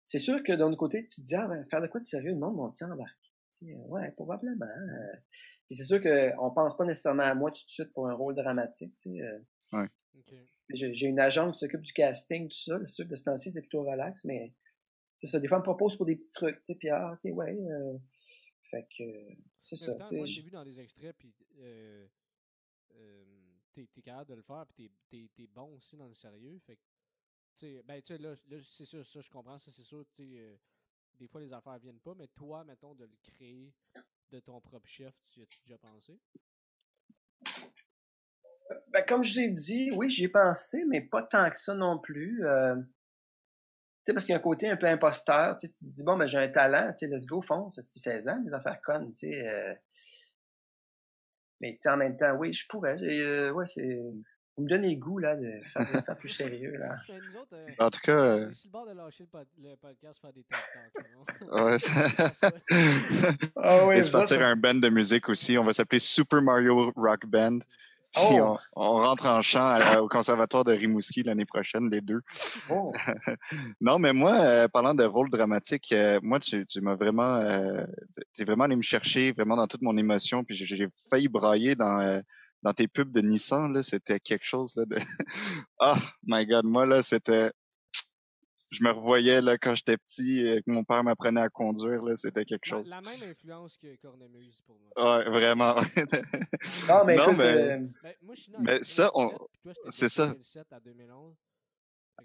c'est 0.05 0.19
sûr 0.19 0.41
que 0.43 0.53
d'un 0.53 0.67
autre 0.67 0.77
côté, 0.77 1.09
tu 1.09 1.21
te 1.21 1.25
dis, 1.25 1.35
ah, 1.35 1.47
ben, 1.47 1.65
faire 1.69 1.81
de 1.81 1.87
quoi 1.87 1.99
de 1.99 2.05
sérieux, 2.05 2.31
le 2.31 2.37
monde 2.37 2.57
va 2.57 2.71
t'y 2.71 2.85
embarquer. 2.85 3.75
ouais, 3.89 4.11
probablement. 4.11 4.65
Euh. 4.65 5.17
c'est 5.75 5.83
sûr 5.83 6.01
qu'on 6.01 6.51
pense 6.51 6.77
pas 6.77 6.85
nécessairement 6.85 7.23
à 7.23 7.35
moi 7.35 7.51
tout 7.51 7.65
de 7.65 7.69
suite 7.69 7.91
pour 7.93 8.07
un 8.07 8.13
rôle 8.13 8.33
dramatique. 8.33 8.95
Euh. 9.07 9.39
Ouais. 9.73 9.87
J'ai 10.69 11.07
une 11.07 11.19
agente 11.19 11.53
qui 11.53 11.59
s'occupe 11.59 11.81
du 11.81 11.93
casting, 11.93 12.47
tout 12.47 12.57
ça. 12.57 12.79
C'est 12.85 12.93
sûr 12.93 13.05
que 13.05 13.11
de 13.11 13.15
ce 13.15 13.23
temps-ci, 13.25 13.51
c'est 13.51 13.61
plutôt 13.61 13.83
relax, 13.83 14.23
mais 14.23 14.53
c'est 15.17 15.27
ça. 15.27 15.39
Des 15.39 15.47
fois, 15.47 15.57
on 15.57 15.61
me 15.61 15.65
propose 15.65 15.97
pour 15.97 16.05
des 16.05 16.15
petits 16.15 16.31
trucs, 16.31 16.57
tu 16.57 16.65
sais, 16.65 16.75
puis 16.75 16.89
ah, 16.89 17.13
ok, 17.13 17.35
ouais. 17.35 17.57
fait 18.71 18.87
que 18.97 19.03
c'est 19.63 19.75
ça. 19.75 19.95
moi, 20.11 20.25
j'ai 20.25 20.41
vu 20.41 20.51
dans 20.51 20.63
des 20.63 20.79
extraits, 20.79 21.15
puis 21.17 21.33
t'es 23.85 23.99
es 23.99 24.01
capable 24.01 24.29
de 24.29 24.35
le 24.35 24.41
faire, 24.41 24.65
puis 24.67 24.91
t'es 25.09 25.29
es, 25.37 25.47
bon 25.47 25.75
aussi 25.75 25.97
dans 25.97 26.07
le 26.07 26.15
sérieux. 26.15 26.59
Fait 26.65 26.77
que 26.77 27.81
ben, 27.83 28.01
tu 28.01 28.13
sais, 28.13 28.17
là, 28.17 28.35
là 28.49 28.57
c'est 28.63 28.85
sûr, 28.85 29.05
ça, 29.05 29.21
je 29.21 29.29
comprends, 29.29 29.59
ça, 29.59 29.71
c'est 29.71 29.83
sûr, 29.83 30.05
tu 30.15 30.23
sais, 30.23 30.39
euh, 30.39 30.55
des 31.15 31.27
fois, 31.27 31.41
les 31.41 31.51
affaires 31.53 31.79
viennent 31.79 31.99
pas, 31.99 32.13
mais 32.15 32.27
toi, 32.27 32.63
mettons, 32.63 32.93
de 32.93 33.05
le 33.05 33.17
créer 33.23 33.73
de 34.31 34.39
ton 34.39 34.59
propre 34.61 34.87
chef, 34.87 35.15
tu 35.29 35.41
as-tu 35.41 35.59
déjà 35.61 35.77
pensé? 35.77 36.19
Ben, 38.89 39.03
comme 39.07 39.23
je 39.23 39.33
vous 39.33 39.39
ai 39.39 39.51
dit, 39.51 39.91
oui, 39.91 40.11
j'y 40.11 40.25
ai 40.25 40.29
pensé, 40.29 40.83
mais 40.85 41.01
pas 41.01 41.23
tant 41.23 41.49
que 41.49 41.59
ça 41.59 41.73
non 41.73 41.99
plus. 41.99 42.45
Euh, 42.45 42.75
tu 42.75 42.81
sais, 44.07 44.13
parce 44.13 44.25
qu'il 44.25 44.33
y 44.33 44.35
a 44.35 44.39
un 44.39 44.43
côté 44.43 44.69
un 44.69 44.77
peu 44.77 44.87
imposteur, 44.87 45.55
tu 45.57 45.69
te 45.69 45.85
dis, 45.85 46.03
bon, 46.03 46.17
ben, 46.17 46.27
j'ai 46.27 46.37
un 46.37 46.49
talent, 46.49 46.91
tu 46.97 47.07
sais, 47.07 47.13
let's 47.13 47.25
go, 47.25 47.41
fonce, 47.41 47.79
c'est 47.81 48.03
faisant, 48.03 48.37
des 48.39 48.53
affaires 48.53 48.81
connes, 48.81 49.13
tu 49.13 49.31
sais. 49.31 49.47
Euh... 49.47 49.73
Mais, 51.61 51.77
tu 51.81 51.89
en 51.89 51.97
même 51.97 52.17
temps, 52.17 52.35
oui, 52.35 52.53
je 52.53 52.65
pourrais, 52.67 52.97
euh, 53.01 53.51
ouais, 53.51 53.65
c'est 53.67 53.99
vous 54.57 54.63
me 54.63 54.69
donnez 54.69 54.95
le 54.95 54.99
goût 54.99 55.19
là, 55.19 55.35
de 55.35 55.59
faire, 55.71 56.03
faire 56.03 56.17
plus 56.17 56.29
sérieux. 56.29 56.75
Là. 56.77 56.95
Ben, 57.07 57.21
nous 57.31 57.39
autres, 57.39 57.53
euh, 57.53 57.67
en 57.77 57.89
tout 57.91 57.99
cas. 58.01 58.17
Euh... 58.17 58.53
sur 58.53 58.69
le 58.69 58.71
bord 58.71 58.87
de 58.87 58.93
lâcher 58.93 59.23
le, 59.23 59.29
pod 59.29 59.47
le 59.61 59.75
podcast, 59.75 60.19
faire 60.19 60.33
des 60.33 60.43
TikTok. 60.43 61.65
ouais, 61.65 61.79
ça... 62.33 62.51
ah, 63.55 63.85
oui, 63.87 63.99
Et 63.99 64.03
se 64.03 64.11
partir 64.11 64.39
ça... 64.39 64.47
un 64.47 64.55
band 64.55 64.75
de 64.75 64.89
musique 64.89 65.29
aussi. 65.29 65.57
On 65.59 65.63
va 65.63 65.73
s'appeler 65.73 65.99
Super 65.99 66.41
Mario 66.41 66.91
Rock 66.95 67.27
Band. 67.27 67.59
Puis 68.17 68.39
oh. 68.39 68.57
on, 68.75 68.81
on, 68.81 68.91
rentre 69.03 69.25
en 69.25 69.41
chant 69.41 69.99
au 69.99 70.07
conservatoire 70.07 70.63
de 70.63 70.73
Rimouski 70.73 71.23
l'année 71.23 71.45
prochaine, 71.45 71.89
les 71.89 72.01
deux. 72.01 72.21
Oh. 72.69 72.91
non, 73.81 73.99
mais 73.99 74.13
moi, 74.13 74.35
euh, 74.39 74.67
parlant 74.67 74.93
de 74.93 75.03
rôle 75.03 75.29
dramatique, 75.29 75.91
euh, 75.91 76.19
moi, 76.23 76.39
tu, 76.39 76.65
tu 76.65 76.81
m'as 76.81 76.95
vraiment, 76.95 77.35
euh, 77.35 77.85
es 78.39 78.43
vraiment 78.43 78.65
allé 78.65 78.75
me 78.75 78.81
chercher 78.81 79.31
vraiment 79.31 79.55
dans 79.55 79.67
toute 79.67 79.81
mon 79.81 79.97
émotion. 79.97 80.43
Puis 80.43 80.55
j'ai 80.55 80.87
failli 81.09 81.27
brailler 81.27 81.75
dans 81.75 81.99
euh, 81.99 82.19
dans 82.63 82.73
tes 82.73 82.87
pubs 82.87 83.11
de 83.11 83.21
Nissan, 83.21 83.71
là, 83.73 83.83
c'était 83.83 84.19
quelque 84.19 84.45
chose 84.45 84.75
là, 84.75 84.85
de. 84.85 84.97
oh 85.79 85.95
my 86.27 86.45
god, 86.45 86.65
moi 86.65 86.85
là, 86.85 87.03
c'était. 87.03 87.51
Je 88.69 88.83
me 88.83 88.91
revoyais 88.91 89.41
là 89.41 89.57
quand 89.57 89.75
j'étais 89.75 89.97
petit 89.97 90.45
et 90.45 90.61
que 90.61 90.69
mon 90.69 90.83
père 90.83 91.03
m'apprenait 91.03 91.41
à 91.41 91.49
conduire, 91.49 92.03
là, 92.03 92.15
c'était 92.17 92.43
quelque 92.43 92.65
chose. 92.65 92.89
La, 92.89 93.01
la 93.01 93.11
même 93.11 93.29
influence 93.29 93.77
que 93.77 93.95
Cornemuse 93.95 94.61
pour 94.65 94.77
moi. 94.79 95.19
Ouais, 95.19 95.29
vraiment. 95.29 95.75
non, 96.89 97.05
mais, 97.05 97.15
non, 97.15 97.23
écoute, 97.23 97.37
mais... 97.37 97.43
Euh... 97.43 97.77
Ben, 98.03 98.13
moi, 98.23 98.35
je 98.35 98.41
suis 98.41 98.51
dans 98.51 98.59
mais 98.59 98.83
ça, 98.83 99.09
on... 99.15 99.31
c'est 99.89 100.09
ça. 100.09 100.27
2007 100.27 100.73
à 100.73 100.79
2011. 100.81 101.35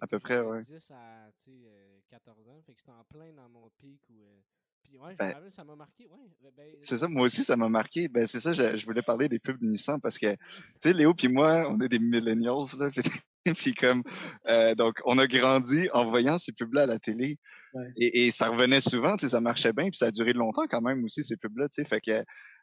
À 0.01 0.07
peu 0.07 0.19
près, 0.19 0.41
ouais. 0.41 0.63
10 0.63 0.91
à 0.91 1.29
euh, 1.49 1.99
14 2.11 2.49
ans. 2.49 2.61
Fait 2.67 2.75
que 2.75 2.81
c'était 2.81 2.93
en 2.93 3.05
plein 3.05 3.33
dans 3.35 3.49
mon 3.49 3.71
pic 3.79 4.01
où. 4.11 4.25
Euh, 4.25 4.41
puis 4.83 4.99
ouais, 4.99 5.15
Ben, 5.19 5.33
rappelle, 5.33 5.51
ça 5.53 5.65
m'a 5.65 5.77
marqué. 5.77 6.07
Ouais, 6.07 6.51
ben, 6.57 6.75
C'est 6.81 6.99
ça, 6.99 7.09
moi 7.09 7.25
aussi, 7.27 7.45
ça 7.45 7.57
m'a 7.57 7.69
marqué. 7.69 8.09
Ben, 8.09 8.27
c'est 8.27 8.41
ça, 8.41 8.53
je, 8.53 8.77
je 8.77 8.85
voulais 8.85 9.03
parler 9.03 9.29
des 9.29 9.39
pubs 9.39 9.59
de 9.61 9.67
Nissan 9.67 10.01
parce 10.01 10.19
que, 10.19 10.35
tu 10.35 10.39
sais, 10.83 10.93
Léo 10.93 11.15
puis 11.15 11.29
moi, 11.29 11.67
on 11.71 11.81
est 11.81 11.89
des 11.89 11.99
millennials, 11.99 12.79
là. 12.79 12.89
Puis, 12.91 13.03
puis 13.57 13.75
comme, 13.75 14.03
euh, 14.49 14.75
donc, 14.75 15.01
on 15.05 15.19
a 15.19 15.27
grandi 15.27 15.89
en 15.93 16.07
voyant 16.07 16.39
ces 16.39 16.53
pubs-là 16.53 16.83
à 16.83 16.87
la 16.87 16.99
télé. 16.99 17.39
Ouais. 17.75 17.89
Et, 17.97 18.27
et 18.27 18.31
ça 18.31 18.49
revenait 18.49 18.81
souvent, 18.81 19.17
tu 19.17 19.23
sais, 19.23 19.31
ça 19.31 19.41
marchait 19.41 19.73
bien, 19.73 19.89
puis 19.89 19.97
ça 19.97 20.07
a 20.07 20.11
duré 20.11 20.33
longtemps 20.33 20.67
quand 20.69 20.81
même 20.81 21.03
aussi, 21.05 21.25
ces 21.25 21.37
pubs-là, 21.37 21.69
tu 21.69 21.83
sais. 21.83 21.89
Fait 21.89 22.01
que, 22.01 22.23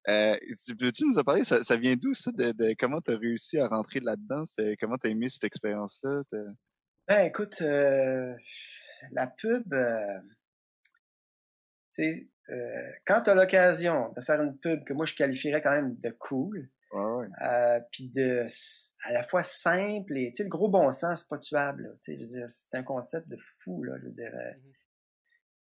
euh, 0.09 0.37
tu- 0.63 0.75
peux-tu 0.75 1.05
nous 1.05 1.17
en 1.19 1.23
parler? 1.23 1.43
Ça, 1.43 1.63
ça 1.63 1.75
vient 1.77 1.95
d'où, 1.95 2.13
ça, 2.13 2.31
de, 2.31 2.51
de 2.51 2.75
comment 2.79 3.01
t'as 3.01 3.17
réussi 3.17 3.59
à 3.59 3.67
rentrer 3.67 3.99
là-dedans? 3.99 4.43
Comment 4.79 4.97
t'as 4.97 5.09
aimé 5.09 5.27
cette 5.29 5.43
expérience-là? 5.45 6.23
Ben, 7.07 7.25
écoute, 7.25 7.61
euh, 7.61 8.33
la 9.11 9.27
pub, 9.27 9.73
euh, 11.99 12.13
sais, 12.13 12.27
euh, 12.49 12.91
quand 13.05 13.21
tu 13.23 13.29
as 13.29 13.35
l'occasion 13.35 14.11
de 14.15 14.21
faire 14.21 14.41
une 14.41 14.57
pub 14.57 14.83
que 14.83 14.93
moi 14.93 15.05
je 15.05 15.15
qualifierais 15.15 15.61
quand 15.61 15.71
même 15.71 15.95
de 15.97 16.09
cool, 16.11 16.69
Ouais, 16.91 17.01
ouais. 17.03 17.27
euh, 17.43 17.79
puis 17.91 18.09
de 18.09 18.47
à 19.03 19.13
la 19.13 19.23
fois 19.23 19.43
simple 19.43 20.17
et 20.17 20.29
tu 20.31 20.37
sais 20.37 20.43
le 20.43 20.49
gros 20.49 20.69
bon 20.69 20.91
sens 20.91 21.19
c'est 21.21 21.29
pas 21.29 21.37
tuable 21.37 21.83
là, 21.83 21.89
tu 22.03 22.13
sais 22.13 22.17
je 22.17 22.21
veux 22.23 22.27
dire 22.39 22.49
c'est 22.49 22.75
un 22.77 22.81
concept 22.83 23.27
de 23.27 23.37
fou 23.63 23.83
là 23.83 23.93
je 23.99 24.05
veux 24.05 24.11
dire 24.11 24.31
euh, 24.33 24.51
Mhm. 24.53 24.73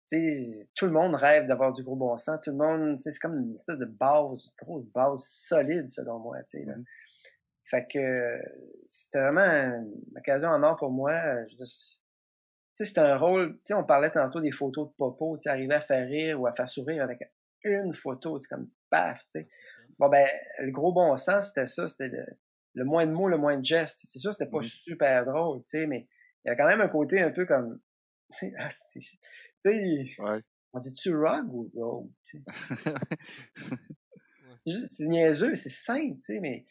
tu 0.10 0.18
sais 0.18 0.68
tout 0.76 0.88
le 0.88 0.92
monde 0.94 1.14
rêve 1.14 1.46
d'avoir 1.46 1.74
du 1.74 1.84
gros 1.84 1.96
bon 1.96 2.18
sens 2.18 2.40
tout 2.44 2.50
le 2.50 2.58
monde 2.58 2.98
tu 2.98 3.04
sais 3.04 3.12
c'est 3.12 3.20
comme 3.20 3.38
une 3.38 3.54
espèce 3.54 3.78
de 3.78 3.86
base 3.86 4.46
une 4.48 4.66
grosse 4.66 4.86
base 4.88 5.22
solide 5.24 5.92
selon 5.92 6.18
moi 6.18 6.42
tu 6.50 6.58
sais 6.58 6.66
là. 6.66 6.76
Mhm. 6.76 6.84
fait 7.70 7.88
que 7.94 8.42
c'était 8.88 9.20
vraiment 9.22 9.42
une 9.78 10.18
occasion 10.18 10.50
en 10.50 10.64
or 10.64 10.76
pour 10.78 10.90
moi 10.90 11.14
je 11.46 11.52
veux 11.52 11.58
dire, 11.58 11.68
c'est- 12.76 12.84
tu 12.84 12.86
sais 12.86 12.86
c'était 12.86 13.02
un 13.08 13.18
rôle 13.18 13.54
tu 13.56 13.60
sais 13.66 13.74
on 13.74 13.84
parlait 13.84 14.12
tantôt 14.12 14.42
des 14.42 14.52
photos 14.52 14.90
de 14.90 14.94
popo 14.98 15.38
tu 15.38 15.50
arriver 15.50 15.76
à 15.76 15.82
faire 15.82 16.08
rire 16.08 16.40
ou 16.42 16.48
à 16.48 16.54
faire 16.54 16.70
sourire 16.70 17.04
avec 17.04 17.20
une 17.64 17.94
photo 17.94 18.40
c'est 18.40 18.48
comme 18.48 18.70
paf 18.90 19.20
tu 19.26 19.42
sais 19.42 19.50
Bon, 20.00 20.10
ben, 20.10 20.28
le 20.58 20.72
gros 20.72 20.92
bon 20.92 21.16
sens, 21.20 21.50
c'était 21.50 21.68
ça, 21.68 21.88
c'était 21.88 22.08
le, 22.10 22.26
le 22.74 22.86
moins 22.86 23.06
de 23.06 23.12
mots, 23.12 23.28
le 23.28 23.38
moins 23.38 23.60
de 23.60 23.64
gestes. 23.64 24.02
C'est 24.08 24.18
sûr, 24.18 24.34
c'était 24.34 24.50
pas 24.50 24.64
super 24.64 25.26
drôle, 25.26 25.60
tu 25.64 25.78
sais, 25.78 25.86
mais 25.86 26.08
il 26.44 26.48
y 26.48 26.52
a 26.52 26.56
quand 26.56 26.66
même 26.66 26.82
un 26.82 26.88
côté 26.88 27.22
un 27.22 27.30
peu 27.30 27.46
comme, 27.46 27.80
ah, 28.58 28.70
tu 28.94 29.02
sais, 29.60 30.16
Ouais. 30.18 30.42
on 30.74 30.80
dit-tu 30.80 31.16
rogue 31.16 31.54
ou 31.54 31.72
rogue, 31.76 32.10
tu 32.26 32.40
sais? 32.40 32.94
Juste, 34.66 34.88
C'est 34.92 35.06
niaiseux, 35.06 35.56
c'est 35.56 35.70
simple, 35.70 36.16
tu 36.16 36.22
sais, 36.22 36.40
mais 36.40 36.66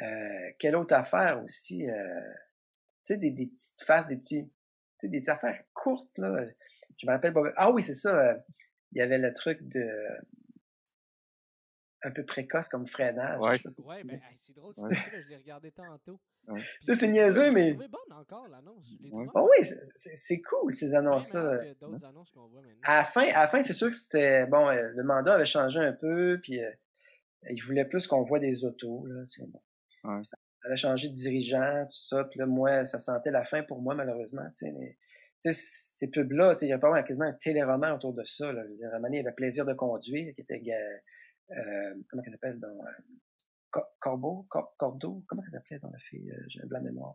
euh, 0.00 0.50
quelle 0.60 0.76
autre 0.76 0.94
affaire 0.94 1.42
aussi, 1.42 1.88
euh, 1.88 2.20
tu 3.04 3.14
sais, 3.14 3.16
des, 3.16 3.30
des 3.30 3.46
petites 3.46 3.82
faces, 3.84 4.06
des 4.06 4.16
petits, 4.16 4.48
sais, 5.00 5.08
des 5.08 5.28
affaires 5.30 5.62
courtes, 5.74 6.16
là. 6.18 6.44
Je 6.98 7.06
me 7.06 7.12
rappelle 7.12 7.32
pas. 7.32 7.42
Ah 7.56 7.70
oui, 7.70 7.82
c'est 7.82 7.94
ça, 7.94 8.14
euh, 8.18 8.34
il 8.92 8.98
y 8.98 9.02
avait 9.02 9.18
le 9.18 9.32
truc 9.32 9.58
de, 9.62 9.88
un 12.02 12.10
peu 12.10 12.24
précoce 12.24 12.68
comme 12.68 12.86
freinage. 12.86 13.38
Ouais. 13.40 13.60
Ouais, 13.84 14.04
ben, 14.04 14.20
c'est 14.38 14.54
drôle, 14.54 14.72
Ouais. 14.78 14.88
c'est 14.94 15.10
ça, 15.10 15.16
là, 15.16 15.22
je 15.22 15.28
l'ai 15.28 15.36
regardé 15.36 15.70
tantôt. 15.72 16.18
Ouais. 16.48 16.62
C'est 16.94 17.08
niaiseux, 17.08 17.52
mais- 17.52 17.72
trouvé 17.72 17.88
bonne 17.88 18.16
encore, 18.18 18.48
l'annonce. 18.48 18.86
Je 18.98 19.02
l'ai 19.04 19.10
Ouais. 19.12 19.26
trouvé 19.26 19.30
Ah 19.34 19.58
oui, 19.60 19.66
c'est- 19.66 19.80
c'est 19.96 20.16
c'est 20.16 20.40
cool, 20.40 20.74
ces 20.74 20.94
annonces-là. 20.94 21.60
annonces 22.04 22.30
qu'on 22.30 22.46
voit 22.48 22.62
maintenant. 22.62 22.80
À 22.84 22.96
la 22.98 23.04
fin, 23.04 23.28
à 23.28 23.42
la 23.42 23.48
fin 23.48 23.62
c'est 23.62 23.74
sûr 23.74 23.88
que 23.88 23.94
c'était. 23.94 24.46
Bon, 24.46 24.68
euh, 24.68 24.90
le 24.94 25.02
mandat 25.04 25.34
avait 25.34 25.44
changé 25.44 25.78
un 25.80 25.92
peu, 25.92 26.40
puis 26.42 26.62
euh, 26.64 26.70
il 27.50 27.62
voulait 27.64 27.84
plus 27.84 28.06
qu'on 28.06 28.22
voit 28.22 28.38
des 28.38 28.64
autos. 28.64 29.04
Là, 29.06 29.24
bon. 29.48 29.60
Ça 30.62 30.68
avait 30.68 30.76
changé 30.76 31.08
de 31.08 31.14
dirigeant, 31.14 31.84
tout 31.86 31.96
ça. 31.96 32.24
Puis 32.24 32.38
là, 32.38 32.46
moi, 32.46 32.84
ça 32.84 32.98
sentait 32.98 33.30
la 33.30 33.44
fin 33.44 33.62
pour 33.62 33.80
moi, 33.82 33.94
malheureusement. 33.94 34.46
Tu 34.50 34.66
sais, 34.66 34.72
mais 34.72 34.98
tu 35.42 35.52
sais, 35.52 35.58
ces 35.98 36.10
pubs-là, 36.10 36.54
tu 36.54 36.60
sais, 36.60 36.66
il 36.66 36.70
y 36.70 36.72
a 36.72 36.78
pas 36.78 36.90
mal 36.90 37.02
quasiment 37.04 37.26
un 37.26 37.32
téléroman 37.32 37.92
autour 37.94 38.12
de 38.12 38.24
ça. 38.24 38.52
Là. 38.52 38.62
Je 38.64 38.70
veux 38.70 38.76
dire, 38.76 38.88
à 38.88 38.90
un 38.90 38.92
moment 38.98 39.08
donné, 39.08 39.16
il 39.18 39.22
y 39.24 39.26
avait 39.26 39.34
Plaisir 39.34 39.64
de 39.64 39.72
conduire, 39.74 40.34
qui 40.34 40.40
était. 40.42 40.62
euh, 40.70 41.56
euh, 41.56 41.94
comment 42.08 42.22
elle 42.26 42.32
s'appelle 42.32 42.60
dans. 42.60 42.68
Euh, 42.68 42.90
Co- 43.72 43.84
Corbeau, 44.00 44.46
Cor- 44.50 44.74
Cordeau, 44.76 45.22
comment 45.28 45.42
elle 45.46 45.52
s'appelait 45.52 45.78
dans 45.78 45.90
la 45.90 45.98
fille, 46.00 46.28
euh, 46.32 46.44
j'ai 46.48 46.60
un 46.60 46.66
blanc 46.66 46.80
de 46.80 46.86
mémoire. 46.86 47.14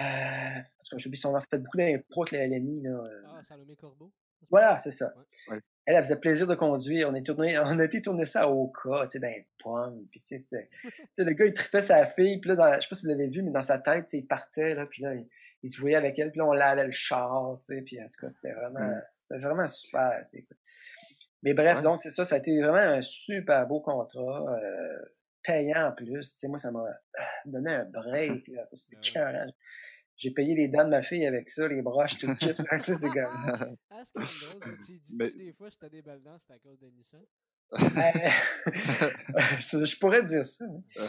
Euh, 0.00 0.02
en 0.04 0.82
tout 0.84 0.96
cas, 0.96 0.98
j'oublie 0.98 1.18
son 1.18 1.32
nom, 1.32 1.38
elle 1.38 1.44
fait 1.50 1.58
beaucoup 1.58 1.76
d'impro 1.76 2.22
avec 2.22 2.32
la 2.32 2.46
LNI, 2.46 2.82
là. 2.82 2.90
euh. 2.90 3.22
Ah, 3.28 3.42
Salomé 3.44 3.76
Corbeau. 3.76 4.10
Voilà, 4.48 4.80
c'est 4.80 4.92
ça. 4.92 5.12
Ouais. 5.48 5.60
Elle, 5.90 5.96
elle 5.96 6.02
faisait 6.04 6.16
plaisir 6.16 6.46
de 6.46 6.54
conduire. 6.54 7.08
On, 7.10 7.14
est 7.14 7.22
tourné, 7.26 7.58
on 7.58 7.78
a 7.78 7.84
été 7.84 8.00
tourner 8.00 8.24
ça 8.24 8.48
au 8.48 8.68
cas, 8.68 9.06
tu 9.06 9.12
sais, 9.12 9.18
dans 9.18 9.28
les 9.28 9.46
pommes. 9.62 10.06
Puis, 10.10 10.20
tu 10.20 10.44
sais, 10.48 10.68
le 11.18 11.32
gars, 11.32 11.46
il 11.46 11.52
tripait 11.52 11.80
sa 11.80 12.06
fille. 12.06 12.38
Puis 12.40 12.48
là, 12.50 12.56
dans, 12.56 12.74
je 12.74 12.80
sais 12.82 12.88
pas 12.88 12.94
si 12.94 13.02
vous 13.06 13.10
l'avez 13.10 13.28
vu, 13.28 13.42
mais 13.42 13.50
dans 13.50 13.62
sa 13.62 13.78
tête, 13.78 14.04
tu 14.04 14.10
sais, 14.10 14.18
il 14.18 14.26
partait, 14.26 14.74
là. 14.74 14.86
Puis 14.86 15.02
là, 15.02 15.14
il, 15.14 15.26
il 15.62 15.70
se 15.70 15.80
voyait 15.80 15.96
avec 15.96 16.18
elle. 16.18 16.30
Puis 16.30 16.38
là, 16.38 16.46
on 16.46 16.52
lavait 16.52 16.84
le 16.86 16.92
char, 16.92 17.54
tu 17.58 17.74
sais. 17.74 17.82
Puis 17.82 18.00
en 18.00 18.06
tout 18.06 18.20
cas, 18.20 18.30
c'était 18.30 18.52
vraiment, 18.52 18.78
Mm. 18.80 19.02
c'était 19.28 19.40
vraiment 19.42 19.68
super, 19.68 20.24
tu 20.30 20.38
sais. 20.38 20.46
Mais 21.42 21.54
bref, 21.54 21.78
Ouais. 21.78 21.82
donc, 21.82 22.00
c'est 22.00 22.10
ça. 22.10 22.24
Ça 22.24 22.34
a 22.36 22.38
été 22.38 22.60
vraiment 22.60 22.76
un 22.76 23.02
super 23.02 23.66
beau 23.66 23.80
contrat. 23.80 24.44
euh, 24.62 24.98
payant 25.42 25.86
en 25.88 25.92
plus. 25.92 26.32
Tu 26.32 26.38
sais, 26.38 26.48
moi, 26.48 26.58
ça 26.58 26.70
m'a 26.70 26.84
ah, 27.18 27.22
donné 27.46 27.72
un 27.72 27.84
break. 27.84 28.50
C'était 28.74 29.18
ouais. 29.18 29.46
J'ai 30.22 30.30
payé 30.30 30.54
les 30.54 30.68
dents 30.68 30.84
de 30.84 30.90
ma 30.90 31.02
fille 31.02 31.24
avec 31.26 31.48
ça, 31.50 31.66
les 31.66 31.80
broches, 31.82 32.18
tout 32.18 32.26
le 32.28 32.34
kit. 32.34 32.52
Tu 32.54 32.82
sais, 32.84 32.94
c'est 32.94 33.08
comme... 33.08 33.76
Ah, 33.90 34.02
c'est 34.04 34.48
drôle. 34.48 34.62
ça. 34.62 34.70
Tu 34.86 34.98
dis 34.98 35.16
Mais- 35.18 35.30
des 35.32 35.52
fois, 35.54 35.70
si 35.70 35.78
t'as 35.78 35.88
des 35.88 36.02
belles 36.02 36.22
dents, 36.22 36.36
c'est 36.46 36.52
à 36.52 36.58
cause 36.58 36.78
de 36.78 36.88
Nissan? 36.90 37.20
Ben, 37.94 38.12
je 39.60 39.84
je 39.84 39.98
pourrais 39.98 40.22
dire 40.24 40.44
ça. 40.44 40.64
hein. 40.98 41.08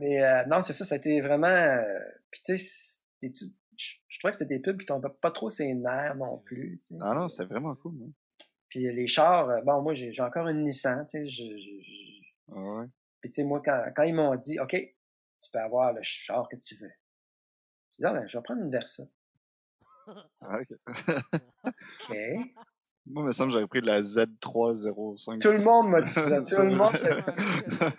Mais 0.00 0.22
euh, 0.24 0.44
non, 0.46 0.62
c'est 0.62 0.72
ça, 0.72 0.84
ça 0.84 0.94
a 0.96 0.98
été 0.98 1.20
vraiment. 1.20 1.46
euh, 1.46 1.82
Puis 2.30 2.42
tu 2.44 2.56
sais, 2.58 3.00
je 3.22 3.46
je 4.08 4.18
trouvais 4.18 4.32
que 4.32 4.38
c'était 4.38 4.56
des 4.56 4.60
pubs 4.62 4.78
qui 4.78 4.86
tombaient 4.86 5.08
pas 5.22 5.30
trop 5.30 5.48
ses 5.50 5.72
nerfs 5.74 6.16
non 6.16 6.38
plus. 6.38 6.80
ah 7.00 7.14
non, 7.14 7.28
c'était 7.28 7.52
vraiment 7.52 7.74
cool. 7.76 7.94
hein. 8.02 8.12
Puis 8.68 8.80
les 8.92 9.06
chars, 9.06 9.48
euh, 9.48 9.60
bon, 9.62 9.82
moi 9.82 9.94
j'ai 9.94 10.12
j'ai 10.12 10.22
encore 10.22 10.48
une 10.48 10.64
Nissan, 10.64 11.06
tu 11.10 11.18
sais. 11.18 11.28
je- 11.28 11.56
je- 11.58 11.82
je- 11.82 12.52
Ah 12.52 12.60
ouais. 12.80 12.86
Puis 13.20 13.30
tu 13.30 13.34
sais, 13.36 13.44
moi, 13.44 13.60
quand, 13.64 13.84
quand 13.94 14.02
ils 14.04 14.14
m'ont 14.14 14.34
dit, 14.36 14.58
OK, 14.58 14.70
tu 14.72 15.50
peux 15.52 15.58
avoir 15.58 15.92
le 15.92 16.00
char 16.02 16.48
que 16.48 16.56
tu 16.56 16.76
veux. 16.76 16.90
Ah, 18.02 18.12
ben, 18.12 18.26
je 18.26 18.36
vais 18.38 18.42
prendre 18.42 18.62
une 18.62 18.70
Versa. 18.70 19.04
Ah, 20.40 20.58
ok. 20.60 20.76
OK. 21.64 22.16
Moi, 23.06 23.22
il 23.22 23.26
me 23.26 23.32
semble 23.32 23.48
que 23.50 23.52
j'aurais 23.54 23.66
pris 23.66 23.80
de 23.80 23.86
la 23.86 24.00
Z305. 24.00 25.38
Tout 25.40 25.52
le 25.52 25.58
monde 25.62 25.88
m'a 25.90 26.02
dit 26.02 26.10
ça. 26.10 26.42
Tout 26.48 26.60
le 26.62 26.70
monde 26.76 26.92
Ouais, 26.92 27.14
m'a 27.14 27.20
dit 27.20 27.42
ça. 27.42 27.92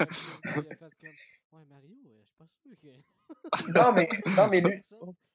il 0.45 0.59
a 0.59 0.63
fait 0.63 0.75
comme, 0.79 0.89
Ouais, 1.53 1.65
Mario, 1.69 1.95
je 2.05 2.25
suis 2.25 2.35
pas 2.37 2.45
sûr 2.61 2.71
que. 2.81 2.87
Non, 3.75 3.93
mais, 3.93 4.09
non, 4.37 4.47
mais 4.49 4.61
lui, 4.61 4.81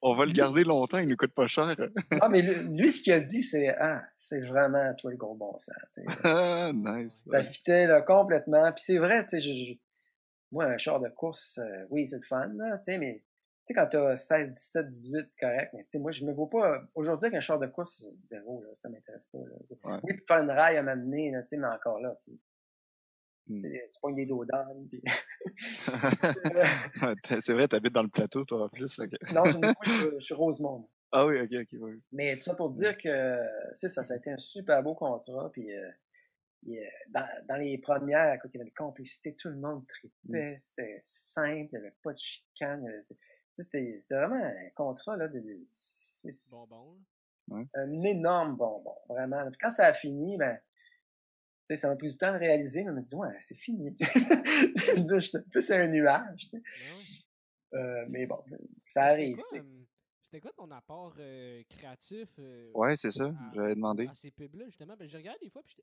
On 0.01 0.13
va 0.15 0.25
le 0.25 0.31
garder 0.31 0.63
longtemps, 0.63 0.97
il 0.99 1.07
nous 1.07 1.15
coûte 1.17 1.33
pas 1.33 1.47
cher. 1.47 1.75
non, 2.21 2.29
mais 2.29 2.41
lui, 2.41 2.77
lui, 2.77 2.91
ce 2.91 3.01
qu'il 3.01 3.13
a 3.13 3.19
dit, 3.19 3.43
c'est, 3.43 3.69
ah, 3.69 4.03
c'est 4.15 4.39
vraiment 4.41 4.93
toi 4.95 5.11
le 5.11 5.17
gros 5.17 5.35
bon 5.35 5.57
sens. 5.59 5.99
Ah, 6.23 6.71
nice. 6.73 7.23
Ça 7.31 7.43
fitait 7.43 7.87
là, 7.87 8.01
complètement. 8.01 8.71
Puis 8.73 8.83
c'est 8.85 8.97
vrai, 8.97 9.23
tu 9.23 9.29
sais, 9.29 9.39
je, 9.41 9.51
je- 9.51 9.77
moi, 10.51 10.65
un 10.65 10.77
char 10.77 10.99
de 10.99 11.09
course, 11.09 11.57
euh, 11.59 11.85
oui, 11.89 12.07
c'est 12.07 12.17
le 12.17 12.23
fun, 12.27 12.47
là, 12.55 12.77
tu 12.77 12.83
sais, 12.85 12.97
mais 12.97 13.21
sais, 13.67 13.73
quand 13.73 13.87
t'as 13.87 14.17
16, 14.17 14.53
17, 14.53 14.87
18, 14.87 15.25
c'est 15.29 15.39
correct, 15.39 15.71
mais 15.73 15.83
tu 15.83 15.89
sais, 15.91 15.99
moi, 15.99 16.11
je 16.11 16.25
me 16.25 16.31
vois 16.33 16.49
pas. 16.49 16.81
Aujourd'hui, 16.95 17.27
avec 17.27 17.37
un 17.37 17.41
char 17.41 17.59
de 17.59 17.67
course, 17.67 18.03
c'est 18.03 18.27
zéro, 18.27 18.63
là, 18.63 18.69
ça 18.75 18.89
m'intéresse 18.89 19.27
pas. 19.27 19.39
Là. 19.39 19.99
Oui, 20.03 20.13
pour 20.17 20.27
faire 20.27 20.43
une 20.43 20.51
rail 20.51 20.77
à 20.77 20.83
m'amener, 20.83 21.31
là, 21.31 21.41
tu 21.43 21.49
sais, 21.49 21.57
mais 21.57 21.67
encore 21.67 21.99
là, 21.99 22.15
tu 22.23 22.31
Hmm. 23.49 23.59
tu 23.61 23.79
pognes 24.01 24.15
des 24.17 24.25
dos 24.25 24.43
d'âne, 24.43 24.89
puis... 24.89 25.01
c'est 27.41 27.53
vrai, 27.53 27.67
t'habites 27.69 27.93
dans 27.93 28.03
le 28.03 28.09
plateau, 28.09 28.43
toi, 28.43 28.63
en 28.63 28.69
plus. 28.69 28.97
que- 28.97 29.33
non, 29.33 29.45
je, 29.45 29.57
moi, 29.57 29.73
je, 29.85 29.89
suis- 29.91 30.19
je 30.19 30.25
suis 30.25 30.33
Rosemont. 30.33 30.89
Ah 31.13 31.25
oui, 31.25 31.39
ok, 31.39 31.51
ok. 31.61 31.79
ouais. 31.81 31.93
Mais 32.11 32.35
tout 32.35 32.41
ça 32.41 32.55
pour 32.55 32.71
dire 32.71 32.97
que, 32.97 33.39
c'est 33.73 33.87
ça, 33.87 34.03
ça 34.03 34.15
a 34.15 34.17
été 34.17 34.31
un 34.31 34.37
super 34.37 34.83
beau 34.83 34.95
contrat, 34.95 35.49
puis 35.53 35.71
euh, 35.73 35.89
euh, 36.67 36.73
dans, 37.11 37.25
dans 37.47 37.55
les 37.55 37.77
premières, 37.77 38.37
quand 38.41 38.49
il 38.53 38.57
y 38.57 38.59
avait 38.59 38.67
une 38.69 38.73
complicité, 38.75 39.33
tout 39.35 39.47
le 39.47 39.55
monde 39.55 39.85
tripait, 39.87 40.57
c'était 40.59 40.99
simple, 41.03 41.69
il 41.71 41.79
n'y 41.79 41.85
avait 41.85 41.95
pas 42.03 42.11
de 42.11 42.19
chicane, 42.19 42.81
il 42.83 42.85
y 42.85 42.89
avait- 42.89 43.05
c'était 43.63 43.99
c'était 44.01 44.15
vraiment 44.15 44.43
un 44.43 44.69
contrat, 44.75 45.17
là, 45.17 45.27
de, 45.27 45.41
Bonbon, 46.51 46.97
un 47.51 48.03
énorme 48.03 48.57
bonbon, 48.57 48.95
vraiment. 49.07 49.45
Puis 49.49 49.57
quand 49.61 49.71
ça 49.71 49.87
a 49.87 49.93
fini, 49.93 50.37
ben, 50.37 50.57
tu 51.69 51.75
sais, 51.75 51.81
ça 51.81 51.89
m'a 51.89 51.95
pris 51.95 52.09
du 52.09 52.17
temps 52.17 52.33
de 52.33 52.37
réaliser, 52.37 52.83
mais 52.83 52.91
on 52.91 52.93
m'a 52.95 53.01
dit, 53.01 53.15
ouais, 53.15 53.37
c'est 53.39 53.55
fini. 53.55 53.95
J'étais 55.19 55.41
plus 55.51 55.71
un 55.71 55.87
nuage, 55.87 56.41
tu 56.41 56.49
sais. 56.49 56.61
Ben 56.61 56.95
ouais. 56.95 57.03
Euh, 57.73 58.05
mais 58.09 58.25
bon, 58.25 58.41
ça 58.49 58.57
C'était 58.85 58.99
arrive, 58.99 59.37
C'était 60.21 60.39
quoi 60.41 60.51
ton 60.53 60.71
apport 60.71 61.13
euh, 61.19 61.61
créatif 61.69 62.29
euh, 62.39 62.71
Ouais, 62.73 62.95
c'est 62.95 63.11
ça, 63.11 63.33
j'avais 63.53 63.75
demandé. 63.75 64.07
à 64.07 64.15
ces 64.15 64.31
pubs-là, 64.31 64.65
justement? 64.65 64.95
Ben, 64.97 65.07
je 65.07 65.17
regarde 65.17 65.39
des 65.41 65.49
fois, 65.49 65.63
puis 65.65 65.77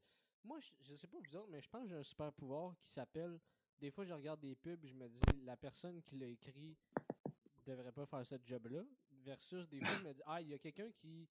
moi, 0.44 0.58
je, 0.60 0.72
je 0.82 0.94
sais 0.96 1.06
pas 1.06 1.18
vous 1.18 1.36
autres, 1.36 1.48
mais 1.50 1.60
je 1.60 1.68
pense 1.68 1.82
que 1.82 1.88
j'ai 1.88 1.96
un 1.96 2.02
super 2.02 2.32
pouvoir 2.32 2.74
qui 2.82 2.92
s'appelle. 2.92 3.38
Des 3.80 3.90
fois, 3.90 4.04
je 4.04 4.12
regarde 4.14 4.40
des 4.40 4.54
pubs, 4.54 4.84
je 4.86 4.94
me 4.94 5.08
dis, 5.08 5.42
la 5.44 5.56
personne 5.56 6.00
qui 6.02 6.16
l'a 6.16 6.26
écrit 6.26 6.76
devrait 7.64 7.92
pas 7.92 8.06
faire 8.06 8.26
ce 8.26 8.36
job-là. 8.44 8.84
Versus 9.22 9.68
des 9.68 9.80
fois, 9.80 9.96
je 9.98 10.08
me 10.08 10.14
dis, 10.14 10.22
ah, 10.26 10.40
il 10.40 10.48
y 10.48 10.54
a 10.54 10.58
quelqu'un 10.58 10.90
qui. 10.92 11.28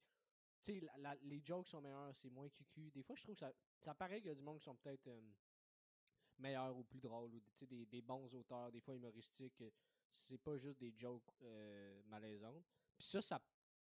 Tu 0.63 0.79
sais, 0.79 0.89
les 1.23 1.41
jokes 1.41 1.67
sont 1.67 1.81
meilleurs, 1.81 2.15
c'est 2.15 2.29
moins 2.29 2.47
cucu. 2.49 2.89
Des 2.91 3.03
fois, 3.03 3.15
je 3.17 3.23
trouve 3.23 3.35
ça, 3.35 3.51
ça 3.79 3.93
paraît 3.93 4.21
qu'il 4.21 4.29
y 4.29 4.31
a 4.31 4.35
du 4.35 4.41
monde 4.41 4.59
qui 4.59 4.63
sont 4.63 4.75
peut-être 4.75 5.07
euh, 5.07 5.21
meilleurs 6.39 6.75
ou 6.77 6.83
plus 6.83 7.01
drôles, 7.01 7.33
ou 7.33 7.65
des, 7.65 7.85
des 7.85 8.01
bons 8.01 8.33
auteurs, 8.33 8.71
des 8.71 8.79
fois 8.79 8.95
humoristiques. 8.95 9.61
C'est 10.11 10.37
pas 10.37 10.57
juste 10.57 10.79
des 10.79 10.91
jokes 10.91 11.21
euh, 11.41 12.01
malaisantes. 12.05 12.63
Puis 12.95 13.05
ça, 13.05 13.21
ça, 13.21 13.41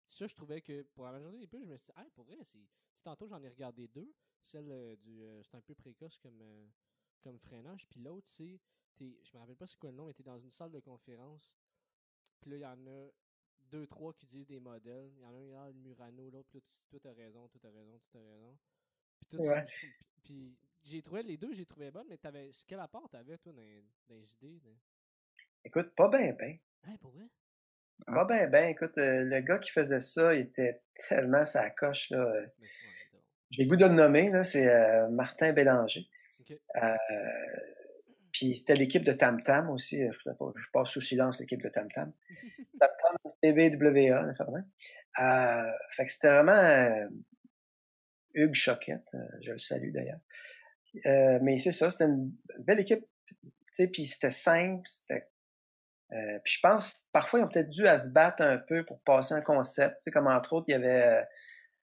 ça, 0.08 0.26
je 0.26 0.34
trouvais 0.34 0.60
que 0.60 0.82
pour 0.82 1.04
la 1.04 1.12
majorité 1.12 1.38
des 1.40 1.46
pubs, 1.46 1.64
je 1.64 1.70
me 1.70 1.76
suis 1.78 1.92
dit, 1.96 2.10
pour 2.14 2.24
vrai, 2.24 2.36
c'est. 2.44 2.68
Tantôt, 3.02 3.28
j'en 3.28 3.42
ai 3.42 3.48
regardé 3.48 3.88
deux. 3.88 4.12
Celle 4.42 4.70
euh, 4.70 4.96
du. 4.96 5.22
euh, 5.22 5.42
c'est 5.44 5.56
un 5.56 5.62
peu 5.62 5.74
précoce 5.74 6.18
comme, 6.18 6.42
comme 7.20 7.38
freinage. 7.38 7.86
Puis 7.88 8.00
l'autre, 8.00 8.28
c'est. 8.28 8.60
Je 8.98 9.04
me 9.34 9.38
rappelle 9.38 9.56
pas 9.56 9.66
c'est 9.66 9.78
quoi 9.78 9.90
le 9.90 9.96
nom, 9.96 10.12
t'es 10.12 10.22
dans 10.22 10.38
une 10.38 10.50
salle 10.50 10.72
de 10.72 10.80
conférence. 10.80 11.50
Puis 12.40 12.50
là, 12.50 12.56
il 12.56 12.62
y 12.62 12.66
en 12.66 12.86
a 12.86 13.08
deux, 13.70 13.86
trois 13.86 14.12
qui 14.14 14.26
disent 14.26 14.46
des 14.46 14.60
modèles. 14.60 15.10
Il 15.16 15.22
y 15.22 15.26
en 15.26 15.34
a 15.34 15.38
un, 15.38 15.64
ah, 15.64 15.68
le 15.68 15.74
Murano, 15.74 16.30
l'autre, 16.30 16.48
puis 16.50 16.58
là, 16.58 16.64
tu- 16.64 16.88
toi, 16.90 17.00
t'as 17.02 17.12
raison, 17.12 17.48
toi, 17.48 17.60
t'as 17.62 17.70
raison, 17.70 17.98
toi, 17.98 18.08
t'as 18.12 18.18
raison. 18.20 18.58
Puis 19.20 19.28
tout 19.38 19.44
ça, 19.44 19.54
Ouais. 19.54 19.66
puis- 20.22 20.56
j'ai 20.84 21.02
trouvé 21.02 21.22
les 21.24 21.36
deux, 21.36 21.52
j'ai 21.52 21.66
trouvé 21.66 21.90
bonnes, 21.90 22.06
mais 22.08 22.16
t'avais. 22.16 22.50
Quel 22.66 22.78
apport 22.80 23.08
t'avais, 23.10 23.38
toi, 23.38 23.52
dans, 23.52 23.62
dans 24.08 24.14
les 24.14 24.32
idées? 24.34 24.60
dans- 24.60 24.78
Écoute, 25.64 25.92
pas 25.96 26.08
bien, 26.08 26.32
ben. 26.34 26.58
Hey, 26.86 26.96
pour 26.98 27.10
vrai? 27.10 27.24
Pas 28.06 28.24
ben, 28.24 28.48
ben, 28.50 28.68
écoute, 28.68 28.96
euh, 28.98 29.24
le 29.24 29.40
gars 29.40 29.58
qui 29.58 29.70
faisait 29.72 30.00
ça, 30.00 30.34
il 30.34 30.42
était 30.42 30.82
tellement 31.08 31.44
sa 31.44 31.70
coche, 31.70 32.10
là. 32.10 32.18
euh, 32.18 32.46
j'ai 33.50 33.64
le 33.64 33.68
goût 33.70 33.76
de 33.76 33.86
le 33.86 33.94
nommer, 33.94 34.30
là, 34.30 34.44
c'est 34.44 34.68
euh, 34.68 35.08
Martin 35.08 35.52
Bélanger. 35.52 36.06
Ok. 36.40 36.52
Puis 38.36 38.58
c'était 38.58 38.74
l'équipe 38.74 39.02
de 39.02 39.14
Tam 39.14 39.42
Tam 39.42 39.70
aussi. 39.70 40.02
euh, 40.02 40.12
Je, 40.12 40.30
je 40.30 40.70
passe 40.70 40.90
sous 40.90 41.00
silence 41.00 41.40
l'équipe 41.40 41.62
de 41.62 41.70
Tam 41.70 41.90
Tam. 41.90 42.12
Tam 42.78 42.90
Tam 43.22 43.32
TVWA. 43.40 44.26
Euh, 45.18 45.72
fait 45.92 46.04
que 46.04 46.12
c'était 46.12 46.28
vraiment 46.28 46.52
euh, 46.52 47.08
Hugues 48.34 48.54
Choquette, 48.54 49.06
euh, 49.14 49.18
je 49.42 49.52
le 49.52 49.58
salue 49.58 49.90
d'ailleurs. 49.90 50.20
Euh, 51.06 51.38
mais 51.40 51.56
c'est 51.58 51.72
ça, 51.72 51.90
c'était 51.90 52.10
une 52.10 52.30
belle 52.58 52.80
équipe, 52.80 53.06
tu 53.30 53.48
sais, 53.72 53.86
puis 53.88 54.06
c'était 54.06 54.30
simple, 54.30 54.82
c'était 54.86 55.26
euh, 56.12 56.38
puis 56.44 56.52
je 56.56 56.60
pense, 56.60 57.06
parfois, 57.12 57.40
ils 57.40 57.44
ont 57.44 57.48
peut-être 57.48 57.70
dû 57.70 57.88
à 57.88 57.96
se 57.96 58.10
battre 58.12 58.42
un 58.42 58.58
peu 58.58 58.84
pour 58.84 59.00
passer 59.02 59.32
un 59.34 59.40
concept. 59.40 59.96
Tu 59.96 60.02
sais, 60.04 60.10
comme 60.12 60.26
entre 60.26 60.52
autres, 60.52 60.66
il 60.68 60.72
y 60.72 60.74
avait 60.74 61.24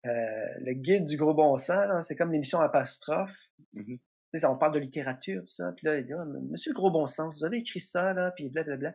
le 0.04 0.72
guide 0.74 1.04
du 1.04 1.16
gros 1.16 1.34
bon 1.34 1.56
sens, 1.56 2.06
c'est 2.08 2.16
comme 2.16 2.32
l'émission 2.32 2.60
apostrophe. 2.60 3.36
Mhm. 3.74 3.98
Tu 3.98 4.11
sais, 4.38 4.46
on 4.46 4.56
parle 4.56 4.72
de 4.74 4.78
littérature, 4.80 5.42
ça. 5.46 5.72
Puis 5.76 5.86
là, 5.86 5.98
il 5.98 6.04
dit, 6.04 6.12
Ah, 6.12 6.24
Monsieur 6.24 6.72
le 6.72 6.76
gros 6.76 6.90
bon 6.90 7.06
sens, 7.06 7.38
vous 7.38 7.44
avez 7.44 7.58
écrit 7.58 7.80
ça, 7.80 8.12
là, 8.12 8.30
puis 8.32 8.48
blablabla. 8.48 8.92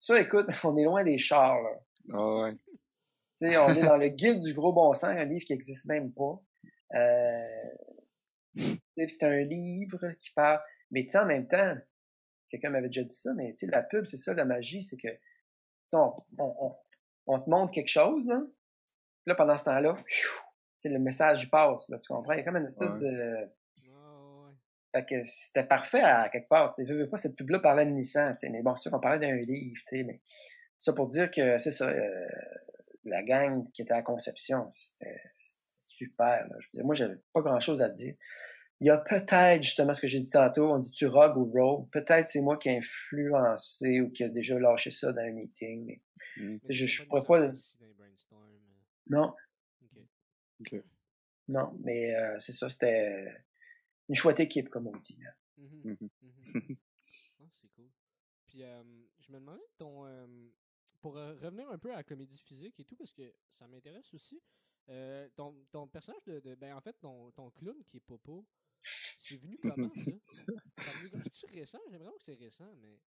Ça, 0.00 0.20
écoute, 0.20 0.46
on 0.64 0.76
est 0.76 0.84
loin 0.84 1.04
des 1.04 1.18
chars, 1.18 1.60
là. 1.62 1.70
Ah 2.12 2.36
ouais. 2.42 2.52
Tu 3.40 3.50
sais, 3.50 3.56
on 3.56 3.68
est 3.68 3.86
dans 3.86 3.96
le 3.96 4.08
guide 4.08 4.40
du 4.40 4.52
gros 4.54 4.72
bon 4.72 4.92
sens, 4.94 5.04
un 5.04 5.24
livre 5.24 5.44
qui 5.46 5.52
existe 5.54 5.86
même 5.86 6.12
pas. 6.12 6.40
Euh, 6.94 7.70
c'est 8.56 9.22
un 9.24 9.40
livre 9.40 10.12
qui 10.20 10.30
parle. 10.34 10.60
Mais 10.90 11.04
tu 11.04 11.10
sais, 11.10 11.18
en 11.18 11.26
même 11.26 11.48
temps, 11.48 11.74
quelqu'un 12.50 12.70
m'avait 12.70 12.86
déjà 12.88 13.02
dit 13.02 13.16
ça, 13.16 13.32
mais 13.34 13.52
tu 13.54 13.66
sais, 13.66 13.72
la 13.72 13.82
pub, 13.82 14.06
c'est 14.06 14.16
ça, 14.18 14.34
la 14.34 14.44
magie, 14.44 14.84
c'est 14.84 14.96
que 14.96 15.08
on, 15.92 16.14
on, 16.38 16.54
on, 16.60 16.76
on 17.26 17.40
te 17.40 17.48
montre 17.50 17.72
quelque 17.72 17.88
chose, 17.88 18.26
là. 18.28 18.40
Puis 18.44 19.30
là, 19.30 19.34
pendant 19.34 19.56
ce 19.56 19.64
temps-là, 19.64 19.96
le 20.84 20.98
message 20.98 21.50
passe, 21.50 21.88
là, 21.88 21.98
tu 21.98 22.12
comprends? 22.12 22.34
Il 22.34 22.38
y 22.38 22.40
a 22.40 22.44
comme 22.44 22.56
une 22.56 22.66
espèce 22.66 22.90
Ouais. 22.90 23.00
de. 23.00 23.48
Fait 24.94 25.04
que 25.04 25.24
c'était 25.24 25.64
parfait 25.64 26.02
à 26.02 26.28
quelque 26.28 26.48
part. 26.48 26.72
Tu 26.72 26.84
sais, 26.84 26.88
veux, 26.92 27.00
veux 27.02 27.08
pas, 27.08 27.16
cette 27.16 27.34
pub-là 27.36 27.58
parlait 27.58 27.84
de 27.84 27.90
Nissan, 27.90 28.32
tu 28.36 28.46
sais, 28.46 28.48
mais 28.48 28.62
bon, 28.62 28.76
c'est 28.76 28.82
sûr 28.82 28.92
qu'on 28.92 29.00
parlait 29.00 29.18
d'un 29.18 29.34
livre, 29.34 29.76
tu 29.88 29.96
sais, 29.98 30.04
mais 30.04 30.20
ça 30.78 30.92
pour 30.92 31.08
dire 31.08 31.30
que 31.32 31.58
c'est 31.58 31.72
ça, 31.72 31.88
euh, 31.88 32.28
la 33.04 33.22
gang 33.24 33.68
qui 33.72 33.82
était 33.82 33.92
à 33.92 34.02
conception, 34.02 34.70
c'était 34.70 35.20
super. 35.40 36.46
Là. 36.48 36.56
Je 36.60 36.66
veux 36.68 36.78
dire, 36.78 36.84
moi, 36.84 36.94
j'avais 36.94 37.16
pas 37.32 37.40
grand-chose 37.42 37.82
à 37.82 37.88
dire. 37.88 38.14
Il 38.80 38.86
y 38.86 38.90
a 38.90 38.98
peut-être, 38.98 39.62
justement, 39.62 39.94
ce 39.94 40.00
que 40.00 40.08
j'ai 40.08 40.20
dit 40.20 40.30
tantôt, 40.30 40.70
on 40.72 40.78
dit 40.78 40.90
tu 40.92 41.06
rogue 41.06 41.36
ou 41.38 41.44
rogue. 41.50 41.88
Peut-être 41.90 42.28
c'est 42.28 42.40
moi 42.40 42.56
qui 42.56 42.68
ai 42.68 42.78
influencé 42.78 44.00
ou 44.00 44.10
qui 44.10 44.22
a 44.24 44.28
déjà 44.28 44.58
lâché 44.58 44.90
ça 44.92 45.12
dans 45.12 45.22
un 45.22 45.30
meeting. 45.32 45.86
Mais. 45.86 46.00
Mais 46.36 46.74
Je- 46.74 46.86
je 46.86 47.02
pas 47.04 47.22
pourrais 47.22 47.40
pas- 47.40 47.44
euh, 47.46 47.52
non, 49.08 49.34
ok. 50.60 50.82
non, 51.48 51.78
mais 51.84 52.14
euh, 52.14 52.36
c'est 52.40 52.52
ça, 52.52 52.68
c'était 52.68 53.26
une 54.08 54.14
chouette 54.14 54.40
équipe, 54.40 54.68
comme 54.68 54.86
on 54.86 54.96
dit. 54.96 55.18
là. 55.22 55.30
Ah, 55.58 55.94
c'est 57.02 57.68
cool. 57.74 57.90
Puis 58.46 58.62
euh, 58.62 58.82
je 59.20 59.32
me 59.32 59.38
demandais 59.38 59.62
ton 59.78 60.06
euh, 60.06 60.26
pour 61.00 61.14
revenir 61.14 61.68
un 61.70 61.78
peu 61.78 61.92
à 61.92 61.96
la 61.96 62.04
comédie 62.04 62.38
physique 62.38 62.78
et 62.80 62.84
tout 62.84 62.96
parce 62.96 63.12
que 63.12 63.34
ça 63.50 63.66
m'intéresse 63.68 64.12
aussi. 64.14 64.40
euh, 64.90 65.28
ton, 65.36 65.54
ton 65.72 65.86
personnage 65.88 66.22
de, 66.24 66.40
de- 66.40 66.54
ben 66.54 66.74
en 66.74 66.80
fait 66.80 66.94
ton, 67.00 67.30
ton 67.32 67.50
clown 67.50 67.76
qui 67.86 67.96
est 67.98 68.00
Popo, 68.00 68.46
c'est 69.18 69.36
venu 69.36 69.56
comment 69.62 69.90
ça? 69.90 70.10
C'est-tu 71.32 71.46
récent? 71.58 71.78
J'ai 71.90 71.98
l'impression 71.98 72.16
que 72.18 72.22
c'est 72.24 72.34
récent, 72.34 72.70
mais. 72.82 72.98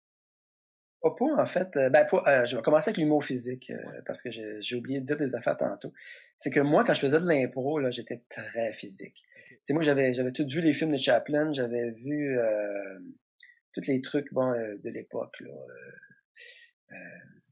Popo, 1.00 1.30
en 1.38 1.45
fait, 1.45 1.76
euh, 1.78 1.89
ben, 1.91 2.06
pas- 2.10 2.24
euh, 2.28 2.45
je 2.48 2.56
vais 2.58 2.64
commencer 2.64 2.89
avec 2.89 2.98
l'humour 2.98 3.24
physique, 3.24 3.70
euh, 3.70 3.76
Ouais. 3.86 4.02
parce 4.08 4.22
que 4.24 4.32
j'ai 4.32 4.60
j'ai 4.64 4.76
oublié 4.76 5.00
de 5.00 5.06
dire 5.06 5.18
des 5.18 5.36
affaires 5.36 5.56
tantôt. 5.58 5.93
C'est 6.38 6.50
que 6.50 6.60
moi, 6.60 6.84
quand 6.84 6.95
je 6.95 7.02
faisais 7.02 7.20
de 7.20 7.28
l'impro, 7.28 7.78
là, 7.80 7.91
j'étais 7.91 8.24
très 8.30 8.74
physique. 8.74 9.24
Sais, 9.68 9.74
moi, 9.74 9.84
j'avais 9.84 10.13
j'avais 10.13 10.32
tout 10.32 10.47
vu 10.47 10.61
les 10.61 10.74
films 10.74 10.93
de 10.93 10.97
Chaplin, 10.97 11.51
j'avais 11.51 11.91
vu 11.91 12.39
euh, 12.39 12.99
tous 13.74 13.86
les 13.86 14.01
trucs 14.01 14.32
bon, 14.34 14.53
euh, 14.53 14.78
de 14.82 14.89
l'époque, 14.89 15.38
là. 15.41 15.51
Euh, 15.51 16.93
euh, 16.93 16.95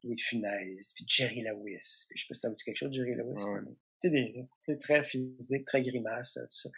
Louis 0.06 0.18
Funès, 0.20 0.94
puis 0.94 1.04
Jerry 1.06 1.42
Lewis. 1.42 2.06
Puis 2.10 2.18
je 2.18 2.22
sais 2.22 2.28
pas 2.30 2.36
si 2.36 2.40
ça 2.42 2.50
vous 2.50 2.56
dit 2.56 2.64
quelque 2.64 2.78
chose, 2.78 2.94
Jerry 2.94 3.16
Lewis. 3.16 3.44
Ouais. 3.44 3.60
Tu 4.02 4.48
sais, 4.62 4.78
très 4.78 5.04
physique, 5.04 5.66
très 5.66 5.82
grimace, 5.82 6.36
tout 6.36 6.56
ça. 6.56 6.70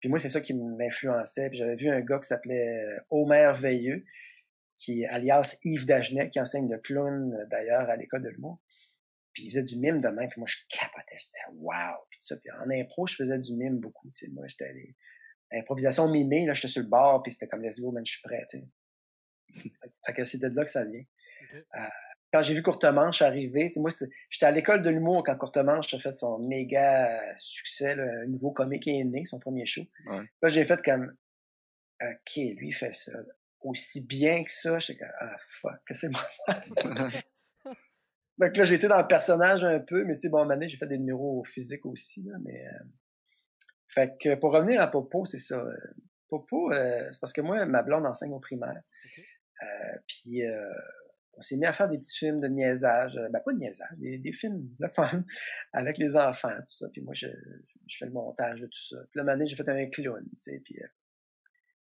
Puis 0.00 0.10
moi, 0.10 0.18
c'est 0.18 0.28
ça 0.28 0.42
qui 0.42 0.52
m'influençait. 0.52 1.48
Puis 1.48 1.58
j'avais 1.58 1.76
vu 1.76 1.88
un 1.88 2.00
gars 2.00 2.18
qui 2.18 2.26
s'appelait 2.26 2.84
Homer 3.08 3.52
Veilleux, 3.58 4.04
qui 4.76 5.06
alias 5.06 5.56
Yves 5.64 5.86
Dagenet, 5.86 6.28
qui 6.28 6.40
enseigne 6.40 6.70
le 6.70 6.78
clown 6.78 7.46
d'ailleurs 7.50 7.88
à 7.88 7.96
l'école 7.96 8.22
de 8.22 8.28
l'humour. 8.28 8.60
Puis 9.34 9.44
il 9.44 9.50
faisait 9.50 9.64
du 9.64 9.78
mime 9.78 10.00
de 10.00 10.08
même, 10.08 10.28
puis 10.28 10.40
moi 10.40 10.48
je 10.48 10.58
capotais, 10.68 11.16
je 11.18 11.24
disais 11.24 11.38
wow, 11.54 12.06
puis 12.08 12.18
ça. 12.22 12.36
Puis 12.36 12.50
en 12.52 12.70
impro, 12.70 13.06
je 13.06 13.16
faisais 13.16 13.38
du 13.38 13.54
mime 13.54 13.78
beaucoup, 13.78 14.08
tu 14.10 14.26
sais. 14.26 14.32
Moi, 14.32 14.48
c'était 14.48 14.72
les 14.72 14.94
improvisations 15.52 16.08
mimées, 16.08 16.46
là, 16.46 16.54
j'étais 16.54 16.68
sur 16.68 16.82
le 16.82 16.88
bord, 16.88 17.22
puis 17.22 17.32
c'était 17.32 17.48
comme 17.48 17.62
let's 17.62 17.80
go, 17.80 17.90
man, 17.90 18.06
je 18.06 18.12
suis 18.12 18.22
prêt, 18.22 18.44
tu 18.48 18.58
sais. 18.58 19.70
fait 20.06 20.14
que 20.14 20.24
c'est 20.24 20.38
de 20.38 20.48
là 20.48 20.64
que 20.64 20.70
ça 20.70 20.84
vient. 20.84 21.02
Ok. 21.52 21.90
Quand 22.32 22.42
j'ai 22.42 22.54
vu 22.54 22.62
Courtemanche 22.62 23.22
arriver, 23.22 23.68
tu 23.68 23.74
sais, 23.74 23.80
moi, 23.80 23.90
j'étais 24.28 24.46
à 24.46 24.50
l'école 24.50 24.82
de 24.82 24.90
l'humour 24.90 25.22
quand 25.24 25.36
Courtemanche 25.36 25.94
a 25.94 26.00
fait 26.00 26.16
son 26.16 26.40
méga 26.40 27.06
euh, 27.06 27.32
succès, 27.38 27.94
là, 27.94 28.02
un 28.02 28.26
nouveau 28.26 28.50
comique 28.50 28.88
est 28.88 29.04
né, 29.04 29.24
son 29.24 29.38
premier 29.38 29.66
show. 29.66 29.82
Ouais. 30.06 30.24
Là, 30.42 30.48
j'ai 30.48 30.64
fait 30.64 30.82
comme, 30.82 31.16
OK, 32.02 32.36
lui, 32.36 32.68
il 32.68 32.74
fait 32.74 32.92
ça 32.92 33.12
aussi 33.60 34.04
bien 34.04 34.42
que 34.42 34.50
ça. 34.50 34.80
J'étais 34.80 34.98
comme, 34.98 35.12
ah, 35.20 35.36
fuck, 35.48 35.80
que 35.86 35.94
c'est 35.94 36.08
moi. 36.08 36.26
Que 38.40 38.58
là, 38.58 38.64
j'ai 38.64 38.74
été 38.76 38.88
dans 38.88 39.00
le 39.00 39.06
personnage 39.06 39.62
un 39.64 39.80
peu, 39.80 40.04
mais 40.04 40.14
tu 40.14 40.22
sais, 40.22 40.28
bon, 40.28 40.48
année, 40.50 40.68
j'ai 40.68 40.76
fait 40.76 40.86
des 40.88 40.98
numéros 40.98 41.44
physiques 41.44 41.86
aussi, 41.86 42.22
là, 42.24 42.34
mais... 42.44 42.66
euh, 42.66 42.84
Fait 43.88 44.12
que 44.20 44.34
pour 44.34 44.52
revenir 44.52 44.80
à 44.80 44.88
Popo, 44.90 45.24
c'est 45.24 45.38
ça. 45.38 45.56
euh, 45.60 45.76
Popo, 46.28 46.72
euh, 46.72 47.08
c'est 47.12 47.20
parce 47.20 47.32
que 47.32 47.40
moi, 47.40 47.64
ma 47.66 47.82
blonde 47.82 48.06
enseigne 48.06 48.32
au 48.32 48.40
primaire. 48.40 48.82
Euh, 49.62 49.96
puis 50.08 50.42
on 51.36 51.42
s'est 51.42 51.56
mis 51.56 51.64
à 51.66 51.72
faire 51.72 51.88
des 51.88 51.98
petits 51.98 52.18
films 52.18 52.40
de 52.40 52.48
niaisage, 52.48 53.14
ben 53.30 53.40
pas 53.40 53.52
de 53.52 53.58
niaisage, 53.58 53.96
des, 53.98 54.18
des 54.18 54.32
films 54.32 54.68
de 54.80 54.86
fun 54.88 55.24
avec 55.72 55.98
les 55.98 56.16
enfants, 56.16 56.56
tout 56.58 56.64
ça. 56.66 56.88
Puis 56.92 57.02
moi, 57.02 57.14
je, 57.14 57.28
je 57.28 57.96
fais 57.98 58.06
le 58.06 58.12
montage 58.12 58.60
de 58.60 58.66
tout 58.66 58.82
ça. 58.88 58.96
Puis 59.12 59.20
là, 59.22 59.32
année, 59.32 59.46
j'ai 59.48 59.56
fait 59.56 59.68
un 59.68 59.86
clown, 59.86 60.22
tu 60.24 60.28
sais, 60.38 60.60
puis... 60.64 60.76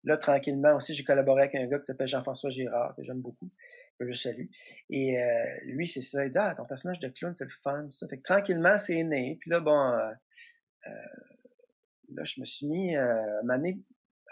Là, 0.05 0.17
tranquillement 0.17 0.75
aussi, 0.75 0.95
j'ai 0.97 1.05
collaboré 1.05 1.43
avec 1.43 1.55
un 1.55 1.65
gars 1.69 1.79
qui 1.79 1.85
s'appelle 1.85 2.09
Jean-François 2.09 2.51
Girard, 2.51 2.97
que 2.97 3.05
j'aime 3.05 3.21
beaucoup, 3.21 3.49
je 4.07 4.13
salue. 4.15 4.47
Et 4.91 5.19
euh, 5.19 5.45
lui, 5.65 5.89
c'est 5.89 6.03
ça, 6.03 6.25
il 6.25 6.31
dit 6.31 6.39
Ah, 6.39 6.55
ton 6.57 6.67
personnage 6.67 7.01
de 7.01 7.09
clown, 7.09 7.35
c'est 7.35 7.45
le 7.45 7.51
fun, 7.63 7.89
ça. 7.91 8.09
Fait 8.09 8.19
que 8.19 8.23
tranquillement, 8.23 8.79
c'est 8.79 9.03
né. 9.03 9.39
Puis 9.41 9.51
là, 9.51 9.61
bon, 9.61 9.79
euh, 9.79 10.11
euh, 10.87 10.91
là, 12.15 12.25
je 12.25 12.41
me 12.41 12.47
suis 12.47 12.67
mis 12.67 12.97
à 12.97 13.41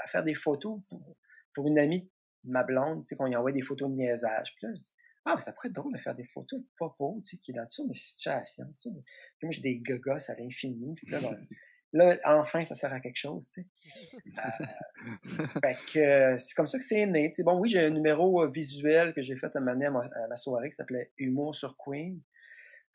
à 0.03 0.09
faire 0.09 0.25
des 0.25 0.35
photos 0.35 0.81
pour, 1.55 1.67
une 1.67 1.79
amie 1.79 2.11
ma 2.45 2.63
blonde, 2.63 3.05
tu 3.05 3.09
sais, 3.09 3.17
qu'on 3.17 3.27
lui 3.27 3.37
envoie 3.37 3.53
des 3.53 3.61
photos 3.61 3.91
de 3.91 3.97
niaisage. 3.97 4.55
Puis 4.57 4.67
là, 4.67 4.73
je 4.75 4.81
dis 4.81 4.93
Ah, 5.27 5.35
mais 5.37 5.43
ça 5.43 5.53
pourrait 5.53 5.69
être 5.69 5.75
drôle 5.75 5.93
de 5.93 5.99
faire 5.99 6.15
des 6.15 6.25
photos 6.25 6.61
de 6.61 6.67
Popo, 6.79 7.21
tu 7.25 7.31
sais, 7.31 7.37
qui 7.37 7.51
est 7.51 7.55
dans 7.55 7.65
toutes 7.65 7.73
sortes 7.73 7.91
de 7.91 7.95
situations, 7.95 8.67
tu 8.81 8.89
sais. 8.89 8.97
Puis 9.39 9.47
moi, 9.47 9.51
j'ai 9.51 9.63
des 9.63 9.79
gogos 9.79 10.31
à 10.31 10.35
l'infini. 10.37 10.95
Puis 10.95 11.11
là, 11.11 11.19
là, 11.93 12.19
enfin, 12.25 12.65
ça 12.67 12.75
sert 12.75 12.93
à 12.93 13.01
quelque 13.01 13.19
chose, 13.19 13.51
tu 13.51 13.63
sais. 13.63 13.69
Euh, 15.41 15.47
fait 15.63 15.77
que 15.93 15.99
euh, 15.99 16.39
c'est 16.39 16.55
comme 16.55 16.67
ça 16.67 16.79
que 16.79 16.85
c'est 16.85 17.07
né. 17.07 17.31
tu 17.31 17.37
sais. 17.37 17.43
bon, 17.43 17.59
oui, 17.59 17.71
j'ai 17.71 17.81
un 17.81 17.91
numéro 17.91 18.43
euh, 18.43 18.51
visuel 18.51 19.15
que 19.15 19.23
j'ai 19.23 19.37
fait 19.37 19.55
à 19.57 19.61
ma, 19.61 19.73
à 19.73 19.91
ma, 19.91 20.01
à 20.01 20.29
ma 20.29 20.37
soirée 20.37 20.69
qui 20.71 20.77
s'appelait 20.77 21.11
Humour 21.19 21.55
sur 21.57 21.77
Queen. 21.79 22.21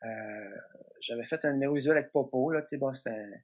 Euh, 0.04 0.56
J'avais 1.00 1.24
fait 1.24 1.44
un 1.44 1.52
numéro 1.52 1.74
visuel 1.74 1.96
avec 1.98 2.12
Popo, 2.12 2.50
là, 2.52 2.62
tu 2.62 2.68
sais, 2.68 2.76
bon, 2.78 2.94
c'était 2.94 3.10
un- 3.10 3.40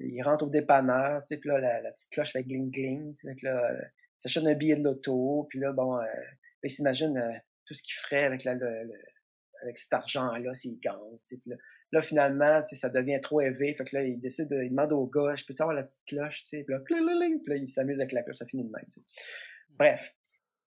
Il 0.00 0.22
rentre 0.22 0.44
au 0.46 0.50
dépanneur, 0.50 1.22
tu 1.22 1.28
sais, 1.34 1.40
puis 1.40 1.48
là, 1.50 1.60
la, 1.60 1.80
la 1.80 1.92
petite 1.92 2.10
cloche 2.12 2.32
fait 2.32 2.44
gling 2.44 2.70
gling. 2.70 3.16
Fait 3.22 3.36
que 3.36 3.46
là, 3.46 3.72
il 3.80 3.90
s'achète 4.18 4.44
un 4.44 4.54
billet 4.54 4.76
de 4.76 4.84
loto, 4.84 5.46
puis 5.50 5.58
là, 5.60 5.72
bon, 5.72 5.96
euh, 5.98 6.04
il 6.64 6.70
s'imagine 6.70 7.14
tout 7.66 7.74
ce 7.74 7.82
qu'il 7.82 7.94
ferait 7.94 8.24
avec, 8.24 8.44
la, 8.44 8.54
le, 8.54 8.84
le- 8.84 9.04
avec 9.62 9.78
cet 9.78 9.92
argent-là 9.92 10.54
s'il 10.54 10.78
gagne, 10.80 10.96
tu 11.26 11.36
sais, 11.36 11.40
puis 11.40 11.50
là, 11.50 11.56
Là, 11.92 12.02
finalement, 12.02 12.62
ça 12.64 12.88
devient 12.88 13.20
trop 13.20 13.40
élevé. 13.40 13.74
Fait 13.74 13.84
que 13.84 13.96
là, 13.96 14.04
il 14.04 14.20
décide 14.20 14.48
de, 14.48 14.62
il 14.62 14.70
demande 14.70 14.92
au 14.92 15.06
gars, 15.06 15.34
je 15.36 15.44
peux-tu 15.44 15.60
avoir 15.62 15.74
la 15.74 15.82
petite 15.82 16.04
cloche, 16.06 16.42
tu 16.44 16.48
sais, 16.58 16.64
puis 16.64 16.74
là, 16.74 16.80
puis 16.84 16.94
là, 17.46 17.56
il 17.56 17.68
s'amuse 17.68 17.98
avec 17.98 18.12
la 18.12 18.22
cloche, 18.22 18.36
ça 18.36 18.46
finit 18.46 18.64
de 18.64 18.70
même. 18.70 18.84
Bref. 19.70 20.14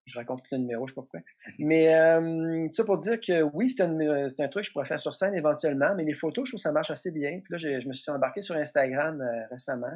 Je 0.06 0.20
raconte 0.20 0.44
le 0.52 0.58
numéro, 0.58 0.86
je 0.86 0.92
sais 0.92 0.96
pas 0.96 1.02
pourquoi. 1.04 1.22
Mais, 1.60 1.96
euh, 1.96 2.68
ça 2.74 2.84
pour 2.84 2.98
dire 2.98 3.22
que 3.22 3.42
oui, 3.42 3.70
c'est 3.70 3.84
un, 3.84 3.98
un 4.02 4.48
truc 4.50 4.64
que 4.64 4.68
je 4.68 4.74
pourrais 4.74 4.86
faire 4.86 5.00
sur 5.00 5.16
scène 5.16 5.34
éventuellement, 5.34 5.96
mais 5.96 6.04
les 6.04 6.14
photos, 6.14 6.46
je 6.46 6.52
trouve 6.52 6.58
que 6.60 6.62
ça 6.62 6.74
marche 6.74 6.92
assez 6.92 7.10
bien. 7.12 7.40
Puis 7.40 7.52
là, 7.54 7.58
j'ai- 7.58 7.80
je 7.80 7.88
me 7.88 7.94
suis 7.94 8.12
embarqué 8.12 8.42
sur 8.42 8.56
Instagram 8.58 9.22
euh, 9.22 9.48
récemment. 9.50 9.88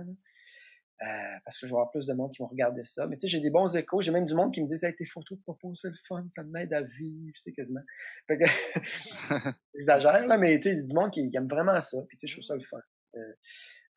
Euh, 1.03 1.05
parce 1.45 1.59
que 1.59 1.67
je 1.67 1.71
vais 1.71 1.75
avoir 1.75 1.91
plus 1.91 2.07
de 2.07 2.13
monde 2.13 2.31
qui 2.31 2.41
vont 2.41 2.47
regarder 2.47 2.83
ça. 2.83 3.05
Mais 3.05 3.17
tu 3.17 3.21
sais, 3.21 3.27
j'ai 3.27 3.39
des 3.39 3.51
bons 3.51 3.75
échos. 3.75 4.01
J'ai 4.01 4.11
même 4.11 4.25
du 4.25 4.33
monde 4.33 4.51
qui 4.51 4.63
me 4.63 4.67
dit 4.67 4.83
hey, 4.83 4.95
tes 4.95 5.05
photos 5.05 5.37
de 5.37 5.43
Popo, 5.43 5.75
c'est 5.75 5.89
le 5.89 5.95
fun, 6.07 6.25
ça 6.31 6.41
m'aide 6.43 6.73
à 6.73 6.81
vivre, 6.81 7.33
tu 7.35 7.41
sais, 7.43 7.51
quasiment. 7.51 7.81
Fait 8.25 8.39
que, 8.39 8.45
j'exagère, 9.75 10.25
là, 10.25 10.37
mais 10.37 10.57
tu 10.57 10.63
sais, 10.63 10.71
il 10.71 10.79
y 10.79 10.83
a 10.83 10.87
du 10.87 10.93
monde 10.95 11.11
qui, 11.11 11.29
qui 11.29 11.37
aime 11.37 11.47
vraiment 11.47 11.79
ça. 11.81 11.97
Puis 12.07 12.17
tu 12.17 12.21
sais, 12.21 12.27
je 12.27 12.33
trouve 12.37 12.45
ça 12.45 12.55
le 12.55 12.63
fun. 12.63 12.79
Euh, 13.15 13.19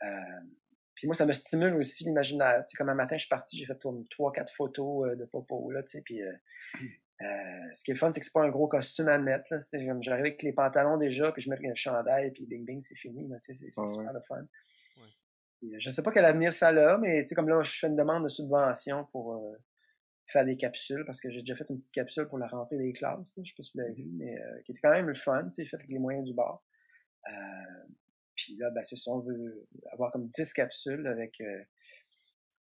euh, 0.02 0.40
puis 0.94 1.06
moi, 1.06 1.14
ça 1.14 1.24
me 1.24 1.32
stimule 1.32 1.74
aussi 1.76 2.04
l'imaginaire. 2.04 2.64
Tu 2.66 2.72
sais, 2.72 2.76
comme 2.76 2.90
un 2.90 2.94
matin, 2.94 3.16
je 3.16 3.20
suis 3.24 3.30
parti, 3.30 3.56
j'ai 3.56 3.64
fait 3.64 3.78
trois, 4.10 4.30
quatre 4.32 4.52
photos 4.54 5.16
de 5.16 5.24
Popo, 5.24 5.70
là, 5.70 5.82
tu 5.82 5.88
sais, 5.88 6.02
puis... 6.02 6.20
Ce 7.74 7.84
qui 7.84 7.90
est 7.90 7.94
le 7.94 7.98
fun, 7.98 8.10
c'est 8.12 8.20
que 8.20 8.24
c'est 8.26 8.32
pas 8.32 8.44
un 8.44 8.48
gros 8.48 8.66
costume 8.66 9.08
à 9.08 9.18
mettre. 9.18 9.46
J'arrive 9.72 10.10
avec 10.10 10.42
les 10.42 10.52
pantalons 10.54 10.96
déjà, 10.96 11.30
puis 11.32 11.42
je 11.42 11.50
mets 11.50 11.58
un 11.68 11.74
chandail, 11.74 12.30
puis 12.30 12.46
bing 12.46 12.64
bing, 12.64 12.82
c'est 12.82 12.96
fini. 12.96 13.28
là, 13.28 13.36
tu 13.44 13.54
sais, 13.54 13.66
C'est 13.66 13.70
c'est 13.70 13.78
Ah 13.78 13.82
ouais. 13.82 13.88
super 13.88 14.12
le 14.14 14.20
fun. 14.26 14.46
Ouais. 15.62 15.80
je 15.80 15.90
sais 15.90 16.02
pas 16.02 16.10
quel 16.10 16.24
avenir 16.24 16.52
ça 16.52 16.68
a, 16.68 16.98
mais 16.98 17.22
tu 17.22 17.28
sais, 17.28 17.34
comme 17.34 17.48
là, 17.48 17.62
je 17.62 17.78
fais 17.78 17.86
une 17.86 17.96
demande 17.96 18.24
de 18.24 18.28
subvention 18.28 19.06
pour 19.12 19.34
euh, 19.34 19.56
faire 20.32 20.44
des 20.44 20.56
capsules, 20.56 21.04
parce 21.06 21.20
que 21.20 21.30
j'ai 21.30 21.40
déjà 21.40 21.56
fait 21.56 21.66
une 21.70 21.78
petite 21.78 21.92
capsule 21.92 22.26
pour 22.28 22.38
la 22.38 22.46
rentrée 22.46 22.78
des 22.78 22.92
classes, 22.92 23.32
je 23.36 23.42
sais 23.42 23.54
pas 23.56 23.62
si 23.62 23.70
vous 23.74 23.80
l'avez 23.80 23.94
vu, 23.94 24.08
mais 24.12 24.38
euh, 24.40 24.60
qui 24.64 24.72
était 24.72 24.80
quand 24.82 24.90
même 24.90 25.08
le 25.08 25.14
fun, 25.14 25.44
tu 25.44 25.62
sais, 25.62 25.64
fait 25.66 25.76
avec 25.76 25.88
les 25.88 25.98
moyens 25.98 26.24
du 26.24 26.34
bord. 26.34 26.64
Euh, 27.28 27.32
puis 28.34 28.56
là, 28.56 28.70
ben, 28.70 28.82
c'est 28.84 28.96
ça, 28.96 29.10
on 29.10 29.20
veut 29.20 29.66
avoir 29.92 30.12
comme 30.12 30.28
10 30.28 30.52
capsules 30.52 31.06
avec 31.06 31.42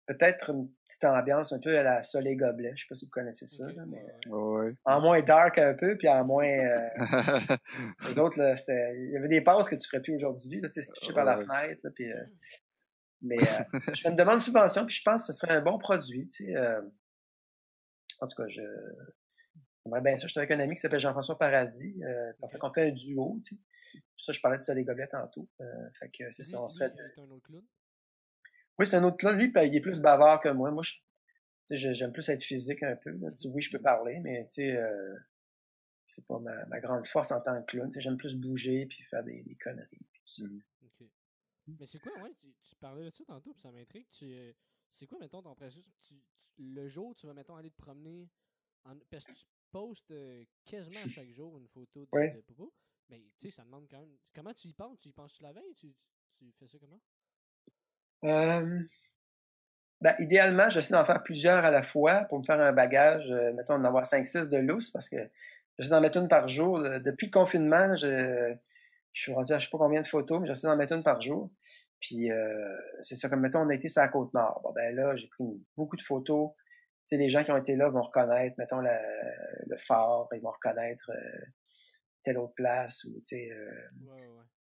peut-être 0.07 0.51
une 0.51 0.69
petite 0.89 1.05
ambiance 1.05 1.53
un 1.53 1.61
peu 1.61 1.79
à 1.79 1.83
la 1.83 2.03
Soleil 2.03 2.37
Gobelet. 2.37 2.73
Je 2.77 2.83
sais 2.83 2.87
pas 2.89 2.95
si 2.95 3.05
vous 3.07 3.11
connaissez 3.11 3.47
ça, 3.47 3.65
mais 3.89 4.05
en 4.85 5.01
moins 5.01 5.21
dark 5.23 5.59
un 5.59 5.75
peu, 5.75 5.97
puis 5.97 6.09
en 6.09 6.25
moins. 6.25 6.47
Euh, 6.47 6.89
les 8.09 8.19
autres, 8.19 8.39
là, 8.39 8.55
il 8.95 9.11
y 9.13 9.17
avait 9.17 9.29
des 9.29 9.41
passes 9.41 9.69
que 9.69 9.77
tu 9.77 9.89
ferais 9.89 10.03
plus 10.03 10.17
aujourd'hui. 10.17 10.61
C'est 10.69 10.83
se 10.83 11.13
par 11.13 11.25
la 11.25 11.37
fenêtre. 11.37 11.81
Là, 11.83 11.91
puis, 11.95 12.11
euh, 12.11 12.25
mais 13.25 13.37
euh, 13.41 13.79
je 13.95 14.03
fais 14.03 14.11
une 14.11 14.17
demande 14.17 14.39
de 14.39 14.43
subvention, 14.43 14.87
puis 14.87 14.95
je 14.95 15.03
pense 15.03 15.27
que 15.27 15.33
ce 15.33 15.39
serait 15.39 15.55
un 15.55 15.63
bon 15.63 15.79
produit. 15.79 16.29
Tu 16.29 16.47
sais, 16.47 16.57
en 18.21 18.27
tout 18.27 18.37
cas, 18.37 18.49
je. 18.49 18.63
J'aimerais 19.85 20.01
bien 20.01 20.17
ça. 20.17 20.27
Je 20.27 20.33
suis 20.33 20.39
avec 20.39 20.51
un 20.51 20.61
ami 20.61 20.77
qui 20.77 20.81
s'appelle 20.81 21.01
Jean-François 21.01 21.39
Paradis. 21.39 22.01
on 22.41 22.49
fait 22.49 22.59
qu'on 22.59 22.73
fait 22.73 22.89
un 22.89 22.93
duo. 22.93 23.39
Tu 23.45 23.55
sais. 23.55 23.63
Ça, 24.25 24.33
je 24.33 24.41
parlais 24.41 24.57
de 24.57 24.63
Soleil 24.63 24.85
Gobelet 24.85 25.09
tantôt. 25.09 25.49
fait 25.99 26.09
que 26.09 26.33
c'est 26.33 26.45
ça. 26.45 26.63
On 26.63 26.69
serait. 26.69 26.93
Un 27.19 27.23
autre 27.23 27.43
clown? 27.43 27.63
Oui, 28.79 28.87
c'est 28.87 28.97
un 28.97 29.05
autre 29.05 29.17
clown. 29.17 29.37
Lui, 29.37 29.53
il 29.55 29.77
est 29.77 29.81
plus 29.81 30.01
bavard 30.01 30.41
que 30.41 30.49
moi. 30.49 30.71
Moi, 30.71 30.83
j'aime 31.71 32.13
plus 32.13 32.29
être 32.29 32.43
physique 32.43 32.83
un 32.83 32.97
peu. 32.97 33.13
Oui, 33.47 33.63
je 33.63 33.71
peux 33.71 33.83
parler, 33.83 34.21
mais 34.21 34.47
tu 34.47 34.55
sais, 34.55 34.77
euh, 34.77 35.15
c'est 36.07 36.27
pas 36.27 36.39
ma, 36.39 36.65
ma, 36.67 36.81
grande 36.81 37.07
force 37.07 37.33
en 37.33 37.41
tant 37.41 37.61
que 37.63 37.67
clown. 37.67 37.91
J'aime 37.97 38.17
plus 38.17 38.35
bouger 38.35 38.87
puis 38.87 39.03
faire 39.11 39.23
des, 39.23 39.43
des 39.43 39.57
conneries. 39.57 40.07
Mais 41.67 41.87
c'est 41.87 41.99
quoi, 41.99 42.13
ouais, 42.23 42.33
tu, 42.35 42.55
tu 42.63 42.77
parlais 42.77 43.05
de 43.05 43.11
ça 43.11 43.25
tantôt, 43.25 43.53
puis 43.53 43.63
ça 43.63 43.71
m'intrigue. 43.71 44.07
Euh, 44.23 44.53
c'est 44.91 45.07
quoi, 45.07 45.19
mettons, 45.19 45.43
ton 45.43 45.55
processus? 45.55 45.85
Tu, 46.03 46.15
le 46.59 46.89
jour, 46.89 47.15
tu 47.15 47.27
vas, 47.27 47.35
mettons, 47.35 47.57
aller 47.57 47.71
te 47.71 47.77
promener, 47.77 48.29
en, 48.85 48.97
parce 49.11 49.25
que 49.25 49.33
tu 49.33 49.45
postes 49.71 50.11
euh, 50.11 50.45
quasiment 50.65 51.01
à 51.01 51.09
chaque 51.09 51.31
jour 51.31 51.59
une 51.59 51.69
photo 51.69 52.05
de, 52.05 52.09
ouais. 52.13 52.31
de 52.31 52.41
Popo. 52.43 52.73
Mais, 53.09 53.21
tu 53.39 53.47
sais, 53.47 53.51
ça 53.51 53.65
demande 53.65 53.87
quand 53.91 53.99
même... 53.99 54.17
Comment 54.35 54.55
tu 54.55 54.69
y 54.69 54.73
penses? 54.73 54.99
Tu 55.01 55.09
y 55.09 55.13
penses-tu 55.13 55.43
la 55.43 55.53
veille? 55.53 55.75
Tu, 55.75 55.95
tu 56.37 56.53
fais 56.53 56.69
ça 56.69 56.79
comment? 56.79 57.01
Euh, 58.25 58.83
ben, 60.01 60.15
idéalement, 60.19 60.71
j'essaie 60.71 60.93
d'en 60.93 61.05
faire 61.05 61.23
plusieurs 61.23 61.65
à 61.65 61.71
la 61.71 61.83
fois 61.83 62.25
pour 62.25 62.39
me 62.39 62.45
faire 62.45 62.61
un 62.61 62.73
bagage, 62.73 63.31
euh, 63.31 63.53
mettons, 63.53 63.79
d'en 63.79 63.85
avoir 63.85 64.05
5-6 64.05 64.49
de 64.49 64.59
loose 64.59 64.91
parce 64.91 65.09
que 65.09 65.17
j'essaie 65.79 65.91
d'en 65.91 66.01
mettre 66.01 66.19
une 66.19 66.29
par 66.29 66.49
jour. 66.49 66.79
Depuis 66.79 67.27
le 67.27 67.33
confinement, 67.33 67.97
je, 67.97 68.55
je 69.15 69.23
suis 69.23 69.33
rendu 69.33 69.53
à 69.53 69.59
je 69.59 69.65
sais 69.65 69.71
pas 69.71 69.79
combien 69.79 70.03
de 70.03 70.07
photos, 70.07 70.41
mais 70.41 70.49
j'essaie 70.49 70.67
d'en 70.67 70.77
mettre 70.77 70.93
une 70.93 71.03
par 71.03 71.23
jour. 71.23 71.51
Puis 72.01 72.31
euh, 72.31 72.77
c'est 73.03 73.17
ça, 73.17 73.31
comme 73.31 73.41
mettons, 73.41 73.61
on 73.61 73.69
a 73.71 73.75
été 73.75 73.89
sur 73.89 74.03
la 74.03 74.09
côte 74.09 74.35
nord. 74.35 74.61
Bon, 74.63 74.73
ben 74.73 74.95
là, 74.95 75.17
j'ai 75.17 75.29
pris 75.29 75.45
beaucoup 75.77 75.97
de 75.97 76.03
photos. 76.03 76.51
Tu 76.55 76.61
sais, 77.05 77.17
les 77.17 77.31
gens 77.31 77.45
qui 77.45 77.53
ont 77.53 77.57
été 77.57 77.77
là 77.77 77.89
vont 77.89 78.03
reconnaître, 78.03 78.57
mettons, 78.59 78.81
le 78.81 79.77
phare, 79.79 80.29
ils 80.33 80.41
vont 80.41 80.51
reconnaître 80.51 81.11
euh, 81.11 81.45
telle 82.25 82.39
autre 82.39 82.55
place 82.55 83.05
ou, 83.05 83.13
tu 83.27 83.37
sais, 83.37 83.51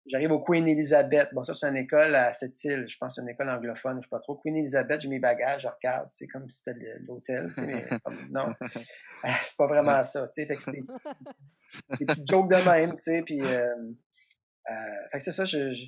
J'arrive 0.09 0.31
au 0.31 0.39
Queen 0.39 0.65
Elizabeth. 0.67 1.33
Bon, 1.33 1.43
ça, 1.43 1.53
c'est 1.53 1.67
une 1.67 1.75
école 1.75 2.15
à 2.15 2.31
cette 2.31 2.63
île. 2.63 2.85
Je 2.87 2.97
pense 2.97 3.09
que 3.09 3.15
c'est 3.15 3.21
une 3.21 3.29
école 3.29 3.49
anglophone, 3.49 3.97
je 3.97 4.03
sais 4.03 4.09
pas 4.09 4.19
trop. 4.19 4.35
Queen 4.35 4.55
Elizabeth, 4.55 5.01
j'ai 5.01 5.09
mes 5.09 5.19
bagages, 5.19 5.63
je 5.63 5.67
regarde, 5.67 6.07
c'est 6.13 6.27
comme 6.27 6.49
si 6.49 6.63
c'était 6.63 6.79
l'hôtel, 7.05 7.47
mais 7.57 7.85
non. 8.31 8.45
Ah, 9.23 9.39
c'est 9.41 9.57
pas 9.57 9.65
vraiment 9.65 10.03
ça, 10.03 10.27
tu 10.27 10.33
sais. 10.33 10.45
Fait 10.45 10.55
que 10.55 10.61
c'est 10.61 10.83
des 11.99 12.05
petites 12.05 12.29
jokes 12.29 12.51
de 12.51 12.69
même, 12.69 12.91
tu 12.91 12.99
sais, 12.99 13.23
puis 13.23 13.41
euh, 13.41 13.65
euh, 13.65 13.91
fait 15.11 15.17
que 15.17 15.23
c'est 15.23 15.31
ça, 15.31 15.45
je, 15.45 15.73
je, 15.73 15.85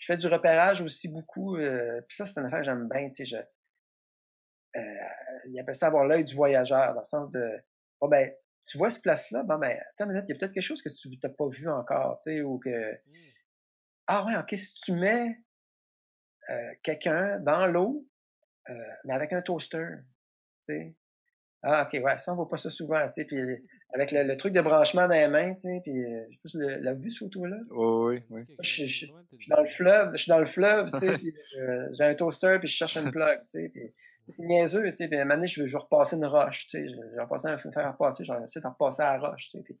fais 0.00 0.16
du 0.16 0.26
repérage 0.26 0.80
aussi 0.80 1.08
beaucoup, 1.08 1.56
euh, 1.56 2.00
puis 2.08 2.16
ça, 2.16 2.26
c'est 2.26 2.40
une 2.40 2.46
affaire 2.46 2.60
que 2.60 2.64
j'aime 2.64 2.88
bien, 2.88 3.08
tu 3.08 3.14
sais, 3.14 3.26
je, 3.26 3.36
euh, 4.76 5.08
il 5.46 5.58
appelle 5.60 5.74
ça 5.74 5.88
avoir 5.88 6.04
l'œil 6.04 6.24
du 6.24 6.34
voyageur, 6.34 6.94
dans 6.94 7.00
le 7.00 7.06
sens 7.06 7.30
de, 7.30 7.50
bon 8.00 8.08
ben, 8.08 8.32
tu 8.66 8.78
vois 8.78 8.90
cette 8.90 9.02
place-là, 9.02 9.42
bon 9.44 9.58
ben, 9.58 9.70
attends 9.70 10.04
une 10.04 10.12
minute, 10.12 10.24
il 10.28 10.32
y 10.32 10.36
a 10.36 10.38
peut-être 10.38 10.52
quelque 10.52 10.62
chose 10.62 10.82
que 10.82 10.88
tu 10.88 11.08
n'as 11.22 11.30
pas 11.30 11.48
vu 11.48 11.68
encore, 11.68 12.18
tu 12.22 12.30
sais, 12.30 12.42
ou 12.42 12.58
que, 12.58 12.92
mmh. 12.92 13.28
Ah 14.10 14.24
ouais, 14.24 14.36
ok, 14.36 14.58
si 14.58 14.74
tu 14.74 14.92
mets 14.92 15.36
euh, 16.48 16.72
quelqu'un 16.82 17.38
dans 17.40 17.66
l'eau, 17.66 18.08
euh, 18.70 18.74
mais 19.04 19.12
avec 19.12 19.34
un 19.34 19.42
toaster, 19.42 19.86
tu 20.66 20.74
sais. 20.74 20.96
Ah, 21.62 21.82
ok, 21.82 22.00
ouais, 22.04 22.18
ça, 22.18 22.32
on 22.32 22.36
voit 22.36 22.48
pas 22.48 22.56
ça 22.56 22.70
souvent, 22.70 23.04
tu 23.06 23.14
sais, 23.14 23.24
puis 23.24 23.36
avec 23.94 24.12
le, 24.12 24.36
truc 24.36 24.52
de 24.52 24.60
branchement 24.60 25.08
dans 25.08 25.14
les 25.14 25.28
mains, 25.28 25.54
tu 25.54 25.62
sais, 25.62 25.80
puis 25.82 26.04
euh, 26.04 26.24
je 26.30 26.34
sais 26.34 26.40
pas 26.42 26.48
si 26.48 26.82
la 26.82 26.94
vu, 26.94 27.10
cette 27.10 27.18
photo-là? 27.18 27.56
oui, 27.70 28.22
oui. 28.30 28.42
Je, 28.60 28.86
suis 28.86 29.12
dans 29.48 29.62
le 29.62 29.68
fleuve, 29.68 30.12
je 30.12 30.22
suis 30.22 30.30
dans 30.30 30.38
le 30.38 30.46
fleuve, 30.46 30.90
tu 30.92 30.98
sais, 31.00 31.12
puis 31.14 31.34
j'ai 31.92 32.04
un 32.04 32.14
toaster, 32.14 32.58
puis 32.60 32.68
je 32.68 32.74
cherche 32.74 32.96
une 32.96 33.10
plug, 33.10 33.40
tu 33.40 33.46
sais, 33.48 33.70
puis 33.72 33.92
c'est 34.28 34.44
niaiseux, 34.44 34.84
tu 34.90 34.96
sais, 34.96 35.08
puis 35.08 35.18
à 35.18 35.22
un 35.22 35.24
moment 35.24 35.36
donné, 35.36 35.48
je 35.48 35.62
veux, 35.62 35.66
je 35.66 35.72
veux 35.72 35.82
repasser 35.82 36.16
une 36.16 36.26
roche, 36.26 36.66
tu 36.68 36.78
sais, 36.78 36.88
je 36.88 36.94
vais 36.94 37.22
repasser 37.22 37.48
un 37.48 37.58
faire 37.58 37.92
repasser, 37.92 38.24
je 38.24 38.32
vais 38.32 38.44
essayer 38.44 38.62
de 38.62 38.68
repasser 38.68 39.02
à 39.02 39.16
la 39.16 39.28
roche, 39.28 39.48
tu 39.50 39.58
sais, 39.58 39.64
puis 39.64 39.78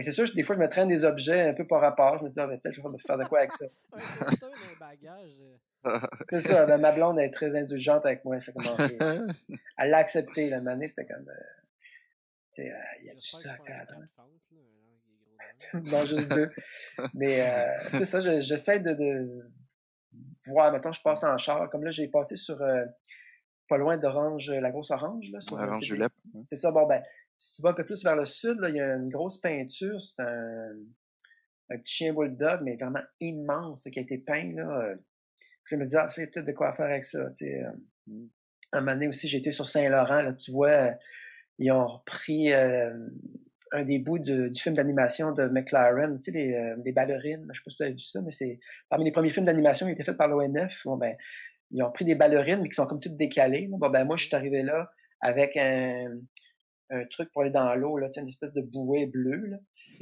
c'est 0.00 0.12
sûr, 0.12 0.24
des 0.34 0.42
fois, 0.42 0.54
je 0.56 0.60
me 0.60 0.68
traîne 0.68 0.88
des 0.88 1.04
objets 1.04 1.48
un 1.48 1.54
peu 1.54 1.66
par 1.66 1.80
rapport. 1.80 2.18
Je 2.18 2.24
me 2.24 2.30
dis, 2.30 2.40
ah, 2.40 2.46
peut-être 2.46 2.72
je 2.72 2.80
vais 2.80 2.88
faire 3.06 3.18
de 3.18 3.24
quoi 3.24 3.40
avec 3.40 3.52
ça. 3.52 3.66
Euh. 5.86 5.98
c'est 6.28 6.40
ça, 6.40 6.66
ben, 6.66 6.76
ma 6.76 6.92
blonde 6.92 7.18
est 7.18 7.30
très 7.30 7.56
indulgente 7.56 8.04
avec 8.04 8.22
moi. 8.22 8.38
Fait 8.42 8.52
elle 9.78 9.90
l'a 9.90 9.96
accepté, 9.96 10.50
la 10.50 10.60
manée, 10.60 10.88
c'était 10.88 11.06
comme. 11.06 11.26
Euh, 11.26 11.32
tu 12.52 12.62
sais, 12.62 12.70
euh, 12.70 12.76
il 13.00 13.06
y 13.06 13.10
a 13.10 13.14
du 13.14 13.22
stock 13.22 13.70
à 13.70 13.86
Non, 15.72 16.04
juste 16.04 16.34
deux. 16.34 16.50
Mais 17.14 17.42
c'est 17.92 18.04
ça, 18.04 18.20
j'essaie 18.40 18.80
de, 18.80 18.92
de, 18.92 19.50
voir. 20.48 20.70
Maintenant, 20.70 20.92
je 20.92 21.00
passe 21.00 21.24
en 21.24 21.38
char. 21.38 21.70
Comme 21.70 21.82
là, 21.82 21.90
j'ai 21.90 22.08
passé 22.08 22.36
sur 22.36 22.58
pas 23.66 23.78
loin 23.78 23.96
d'Orange, 23.96 24.50
la 24.50 24.70
grosse 24.70 24.90
Orange. 24.90 25.30
Là, 25.32 25.38
Orange 25.50 25.84
Julep. 25.84 26.12
C'est 26.46 26.58
ça, 26.58 26.72
bon, 26.72 26.86
ben 26.86 27.02
si 27.40 27.54
tu 27.54 27.62
vas 27.62 27.70
un 27.70 27.74
peu 27.74 27.84
plus 27.84 28.04
vers 28.04 28.16
le 28.16 28.26
sud, 28.26 28.58
il 28.68 28.74
y 28.76 28.80
a 28.80 28.94
une 28.94 29.08
grosse 29.08 29.38
peinture. 29.38 30.00
C'est 30.00 30.22
un, 30.22 30.72
un, 31.70 31.78
petit 31.78 31.96
chien 31.96 32.12
bulldog, 32.12 32.60
mais 32.62 32.76
vraiment 32.76 33.00
immense, 33.18 33.88
qui 33.90 33.98
a 33.98 34.02
été 34.02 34.18
peint. 34.18 34.52
Là. 34.54 34.82
Euh. 34.82 34.96
je 35.64 35.76
me 35.76 35.84
disais, 35.84 35.98
ah, 35.98 36.10
c'est 36.10 36.26
peut-être 36.26 36.46
de 36.46 36.52
quoi 36.52 36.74
faire 36.74 36.86
avec 36.86 37.04
ça. 37.04 37.18
Euh. 37.18 37.72
Un 38.72 38.80
moment 38.80 38.92
donné 38.92 39.08
aussi, 39.08 39.26
j'étais 39.26 39.50
sur 39.50 39.66
Saint-Laurent. 39.66 40.20
Là, 40.20 40.34
tu 40.34 40.52
vois, 40.52 40.68
euh, 40.68 40.92
ils 41.58 41.72
ont 41.72 41.86
repris 41.86 42.52
un 42.52 43.84
des 43.84 43.98
bouts 43.98 44.18
du 44.18 44.52
film 44.54 44.74
d'animation 44.74 45.32
de 45.32 45.44
McLaren, 45.44 46.20
tu 46.20 46.32
sais, 46.32 46.74
des 46.78 46.92
ballerines. 46.92 47.46
Je 47.52 47.58
sais 47.58 47.64
pas 47.64 47.70
si 47.70 47.76
tu 47.76 47.82
as 47.82 47.90
vu 47.90 48.00
ça, 48.00 48.20
mais 48.22 48.30
c'est 48.30 48.60
parmi 48.88 49.04
les 49.04 49.12
premiers 49.12 49.30
films 49.30 49.46
d'animation 49.46 49.86
qui 49.86 49.92
étaient 49.92 50.04
faits 50.04 50.16
par 50.16 50.28
l'ONF. 50.28 50.82
Bon, 50.84 50.96
ben, 50.96 51.16
ils 51.70 51.82
ont 51.82 51.90
pris 51.90 52.04
des 52.04 52.14
ballerines, 52.14 52.60
mais 52.62 52.68
qui 52.68 52.74
sont 52.74 52.86
comme 52.86 53.00
toutes 53.00 53.16
décalées. 53.16 53.68
Bon, 53.70 53.90
ben, 53.90 54.04
moi, 54.04 54.16
je 54.16 54.26
suis 54.26 54.34
arrivé 54.34 54.62
là 54.62 54.90
avec 55.20 55.56
un, 55.56 56.06
un 56.90 57.04
truc 57.06 57.30
pour 57.32 57.42
aller 57.42 57.50
dans 57.50 57.74
l'eau, 57.74 57.98
là, 57.98 58.08
une 58.16 58.28
espèce 58.28 58.52
de 58.52 58.62
bouée 58.62 59.06
bleue. 59.06 59.46
Là. 59.46 59.58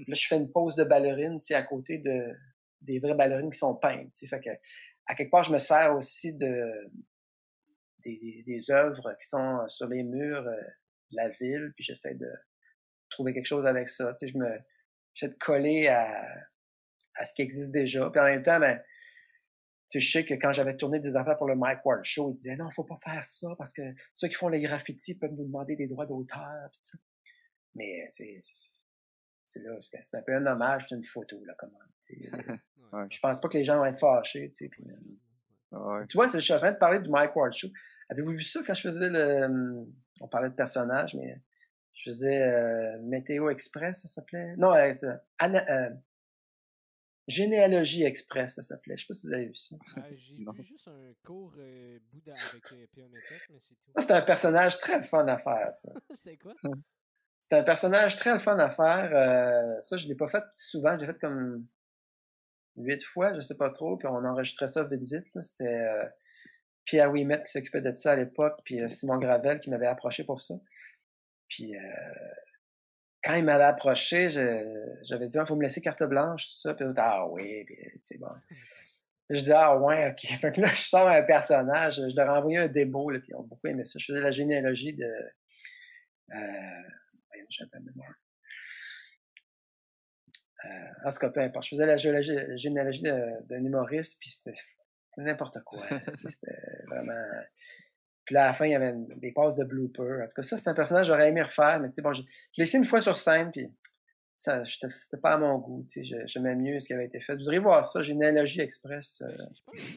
je 0.09 0.27
fais 0.27 0.37
une 0.37 0.51
pause 0.51 0.75
de 0.77 0.85
ballerine 0.85 1.39
à 1.51 1.63
côté 1.63 1.99
de, 1.99 2.35
des 2.81 2.99
vraies 2.99 3.15
ballerines 3.15 3.51
qui 3.51 3.59
sont 3.59 3.75
peintes. 3.75 4.13
Fait 4.29 4.61
à 5.07 5.15
quelque 5.15 5.31
part, 5.31 5.45
je 5.45 5.53
me 5.53 5.59
sers 5.59 5.95
aussi 5.95 6.35
de 6.35 6.91
des, 8.05 8.43
des, 8.47 8.71
œuvres 8.71 9.17
qui 9.21 9.29
sont 9.29 9.67
sur 9.69 9.89
les 9.89 10.03
murs 10.03 10.47
euh, 10.47 10.61
de 11.11 11.17
la 11.17 11.29
ville, 11.31 11.73
puis 11.75 11.85
j'essaie 11.85 12.15
de 12.15 12.31
trouver 13.11 13.35
quelque 13.35 13.47
chose 13.47 13.67
avec 13.67 13.89
ça. 13.89 14.15
Je 14.21 14.37
me 14.37 14.59
j'essaie 15.15 15.33
de 15.33 15.39
coller 15.39 15.89
à, 15.89 16.09
à 17.17 17.27
ce 17.27 17.35
qui 17.35 17.43
existe 17.43 17.73
déjà. 17.73 18.09
Puis 18.11 18.21
en 18.21 18.25
même 18.25 18.43
temps, 18.43 18.61
ben, 18.61 18.81
tu 19.91 20.01
sais, 20.01 20.07
je 20.07 20.13
sais 20.13 20.25
que 20.25 20.35
quand 20.35 20.53
j'avais 20.53 20.77
tourné 20.77 21.01
des 21.01 21.17
affaires 21.17 21.39
pour 21.39 21.49
le 21.49 21.57
Mike 21.57 21.85
Ward 21.85 22.05
Show, 22.05 22.31
ils 22.31 22.35
disaient 22.35 22.57
non, 22.57 22.71
faut 22.71 22.85
pas 22.85 22.99
faire 23.03 23.27
ça 23.27 23.49
parce 23.57 23.73
que 23.73 23.83
ceux 24.15 24.29
qui 24.29 24.35
font 24.35 24.49
les 24.49 24.61
graffitis 24.61 25.19
peuvent 25.19 25.33
nous 25.33 25.47
demander 25.47 25.77
des 25.77 25.87
droits 25.87 26.07
d'auteur. 26.07 26.71
Mais 27.75 28.09
c'est 28.11 28.43
là, 29.57 29.77
c'est 30.03 30.17
un 30.17 30.23
peu 30.23 30.35
un 30.35 30.47
hommage, 30.47 30.85
c'est 30.89 30.95
une 30.95 31.05
photo 31.05 31.43
là, 31.45 31.55
comment. 31.59 31.79
ouais. 32.93 33.07
Je 33.11 33.19
pense 33.21 33.41
pas 33.41 33.49
que 33.49 33.59
les 33.59 33.65
gens 33.65 33.77
vont 33.77 33.87
être 33.87 33.99
fâchés. 33.99 34.51
Tu 34.57 34.71
ouais. 35.73 36.07
Tu 36.07 36.17
vois, 36.17 36.29
je 36.29 36.39
suis 36.39 36.53
en 36.53 36.59
train 36.59 36.73
de 36.73 36.79
parler 36.79 37.01
du 37.01 37.09
Mike 37.09 37.35
Ward 37.35 37.53
Show. 37.55 37.69
Avez-vous 38.11 38.33
vu 38.33 38.43
ça 38.43 38.61
quand 38.67 38.75
je 38.75 38.83
faisais 38.83 39.09
le, 39.09 39.87
on 40.21 40.29
parlait 40.29 40.49
de 40.49 40.55
personnages, 40.55 41.15
mais 41.15 41.41
je 41.95 42.11
faisais 42.11 42.43
euh, 42.43 42.99
Météo 43.03 43.51
Express, 43.51 44.03
ça 44.03 44.09
s'appelait? 44.09 44.55
Non, 44.57 44.73
euh, 44.73 44.95
euh 45.43 45.91
Généalogie 47.29 48.05
Express, 48.05 48.55
ça 48.55 48.63
s'appelait. 48.63 48.97
Je 48.97 49.03
sais 49.03 49.07
pas 49.09 49.15
si 49.15 49.27
vous 49.27 49.33
avez 49.35 49.47
vu 49.47 49.55
ça. 49.55 49.77
Ah, 49.99 50.03
j'ai 50.17 50.35
vu 50.35 50.65
juste 50.65 50.89
un 50.89 51.13
cours 51.25 51.55
euh, 51.59 51.99
Bouddha 52.11 52.33
avec 52.33 52.65
euh, 52.73 52.87
mais 52.97 53.59
c'est 53.61 53.75
tout. 53.75 53.93
C'est 53.97 54.11
un 54.13 54.23
personnage 54.23 54.79
très 54.79 55.03
fun 55.03 55.29
à 55.29 55.37
faire, 55.37 55.75
ça. 55.75 55.93
C'était 56.15 56.39
quoi? 56.39 56.55
C'est 57.39 57.55
un 57.55 57.63
personnage 57.63 58.17
très 58.17 58.39
fun 58.39 58.59
à 58.59 58.71
faire. 58.71 59.11
Euh, 59.15 59.79
ça, 59.83 59.99
je 59.99 60.09
l'ai 60.09 60.15
pas 60.15 60.29
fait 60.29 60.43
souvent. 60.55 60.99
J'ai 60.99 61.05
fait 61.05 61.19
comme 61.21 61.67
huit 62.77 63.05
fois, 63.05 63.35
je 63.35 63.43
sais 63.43 63.57
pas 63.57 63.71
trop. 63.71 63.99
Puis 63.99 64.09
on 64.09 64.25
enregistrait 64.25 64.69
ça 64.69 64.85
vite 64.85 65.03
vite. 65.03 65.27
C'était 65.43 65.65
euh, 65.65 66.05
Pierre 66.87 67.11
Ouimet 67.11 67.43
qui 67.45 67.53
s'occupait 67.53 67.83
de 67.83 67.95
ça 67.95 68.13
à 68.13 68.17
l'époque, 68.17 68.59
puis 68.65 68.81
Simon 68.91 69.19
Gravel 69.19 69.61
qui 69.61 69.69
m'avait 69.69 69.87
approché 69.87 70.25
pour 70.25 70.41
ça. 70.41 70.55
Puis 71.49 71.77
euh, 71.77 71.81
quand 73.23 73.35
il 73.35 73.45
m'avait 73.45 73.65
approché, 73.65 74.31
j'avais 74.31 75.29
dit, 75.29 75.39
il 75.39 75.47
faut 75.47 75.57
me 75.57 75.63
laisser 75.63 75.81
carte 75.81 76.03
blanche, 76.05 76.47
tout 76.49 76.59
ça. 76.59 76.75
Puis 76.75 76.87
ah 76.97 77.27
oui, 77.29 77.67
c'est 78.03 78.19
bon. 78.19 78.29
Je 79.31 79.43
dis, 79.43 79.53
ah 79.53 79.77
ouais, 79.77 80.11
ok. 80.11 80.21
Fait 80.41 80.53
que 80.53 80.61
là, 80.61 80.75
je 80.75 80.83
sors 80.83 81.09
un 81.09 81.23
personnage, 81.23 81.97
je 81.97 82.17
leur 82.17 82.27
ai 82.27 82.39
envoyé 82.39 82.59
un 82.59 82.69
démo, 82.69 83.11
puis 83.11 83.23
ils 83.29 83.35
ont 83.35 83.43
beaucoup 83.43 83.67
aimé 83.67 83.85
ça. 83.85 83.99
Je 83.99 84.07
faisais 84.07 84.21
la 84.21 84.31
généalogie 84.31 84.95
de. 84.95 85.11
Euh, 86.35 86.83
je 87.51 87.65
mémoire. 87.81 88.15
Euh, 90.65 91.09
en 91.09 91.11
tout 91.11 91.19
cas, 91.19 91.31
peu 91.31 91.41
importe. 91.41 91.67
Je 91.67 91.71
faisais 91.71 91.87
la 91.87 91.97
généalogie 91.97 93.03
d'un 93.03 93.65
humoriste, 93.65 94.19
puis 94.21 94.31
c'était 94.31 94.59
n'importe 95.17 95.63
quoi. 95.65 95.87
c'était 96.29 96.59
vraiment. 96.87 97.25
Puis 98.29 98.35
là, 98.35 98.45
à 98.45 98.47
la 98.49 98.53
fin, 98.53 98.67
il 98.67 98.73
y 98.73 98.75
avait 98.75 98.93
des 99.17 99.33
passes 99.33 99.57
de 99.57 99.65
blooper. 99.65 100.21
En 100.23 100.27
tout 100.29 100.35
cas, 100.37 100.43
ça, 100.43 100.59
c'est 100.59 100.69
un 100.69 100.75
personnage 100.75 101.07
que 101.07 101.15
j'aurais 101.15 101.31
aimé 101.31 101.41
refaire, 101.41 101.81
mais 101.81 101.89
tu 101.89 101.95
sais, 101.95 102.03
bon, 102.03 102.13
je, 102.13 102.21
l'ai 102.59 102.65
essayé 102.65 102.79
une 102.79 102.85
fois 102.85 103.01
sur 103.01 103.17
scène, 103.17 103.51
puis 103.51 103.73
ça, 104.37 104.63
c'était 104.67 105.17
pas 105.17 105.33
à 105.33 105.39
mon 105.39 105.57
goût, 105.57 105.87
tu 105.91 106.05
sais, 106.05 106.27
j'aimais 106.27 106.55
mieux 106.55 106.79
ce 106.79 106.89
qui 106.89 106.93
avait 106.93 107.07
été 107.07 107.21
fait. 107.21 107.35
Vous 107.37 107.45
irez 107.45 107.59
voir 107.59 107.87
ça, 107.87 108.03
Généalogie 108.03 108.61
Express. 108.61 109.23
Euh... 109.23 109.35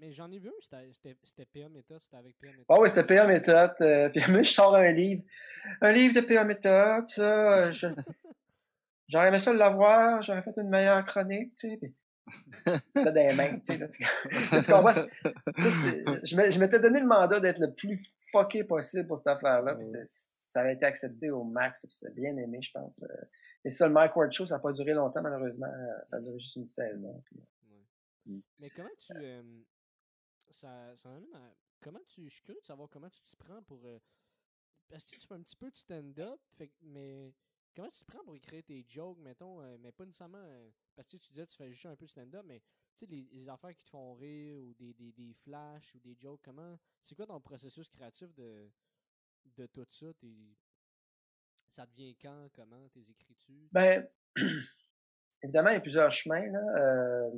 mais 0.02 0.14
j'en 0.14 0.32
ai 0.32 0.40
vu 0.40 0.50
c'était 0.62 1.46
PA 1.54 1.68
Méthode, 1.68 2.00
c'était 2.02 2.16
avec 2.16 2.38
PA 2.40 2.48
Méthode. 2.48 2.66
Ah 2.70 2.80
oui, 2.80 2.90
c'était 2.90 3.04
PA 3.04 3.28
Méthode, 3.28 3.74
euh, 3.82 4.08
puis 4.14 4.24
moi, 4.32 4.44
je 4.44 4.50
sors 4.50 4.74
un 4.74 4.92
livre, 4.92 5.24
un 5.82 5.92
livre 5.92 6.16
de 6.16 6.22
PA 6.22 6.46
Méthode, 6.46 7.10
ça, 7.10 7.58
euh, 7.58 7.74
j'aurais 9.10 9.28
aimé 9.28 9.40
ça 9.40 9.52
l'avoir, 9.52 10.22
j'aurais 10.22 10.42
fait 10.42 10.56
une 10.56 10.70
meilleure 10.70 11.06
chronique, 11.06 11.52
tu 11.58 11.70
sais, 11.70 11.76
puis 11.76 11.94
des 12.96 13.34
mains, 13.34 13.60
tu 13.60 13.64
sais, 13.64 13.78
là, 13.78 13.90
tu, 13.90 14.72
comprends? 14.72 14.94
je 16.24 16.60
m'étais 16.60 16.80
donné 16.80 17.02
le 17.02 17.08
mandat 17.08 17.42
d'être 17.42 17.60
le 17.60 17.74
plus 17.74 18.02
fucké 18.32 18.64
possible 18.64 19.08
pour 19.08 19.18
cette 19.18 19.28
affaire-là, 19.28 19.76
puis 19.76 19.88
ça 20.06 20.62
avait 20.62 20.74
été 20.74 20.86
accepté 20.86 21.30
au 21.30 21.44
max, 21.44 21.82
puis 21.86 21.96
c'est 21.96 22.14
bien 22.14 22.36
aimé, 22.38 22.60
je 22.62 22.72
pense. 22.72 23.04
Euh. 23.04 23.26
Et 23.64 23.70
ça, 23.70 23.88
le 23.88 23.94
Mike 23.94 24.16
Ward 24.16 24.32
Show, 24.32 24.46
ça 24.46 24.56
n'a 24.56 24.60
pas 24.60 24.74
duré 24.74 24.94
longtemps, 24.94 25.22
malheureusement. 25.22 25.72
Ça 26.10 26.18
a 26.18 26.20
duré 26.20 26.40
juste 26.40 26.56
une 26.56 26.68
saison. 26.68 27.24
Mm. 28.26 28.40
Mais 28.60 28.70
comment 28.70 28.90
tu... 29.00 29.14
Euh, 29.16 29.44
ça, 30.50 30.96
ça 30.98 31.10
Comment 31.82 32.00
tu... 32.08 32.28
Je 32.28 32.34
suis 32.34 32.42
curieux 32.42 32.60
de 32.60 32.66
savoir 32.66 32.90
comment 32.90 33.10
tu 33.10 33.22
te 33.22 33.36
prends 33.38 33.62
pour... 33.64 33.86
Euh, 33.86 34.00
parce 34.90 35.06
que 35.06 35.16
tu 35.18 35.28
fais 35.28 35.36
un 35.36 35.42
petit 35.42 35.56
peu 35.56 35.70
de 35.70 35.78
stand-up, 35.78 36.40
mais 36.82 37.34
Comment 37.76 37.90
tu 37.90 38.04
te 38.04 38.12
prends 38.12 38.24
pour 38.26 38.36
écrire 38.36 38.64
tes 38.64 38.86
jokes, 38.88 39.20
mettons, 39.20 39.62
euh, 39.62 39.78
mais 39.80 39.92
pas 39.92 40.06
nécessairement. 40.06 40.44
Euh, 40.44 40.70
parce 40.96 41.08
que 41.08 41.18
tu 41.18 41.30
disais 41.30 41.46
que 41.46 41.52
tu 41.52 41.58
fais 41.58 41.72
juste 41.72 41.86
un 41.86 41.96
peu 41.96 42.06
de 42.06 42.12
stand-up, 42.12 42.44
mais 42.46 42.62
sais, 43.00 43.06
les, 43.08 43.50
affaires 43.50 43.76
qui 43.76 43.84
te 43.84 43.90
font 43.90 44.14
rire, 44.14 44.58
ou 44.62 44.74
des, 44.74 44.94
des, 44.94 45.12
des 45.12 45.34
flashs, 45.34 45.94
ou 45.96 46.00
des 46.00 46.16
jokes, 46.16 46.42
comment. 46.44 46.78
C'est 47.04 47.16
quoi 47.16 47.26
ton 47.26 47.40
processus 47.40 47.90
créatif 47.90 48.34
de, 48.34 48.70
de 49.58 49.66
tout 49.68 49.86
ça? 49.90 50.08
ça 51.70 51.86
devient 51.86 52.16
quand, 52.22 52.48
comment, 52.54 52.88
tes 52.90 53.10
écritures? 53.10 53.70
Ben, 53.72 54.08
évidemment, 55.44 55.70
il 55.70 55.74
y 55.74 55.78
a 55.78 55.82
plusieurs 55.82 56.12
chemins, 56.12 56.46
là. 56.48 56.60
Euh, 56.78 57.32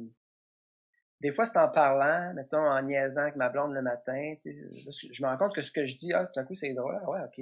des 1.21 1.31
fois, 1.31 1.45
c'est 1.45 1.57
en 1.57 1.69
parlant, 1.69 2.33
mettons, 2.33 2.57
en 2.57 2.81
niaisant 2.81 3.21
avec 3.21 3.37
ma 3.37 3.47
blonde 3.47 3.73
le 3.73 3.81
matin. 3.81 4.35
Je 4.43 5.23
me 5.23 5.27
rends 5.27 5.37
compte 5.37 5.55
que 5.55 5.61
ce 5.61 5.71
que 5.71 5.85
je 5.85 5.95
dis, 5.97 6.11
ah, 6.11 6.25
tout 6.25 6.37
à 6.37 6.43
coup, 6.43 6.53
c'est 6.53 6.73
drôle. 6.73 6.99
Ah, 7.01 7.09
ouais, 7.09 7.21
OK. 7.21 7.39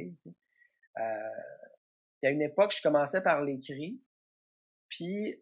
Euh, 0.99 1.29
il 2.21 2.25
y 2.25 2.27
a 2.27 2.31
une 2.31 2.43
époque, 2.43 2.75
je 2.75 2.81
commençais 2.83 3.21
par 3.21 3.41
l'écrit. 3.41 3.99
Puis 4.89 5.41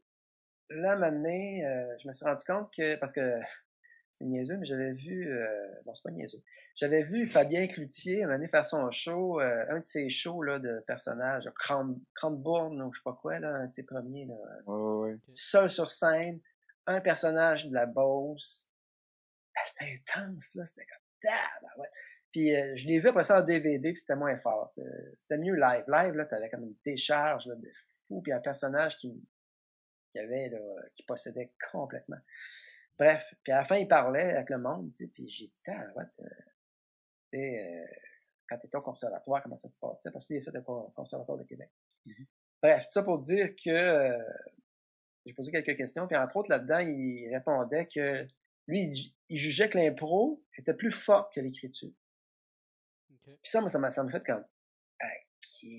là, 0.70 0.96
maintenant, 0.96 1.30
euh, 1.30 1.96
je 2.02 2.08
me 2.08 2.14
suis 2.14 2.26
rendu 2.26 2.44
compte 2.46 2.72
que, 2.76 2.96
parce 2.96 3.14
que 3.14 3.40
c'est 4.12 4.26
niaiseux, 4.26 4.58
mais 4.58 4.66
j'avais 4.66 4.94
vu, 4.94 5.32
euh, 5.32 5.68
bon, 5.86 5.94
c'est 5.96 6.04
pas 6.04 6.12
niaiseux, 6.12 6.42
j'avais 6.76 7.04
vu 7.04 7.26
Fabien 7.26 7.68
Cloutier, 7.68 8.24
un 8.24 8.48
faire 8.48 8.66
son 8.66 8.90
show, 8.92 9.42
euh, 9.42 9.66
un 9.70 9.80
de 9.80 9.86
ses 9.86 10.10
shows 10.10 10.44
là, 10.44 10.60
de 10.60 10.84
personnages, 10.88 11.50
Cranbourne 12.16 12.82
ou 12.82 12.94
je 12.94 13.00
sais 13.00 13.04
pas 13.04 13.18
quoi, 13.22 13.40
là, 13.40 13.50
un 13.50 13.68
de 13.68 13.72
ses 13.72 13.84
premiers. 13.84 14.26
Là, 14.26 14.36
Seul 15.36 15.70
sur 15.70 15.92
scène, 15.92 16.40
un 16.88 17.02
personnage 17.02 17.68
de 17.68 17.74
la 17.74 17.86
Beauce. 17.86 18.70
Ah, 19.56 19.62
c'était 19.66 20.00
intense, 20.00 20.56
là, 20.56 20.66
c'était 20.66 20.86
comme... 20.86 21.32
Ah, 21.32 21.78
ouais. 21.78 21.90
Puis 22.32 22.56
euh, 22.56 22.76
je 22.76 22.88
l'ai 22.88 23.00
vu 23.00 23.10
après 23.10 23.24
ça 23.24 23.40
en 23.40 23.44
DVD, 23.44 23.92
puis 23.92 24.00
c'était 24.00 24.16
moins 24.16 24.38
fort. 24.38 24.70
C'était 24.70 25.38
mieux 25.38 25.56
live. 25.56 25.84
Live, 25.88 26.14
là, 26.14 26.26
t'avais 26.26 26.50
comme 26.50 26.64
une 26.64 26.76
décharge 26.86 27.46
là, 27.48 27.56
de 27.56 27.70
fou, 28.08 28.22
puis 28.22 28.32
un 28.32 28.40
personnage 28.40 28.98
qui, 28.98 29.12
qui 30.12 30.20
avait, 30.20 30.50
là, 30.50 30.60
qui 30.96 31.04
possédait 31.04 31.52
complètement. 31.72 32.20
Bref, 32.98 33.24
puis 33.44 33.54
à 33.54 33.58
la 33.58 33.66
fin, 33.66 33.78
il 33.78 33.88
parlait 33.88 34.32
avec 34.36 34.50
le 34.50 34.58
monde, 34.58 34.92
tu 34.92 35.06
sais, 35.06 35.12
puis 35.14 35.30
j'ai 35.30 35.48
dit, 35.48 35.62
ah, 35.68 35.86
ouais, 35.96 36.04
tu 36.18 36.26
sais, 37.32 37.66
euh, 37.66 37.86
quand 38.50 38.58
t'étais 38.58 38.78
au 38.78 38.82
conservatoire, 38.82 39.42
comment 39.44 39.56
ça 39.56 39.70
se 39.70 39.80
passait, 39.80 40.12
parce 40.12 40.26
qu'il 40.26 40.36
est 40.36 40.42
fait 40.42 40.56
au 40.68 40.92
conservatoire 40.96 41.38
de 41.38 41.44
Québec. 41.44 41.70
Mm-hmm. 42.06 42.26
Bref, 42.62 42.84
tout 42.86 42.92
ça 42.92 43.04
pour 43.04 43.20
dire 43.20 43.56
que 43.56 43.70
euh, 43.70 44.18
j'ai 45.26 45.34
posé 45.34 45.52
quelques 45.52 45.78
questions, 45.78 46.08
puis 46.08 46.18
entre 46.18 46.36
autres, 46.38 46.50
là-dedans, 46.50 46.80
il 46.80 47.30
répondait 47.34 47.88
que 47.88 48.28
lui, 48.68 48.90
il, 48.90 49.14
il 49.30 49.40
jugeait 49.40 49.70
que 49.70 49.78
l'impro 49.78 50.44
était 50.58 50.74
plus 50.74 50.92
fort 50.92 51.30
que 51.32 51.40
l'écriture. 51.40 51.92
Puis 53.08 53.52
ça, 53.52 53.62
moi, 53.62 53.70
ça 53.70 53.80
m'a, 53.80 53.92
ça 53.92 54.08
fait 54.10 54.26
comme, 54.26 54.44
ok, 55.02 55.70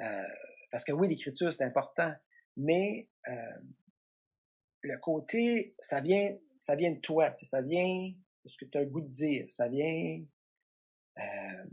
euh, 0.00 0.22
parce 0.70 0.84
que 0.84 0.92
oui, 0.92 1.08
l'écriture, 1.08 1.52
c'est 1.52 1.64
important, 1.64 2.14
mais 2.60 3.08
euh, 3.28 3.60
le 4.82 4.98
côté, 4.98 5.74
ça 5.80 6.00
vient, 6.00 6.36
ça 6.58 6.74
vient 6.76 6.92
de 6.92 7.00
toi, 7.00 7.34
ça 7.42 7.60
vient 7.60 8.12
de 8.44 8.48
ce 8.48 8.56
que 8.56 8.64
tu 8.64 8.78
as 8.78 8.82
le 8.82 8.90
goût 8.90 9.00
de 9.00 9.08
dire, 9.08 9.46
ça 9.50 9.68
vient... 9.68 10.22
Euh, 11.18 11.64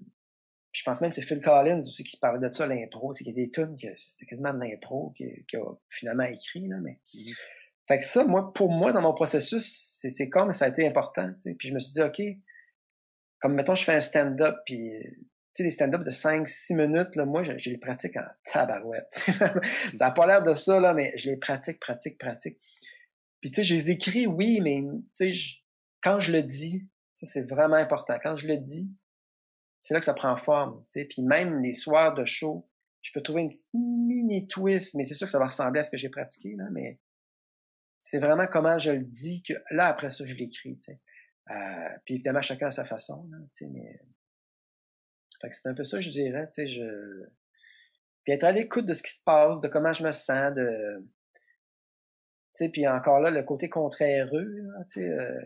je 0.74 0.84
pense 0.84 1.02
même 1.02 1.10
que 1.10 1.16
c'est 1.16 1.24
Phil 1.24 1.42
Collins 1.42 1.80
aussi 1.80 2.04
qui 2.04 2.18
parlait 2.18 2.46
de 2.46 2.54
ça, 2.54 2.68
l'impro, 2.68 3.14
c'est 3.14 3.24
qu'il 3.24 3.36
y 3.36 3.42
a 3.42 3.46
des 3.46 3.52
tunes 3.52 3.76
que 3.82 3.88
c'est 3.98 4.26
quasiment 4.26 4.54
de 4.54 4.60
l'impro 4.60 5.12
qu'il 5.12 5.60
a 5.60 5.74
finalement 5.90 6.26
écrit, 6.26 6.68
là, 6.68 6.78
mais... 6.82 7.00
Mm-hmm. 7.14 7.36
Fait 7.88 8.00
que 8.00 8.06
ça, 8.06 8.26
moi, 8.26 8.54
pour 8.54 8.70
moi, 8.70 8.92
dans 8.92 9.02
mon 9.02 9.14
processus, 9.14 9.66
c'est, 10.02 10.30
comme 10.30 10.52
ça 10.52 10.66
a 10.66 10.68
été 10.68 10.86
important. 10.86 11.32
Puis 11.58 11.70
je 11.70 11.74
me 11.74 11.80
suis 11.80 11.94
dit, 11.94 12.02
OK, 12.02 12.22
comme 13.40 13.56
mettons, 13.56 13.76
je 13.76 13.84
fais 13.86 13.94
un 13.94 14.02
stand-up, 14.02 14.58
puis 14.66 14.92
sais, 15.58 15.64
les 15.64 15.72
stand-up 15.72 16.04
de 16.04 16.10
5-6 16.10 16.76
minutes, 16.76 17.16
là, 17.16 17.26
moi, 17.26 17.44
je, 17.44 17.70
les 17.70 17.78
pratique 17.78 18.16
en 18.18 18.26
tabarouette. 18.52 19.12
ça 19.24 19.54
n'a 20.00 20.12
pas 20.12 20.28
l'air 20.28 20.44
de 20.44 20.54
ça, 20.54 20.80
là, 20.80 20.94
mais 20.94 21.14
je 21.18 21.30
les 21.30 21.38
pratique, 21.38 21.80
pratique, 21.80 22.18
pratique. 22.18 22.60
Puis 23.42 23.52
tu 23.52 23.58
sais, 23.58 23.64
je 23.64 23.76
les 23.76 23.92
écris, 23.92 24.28
oui, 24.28 24.60
mais 24.62 24.82
tu 25.18 25.34
sais, 25.34 25.60
quand 26.02 26.20
je 26.20 26.32
le 26.32 26.44
dis, 26.44 26.88
ça 27.16 27.26
c'est 27.26 27.50
vraiment 27.50 27.76
important. 27.76 28.18
Quand 28.22 28.38
je 28.38 28.48
le 28.48 28.58
dis, 28.58 28.90
c'est 29.82 29.94
là 29.94 30.00
que 30.00 30.06
ça 30.06 30.14
prend 30.14 30.36
forme. 30.38 30.84
Tu 30.86 30.94
sais. 30.94 31.06
Puis 31.06 31.22
même 31.22 31.62
les 31.62 31.74
soirs 31.74 32.14
de 32.14 32.26
show, 32.26 32.68
je 33.02 33.12
peux 33.14 33.22
trouver 33.22 33.44
une 33.44 33.50
petite 33.50 33.74
mini 33.74 34.48
twist, 34.48 34.96
mais 34.96 35.06
c'est 35.06 35.14
sûr 35.14 35.28
que 35.28 35.32
ça 35.32 35.40
va 35.40 35.46
ressembler 35.46 35.80
à 35.80 35.84
ce 35.84 35.92
que 35.92 35.98
j'ai 35.98 36.10
pratiqué, 36.10 36.56
là, 36.56 36.66
mais 36.72 37.00
c'est 38.00 38.20
vraiment 38.20 38.48
comment 38.48 38.80
je 38.80 38.92
le 38.92 39.04
dis 39.04 39.44
que 39.44 39.54
là, 39.72 39.88
après 39.88 40.12
ça, 40.12 40.26
je 40.26 40.34
l'écris. 40.34 40.78
Tu 40.78 40.84
sais. 40.84 41.00
Euh, 41.52 41.90
puis 42.06 42.16
évidemment, 42.16 42.42
chacun 42.42 42.68
à 42.68 42.72
sa 42.72 42.86
façon. 42.86 43.28
Là, 43.32 43.38
mais... 43.70 44.00
c'est 45.42 45.70
un 45.70 45.74
peu 45.74 45.84
ça, 45.84 46.00
je 46.00 46.10
dirais. 46.10 46.48
Je... 46.58 47.26
Puis 48.24 48.34
être 48.34 48.44
à 48.44 48.52
l'écoute 48.52 48.86
de 48.86 48.94
ce 48.94 49.04
qui 49.04 49.14
se 49.14 49.24
passe, 49.24 49.62
de 49.62 49.68
comment 49.68 49.94
je 49.94 50.04
me 50.04 50.12
sens, 50.12 50.54
de. 50.54 51.06
Puis 52.74 52.88
encore 52.88 53.20
là, 53.20 53.30
le 53.30 53.44
côté 53.44 53.70
contraireux. 53.70 54.50
Là, 54.50 54.84
euh... 54.98 55.42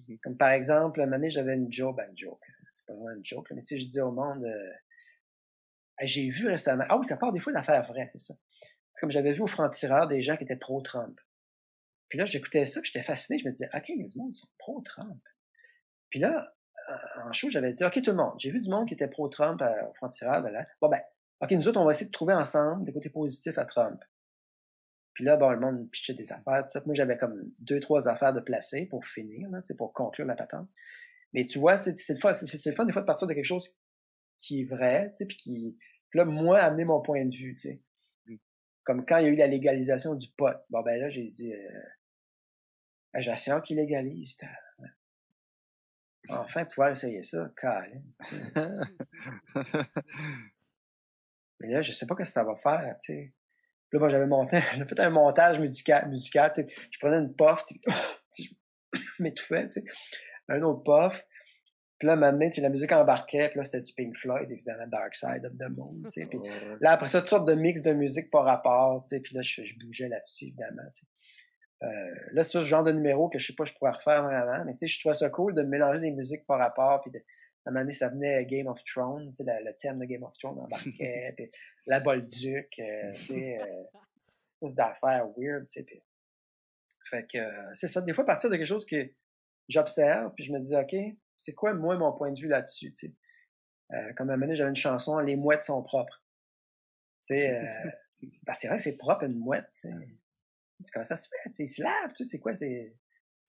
Mm-hmm. 0.00 0.20
Comme 0.22 0.36
par 0.36 0.50
exemple, 0.50 1.00
un 1.00 1.06
moment 1.06 1.28
j'avais 1.30 1.54
une 1.54 1.72
joke, 1.72 1.96
ben, 1.96 2.08
une 2.10 2.18
joke, 2.18 2.42
c'est 2.74 2.86
pas 2.86 2.92
vraiment 2.94 3.16
une 3.16 3.24
joke, 3.24 3.50
mais 3.52 3.62
tu 3.62 3.76
sais, 3.76 3.80
je 3.80 3.86
dis 3.86 4.00
au 4.00 4.12
monde, 4.12 4.44
euh, 4.44 4.72
j'ai 6.02 6.28
vu 6.28 6.48
récemment, 6.48 6.84
ah 6.88 6.98
oui, 6.98 7.06
ça 7.06 7.16
part 7.16 7.32
des 7.32 7.40
fois 7.40 7.52
d'affaires 7.52 7.82
vraies, 7.82 8.10
c'est 8.12 8.32
ça. 8.32 8.34
Comme 9.00 9.10
j'avais 9.10 9.32
vu 9.32 9.42
au 9.42 9.46
franc-tireur 9.46 10.06
des 10.08 10.22
gens 10.22 10.36
qui 10.36 10.44
étaient 10.44 10.56
pro-Trump. 10.56 11.18
Puis 12.08 12.18
là, 12.18 12.24
j'écoutais 12.24 12.66
ça, 12.66 12.80
puis 12.80 12.90
j'étais 12.92 13.04
fasciné, 13.04 13.38
je 13.38 13.46
me 13.46 13.52
disais, 13.52 13.68
OK, 13.74 13.88
il 13.88 14.02
y 14.02 14.04
a 14.04 14.08
du 14.08 14.18
monde 14.18 14.32
qui 14.32 14.40
sont 14.40 14.48
pro-Trump. 14.58 15.22
Puis 16.10 16.20
là, 16.20 16.54
en 17.24 17.32
show, 17.32 17.50
j'avais 17.50 17.72
dit, 17.72 17.84
OK, 17.84 18.00
tout 18.02 18.10
le 18.10 18.16
monde, 18.16 18.34
j'ai 18.38 18.50
vu 18.50 18.60
du 18.60 18.70
monde 18.70 18.86
qui 18.86 18.94
était 18.94 19.08
pro-Trump 19.08 19.60
euh, 19.62 19.88
au 19.90 19.94
frontière. 19.94 20.42
Bon, 20.80 20.88
ben, 20.88 21.00
OK, 21.40 21.50
nous 21.52 21.68
autres, 21.68 21.80
on 21.80 21.84
va 21.84 21.90
essayer 21.90 22.06
de 22.06 22.12
trouver 22.12 22.34
ensemble 22.34 22.84
des 22.84 22.92
côtés 22.92 23.10
positifs 23.10 23.58
à 23.58 23.64
Trump. 23.64 24.00
Puis 25.14 25.24
là, 25.24 25.36
bon, 25.36 25.50
le 25.50 25.58
monde 25.58 25.90
pitchait 25.90 26.14
des 26.14 26.30
affaires. 26.32 26.66
Moi, 26.84 26.94
j'avais 26.94 27.16
comme 27.16 27.50
deux, 27.58 27.80
trois 27.80 28.08
affaires 28.08 28.32
de 28.32 28.40
placer 28.40 28.86
pour 28.86 29.06
finir, 29.06 29.48
là, 29.50 29.60
pour 29.76 29.92
conclure 29.92 30.26
la 30.26 30.36
patente. 30.36 30.68
Mais 31.32 31.46
tu 31.46 31.58
vois, 31.58 31.78
c'est 31.78 31.94
le 32.08 32.20
fun, 32.20 32.34
c'est 32.34 32.66
le 32.66 32.74
fun 32.74 32.84
des 32.84 32.92
fois 32.92 33.02
de 33.02 33.06
partir 33.06 33.26
de 33.26 33.32
quelque 33.32 33.46
chose 33.46 33.78
qui 34.38 34.60
est 34.60 34.64
vrai, 34.64 35.10
tu 35.10 35.16
sais, 35.16 35.26
puis 35.26 35.36
qui, 35.36 35.78
là, 36.12 36.24
moi, 36.24 36.60
amener 36.60 36.84
mon 36.84 37.00
point 37.00 37.24
de 37.24 37.34
vue, 37.34 37.56
tu 37.56 37.70
sais. 37.70 37.82
Comme 38.84 39.04
quand 39.04 39.18
il 39.18 39.24
y 39.24 39.26
a 39.26 39.30
eu 39.30 39.36
la 39.36 39.48
légalisation 39.48 40.14
du 40.14 40.28
pot. 40.36 40.54
Bon, 40.70 40.82
ben 40.82 41.00
là, 41.00 41.08
j'ai 41.08 41.26
dit, 41.28 41.52
euh, 41.52 43.18
j'ai 43.18 43.30
assez 43.30 43.50
hâte 43.50 43.64
qu'il 43.64 43.78
légalise. 43.78 44.38
Enfin, 46.28 46.64
pouvoir 46.64 46.90
essayer 46.90 47.22
ça, 47.22 47.50
calme. 47.56 48.02
Mais 51.60 51.68
là, 51.68 51.82
je 51.82 51.92
sais 51.92 52.06
pas 52.06 52.14
ce 52.14 52.18
que 52.18 52.24
ça 52.24 52.44
va 52.44 52.56
faire, 52.56 52.96
tu 53.00 53.12
sais. 53.12 53.32
Puis 53.88 53.98
là, 53.98 54.00
moi, 54.00 54.08
j'avais 54.10 54.26
monté, 54.26 54.60
fait 54.88 55.00
un 55.00 55.10
montage 55.10 55.58
musical, 55.58 56.08
musical 56.10 56.52
tu 56.54 56.62
sais. 56.62 56.74
Je 56.90 56.98
prenais 56.98 57.18
une 57.18 57.34
puff, 57.34 57.64
je 58.38 58.44
m'étouffais, 59.20 59.68
tu 59.68 59.80
sais. 59.80 59.84
Un 60.48 60.62
autre 60.62 60.82
puff. 60.82 61.24
Puis 61.98 62.08
là, 62.08 62.16
maintenant, 62.16 62.50
tu 62.50 62.60
la 62.60 62.68
musique 62.68 62.92
embarquait, 62.92 63.48
puis 63.48 63.58
là, 63.58 63.64
c'était 63.64 63.84
du 63.84 63.94
Pink 63.94 64.14
Floyd, 64.18 64.50
évidemment, 64.50 64.86
Dark 64.88 65.14
Side 65.14 65.46
of 65.46 65.56
the 65.56 65.70
Moon, 65.74 66.02
tu 66.04 66.10
sais. 66.10 66.26
Puis 66.26 66.38
là, 66.80 66.92
après 66.92 67.08
ça, 67.08 67.20
toutes 67.20 67.30
sortes 67.30 67.48
de 67.48 67.54
mix 67.54 67.82
de 67.82 67.92
musique 67.92 68.30
par 68.30 68.44
rapport, 68.44 69.02
tu 69.04 69.16
sais. 69.16 69.20
Puis 69.20 69.34
là, 69.34 69.40
je, 69.42 69.64
je 69.64 69.74
bougeais 69.78 70.08
là-dessus, 70.08 70.46
évidemment, 70.46 70.82
tu 70.94 71.00
sais. 71.00 71.06
Euh, 71.82 72.14
là, 72.32 72.42
c'est 72.42 72.52
ce 72.52 72.62
genre 72.62 72.82
de 72.82 72.92
numéro 72.92 73.28
que 73.28 73.38
je 73.38 73.48
sais 73.48 73.54
pas, 73.54 73.64
je 73.64 73.74
pourrais 73.74 73.92
refaire 73.92 74.22
vraiment, 74.22 74.64
mais 74.64 74.72
tu 74.72 74.78
sais, 74.78 74.88
je 74.88 74.98
trouvais 74.98 75.14
ça 75.14 75.28
cool 75.28 75.54
de 75.54 75.62
mélanger 75.62 76.00
des 76.00 76.10
musiques 76.10 76.46
par 76.46 76.58
rapport, 76.58 77.02
puis 77.02 77.10
de, 77.10 77.18
à 77.18 77.70
un 77.70 77.72
moment 77.72 77.80
donné, 77.80 77.92
ça 77.92 78.08
venait 78.08 78.46
Game 78.46 78.66
of 78.66 78.82
Thrones, 78.84 79.30
tu 79.30 79.44
sais, 79.44 79.60
le, 79.62 79.72
thème 79.80 79.98
de 79.98 80.04
Game 80.04 80.22
of 80.22 80.32
Thrones 80.38 80.58
embarquait, 80.58 81.32
puis 81.36 81.50
la 81.86 82.00
Bolduc, 82.00 82.78
euh, 82.78 83.12
tu 83.14 83.18
sais, 83.18 83.60
euh, 83.60 84.68
d'affaires 84.70 85.26
weird, 85.36 85.66
tu 85.68 85.80
sais, 85.80 85.82
puis... 85.82 86.02
Fait 87.10 87.24
que, 87.24 87.38
euh, 87.38 87.74
c'est 87.74 87.86
ça, 87.86 88.00
des 88.00 88.12
fois, 88.14 88.24
à 88.24 88.26
partir 88.26 88.50
de 88.50 88.56
quelque 88.56 88.66
chose 88.66 88.86
que 88.86 89.08
j'observe, 89.68 90.32
puis 90.34 90.44
je 90.44 90.52
me 90.52 90.58
dis, 90.58 90.74
OK, 90.74 90.96
c'est 91.38 91.54
quoi, 91.54 91.72
moi, 91.74 91.96
mon 91.96 92.12
point 92.12 92.32
de 92.32 92.40
vue 92.40 92.48
là-dessus, 92.48 92.90
tu 92.92 93.08
sais? 93.08 93.14
Euh, 93.92 94.12
comme 94.14 94.30
à 94.30 94.32
un 94.32 94.36
moment 94.36 94.46
donné, 94.46 94.56
j'avais 94.56 94.70
une 94.70 94.76
chanson, 94.76 95.18
Les 95.20 95.36
mouettes 95.36 95.62
sont 95.62 95.80
propres. 95.84 96.24
Tu 97.24 97.34
sais, 97.34 97.60
ben, 98.42 98.54
c'est 98.54 98.66
vrai 98.66 98.78
que 98.78 98.82
c'est 98.82 98.98
propre, 98.98 99.24
une 99.24 99.38
mouette, 99.38 99.68
tu 99.80 99.88
sais. 99.88 99.96
Comment 100.92 101.04
ça 101.04 101.16
se 101.16 101.28
fait? 101.28 101.62
Ils 101.62 101.68
se 101.68 101.82
lavent, 101.82 102.12
tu 102.16 102.24
sais, 102.24 102.30
c'est 102.30 102.38
quoi? 102.38 102.54
C'est 102.56 102.94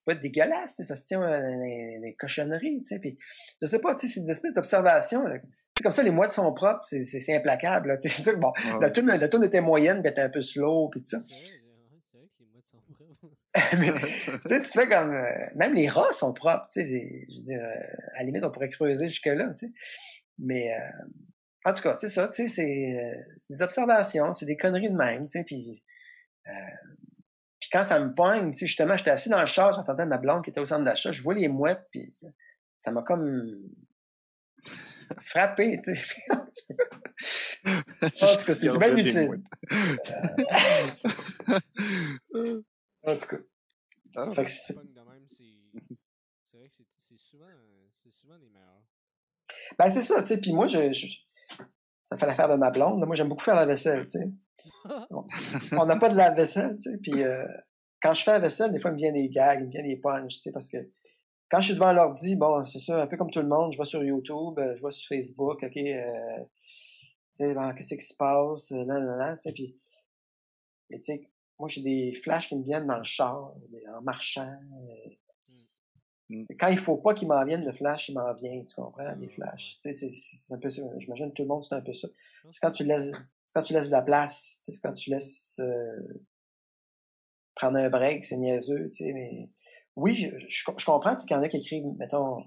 pas 0.06 0.16
dégueulasse, 0.16 0.82
ça 0.82 0.96
se 0.96 1.06
tient 1.06 1.20
des 1.20 2.00
les 2.02 2.16
cochonneries, 2.16 2.84
tu 2.84 2.96
sais. 2.96 3.00
Puis, 3.00 3.18
je 3.62 3.68
sais 3.68 3.80
pas, 3.80 3.94
tu 3.96 4.08
sais, 4.08 4.14
c'est 4.14 4.22
des 4.22 4.32
espèces 4.32 4.54
d'observations. 4.54 5.26
C'est 5.74 5.84
comme 5.84 5.92
ça, 5.92 6.02
les 6.02 6.12
mouettes 6.12 6.32
sont 6.32 6.52
propres, 6.54 6.84
c'est 6.84 7.36
implacable. 7.36 7.98
C'est 8.02 8.10
sûr 8.10 8.34
que 8.34 8.40
bon, 8.40 8.54
la 8.80 8.90
tune, 8.90 9.08
la 9.08 9.28
tune 9.28 9.44
était 9.44 9.62
moyenne, 9.62 10.02
puis 10.02 10.12
était 10.12 10.22
un 10.22 10.30
peu 10.30 10.42
slow, 10.42 10.90
puis 10.90 11.02
tout 11.02 11.08
ça. 11.08 11.20
mais, 13.80 13.92
tu 13.92 14.48
sais, 14.48 14.62
tu 14.62 14.72
fais 14.72 14.88
comme 14.88 15.12
même 15.56 15.74
les 15.74 15.90
rats 15.90 16.14
sont 16.14 16.34
propres, 16.34 16.68
tu 16.72 16.86
sais, 16.86 17.26
je 17.30 17.36
veux 17.36 17.44
dire, 17.44 17.62
à 18.16 18.20
la 18.20 18.24
limite 18.24 18.44
on 18.44 18.52
pourrait 18.52 18.70
creuser 18.70 19.10
jusque 19.10 19.26
là, 19.26 19.50
tu 19.58 19.68
sais. 19.68 19.74
Mais 20.40 20.70
en 21.66 21.74
tout 21.74 21.82
cas, 21.82 21.98
c'est 21.98 22.10
ça, 22.10 22.28
tu 22.30 22.48
sais, 22.48 22.50
c'est 22.50 23.26
des 23.50 23.62
observations, 23.62 24.34
c'est 24.34 24.46
des 24.46 24.58
conneries 24.58 24.90
de 24.90 24.96
même, 24.96 25.24
tu 25.24 25.40
sais, 25.40 25.44
puis 25.44 25.84
euh, 26.48 26.52
puis 27.68 27.78
quand 27.78 27.84
ça 27.84 28.00
me 28.00 28.14
pogne, 28.14 28.54
tu 28.54 28.60
sais, 28.60 28.68
justement, 28.68 28.96
j'étais 28.96 29.10
assis 29.10 29.28
dans 29.28 29.42
le 29.42 29.46
char, 29.46 29.74
j'entendais 29.74 30.06
ma 30.06 30.18
blonde 30.18 30.42
qui 30.42 30.52
était 30.52 30.62
au 30.62 30.66
centre 30.66 30.86
d'achat, 30.86 31.12
je 31.12 31.22
vois 31.22 31.34
les 31.34 31.50
mouettes, 31.50 31.86
puis 31.92 32.14
ça 32.80 32.92
m'a 32.92 33.02
comme 33.02 33.62
frappé, 35.26 35.82
tu 35.84 35.94
sais. 35.94 36.02
en 36.32 36.46
tout 38.38 38.46
cas, 38.46 38.54
c'est 38.54 38.78
bien 38.78 38.96
utile. 38.96 39.44
en 43.04 43.18
tout 43.18 43.28
cas. 43.28 43.38
Ah, 44.16 44.34
fait 44.34 44.46
que 44.46 44.50
c'est 44.50 44.74
vrai 44.74 44.86
que 46.70 46.84
c'est 47.02 47.18
souvent, 47.18 47.50
souvent 48.16 48.38
les 48.38 48.48
meilleurs. 48.48 48.82
Ben, 49.78 49.92
c'est 49.92 50.04
ça, 50.04 50.22
tu 50.22 50.28
sais. 50.28 50.40
Puis 50.40 50.54
moi, 50.54 50.68
je, 50.68 50.90
ça 52.06 52.18
fait 52.18 52.28
l'affaire 52.28 52.48
de 52.48 52.56
ma 52.56 52.72
blonde. 52.72 53.06
Moi, 53.06 53.18
j'aime 53.18 53.28
beaucoup 53.28 53.44
faire 53.44 53.56
la 53.56 53.66
vaisselle, 53.66 54.08
tu 54.08 54.20
sais. 54.20 54.32
On 55.78 55.86
n'a 55.86 55.98
pas 55.98 56.10
de 56.10 56.16
lave-vaisselle, 56.16 56.76
tu 56.78 56.92
sais. 56.92 56.98
Puis 56.98 57.24
euh, 57.24 57.46
quand 58.02 58.14
je 58.14 58.24
fais 58.24 58.32
la 58.32 58.40
vaisselle, 58.40 58.72
des 58.72 58.80
fois, 58.80 58.92
il 58.92 58.94
me 58.94 59.00
vient 59.00 59.12
des 59.12 59.30
gags, 59.30 59.60
il 59.62 59.68
me 59.68 59.72
vient 59.72 59.84
des 59.84 59.98
punches, 59.98 60.36
tu 60.36 60.40
sais, 60.40 60.52
parce 60.52 60.70
que 60.70 60.78
quand 61.50 61.62
je 61.62 61.68
suis 61.68 61.74
devant 61.76 61.94
l'ordi, 61.94 62.36
bon, 62.36 62.66
c'est 62.66 62.80
ça, 62.80 63.02
un 63.02 63.08
peu 63.08 63.18
comme 63.18 63.32
tout 63.32 63.42
le 63.42 63.48
monde, 63.48 63.72
je 63.72 63.78
vais 63.78 63.86
sur 63.86 64.04
YouTube, 64.04 64.60
euh, 64.60 64.76
je 64.76 64.84
vais 64.84 64.92
sur 64.92 65.08
Facebook, 65.08 65.64
OK, 65.64 65.78
euh, 65.78 66.44
ben, 67.40 67.74
qu'est-ce 67.74 67.96
qui 67.96 68.02
se 68.02 68.16
passe, 68.16 68.72
là, 68.72 68.84
là, 68.84 69.00
là, 69.00 69.38
tu 69.38 69.44
sais, 69.44 69.52
puis, 69.54 69.78
tu 70.92 71.04
sais, 71.04 71.30
moi, 71.60 71.70
j'ai 71.70 71.82
des 71.82 72.14
flashs 72.24 72.50
qui 72.50 72.58
me 72.58 72.64
viennent 72.64 72.88
dans 72.88 72.98
le 72.98 73.04
char, 73.04 73.54
en 73.96 74.02
marchant. 74.02 74.54
Mm. 76.30 76.46
Quand 76.60 76.68
il 76.68 76.78
faut 76.78 76.98
pas 76.98 77.14
qu'il 77.14 77.28
m'en 77.28 77.44
vienne 77.46 77.66
le 77.66 77.72
flash, 77.72 78.10
il 78.10 78.16
m'en 78.16 78.34
vient, 78.34 78.64
tu 78.64 78.76
comprends, 78.76 79.12
les 79.20 79.30
flashs. 79.30 79.78
Tu 79.82 79.94
sais, 79.94 80.12
c'est 80.12 80.54
un 80.54 80.60
peu 80.60 80.70
ça. 80.70 80.82
J'imagine 81.00 81.30
que 81.30 81.36
tout 81.36 81.44
le 81.44 81.48
monde, 81.48 81.66
c'est 81.68 81.76
un 81.76 81.82
peu 81.82 81.94
ça. 81.94 82.08
C'est 82.52 82.60
quand 82.60 82.72
tu 82.72 82.84
laisses, 82.84 83.12
quand 83.58 83.64
tu 83.64 83.74
laisses 83.74 83.88
de 83.88 83.92
la 83.92 84.04
place, 84.04 84.60
c'est 84.62 84.80
quand 84.84 84.94
tu 84.94 85.10
laisses 85.10 85.60
euh, 85.64 86.24
prendre 87.56 87.78
un 87.78 87.90
break, 87.90 88.24
c'est 88.24 88.38
niaiseux, 88.38 88.92
tu 88.92 89.06
sais, 89.06 89.14
mais 89.14 89.50
oui, 89.96 90.32
je, 90.48 90.72
je 90.78 90.86
comprends 90.86 91.16
qu'il 91.16 91.32
y 91.32 91.34
en 91.34 91.42
a 91.42 91.50
qui 91.50 91.58
écrivent, 91.58 91.88
mettons, 91.98 92.44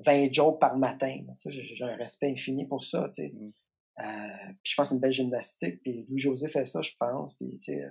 20 0.00 0.30
jokes 0.30 0.60
par 0.60 0.76
matin. 0.76 1.18
J'ai 1.46 1.82
un 1.82 1.96
respect 1.96 2.30
infini 2.30 2.66
pour 2.66 2.84
ça, 2.84 3.08
tu 3.08 3.22
sais. 3.22 3.32
Mm. 3.32 3.52
Euh, 4.00 4.52
puis 4.62 4.70
je 4.70 4.74
pense 4.76 4.84
que 4.84 4.88
c'est 4.90 4.94
une 4.96 5.00
belle 5.00 5.12
gymnastique, 5.12 5.80
puis 5.80 6.04
Louis-José 6.10 6.48
fait 6.50 6.66
ça, 6.66 6.82
je 6.82 6.92
pense, 7.00 7.34
puis 7.38 7.58
tu 7.58 7.72
sais, 7.72 7.90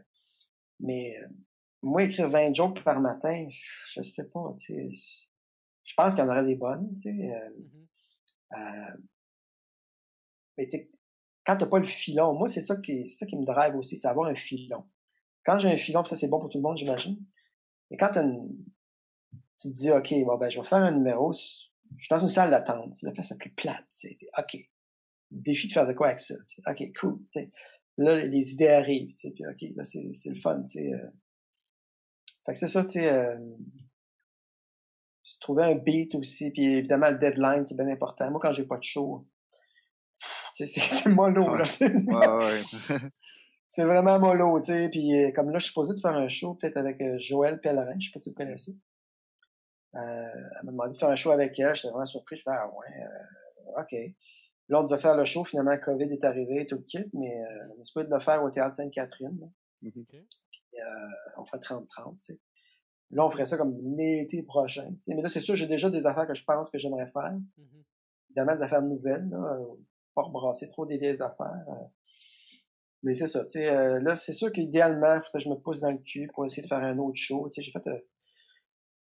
mais 0.79 1.17
euh, 1.17 1.27
moi, 1.81 2.03
écrire 2.03 2.29
20 2.29 2.53
jokes 2.53 2.83
par 2.83 2.99
matin, 2.99 3.47
je 3.95 4.03
sais 4.03 4.29
pas, 4.29 4.53
tu 4.59 4.75
sais, 4.75 4.89
je 5.85 5.93
pense 5.95 6.13
qu'il 6.13 6.23
y 6.23 6.27
en 6.27 6.29
aurait 6.29 6.45
des 6.45 6.55
bonnes, 6.55 6.95
tu 6.97 7.09
sais, 7.09 7.31
mm-hmm. 8.51 8.95
mais 10.55 10.67
tu 10.67 10.77
sais, 10.77 10.91
quand 11.47 11.55
t'as 11.55 11.65
pas 11.65 11.79
le 11.79 11.87
filon, 11.87 12.33
moi, 12.33 12.49
c'est 12.49 12.59
ça 12.59 12.75
qui, 12.75 12.93
me 13.01 13.45
drive 13.45 13.73
aussi, 13.77 13.95
c'est 13.95 14.09
avoir 14.09 14.27
un 14.27 14.35
filon. 14.35 14.83
Quand 15.45 15.57
j'ai 15.57 15.69
un 15.69 15.77
filon, 15.77 16.03
ça 16.03 16.17
c'est 16.17 16.27
bon 16.27 16.41
pour 16.41 16.49
tout 16.49 16.57
le 16.57 16.61
monde, 16.61 16.77
j'imagine, 16.77 17.17
mais 17.89 17.95
quand 17.95 18.11
tu 18.11 18.19
te 19.69 19.73
dis, 19.73 19.89
OK, 19.89 20.13
bon, 20.25 20.37
ben, 20.37 20.49
je 20.49 20.59
vais 20.59 20.67
faire 20.67 20.79
un 20.79 20.91
numéro, 20.91 21.31
je 21.31 21.39
suis 21.39 22.09
dans 22.09 22.19
une 22.19 22.27
salle 22.27 22.51
d'attente, 22.51 22.93
c'est 22.93 23.05
la 23.05 23.13
place 23.13 23.29
la 23.29 23.37
plus 23.37 23.51
plate, 23.51 23.85
tu 23.97 24.17
OK. 24.37 24.57
Défi 25.31 25.67
de 25.67 25.71
faire 25.71 25.87
de 25.87 25.93
quoi 25.93 26.07
avec 26.07 26.19
ça, 26.19 26.35
OK, 26.67 26.83
cool, 26.99 27.19
Là, 27.99 28.25
les 28.25 28.53
idées 28.53 28.67
arrivent, 28.67 29.15
tu 29.15 29.27
OK, 29.27 29.61
là, 29.75 29.85
c'est, 29.85 30.03
le 30.03 30.41
fun, 30.41 30.63
tu. 30.63 30.93
Euh. 30.93 31.09
Fait 32.45 32.53
que 32.53 32.59
c'est 32.59 32.67
ça, 32.67 32.85
tu 32.85 32.99
euh... 32.99 33.35
trouver 35.39 35.63
un 35.63 35.75
beat 35.75 36.13
aussi, 36.13 36.51
puis 36.51 36.65
évidemment, 36.75 37.09
le 37.09 37.17
deadline, 37.17 37.65
c'est 37.65 37.77
bien 37.77 37.87
important. 37.87 38.29
Moi, 38.29 38.39
quand 38.41 38.51
j'ai 38.51 38.65
pas 38.65 38.77
de 38.77 38.83
show, 38.83 39.25
c'est, 40.57 40.65
c'est, 40.65 40.81
c'est 40.81 41.09
mollo, 41.09 41.55
là, 41.55 41.63
ouais, 41.79 42.45
ouais. 42.45 42.61
c'est 43.69 43.83
vraiment 43.83 44.19
mollo, 44.19 44.59
tu 44.59 44.73
sais. 44.73 44.89
Puis 44.89 45.15
euh, 45.15 45.31
comme 45.31 45.51
là, 45.51 45.59
je 45.59 45.65
suis 45.65 45.69
supposé 45.69 45.93
de 45.93 45.99
faire 45.99 46.15
un 46.15 46.29
show 46.29 46.55
peut-être 46.55 46.77
avec 46.77 46.99
euh, 47.01 47.17
Joël 47.19 47.59
Pellerin, 47.61 47.93
je 47.99 48.07
sais 48.07 48.11
pas 48.11 48.19
si 48.19 48.29
vous 48.29 48.35
connaissez. 48.35 48.75
Euh, 49.95 49.99
elle 49.99 50.65
m'a 50.65 50.71
demandé 50.71 50.93
de 50.93 50.97
faire 50.97 51.09
un 51.09 51.15
show 51.15 51.31
avec 51.31 51.59
elle, 51.59 51.75
j'étais 51.75 51.89
vraiment 51.89 52.05
surpris, 52.05 52.37
je 52.37 52.41
fais 52.43 52.49
ah 52.51 52.69
ouais, 52.69 53.03
euh, 53.03 53.81
ok. 53.81 54.15
Là, 54.69 54.81
on 54.81 54.83
devait 54.83 54.99
faire 54.99 55.15
le 55.15 55.25
show, 55.25 55.45
finalement, 55.45 55.71
le 55.71 55.77
COVID 55.77 56.11
est 56.11 56.25
arrivé, 56.25 56.65
tout 56.65 56.75
le 56.75 56.81
kit, 56.81 57.09
mais 57.13 57.39
euh, 57.39 57.73
on 57.77 57.81
est 57.81 57.85
supposé 57.85 58.07
de 58.07 58.13
le 58.13 58.19
faire 58.19 58.43
au 58.43 58.49
Théâtre 58.49 58.75
Sainte-Catherine. 58.75 59.49
Mm-hmm. 59.81 60.05
Puis, 60.07 60.25
on 61.37 61.45
ferait 61.45 61.59
30-30, 61.59 61.85
tu 61.85 62.33
sais. 62.33 62.39
Là, 63.11 63.25
on 63.25 63.31
ferait 63.31 63.45
ça 63.45 63.55
comme 63.55 63.77
l'été 63.95 64.43
prochain. 64.43 64.89
Mais 65.07 65.21
là, 65.21 65.29
c'est 65.29 65.39
sûr, 65.39 65.55
j'ai 65.55 65.67
déjà 65.67 65.89
des 65.89 66.05
affaires 66.05 66.27
que 66.27 66.33
je 66.33 66.43
pense 66.43 66.69
que 66.69 66.77
j'aimerais 66.77 67.07
faire. 67.07 67.31
Mm-hmm. 67.31 67.83
Évidemment, 68.31 68.55
des 68.57 68.63
affaires 68.63 68.81
nouvelles, 68.81 69.29
là, 69.29 69.57
pas 70.17 70.23
rebrasser 70.23 70.67
trop 70.67 70.85
des 70.87 70.97
vieilles 70.97 71.21
affaires. 71.21 71.65
Mais 73.03 73.13
c'est 73.13 73.27
ça, 73.27 73.43
tu 73.45 73.51
sais, 73.51 73.69
euh, 73.69 73.99
là, 73.99 74.15
c'est 74.15 74.33
sûr 74.33 74.51
qu'idéalement, 74.51 75.15
il 75.15 75.21
faudrait 75.21 75.39
que 75.39 75.45
je 75.45 75.49
me 75.49 75.55
pousse 75.55 75.79
dans 75.79 75.91
le 75.91 75.99
cul 75.99 76.27
pour 76.33 76.45
essayer 76.45 76.63
de 76.63 76.67
faire 76.67 76.79
un 76.79 76.97
autre 76.97 77.17
show. 77.17 77.47
Tu 77.49 77.61
sais, 77.61 77.61
j'ai 77.61 77.71
fait, 77.71 77.87
euh, 77.87 77.99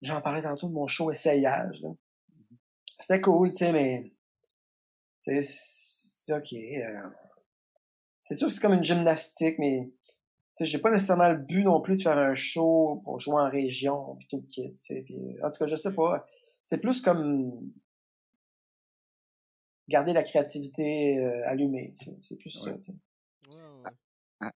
j'en 0.03 0.21
parlais 0.21 0.43
tantôt 0.43 0.67
de 0.67 0.73
mon 0.73 0.87
show 0.87 1.11
essayage, 1.11 1.81
C'était 2.99 3.19
cool, 3.19 3.49
tu 3.53 3.65
sais, 3.65 3.71
mais, 3.71 4.13
c'est 5.23 6.33
ok. 6.33 6.53
Euh, 6.53 7.09
c'est 8.21 8.35
sûr 8.35 8.47
que 8.47 8.53
c'est 8.53 8.61
comme 8.61 8.73
une 8.73 8.83
gymnastique, 8.83 9.57
mais, 9.57 9.91
tu 10.55 10.63
sais, 10.63 10.65
j'ai 10.67 10.77
pas 10.77 10.91
nécessairement 10.91 11.29
le 11.29 11.37
but 11.37 11.63
non 11.63 11.81
plus 11.81 11.97
de 11.97 12.03
faire 12.03 12.17
un 12.17 12.35
show 12.35 13.01
pour 13.03 13.19
jouer 13.19 13.41
en 13.41 13.49
région, 13.49 14.15
puis 14.19 14.27
tout 14.29 14.37
le 14.37 14.47
kit, 14.47 14.77
tu 14.77 15.03
sais. 15.03 15.05
en 15.43 15.49
tout 15.49 15.57
cas, 15.57 15.67
je 15.67 15.75
sais 15.75 15.93
pas. 15.93 16.27
C'est 16.61 16.77
plus 16.77 17.01
comme 17.01 17.73
garder 19.91 20.13
la 20.13 20.23
créativité 20.23 21.23
allumée. 21.45 21.93
C'est 22.27 22.35
plus 22.35 22.49
ça. 22.49 22.71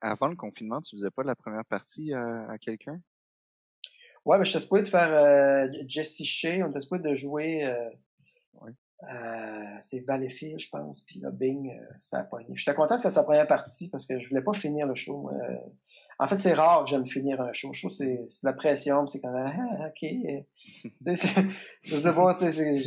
Avant 0.01 0.29
le 0.29 0.35
confinement, 0.35 0.81
tu 0.81 0.95
faisais 0.95 1.11
pas 1.11 1.23
la 1.23 1.35
première 1.35 1.65
partie 1.65 2.13
à, 2.13 2.57
quelqu'un? 2.59 2.99
Ouais, 4.25 4.39
mais 4.39 4.45
je 4.45 4.51
suis 4.51 4.61
supposé 4.61 4.81
de 4.81 4.87
faire 4.87 5.13
euh, 5.13 5.67
Jesse 5.87 6.23
Shea, 6.23 6.65
on 6.65 6.71
était 6.71 6.79
supposé 6.79 7.03
de 7.03 7.13
jouer 7.13 7.63
euh, 7.63 7.89
euh, 9.03 9.77
c'est 9.81 9.99
Valleyfield, 9.99 10.59
je 10.59 10.69
pense, 10.69 11.01
puis 11.01 11.19
là, 11.19 11.29
Bing, 11.29 11.69
euh, 11.69 11.85
ça 12.01 12.19
a 12.19 12.23
pogné. 12.23 12.47
J'étais 12.55 12.73
content 12.73 12.95
de 12.95 13.01
faire 13.01 13.11
sa 13.11 13.23
première 13.23 13.47
partie 13.47 13.89
parce 13.89 14.05
que 14.05 14.19
je 14.19 14.29
voulais 14.29 14.41
pas 14.41 14.53
finir 14.53 14.87
le 14.87 14.95
show. 14.95 15.29
Euh. 15.29 15.57
en 16.17 16.27
fait, 16.27 16.39
c'est 16.39 16.53
rare 16.53 16.85
que 16.85 16.89
j'aime 16.89 17.05
finir 17.05 17.41
un 17.41 17.51
show. 17.53 17.73
Je 17.73 17.81
trouve 17.81 17.91
c'est 17.91 18.25
la 18.43 18.53
pression, 18.53 19.05
c'est 19.05 19.19
quand 19.19 19.31
même 19.31 19.53
ah, 19.57 19.89
ok. 19.89 20.09
je 21.83 21.95
sais 21.95 22.13
pas, 22.13 22.35
tu 22.35 22.51
sais, 22.51 22.83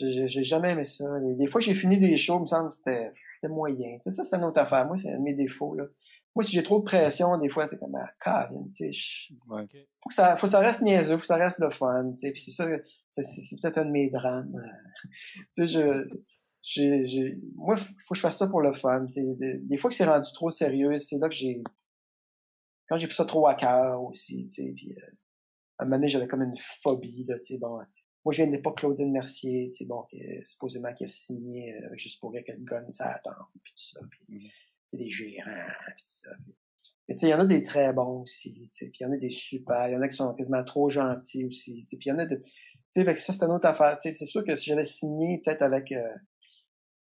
j'ai 0.00 0.44
jamais 0.44 0.72
aimé 0.72 0.84
ça. 0.84 1.04
Des 1.20 1.46
fois, 1.46 1.60
j'ai 1.60 1.74
fini 1.74 1.98
des 1.98 2.16
shows, 2.16 2.38
il 2.38 2.42
me 2.42 2.46
semble 2.46 2.70
que 2.70 2.76
c'était 2.76 3.12
moyen. 3.48 3.98
c'est 4.00 4.10
ça, 4.10 4.24
c'est 4.24 4.36
une 4.36 4.44
autre 4.44 4.60
affaire. 4.60 4.86
Moi, 4.86 4.96
c'est 4.96 5.16
mes 5.18 5.34
défauts. 5.34 5.74
Là. 5.74 5.84
Moi, 6.34 6.44
si 6.44 6.52
j'ai 6.52 6.62
trop 6.62 6.78
de 6.78 6.84
pression, 6.84 7.36
des 7.38 7.48
fois, 7.48 7.66
c'est 7.68 7.78
comme, 7.78 7.94
ah, 7.96 8.08
Caroline, 8.22 8.70
tu 8.72 8.92
sais. 8.92 9.34
Ouais. 9.48 9.66
Faut 10.02 10.08
que 10.08 10.14
ça, 10.14 10.36
faut 10.36 10.46
que 10.46 10.52
ça 10.52 10.60
reste 10.60 10.82
niaiseux, 10.82 11.16
faut 11.16 11.22
que 11.22 11.26
ça 11.26 11.36
reste 11.36 11.58
le 11.58 11.70
fun, 11.70 12.12
tu 12.12 12.18
sais. 12.18 12.30
Puis 12.30 12.42
c'est 12.42 12.52
ça, 12.52 12.68
c'est, 13.10 13.60
peut-être 13.60 13.78
un 13.78 13.84
de 13.84 13.90
mes 13.90 14.10
drames. 14.10 14.62
tu 15.34 15.44
sais, 15.54 15.66
je, 15.66 16.08
j'ai, 16.62 17.04
j'ai, 17.04 17.38
moi, 17.56 17.76
faut 17.76 18.14
que 18.14 18.16
je 18.16 18.20
fasse 18.20 18.38
ça 18.38 18.46
pour 18.46 18.60
le 18.60 18.72
fun, 18.74 19.06
tu 19.06 19.12
sais. 19.12 19.58
Des, 19.62 19.76
fois 19.76 19.90
que 19.90 19.96
c'est 19.96 20.04
rendu 20.04 20.30
trop 20.32 20.50
sérieux, 20.50 20.98
c'est 20.98 21.18
là 21.18 21.28
que 21.28 21.34
j'ai, 21.34 21.62
quand 22.88 22.96
j'ai 22.98 23.08
pris 23.08 23.16
ça 23.16 23.24
trop 23.24 23.48
à 23.48 23.54
cœur 23.54 24.02
aussi, 24.02 24.46
tu 24.46 24.50
sais. 24.50 24.72
Puis, 24.76 24.92
euh, 24.92 25.10
à 25.78 25.82
un 25.82 25.86
moment 25.86 25.96
donné, 25.96 26.08
j'avais 26.08 26.28
comme 26.28 26.42
une 26.42 26.58
phobie, 26.82 27.24
là, 27.26 27.38
tu 27.38 27.54
sais, 27.54 27.58
bon 27.58 27.80
moi, 28.24 28.32
je 28.32 28.42
viens 28.42 28.50
de 28.50 28.56
l'époque 28.56 28.78
Claudine 28.78 29.10
Mercier, 29.10 29.70
tu 29.70 29.86
bon, 29.86 30.04
supposément 30.44 30.92
qui 30.92 31.04
a 31.04 31.06
signé 31.06 31.74
euh, 31.74 31.88
juste 31.94 32.20
pour 32.20 32.32
qu'elle 32.32 32.64
gagne 32.64 32.92
sa 32.92 33.12
attente, 33.12 33.34
puis 33.62 33.72
tout 33.74 33.82
ça, 33.82 34.00
puis, 34.10 34.52
des 34.92 35.10
gérants, 35.10 35.50
puis 35.96 36.04
tout 36.04 36.12
ça. 36.28 36.30
Mais 37.08 37.14
tu 37.14 37.20
sais, 37.20 37.26
il 37.28 37.30
y 37.30 37.34
en 37.34 37.40
a 37.40 37.46
des 37.46 37.62
très 37.62 37.92
bons 37.92 38.22
aussi, 38.22 38.68
puis 38.70 38.90
il 39.00 39.02
y 39.02 39.06
en 39.06 39.12
a 39.12 39.16
des 39.16 39.30
super, 39.30 39.88
il 39.88 39.92
y 39.92 39.96
en 39.96 40.02
a 40.02 40.08
qui 40.08 40.16
sont 40.16 40.34
quasiment 40.34 40.62
trop 40.64 40.90
gentils 40.90 41.44
aussi, 41.46 41.84
puis 41.84 41.98
il 42.06 42.08
y 42.08 42.12
en 42.12 42.18
a 42.18 42.26
de... 42.26 42.36
Tu 42.92 43.04
sais, 43.04 43.16
ça, 43.16 43.32
c'est 43.32 43.44
une 43.44 43.52
autre 43.52 43.66
affaire, 43.66 43.98
c'est 44.00 44.12
sûr 44.12 44.44
que 44.44 44.54
si 44.54 44.68
j'avais 44.68 44.84
signé 44.84 45.40
peut-être 45.44 45.62
avec 45.62 45.92
euh, 45.92 46.12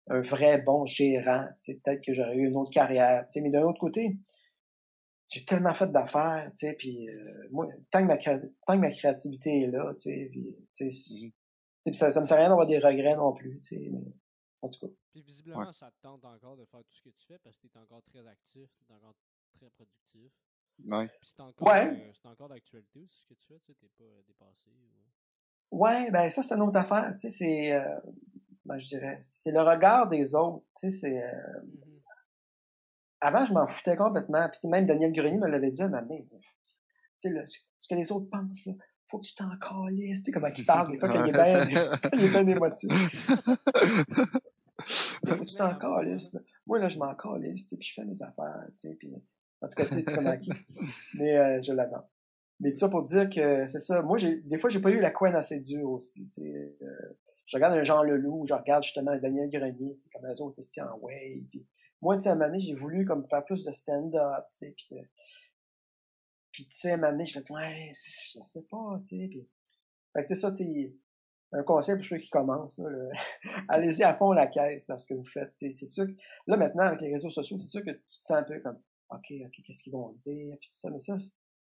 un 0.10 0.22
vrai 0.22 0.62
bon 0.62 0.86
gérant, 0.86 1.48
peut-être 1.66 2.02
que 2.06 2.14
j'aurais 2.14 2.36
eu 2.36 2.48
une 2.48 2.56
autre 2.56 2.72
carrière, 2.72 3.26
mais 3.36 3.50
d'un 3.50 3.64
autre 3.64 3.80
côté, 3.80 4.18
j'ai 5.30 5.46
tellement 5.46 5.74
fait 5.74 5.92
d'affaires, 5.92 6.50
tu 6.52 6.68
sais, 6.68 6.74
puis 6.74 7.08
euh, 7.08 7.48
moi, 7.52 7.68
tant 7.92 8.02
que, 8.02 8.06
ma, 8.06 8.18
tant 8.18 8.40
que 8.40 8.78
ma 8.78 8.92
créativité 8.92 9.62
est 9.62 9.68
là, 9.68 9.94
tu 9.94 10.10
sais, 10.10 10.28
puis, 10.32 10.58
tu 10.76 10.92
sais, 10.92 11.32
mm-hmm. 11.86 11.94
ça, 11.94 12.12
ça 12.12 12.22
me 12.22 12.26
sert 12.26 12.38
à 12.38 12.40
rien 12.40 12.50
d'avoir 12.50 12.66
des 12.66 12.80
regrets 12.80 13.16
non 13.16 13.34
plus, 13.34 13.62
tu 13.62 13.76
sais, 13.76 13.90
mais 13.92 14.12
en 14.62 14.70
tout 14.70 14.88
cas. 14.88 14.94
Puis 15.12 15.22
visiblement, 15.22 15.72
ça 15.72 15.92
te 15.92 16.02
tente 16.02 16.26
encore 16.26 16.58
de 16.58 16.66
faire 16.66 16.82
tout 16.82 16.94
ce 16.94 17.04
que 17.04 17.10
tu 17.10 17.26
fais 17.28 17.38
parce 17.44 17.58
que 17.58 17.68
tu 17.68 17.78
es 17.78 17.82
encore 17.82 18.02
très 18.04 18.26
actif, 18.28 18.70
tu 18.76 18.92
es 18.92 18.96
encore 18.96 19.16
très 19.54 19.70
productif. 19.70 20.32
Ouais. 20.86 21.08
Puis 21.08 21.30
c'est 21.30 21.42
encore, 21.42 21.68
ouais. 21.68 22.12
euh, 22.26 22.30
encore 22.30 22.50
d'actualité 22.50 23.00
aussi 23.00 23.22
ce 23.22 23.28
que 23.28 23.34
tu 23.36 23.46
fais, 23.48 23.60
tu 23.60 23.72
n'es 23.72 23.90
pas 23.98 24.04
euh, 24.04 24.22
dépassé. 24.28 24.72
Ou... 25.72 25.78
Ouais, 25.78 26.10
ben 26.10 26.30
ça, 26.32 26.42
c'est 26.42 26.56
une 26.56 26.62
autre 26.62 26.78
affaire, 26.78 27.14
tu 27.14 27.20
sais, 27.20 27.30
c'est, 27.30 27.74
euh, 27.74 28.00
ben, 28.66 28.80
je 28.80 28.88
dirais, 28.88 29.20
c'est 29.22 29.52
le 29.52 29.62
regard 29.62 30.10
des 30.10 30.34
autres, 30.34 30.66
tu 30.80 30.90
sais, 30.90 30.92
c'est... 30.92 31.24
Euh, 31.24 31.62
mm-hmm 31.62 31.99
avant, 33.22 33.46
je 33.46 33.54
m'en 33.54 33.68
foutais 33.68 33.96
complètement. 33.96 34.50
Puis 34.50 34.70
même 34.70 34.86
Daniel 34.86 35.12
Grenier 35.12 35.38
me 35.38 35.48
l'avait 35.48 35.72
dit 35.72 35.82
à 35.82 35.88
ma 35.88 36.02
main. 36.02 36.20
Tu 36.22 36.38
sais, 37.18 37.46
ce 37.80 37.88
que 37.88 37.96
les 37.96 38.12
autres 38.12 38.30
pensent, 38.30 38.66
là, 38.66 38.74
faut 39.10 39.20
que 39.20 39.26
tu 39.26 39.36
t'en 39.36 39.50
calisses. 39.58 40.22
Tu 40.22 40.26
sais, 40.26 40.32
comment 40.32 40.48
il 40.56 40.66
parle, 40.66 40.92
des 40.92 41.00
fois, 41.00 41.10
quand 41.10 41.26
il 41.26 41.30
est 41.30 41.32
bien, 41.32 41.68
il 42.14 42.24
est 42.24 42.30
bien 42.30 42.48
émotif. 42.48 42.92
faut 44.80 45.36
que 45.36 45.46
tu 45.46 45.56
t'en 45.56 45.76
calisses. 45.76 46.36
Moi, 46.66 46.80
là, 46.80 46.88
je 46.88 46.98
m'en 46.98 47.14
calisse, 47.16 47.66
puis 47.66 47.88
je 47.88 47.94
fais 47.94 48.06
mes 48.06 48.22
affaires, 48.22 48.66
tu 48.80 48.90
sais, 48.90 48.96
puis, 48.96 49.12
en 49.62 49.68
tout 49.68 49.76
cas, 49.76 49.86
tu 49.86 49.96
sais, 49.96 50.04
tu 50.04 50.16
comment 50.16 50.38
qui. 50.38 50.52
Mais 51.16 51.38
euh, 51.38 51.62
je 51.62 51.74
l'adore. 51.74 52.08
Mais 52.60 52.72
tout 52.72 52.78
ça 52.78 52.90
pour 52.90 53.04
dire 53.04 53.30
que 53.30 53.68
c'est 53.68 53.80
ça. 53.80 54.02
Moi, 54.02 54.18
j'ai, 54.18 54.38
des 54.38 54.60
fois, 54.60 54.70
j'ai 54.70 54.82
pas 54.82 54.92
eu 54.92 55.00
la 55.00 55.12
couenne 55.12 55.36
assez 55.36 55.60
dure 55.60 55.90
aussi. 55.92 56.28
Tu 56.28 56.42
sais, 56.42 56.76
euh, 56.82 57.18
je 57.46 57.58
regarde 57.58 57.74
un 57.74 57.84
Jean 57.84 58.04
Leloup, 58.04 58.46
je 58.48 58.54
regarde 58.54 58.84
justement 58.84 59.12
un 59.12 59.18
Daniel 59.18 59.50
Grenier, 59.50 59.96
tu 59.96 60.04
sais, 60.04 60.10
comme 60.14 60.30
eux 60.30 60.42
autres, 60.42 60.60
ils 60.60 60.82
en 60.82 60.98
way, 61.00 61.44
puis 61.50 61.66
moi, 62.02 62.16
tu 62.18 62.24
sais, 62.24 62.30
à 62.30 62.34
un 62.34 62.60
j'ai 62.60 62.76
voulu 62.76 63.06
comme 63.06 63.28
faire 63.28 63.44
plus 63.46 63.64
de 63.64 63.72
stand-up, 63.72 64.46
tu 64.54 64.68
sais, 64.68 64.74
puis, 64.78 65.00
euh, 65.00 65.04
puis 66.52 66.66
tu 66.66 66.78
sais, 66.78 66.92
à 66.92 66.94
un 66.94 66.98
moment 66.98 67.12
donné, 67.12 67.26
je 67.26 67.40
fais, 67.40 67.52
ouais, 67.52 67.92
je 67.94 68.40
sais 68.42 68.64
pas, 68.70 69.02
tu 69.08 69.18
sais, 69.18 69.28
puis, 69.28 69.48
fait 70.14 70.22
que 70.22 70.28
c'est 70.28 70.36
ça, 70.36 70.52
tu 70.52 70.64
sais, 70.64 70.94
un 71.52 71.64
conseil 71.64 71.96
pour 71.96 72.06
ceux 72.06 72.18
qui 72.18 72.30
commencent, 72.30 72.80
allez-y 73.68 74.04
à 74.04 74.16
fond 74.16 74.32
la 74.32 74.48
caisse 74.48 74.88
dans 74.88 74.98
ce 74.98 75.08
que 75.08 75.14
vous 75.16 75.26
faites, 75.26 75.54
tu 75.56 75.68
sais, 75.68 75.74
c'est 75.74 75.88
sûr 75.88 76.06
que, 76.06 76.14
là, 76.48 76.58
maintenant, 76.58 76.84
avec 76.84 77.02
les 77.02 77.14
réseaux 77.14 77.32
sociaux, 77.32 77.58
c'est 77.58 77.68
sûr 77.68 77.84
que 77.84 77.92
tu 77.92 78.20
te 78.20 78.26
sens 78.26 78.38
un 78.38 78.44
peu 78.44 78.60
comme, 78.60 78.80
ok, 79.10 79.34
ok, 79.46 79.64
qu'est-ce 79.66 79.84
qu'ils 79.84 79.94
vont 79.94 80.12
dire, 80.14 80.56
puis 80.60 80.70
tout 80.70 80.78
ça, 80.78 80.90
mais 80.90 81.00
ça, 81.00 81.18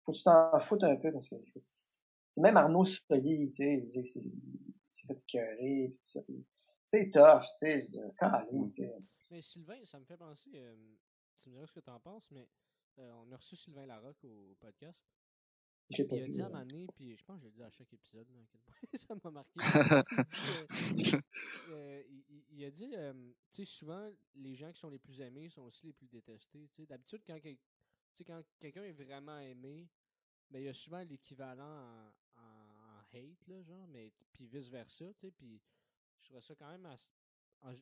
faut 0.05 0.12
que 0.12 0.18
tu 0.18 0.24
t'en 0.24 0.60
foutes 0.60 0.84
un 0.84 0.96
peu, 0.96 1.12
parce 1.12 1.28
que, 1.28 1.36
même 2.40 2.56
Arnaud 2.56 2.84
Soli, 2.84 3.52
tu 3.52 3.82
sais, 3.92 4.05
c'est 4.05 4.22
fait 5.06 5.22
cœurer, 5.28 5.88
puis 5.90 5.98
tout 6.02 6.09
ça, 6.09 6.20
c'est 6.86 7.10
tough, 7.10 7.42
tu 7.59 7.66
sais, 7.66 7.88
quand 8.18 8.30
tu 8.51 8.72
sais, 8.72 8.94
mais 9.30 9.42
Sylvain, 9.42 9.84
ça 9.84 9.98
me 9.98 10.05
fait 10.05 10.16
penser, 10.16 10.51
euh, 10.55 10.96
tu 11.38 11.48
me 11.48 11.55
diras 11.55 11.66
ce 11.66 11.72
que 11.72 11.80
tu 11.80 11.90
en 11.90 12.01
penses, 12.01 12.30
mais 12.30 12.48
euh, 12.98 13.10
on 13.12 13.32
a 13.32 13.36
reçu 13.36 13.56
Sylvain 13.56 13.86
Larocque 13.86 14.24
au, 14.24 14.56
podcast. 14.60 15.05
il 15.90 16.01
a 16.01 16.28
dit 16.28 16.40
à 16.40 16.46
un 16.46 16.64
moment 16.64 16.86
puis 16.94 17.16
je 17.16 17.24
pense 17.24 17.36
que 17.36 17.42
je 17.42 17.46
le 17.46 17.52
dis 17.52 17.62
à 17.62 17.70
chaque 17.70 17.92
épisode, 17.92 18.28
là, 18.30 18.40
ça 18.94 19.14
m'a 19.22 19.30
marqué. 19.30 19.60
il, 22.51 22.64
a 22.64 22.70
dit, 22.70 22.90
tu 23.51 23.64
sais, 23.64 23.64
souvent, 23.64 24.10
les 24.34 24.55
gens 24.55 24.72
qui 24.72 24.80
sont 24.80 24.90
les 24.90 24.98
plus 24.98 25.20
aimés 25.20 25.48
sont 25.51 25.62
aussi 25.62 25.86
les 25.86 25.92
plus 25.92 26.09
détestés. 26.09 26.68
D'habitude, 26.78 27.22
quand, 27.26 27.38
quand 28.26 28.42
quelqu'un 28.60 28.84
est 28.84 28.92
vraiment 28.92 29.38
aimé, 29.38 29.88
ben, 30.51 30.60
il 30.60 30.66
y 30.66 30.68
a 30.68 30.74
souvent 30.74 31.02
l'équivalent 31.02 31.64
en, 31.64 32.12
en, 32.36 33.01
hate, 33.12 33.46
là, 33.46 33.62
genre, 33.62 33.86
mais 33.88 34.12
puis 34.32 34.46
vice-versa, 34.46 35.12
tu 35.14 35.20
sais, 35.20 35.30
puis 35.30 35.60
je 36.20 36.28
trouve 36.28 36.40
ça 36.40 36.55
quand 36.55 36.70
même 36.70 36.86
assez, 36.86 37.10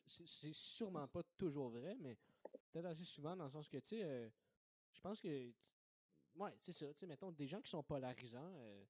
c'est 0.07 0.53
sûrement 0.53 1.07
pas 1.07 1.21
toujours 1.37 1.69
vrai, 1.69 1.97
mais 1.99 2.17
peut-être 2.71 2.85
assez 2.85 3.05
souvent 3.05 3.35
dans 3.35 3.45
le 3.45 3.51
sens 3.51 3.69
que, 3.69 3.77
tu 3.77 3.97
sais, 3.97 4.03
euh, 4.03 4.29
je 4.93 5.01
pense 5.01 5.21
que, 5.21 5.53
ouais, 6.35 6.55
c'est 6.61 6.73
ça, 6.73 6.87
tu 6.93 7.01
sais, 7.01 7.07
mettons, 7.07 7.31
des 7.31 7.47
gens 7.47 7.61
qui 7.61 7.71
sont 7.71 7.83
polarisants, 7.83 8.53
euh, 8.57 8.85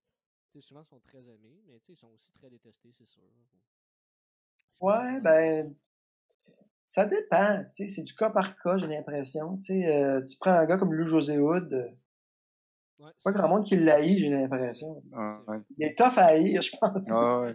tu 0.52 0.62
sais, 0.62 0.68
souvent 0.68 0.84
sont 0.86 1.00
très 1.02 1.28
aimés, 1.30 1.64
mais 1.68 1.80
tu 1.80 1.88
sais, 1.88 1.94
ils 1.94 1.98
sont 1.98 2.10
aussi 2.12 2.32
très 2.34 2.50
détestés, 2.50 2.92
c'est 2.94 3.06
sûr. 3.08 3.24
Ouais, 4.80 5.20
ben, 5.22 5.76
ça 6.88 7.06
dépend, 7.06 7.64
tu 7.66 7.72
sais, 7.72 7.88
c'est 7.88 8.04
du 8.04 8.14
cas 8.14 8.30
par 8.30 8.56
cas, 8.62 8.78
j'ai 8.78 8.88
l'impression. 8.88 9.58
Tu 9.58 9.64
sais, 9.64 9.96
euh, 9.96 10.22
tu 10.26 10.38
prends 10.38 10.52
un 10.52 10.66
gars 10.66 10.78
comme 10.78 10.94
Lou 10.94 11.08
José 11.08 11.40
Hood, 11.40 11.74
Ouais, 11.74 11.94
pas 13.24 13.32
grand 13.32 13.50
monde 13.50 13.66
qui 13.66 13.76
l'haït, 13.76 14.20
j'ai 14.20 14.30
l'impression. 14.30 15.02
Ah, 15.14 15.42
ouais. 15.48 15.58
Il 15.78 15.88
est 15.88 15.98
tough 15.98 16.18
à 16.18 16.26
haïr, 16.26 16.62
je 16.62 16.72
pense. 16.80 17.10
Ah, 17.12 17.42
ouais. 17.42 17.54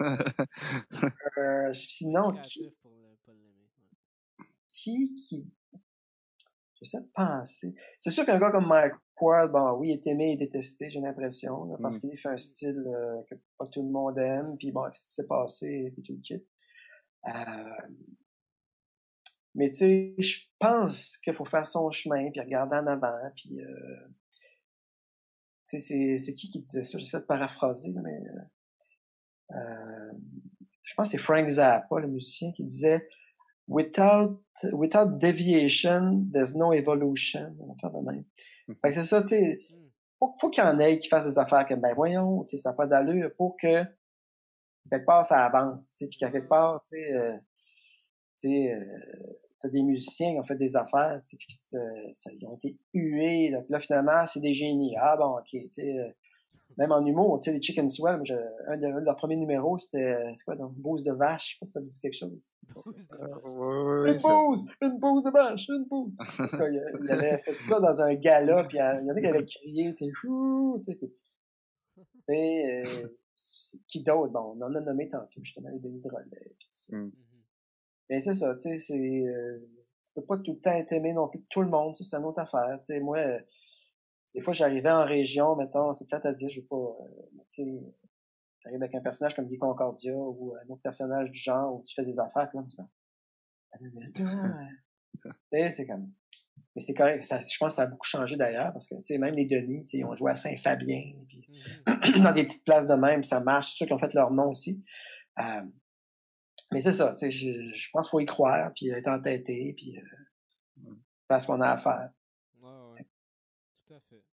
euh, 1.38 1.72
sinon, 1.72 2.32
qui... 2.42 2.74
qui, 4.70 5.14
qui, 5.14 5.52
J'essaie 6.80 7.00
de 7.00 7.10
penser. 7.14 7.74
C'est 8.00 8.10
sûr 8.10 8.26
qu'un 8.26 8.38
gars 8.38 8.50
comme 8.50 8.66
Mike 8.66 8.94
Ward, 9.20 9.52
bon, 9.52 9.78
oui, 9.78 9.90
il 9.90 9.92
est 9.92 10.06
aimé 10.08 10.32
et 10.32 10.36
détesté, 10.36 10.90
j'ai 10.90 11.00
l'impression, 11.00 11.68
parce 11.80 11.98
mm. 11.98 12.00
qu'il 12.00 12.18
fait 12.18 12.28
un 12.28 12.36
style 12.36 12.84
euh, 12.86 13.22
que 13.30 13.36
pas 13.56 13.66
tout 13.68 13.82
le 13.82 13.88
monde 13.88 14.18
aime, 14.18 14.56
puis 14.58 14.72
bon, 14.72 14.82
ce 14.92 15.06
qui 15.06 15.14
s'est 15.14 15.26
passé, 15.26 15.92
puis 15.94 16.02
tout 16.02 16.14
le 16.14 16.20
kit. 16.20 16.44
Euh... 17.28 17.88
Mais 19.54 19.70
tu 19.70 19.76
sais, 19.76 20.14
je 20.18 20.40
pense 20.58 21.18
qu'il 21.18 21.34
faut 21.34 21.44
faire 21.44 21.66
son 21.66 21.90
chemin, 21.92 22.30
puis 22.30 22.40
regarder 22.40 22.76
en 22.76 22.86
avant, 22.86 23.30
puis 23.36 23.60
euh, 23.60 24.08
c'est 25.78 26.34
qui 26.34 26.50
qui 26.50 26.60
disait 26.60 26.84
ça? 26.84 26.98
J'essaie 26.98 27.20
de 27.20 27.24
paraphraser, 27.24 27.92
mais 28.02 28.10
euh, 28.10 29.56
euh, 29.56 30.12
je 30.82 30.94
pense 30.94 31.08
que 31.08 31.16
c'est 31.16 31.22
Frank 31.22 31.48
Zappa, 31.48 32.00
le 32.00 32.08
musicien, 32.08 32.52
qui 32.52 32.64
disait 32.64 33.06
Without, 33.68 34.42
without 34.72 35.18
deviation, 35.18 36.26
there's 36.32 36.54
no 36.54 36.72
evolution. 36.72 37.56
Mmh. 38.68 38.74
c'est 38.84 39.02
ça, 39.02 39.22
tu 39.22 39.28
sais. 39.28 39.60
Mmh. 39.70 39.76
Faut, 40.18 40.34
faut 40.40 40.50
qu'il 40.50 40.62
y 40.62 40.66
en 40.66 40.78
ait 40.78 40.98
qui 40.98 41.08
fassent 41.08 41.26
des 41.26 41.38
affaires 41.38 41.66
comme, 41.66 41.80
ben 41.80 41.94
voyons, 41.94 42.46
ça 42.56 42.70
n'a 42.70 42.76
pas 42.76 42.86
d'allure 42.86 43.30
pour 43.36 43.56
que 43.56 43.84
quelque 44.90 45.06
part 45.06 45.24
ça 45.24 45.44
avance, 45.44 45.96
puis 45.98 46.18
qu'à 46.18 46.30
quelque 46.30 46.48
part, 46.48 46.80
tu 46.82 46.96
sais, 46.96 47.40
tu 48.40 48.48
sais, 48.48 48.74
euh, 48.74 48.84
t'as 49.62 49.68
des 49.68 49.82
musiciens 49.82 50.32
qui 50.32 50.38
ont 50.38 50.44
fait 50.44 50.56
des 50.56 50.76
affaires, 50.76 51.20
tu 51.24 51.30
sais, 51.30 51.36
puis 51.36 51.56
ça, 51.60 51.78
ils 52.32 52.46
ont 52.46 52.56
été 52.56 52.76
hués, 52.92 53.50
là, 53.50 53.60
puis 53.60 53.72
là 53.72 53.80
finalement, 53.80 54.26
c'est 54.26 54.40
des 54.40 54.54
génies. 54.54 54.96
Ah 54.98 55.16
bon, 55.16 55.38
ok, 55.38 55.48
tu 55.50 55.68
sais, 55.70 55.98
euh, 55.98 56.08
même 56.78 56.90
en 56.90 57.04
humour, 57.04 57.40
tu 57.40 57.50
sais, 57.50 57.56
les 57.56 57.62
Chicken 57.62 57.88
Swell, 57.90 58.20
je, 58.24 58.34
un, 58.66 58.76
de, 58.76 58.86
leurs 58.86 59.16
premiers 59.16 59.36
numéros, 59.36 59.78
c'était, 59.78 60.34
c'est 60.36 60.44
quoi, 60.44 60.56
donc, 60.56 60.74
bouse 60.74 61.02
de 61.02 61.12
vache, 61.12 61.50
je 61.50 61.54
sais 61.54 61.58
pas 61.60 61.66
si 61.66 61.72
ça 61.72 61.80
me 61.80 61.86
dit 61.86 62.00
quelque 62.00 62.18
chose. 62.18 62.52
une 64.06 64.18
bouse, 64.18 64.66
une 64.80 64.98
bouse 64.98 65.22
de 65.24 65.30
vache, 65.30 65.66
une 65.68 65.84
bouse. 65.84 66.12
il, 66.38 66.82
il, 67.04 67.10
avait 67.10 67.38
fait 67.38 67.52
ça 67.52 67.80
dans 67.80 68.02
un 68.02 68.14
gala, 68.14 68.64
puis 68.64 68.78
il 68.78 69.06
y 69.06 69.10
en 69.10 69.16
a 69.16 69.20
qui 69.20 69.26
avaient 69.26 69.44
crié, 69.44 69.94
tu 69.94 70.06
sais, 70.06 70.12
chou, 70.20 70.82
tu 70.84 70.92
sais, 70.92 71.12
et, 72.28 72.82
euh, 72.84 73.08
qui 73.88 74.02
d'autre? 74.02 74.32
Bon, 74.32 74.56
on 74.56 74.62
en 74.62 74.74
a 74.74 74.80
nommé 74.80 75.08
tantôt, 75.08 75.40
justement, 75.42 75.68
les 75.70 75.78
Denis 75.78 76.00
de 76.00 76.08
relais, 76.08 76.54
puis 76.58 76.68
ça. 76.70 76.96
Mm. 76.96 77.12
Mais 78.12 78.20
c'est 78.20 78.34
ça, 78.34 78.54
tu 78.56 78.60
sais, 78.60 78.76
c'est. 78.76 79.24
Euh, 79.26 79.58
tu 80.04 80.12
peux 80.14 80.26
pas 80.26 80.36
tout 80.36 80.52
le 80.52 80.60
temps 80.60 80.72
être 80.72 80.92
aimé 80.92 81.14
non 81.14 81.28
plus 81.28 81.42
tout 81.48 81.62
le 81.62 81.70
monde, 81.70 81.96
c'est 81.96 82.14
une 82.14 82.26
autre 82.26 82.40
affaire. 82.40 82.78
Tu 82.80 82.84
sais, 82.84 83.00
moi, 83.00 83.16
euh, 83.16 83.40
des 84.34 84.42
fois, 84.42 84.52
j'arrivais 84.52 84.90
en 84.90 85.06
région, 85.06 85.56
mettons, 85.56 85.94
c'est 85.94 86.06
peut-être 86.10 86.26
à 86.26 86.34
dire, 86.34 86.50
je 86.50 86.60
veux 86.60 86.66
pas. 86.66 86.76
Euh, 86.76 87.22
tu 87.54 87.64
sais, 87.64 87.80
j'arrive 88.58 88.82
avec 88.82 88.94
un 88.94 89.00
personnage 89.00 89.34
comme 89.34 89.46
Guy 89.46 89.56
Concordia 89.56 90.14
ou 90.14 90.54
un 90.62 90.70
autre 90.70 90.82
personnage 90.82 91.30
du 91.30 91.38
genre 91.38 91.74
où 91.74 91.84
tu 91.86 91.94
fais 91.94 92.04
des 92.04 92.18
affaires, 92.18 92.50
comme 92.52 92.68
ça. 92.68 92.86
c'est 95.50 95.86
comme. 95.86 96.12
Mais 96.76 96.82
c'est 96.82 96.92
correct. 96.92 97.24
Ça, 97.24 97.40
je 97.40 97.56
pense 97.58 97.68
que 97.68 97.74
ça 97.76 97.82
a 97.84 97.86
beaucoup 97.86 98.06
changé 98.06 98.36
d'ailleurs, 98.36 98.74
parce 98.74 98.88
que, 98.90 98.96
tu 98.96 99.04
sais, 99.04 99.16
même 99.16 99.34
les 99.34 99.46
Denis, 99.46 99.86
ils 99.94 100.04
ont 100.04 100.14
joué 100.14 100.32
à 100.32 100.36
Saint-Fabien, 100.36 101.14
puis 101.28 101.48
mm-hmm. 101.86 102.22
dans 102.24 102.32
des 102.34 102.44
petites 102.44 102.66
places 102.66 102.86
de 102.86 102.94
même, 102.94 103.24
ça 103.24 103.40
marche. 103.40 103.70
C'est 103.70 103.76
sûr 103.76 103.86
qu'ils 103.86 103.96
ont 103.96 103.98
fait 103.98 104.12
leur 104.12 104.30
nom 104.32 104.50
aussi. 104.50 104.84
Euh, 105.38 105.62
mais 106.72 106.80
c'est 106.80 106.92
ça, 106.92 107.14
je, 107.20 107.28
je 107.28 107.90
pense 107.92 108.06
qu'il 108.06 108.10
faut 108.10 108.20
y 108.20 108.26
croire, 108.26 108.72
puis 108.74 108.88
être 108.90 109.08
entêté, 109.08 109.74
puis 109.76 109.98
euh, 109.98 110.94
faire 111.28 111.40
ce 111.40 111.46
qu'on 111.46 111.60
a 111.60 111.70
à 111.70 111.78
faire. 111.78 112.10
Ouais, 112.60 112.92
ouais. 112.94 113.06
Tout 113.86 113.94
à 113.94 114.00
fait. 114.00 114.24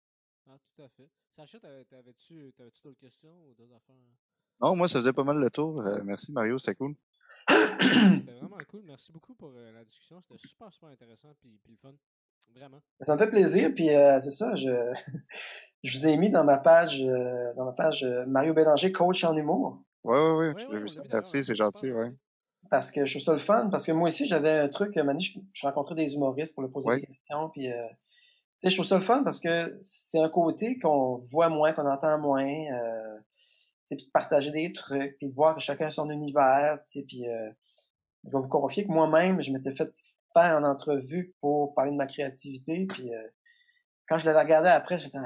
Ah, 0.49 0.57
tout 0.59 0.83
à 0.83 0.89
fait. 0.89 1.11
Sacha, 1.37 1.59
t'avais-tu 1.61 2.53
d'autres 2.59 2.99
questions 2.99 3.33
ou 3.47 3.55
d'autres 3.55 3.75
affaires? 3.75 3.95
Non, 4.61 4.75
moi, 4.75 4.89
ça 4.89 4.99
faisait 4.99 5.13
pas 5.13 5.25
mal 5.25 5.39
le 5.39 5.51
tour. 5.51 5.81
Euh, 5.81 6.01
merci, 6.05 6.33
Mario, 6.33 6.59
c'était 6.59 6.75
cool. 6.75 6.95
c'était 7.49 8.33
vraiment 8.33 8.59
cool. 8.69 8.83
Merci 8.85 9.13
beaucoup 9.13 9.35
pour 9.35 9.53
euh, 9.57 9.73
la 9.73 9.85
discussion. 9.85 10.21
C'était 10.21 10.49
super, 10.49 10.73
super 10.73 10.89
intéressant, 10.89 11.33
puis, 11.39 11.61
puis 11.63 11.73
le 11.73 11.79
fun. 11.79 11.95
Vraiment. 12.55 12.83
Ça 13.03 13.15
me 13.15 13.19
fait 13.19 13.29
plaisir, 13.29 13.71
puis 13.75 13.95
euh, 13.95 14.21
c'est 14.21 14.31
ça, 14.31 14.57
je, 14.57 14.71
je 15.85 15.99
vous 15.99 16.07
ai 16.07 16.17
mis 16.17 16.31
dans 16.31 16.45
ma 16.45 16.57
page, 16.57 17.01
dans 17.01 17.65
ma 17.67 17.73
page 17.73 18.05
Mario 18.27 18.55
Bélanger, 18.55 18.91
coach 18.91 19.23
en 19.23 19.37
humour. 19.37 19.85
Oui, 20.03 20.17
oui, 20.17 20.65
oui. 20.71 20.99
Merci, 21.13 21.45
c'est 21.45 21.55
gentil, 21.55 21.93
ouais. 21.93 22.11
Parce 22.71 22.91
que 22.91 23.07
je 23.07 23.13
trouve 23.13 23.23
ça 23.23 23.33
le 23.35 23.41
fun, 23.41 23.69
parce 23.71 23.87
que 23.87 23.93
moi 23.93 24.09
aussi, 24.09 24.27
j'avais 24.27 24.51
un 24.51 24.69
truc, 24.69 24.97
Mani, 24.97 25.23
je, 25.23 25.39
je, 25.53 25.67
rencontrais 25.67 25.95
des 25.95 26.15
humoristes 26.15 26.55
pour 26.55 26.63
leur 26.63 26.73
poser 26.73 27.01
des 27.01 27.07
questions, 27.07 27.49
puis, 27.51 27.71
euh, 27.73 27.87
sais, 28.61 28.71
je 28.71 28.77
trouve 28.77 28.87
ça 28.87 28.97
le 28.97 29.03
fun 29.03 29.23
parce 29.25 29.41
que 29.41 29.79
c'est 29.83 30.21
un 30.21 30.29
côté 30.29 30.79
qu'on 30.79 31.27
voit 31.31 31.49
moins, 31.49 31.73
qu'on 31.73 31.87
entend 31.87 32.19
moins. 32.19 32.47
Euh, 32.47 33.19
puis 33.91 33.97
de 33.97 34.11
partager 34.13 34.51
des 34.51 34.71
trucs, 34.75 35.17
puis 35.17 35.29
de 35.29 35.35
voir 35.35 35.55
que 35.55 35.63
chacun 35.63 35.87
a 35.87 35.91
son 35.91 36.11
univers, 36.11 36.79
puis 36.85 37.27
euh, 37.27 37.51
je 38.25 38.37
vais 38.37 38.43
vous 38.43 38.49
confier 38.49 38.85
que 38.85 38.93
moi-même, 38.93 39.41
je 39.41 39.51
m'étais 39.51 39.75
fait 39.75 39.91
faire 40.35 40.59
une 40.59 40.67
entrevue 40.67 41.35
pour 41.41 41.73
parler 41.75 41.93
de 41.93 41.97
ma 41.97 42.07
créativité, 42.07 42.87
puis 42.87 43.11
quand 44.07 44.19
je 44.19 44.27
l'avais 44.27 44.41
regardé 44.41 44.69
après, 44.69 44.99
j'étais 44.99 45.17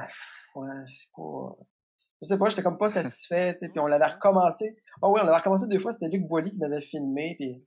ouais, 0.55 0.69
c'est 0.87 1.11
pas... 1.17 1.57
Je 2.23 2.29
sais 2.29 2.39
pas, 2.39 2.49
j'étais 2.49 2.63
comme 2.63 2.79
pas 2.79 2.89
satisfait, 2.89 3.53
tu 3.55 3.59
sais, 3.59 3.69
puis 3.69 3.81
on 3.81 3.87
l'avait 3.87 4.07
recommencé. 4.07 4.77
Oh 5.03 5.13
oui, 5.13 5.21
on 5.23 5.27
l'avait 5.27 5.39
recommencé 5.39 5.67
deux 5.67 5.81
fois, 5.81 5.93
c'était 5.93 6.09
Luc 6.09 6.27
Boily 6.27 6.53
qui 6.53 6.59
m'avait 6.59 6.81
filmé, 6.81 7.35
puis 7.37 7.65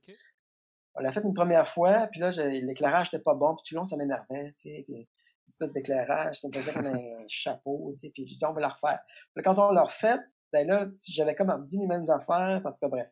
on 0.94 1.02
l'a 1.02 1.12
fait 1.12 1.22
une 1.22 1.34
première 1.34 1.68
fois, 1.68 2.08
puis 2.10 2.20
là, 2.20 2.30
l'éclairage 2.30 3.08
était 3.08 3.22
pas 3.22 3.34
bon, 3.34 3.54
puis 3.54 3.64
tout 3.68 3.74
le 3.74 3.80
long, 3.80 3.84
ça 3.84 3.96
m'énervait, 3.96 4.52
tu 4.54 4.70
sais, 4.70 4.84
puis 4.86 4.96
une 4.96 5.50
espèce 5.50 5.72
d'éclairage 5.72 6.40
qui 6.40 6.48
me 6.48 6.52
faisait 6.52 6.72
comme 6.72 6.86
un 6.86 7.24
chapeau, 7.28 7.92
tu 7.92 8.06
sais, 8.06 8.10
puis 8.12 8.26
je 8.26 8.32
disais, 8.32 8.46
on 8.46 8.54
va 8.54 8.62
le 8.62 8.66
refaire. 8.66 8.98
Puis 9.34 9.44
quand 9.44 9.58
on 9.58 9.70
l'a 9.70 9.84
refait, 9.84 10.18
ben 10.52 10.66
là, 10.66 10.86
j'avais 11.06 11.34
comme 11.34 11.66
dit 11.66 11.78
les 11.78 11.86
mêmes 11.86 12.08
affaires, 12.08 12.60
parce 12.62 12.80
que 12.80 12.86
bref. 12.86 13.08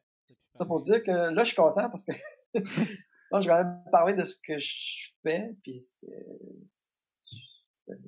Ça 0.55 0.65
pour 0.65 0.81
dire 0.81 1.03
que 1.03 1.11
là, 1.11 1.43
je 1.43 1.49
suis 1.49 1.57
content 1.57 1.91
parce 1.91 2.05
que 2.05 2.13
là, 2.55 3.41
je 3.41 3.49
vais 3.49 3.55
même 3.55 3.83
parler 3.91 4.15
de 4.15 4.25
ce 4.25 4.37
que 4.37 4.59
je 4.59 5.11
fais, 5.23 5.51
puis 5.63 5.81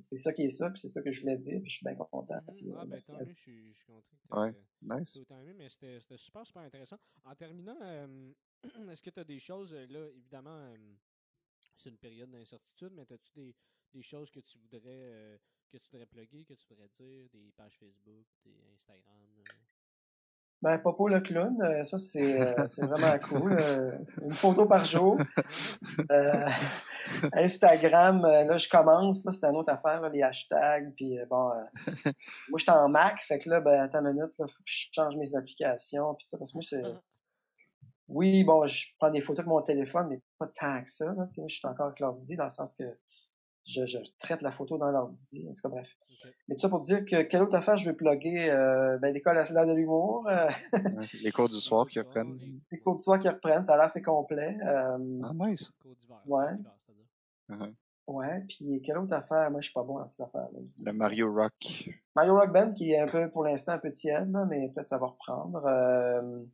c'est 0.00 0.18
ça 0.18 0.32
qui 0.32 0.42
est 0.42 0.50
ça, 0.50 0.70
puis 0.70 0.80
c'est 0.80 0.88
ça 0.88 1.02
que 1.02 1.12
je 1.12 1.20
voulais 1.20 1.36
dire, 1.36 1.60
puis 1.60 1.70
je 1.70 1.76
suis 1.76 1.84
bien 1.84 1.94
content. 1.94 2.34
Mmh, 2.34 2.74
ah, 2.78 2.86
ben 2.86 3.00
tant 3.00 3.18
mieux, 3.18 3.34
je 3.34 3.40
suis, 3.40 3.72
je 3.72 3.76
suis 3.76 3.86
content. 3.86 4.16
Ouais, 4.30 4.54
nice. 4.82 5.18
Tant 5.28 5.42
mieux, 5.42 5.54
mais 5.54 5.68
c'était 5.68 6.00
super, 6.16 6.46
super 6.46 6.62
intéressant. 6.62 6.98
En 7.24 7.34
terminant, 7.34 7.76
euh, 7.82 8.32
est-ce 8.90 9.02
que 9.02 9.10
tu 9.10 9.20
as 9.20 9.24
des 9.24 9.38
choses, 9.38 9.72
euh, 9.72 9.86
là, 9.86 10.08
évidemment, 10.14 10.58
euh, 10.58 10.76
c'est 11.76 11.90
une 11.90 11.98
période 11.98 12.30
d'incertitude, 12.30 12.92
mais 12.92 13.10
as-tu 13.12 13.32
des, 13.34 13.54
des, 13.92 14.02
choses 14.02 14.30
que 14.30 14.40
tu 14.40 14.58
voudrais 14.58 14.80
euh, 14.86 15.38
que 15.68 15.78
tu 15.78 15.90
voudrais 15.90 16.06
plugger, 16.06 16.44
que 16.44 16.54
tu 16.54 16.66
voudrais 16.68 16.88
dire, 16.88 17.28
des 17.30 17.52
pages 17.52 17.76
Facebook, 17.78 18.26
des 18.44 18.56
Instagram? 18.74 19.28
Ben, 20.62 20.78
Popo 20.78 21.06
le 21.06 21.20
clown, 21.20 21.60
euh, 21.62 21.84
ça 21.84 21.98
c'est 21.98 22.40
euh, 22.40 22.66
vraiment 22.78 23.18
cool. 23.28 23.58
Euh, 23.60 23.92
une 24.22 24.32
photo 24.32 24.64
par 24.64 24.86
jour. 24.86 25.18
Instagram, 27.34 28.22
là 28.22 28.56
je 28.56 28.68
commence, 28.68 29.24
là 29.24 29.32
c'est 29.32 29.46
une 29.46 29.56
autre 29.56 29.70
affaire, 29.70 30.08
les 30.08 30.22
hashtags, 30.22 30.94
puis 30.96 31.18
bon, 31.28 31.52
moi 32.48 32.58
j'étais 32.58 32.72
en 32.72 32.88
Mac, 32.88 33.20
fait 33.22 33.38
que 33.38 33.50
là, 33.50 33.60
ben 33.60 33.82
attends 33.82 34.00
une 34.00 34.14
minute, 34.14 34.32
il 34.38 34.42
faut 34.42 34.46
que 34.46 34.52
je 34.64 34.88
change 34.92 35.14
mes 35.16 35.36
applications, 35.36 36.14
puis 36.14 36.26
ça, 36.26 36.38
parce 36.38 36.52
que 36.52 36.56
moi 36.56 36.64
c'est... 36.68 36.82
Oui, 38.08 38.44
bon, 38.44 38.66
je 38.66 38.86
prends 38.98 39.10
des 39.10 39.20
photos 39.20 39.40
avec 39.40 39.48
mon 39.48 39.62
téléphone, 39.62 40.06
mais 40.08 40.20
pas 40.38 40.48
tant 40.58 40.82
que 40.82 40.90
ça, 40.90 41.06
là, 41.06 41.12
moi 41.14 41.46
je 41.48 41.54
suis 41.54 41.66
encore 41.66 41.86
avec 41.86 42.00
l'ordi, 42.00 42.34
dans 42.34 42.44
le 42.44 42.50
sens 42.50 42.74
que 42.74 42.84
je, 43.66 43.84
je, 43.86 43.98
traite 44.18 44.42
la 44.42 44.52
photo 44.52 44.78
dans 44.78 44.90
l'ordi. 44.90 45.46
En 45.48 45.52
tout 45.52 45.60
cas, 45.62 45.68
bref. 45.68 45.88
Mais 46.48 46.54
tout 46.54 46.60
ça 46.60 46.68
pour 46.68 46.80
dire 46.80 47.04
que 47.04 47.22
quelle 47.22 47.42
autre 47.42 47.56
affaire 47.56 47.76
je 47.76 47.90
vais 47.90 47.96
plugger? 47.96 48.50
Euh, 48.50 48.96
ben, 48.98 49.12
l'école 49.12 49.34
nationale 49.34 49.68
de 49.68 49.72
l'humour. 49.72 50.26
Euh, 50.28 50.48
les 51.22 51.32
cours 51.32 51.48
du 51.48 51.56
soir 51.56 51.86
qui 51.86 51.98
reprennent. 51.98 52.36
Les 52.70 52.78
cours 52.78 52.96
du 52.96 53.02
soir 53.02 53.18
qui 53.18 53.28
reprennent, 53.28 53.64
ça 53.64 53.74
a 53.74 53.76
l'air 53.76 53.86
assez 53.86 54.02
complet. 54.02 54.56
Euh, 54.64 55.20
ah, 55.24 55.32
nice. 55.34 55.72
Ouais. 56.26 56.52
Uh-huh. 57.50 57.74
Ouais, 58.06 58.44
puis 58.48 58.80
quelle 58.84 58.98
autre 58.98 59.14
affaire? 59.14 59.50
Moi, 59.50 59.60
je 59.60 59.66
suis 59.66 59.74
pas 59.74 59.82
bon 59.82 59.98
dans 59.98 60.10
ces 60.10 60.22
affaires-là. 60.22 60.60
Le 60.84 60.92
Mario 60.92 61.32
Rock. 61.32 61.90
Mario 62.14 62.34
Rock 62.34 62.52
Band, 62.52 62.72
qui 62.72 62.92
est 62.92 63.00
un 63.00 63.06
peu, 63.06 63.28
pour 63.30 63.42
l'instant, 63.42 63.72
un 63.72 63.78
peu 63.78 63.92
tiède, 63.92 64.32
mais 64.48 64.70
peut-être 64.72 64.88
ça 64.88 64.98
va 64.98 65.06
reprendre. 65.06 65.64
Euh, 65.66 66.44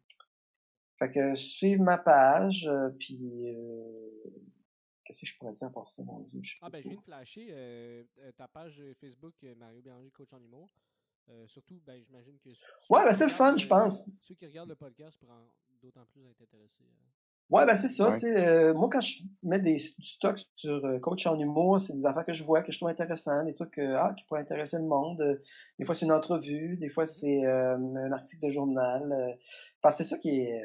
fait 0.98 1.10
que 1.10 1.34
suivre 1.34 1.82
ma 1.82 1.98
page, 1.98 2.70
puis 2.98 3.54
Qu'est-ce 5.04 5.22
que 5.22 5.26
je 5.26 5.36
pourrais 5.36 5.52
dire 5.52 5.70
pour 5.72 5.90
ça, 5.90 6.02
mon 6.02 6.20
Dieu? 6.20 6.40
ah, 6.60 6.70
ben, 6.70 6.82
je 6.82 6.88
viens 6.88 6.96
de 6.96 7.02
flasher 7.02 7.48
euh, 7.50 8.04
euh, 8.18 8.32
ta 8.32 8.46
page 8.46 8.80
Facebook 9.00 9.34
euh, 9.44 9.54
Mario 9.56 9.82
Béranger, 9.82 10.10
coach 10.10 10.32
en 10.32 10.40
humour. 10.40 10.70
surtout, 11.46 11.80
ben, 11.84 12.00
j'imagine 12.04 12.38
que. 12.38 12.50
Ouais, 12.90 13.04
ben, 13.04 13.12
c'est 13.12 13.26
le 13.26 13.32
fun, 13.32 13.56
je 13.56 13.66
pense. 13.66 14.00
Ceux 14.20 14.34
qui 14.34 14.46
regardent 14.46 14.68
le 14.68 14.76
podcast 14.76 15.18
pourront 15.18 15.48
d'autant 15.82 16.04
plus 16.06 16.24
être 16.26 16.40
intéressés. 16.40 16.84
Ouais, 17.50 17.66
ben, 17.66 17.76
c'est 17.76 17.88
ça. 17.88 18.10
Ouais. 18.10 18.72
moi, 18.74 18.88
quand 18.90 19.00
je 19.00 19.24
mets 19.42 19.58
des, 19.58 19.74
du 19.74 20.06
stock 20.06 20.40
sur 20.54 20.80
coach 21.00 21.26
en 21.26 21.38
humour, 21.38 21.80
c'est 21.80 21.94
des 21.94 22.06
affaires 22.06 22.24
que 22.24 22.32
je 22.32 22.44
vois, 22.44 22.62
que 22.62 22.72
je 22.72 22.78
trouve 22.78 22.88
intéressantes, 22.88 23.46
des 23.46 23.54
trucs 23.54 23.78
ah, 23.78 24.14
qui 24.16 24.24
pourraient 24.24 24.40
intéresser 24.40 24.78
le 24.78 24.84
monde. 24.84 25.40
des 25.78 25.84
fois, 25.84 25.94
c'est 25.94 26.06
une 26.06 26.12
entrevue, 26.12 26.76
des 26.76 26.88
fois, 26.88 27.04
mm-hmm. 27.04 27.06
c'est 27.08 27.44
un 27.44 28.12
article 28.12 28.46
de 28.46 28.50
journal. 28.50 29.38
parce 29.80 29.98
que 29.98 30.04
c'est 30.04 30.10
ça 30.10 30.18
qui 30.18 30.30
est. 30.30 30.62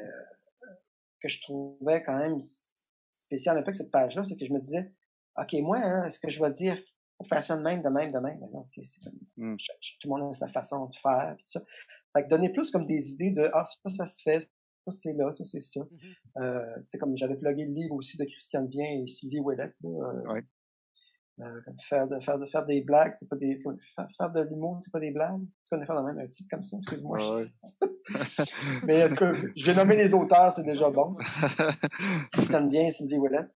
que 1.20 1.28
je 1.28 1.42
trouvais 1.42 2.04
quand 2.04 2.16
même 2.16 2.40
spécial 3.18 3.56
un 3.56 3.60
peu 3.60 3.66
avec 3.66 3.76
cette 3.76 3.90
page-là, 3.90 4.24
c'est 4.24 4.36
que 4.36 4.46
je 4.46 4.52
me 4.52 4.60
disais, 4.60 4.92
OK, 5.36 5.54
moi, 5.62 5.78
hein, 5.78 6.06
est-ce 6.06 6.18
que 6.20 6.30
je 6.30 6.42
vais 6.42 6.50
dire, 6.52 6.78
faut 7.16 7.24
faire 7.24 7.44
ça 7.44 7.56
de 7.56 7.62
même, 7.62 7.82
de 7.82 7.88
même, 7.88 8.12
de 8.12 8.18
même? 8.18 8.38
non, 8.40 8.66
comme, 9.04 9.12
mm. 9.36 9.56
tout 10.00 10.08
le 10.08 10.08
monde 10.08 10.30
a 10.30 10.34
sa 10.34 10.48
façon 10.48 10.86
de 10.86 10.96
faire, 10.96 11.34
tout 11.38 11.46
ça. 11.46 11.62
Fait 12.12 12.24
que 12.24 12.28
donner 12.28 12.52
plus 12.52 12.70
comme 12.70 12.86
des 12.86 13.12
idées 13.12 13.32
de, 13.32 13.50
ah, 13.52 13.64
ça, 13.64 13.88
ça 13.88 14.06
se 14.06 14.22
fait, 14.22 14.40
ça, 14.40 14.90
c'est 14.90 15.12
là, 15.12 15.30
ça, 15.32 15.44
c'est 15.44 15.60
ça. 15.60 15.80
Mm-hmm. 15.80 16.42
euh, 16.42 16.76
tu 16.76 16.88
sais, 16.88 16.98
comme 16.98 17.16
j'avais 17.16 17.36
plugué 17.36 17.66
le 17.66 17.72
livre 17.72 17.94
aussi 17.94 18.16
de 18.16 18.24
Christiane 18.24 18.68
Bien 18.68 18.86
et 19.02 19.06
Sylvie 19.06 19.40
Ouellette, 19.40 19.74
là, 19.82 19.88
euh, 19.88 20.32
ouais. 20.32 20.42
Euh, 21.40 21.60
faire, 21.88 22.08
de, 22.08 22.18
faire, 22.20 22.38
de, 22.38 22.46
faire 22.46 22.66
des 22.66 22.80
blagues, 22.80 23.12
c'est 23.14 23.28
pas 23.28 23.36
des. 23.36 23.58
Faire, 23.60 24.08
faire 24.16 24.30
de 24.32 24.40
l'humour, 24.42 24.78
c'est 24.80 24.92
pas 24.92 24.98
des 24.98 25.12
blagues? 25.12 25.40
Tu 25.40 25.70
connais 25.70 25.86
faire 25.86 26.02
même 26.02 26.18
un 26.18 26.26
titre 26.26 26.48
comme 26.50 26.62
ça, 26.62 26.76
excuse-moi. 26.78 27.36
Ouais. 27.36 27.46
Mais 28.84 28.96
est-ce 28.96 29.14
que 29.14 29.32
j'ai 29.54 29.74
nommé 29.74 29.96
les 29.96 30.14
auteurs, 30.14 30.52
c'est 30.52 30.64
déjà 30.64 30.90
bon. 30.90 31.16
ça 32.34 32.60
me 32.60 32.70
vient, 32.70 32.90
Sylvie 32.90 33.18
Willett. 33.18 33.48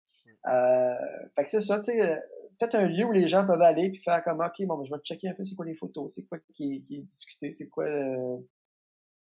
Euh, 0.46 0.94
fait 1.34 1.44
que 1.44 1.50
c'est 1.50 1.60
ça, 1.60 1.78
tu 1.78 1.84
sais, 1.84 2.02
euh, 2.02 2.16
peut-être 2.58 2.74
un 2.74 2.86
lieu 2.86 3.04
où 3.04 3.12
les 3.12 3.28
gens 3.28 3.46
peuvent 3.46 3.62
aller 3.62 3.90
puis 3.90 4.02
faire 4.02 4.22
comme 4.22 4.40
OK, 4.40 4.66
bon, 4.66 4.78
ben, 4.78 4.84
je 4.84 4.94
vais 4.94 5.00
checker 5.02 5.28
un 5.28 5.34
peu 5.34 5.44
c'est 5.44 5.54
quoi 5.54 5.66
les 5.66 5.74
photos, 5.74 6.14
c'est 6.14 6.24
quoi 6.24 6.38
qui, 6.54 6.84
qui 6.86 6.96
est 6.96 7.02
discuté, 7.02 7.50
c'est 7.50 7.68
quoi 7.68 7.84
euh, 7.84 8.36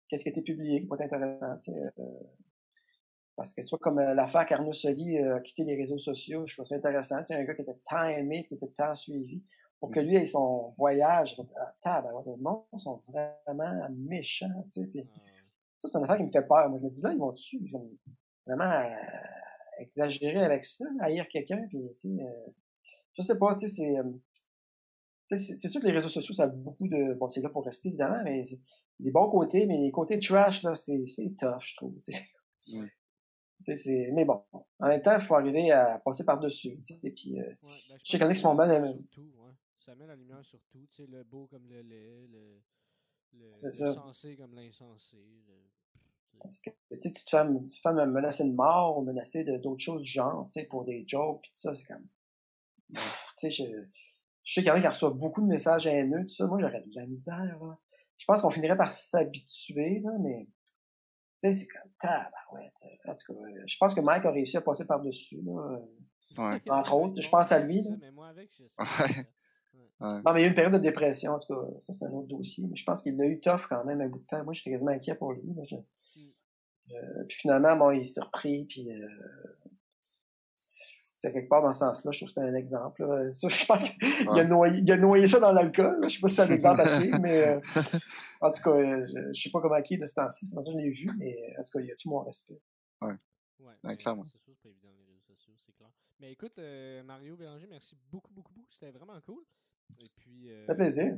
qu'est-ce 0.08 0.22
qui 0.22 0.28
a 0.28 0.32
été 0.32 0.42
publié, 0.42 0.80
qui 0.80 0.86
peut 0.86 0.96
être 0.98 1.12
intéressant. 1.12 1.72
Euh, 1.72 2.02
parce 3.36 3.52
que 3.54 3.62
tu 3.62 3.68
vois, 3.68 3.78
comme 3.80 3.98
euh, 3.98 4.14
l'affaire 4.14 4.46
qu'Arnaud 4.46 4.72
Soli 4.72 5.18
euh, 5.18 5.36
a 5.36 5.40
quitté 5.40 5.64
les 5.64 5.76
réseaux 5.76 5.98
sociaux, 5.98 6.46
je 6.46 6.54
trouve 6.54 6.66
ça 6.66 6.76
intéressant. 6.76 7.18
Tu 7.20 7.26
sais, 7.26 7.34
un 7.34 7.44
gars 7.44 7.54
qui 7.54 7.62
était 7.62 7.78
tant 7.88 8.04
aimé, 8.04 8.46
qui 8.46 8.54
était 8.54 8.72
tant 8.76 8.94
suivi, 8.94 9.42
pour 9.80 9.92
que 9.92 10.00
lui 10.00 10.16
ait 10.16 10.26
son 10.26 10.72
voyage, 10.78 11.36
table, 11.82 12.08
le 12.26 12.36
monde 12.36 12.62
sont 12.78 13.02
vraiment 13.08 13.88
méchants, 13.90 14.64
tu 14.64 14.82
sais. 14.82 14.86
Puis, 14.86 15.06
ça, 15.78 15.88
c'est 15.88 15.98
une 15.98 16.04
affaire 16.04 16.16
qui 16.16 16.22
me 16.24 16.30
fait 16.30 16.46
peur. 16.46 16.70
Moi, 16.70 16.78
je 16.80 16.86
me 16.86 16.90
dis, 16.90 17.02
là, 17.02 17.12
ils 17.12 17.18
vont 17.18 17.32
dessus, 17.32 17.60
vraiment 18.46 18.64
euh, 18.64 18.94
exagérer 19.80 20.42
avec 20.42 20.64
ça, 20.64 20.84
haïr 21.00 21.26
quelqu'un, 21.28 21.66
puis, 21.68 21.82
tu 22.00 22.16
sais, 22.16 22.22
euh, 22.22 22.50
je 23.14 23.22
sais 23.22 23.38
pas, 23.38 23.54
tu 23.56 23.68
sais, 23.68 23.92
c'est, 25.26 25.36
c'est 25.36 25.68
sûr 25.68 25.80
que 25.80 25.86
les 25.86 25.92
réseaux 25.92 26.08
sociaux, 26.08 26.34
ça 26.34 26.44
a 26.44 26.46
beaucoup 26.46 26.88
de, 26.88 27.14
bon, 27.14 27.28
c'est 27.28 27.40
là 27.40 27.48
pour 27.48 27.64
rester, 27.64 27.88
évidemment, 27.88 28.22
mais 28.24 28.44
c'est 28.44 28.60
des 29.00 29.10
bons 29.10 29.30
côtés, 29.30 29.66
mais 29.66 29.78
les 29.78 29.90
côtés 29.90 30.18
trash, 30.18 30.62
là, 30.62 30.74
c'est, 30.76 31.04
c'est 31.08 31.34
tough, 31.38 31.60
je 31.60 31.76
trouve. 31.76 31.94
C'est, 33.64 34.10
mais 34.12 34.24
bon, 34.24 34.42
en 34.52 34.88
même 34.88 35.00
temps, 35.00 35.16
il 35.18 35.24
faut 35.24 35.34
arriver 35.34 35.70
à 35.70 35.98
passer 36.04 36.24
par-dessus. 36.24 36.78
Et 37.02 37.10
puis, 37.10 37.40
euh, 37.40 37.44
ouais, 37.44 37.56
ben, 37.62 37.98
je 38.04 38.10
sais 38.10 38.18
qu'il 38.18 38.20
y 38.20 38.24
en 38.24 38.30
a 38.30 38.34
qui 38.34 38.40
sont 38.40 38.54
bonnes. 38.54 38.70
Ouais. 38.70 39.52
Ça 39.78 39.94
met 39.94 40.06
la 40.06 40.16
lumière 40.16 40.44
sur 40.44 40.60
tout, 40.70 40.86
tu 40.90 41.04
sais, 41.04 41.10
le 41.10 41.24
beau 41.24 41.46
comme 41.46 41.66
le 41.68 41.80
laid, 41.82 42.28
le, 42.28 42.60
le, 43.32 43.50
le 43.62 43.72
sensé 43.72 44.36
comme 44.36 44.54
l'insensé. 44.54 45.18
Parce 46.40 46.60
que 46.60 46.70
tu 46.90 47.12
te 47.12 47.30
fais, 47.30 47.46
tu 47.46 47.80
fais 47.80 47.92
menacer 47.92 48.44
de 48.44 48.52
mort 48.52 48.98
ou 48.98 49.02
menacer 49.02 49.44
de, 49.44 49.56
d'autres 49.56 49.82
choses 49.82 50.02
du 50.02 50.10
genre, 50.10 50.46
tu 50.46 50.60
sais, 50.60 50.66
pour 50.66 50.84
des 50.84 51.04
jokes, 51.06 51.40
puis 51.42 51.50
tout 51.50 51.56
ça, 51.56 51.74
c'est 51.74 51.84
comme. 51.84 52.06
Tu 52.92 53.00
sais, 53.38 53.50
je, 53.50 53.64
je 54.42 54.54
sais 54.54 54.60
qu'il 54.60 54.68
y 54.68 54.70
en 54.70 54.74
a 54.74 54.80
qui 54.80 54.88
reçoivent 54.88 55.14
beaucoup 55.14 55.42
de 55.42 55.46
messages 55.46 55.86
haineux, 55.86 56.22
tout 56.22 56.34
ça. 56.34 56.46
Moi, 56.46 56.58
j'aurais 56.60 56.82
de 56.82 56.94
la 56.94 57.06
misère, 57.06 57.58
là. 57.62 57.78
Je 58.16 58.24
pense 58.26 58.42
qu'on 58.42 58.50
finirait 58.50 58.76
par 58.76 58.92
s'habituer, 58.92 60.00
là, 60.00 60.12
mais 60.20 60.46
c'est 61.52 61.68
comme 61.68 61.90
tabarouette. 62.00 62.72
En 63.06 63.14
tout 63.14 63.34
cas, 63.34 63.40
je 63.66 63.76
pense 63.78 63.94
que 63.94 64.00
Mike 64.00 64.24
a 64.24 64.30
réussi 64.30 64.56
à 64.56 64.60
passer 64.60 64.86
par-dessus. 64.86 65.40
Là. 65.44 65.78
Ouais. 66.36 66.60
Entre 66.68 66.94
autres, 66.94 67.20
je 67.20 67.28
pense 67.28 67.52
à 67.52 67.60
lui. 67.60 67.82
Ça, 67.82 67.90
mais 68.00 68.10
moi 68.10 68.28
avec, 68.28 68.50
je 68.52 68.66
sais 68.66 68.74
ouais. 68.78 69.26
Ouais. 70.00 70.20
Non, 70.24 70.32
mais 70.32 70.40
il 70.40 70.42
y 70.42 70.44
a 70.44 70.46
eu 70.46 70.50
une 70.50 70.56
période 70.56 70.72
de 70.72 70.78
dépression, 70.78 71.32
en 71.32 71.38
tout 71.38 71.54
cas. 71.54 71.60
Ça, 71.80 71.92
c'est 71.92 72.04
un 72.04 72.12
autre 72.12 72.28
dossier. 72.28 72.64
Mais 72.68 72.76
je 72.76 72.84
pense 72.84 73.02
qu'il 73.02 73.16
l'a 73.16 73.26
eu 73.26 73.40
tough 73.40 73.66
quand 73.68 73.84
même 73.84 74.00
un 74.00 74.08
bout 74.08 74.18
de 74.18 74.26
temps. 74.26 74.42
Moi, 74.44 74.52
j'étais 74.52 74.72
quasiment 74.72 74.90
inquiet 74.90 75.14
pour 75.14 75.32
lui. 75.32 75.54
Je... 75.68 75.76
Mm. 75.76 76.32
Euh, 76.92 77.24
puis 77.28 77.38
finalement, 77.38 77.76
bon, 77.76 77.92
il 77.92 78.08
s'est 78.08 78.20
repris. 78.20 78.64
Puis 78.64 78.90
euh, 78.90 79.06
c'est 81.24 81.32
quelque 81.32 81.48
part 81.48 81.62
dans 81.62 81.72
ce 81.72 81.80
sens-là. 81.80 82.12
Je 82.12 82.18
trouve 82.18 82.28
que 82.28 82.34
c'est 82.34 82.40
un 82.40 82.54
exemple. 82.54 83.04
Là. 83.04 83.32
Ça, 83.32 83.48
je 83.48 83.64
pense 83.64 83.84
qu'il 83.84 84.38
a, 84.38 84.44
noyé, 84.44 84.80
il 84.80 84.92
a 84.92 84.96
noyé 84.96 85.26
ça 85.26 85.40
dans 85.40 85.52
l'alcool. 85.52 85.98
Je 86.04 86.08
sais 86.08 86.20
pas 86.20 86.28
si 86.28 86.34
c'est 86.34 86.42
un 86.42 86.50
exemple 86.50 86.80
à 86.82 86.86
suivre, 86.86 87.18
mais 87.20 87.48
euh, 87.48 87.60
en 88.40 88.50
tout 88.50 88.62
cas, 88.62 88.70
euh, 88.70 89.06
je, 89.06 89.32
je 89.32 89.42
sais 89.42 89.50
pas 89.50 89.60
comment 89.60 89.80
qui 89.82 89.94
est 89.94 89.98
de 89.98 90.06
ce 90.06 90.14
temps-ci. 90.14 90.48
Je 90.52 90.76
l'ai 90.76 90.90
vu, 90.90 91.10
mais 91.18 91.36
en 91.58 91.62
tout 91.62 91.78
cas, 91.78 91.84
il 91.84 91.90
a 91.90 91.94
tout 91.98 92.10
mon 92.10 92.20
respect. 92.20 92.60
Ouais. 93.00 93.14
Ouais, 93.58 93.74
ouais 93.84 93.96
clairement. 93.96 94.24
C'est 94.30 94.38
sûr, 94.42 94.52
c'est 94.54 94.62
pas 94.62 94.68
évident 94.68 94.88
les 94.98 95.04
réseaux 95.04 95.22
sociaux, 95.26 95.54
c'est 95.56 95.72
clair. 95.72 95.90
Mais 96.20 96.32
écoute, 96.32 96.58
euh, 96.58 97.02
Mario 97.02 97.36
Béranger, 97.36 97.66
merci 97.70 97.96
beaucoup, 98.10 98.32
beaucoup, 98.32 98.52
beaucoup. 98.52 98.70
C'était 98.70 98.92
vraiment 98.92 99.18
cool. 99.24 99.42
Et 100.02 100.10
puis. 100.16 100.50
Euh, 100.50 100.66
ça 100.66 100.74
fait 100.74 100.78
plaisir. 100.78 101.16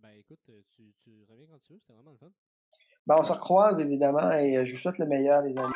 Ben 0.00 0.10
écoute, 0.16 0.40
tu, 0.70 0.94
tu 1.02 1.24
reviens 1.28 1.46
quand 1.50 1.58
tu 1.62 1.72
veux, 1.72 1.78
c'était 1.80 1.94
vraiment 1.94 2.12
le 2.12 2.18
fun. 2.18 2.30
Ben, 3.06 3.16
on 3.18 3.24
se 3.24 3.32
recroise 3.32 3.80
évidemment 3.80 4.30
et 4.32 4.64
je 4.64 4.72
vous 4.72 4.78
souhaite 4.78 4.98
le 4.98 5.06
meilleur, 5.06 5.42
les 5.42 5.56
amis. 5.56 5.74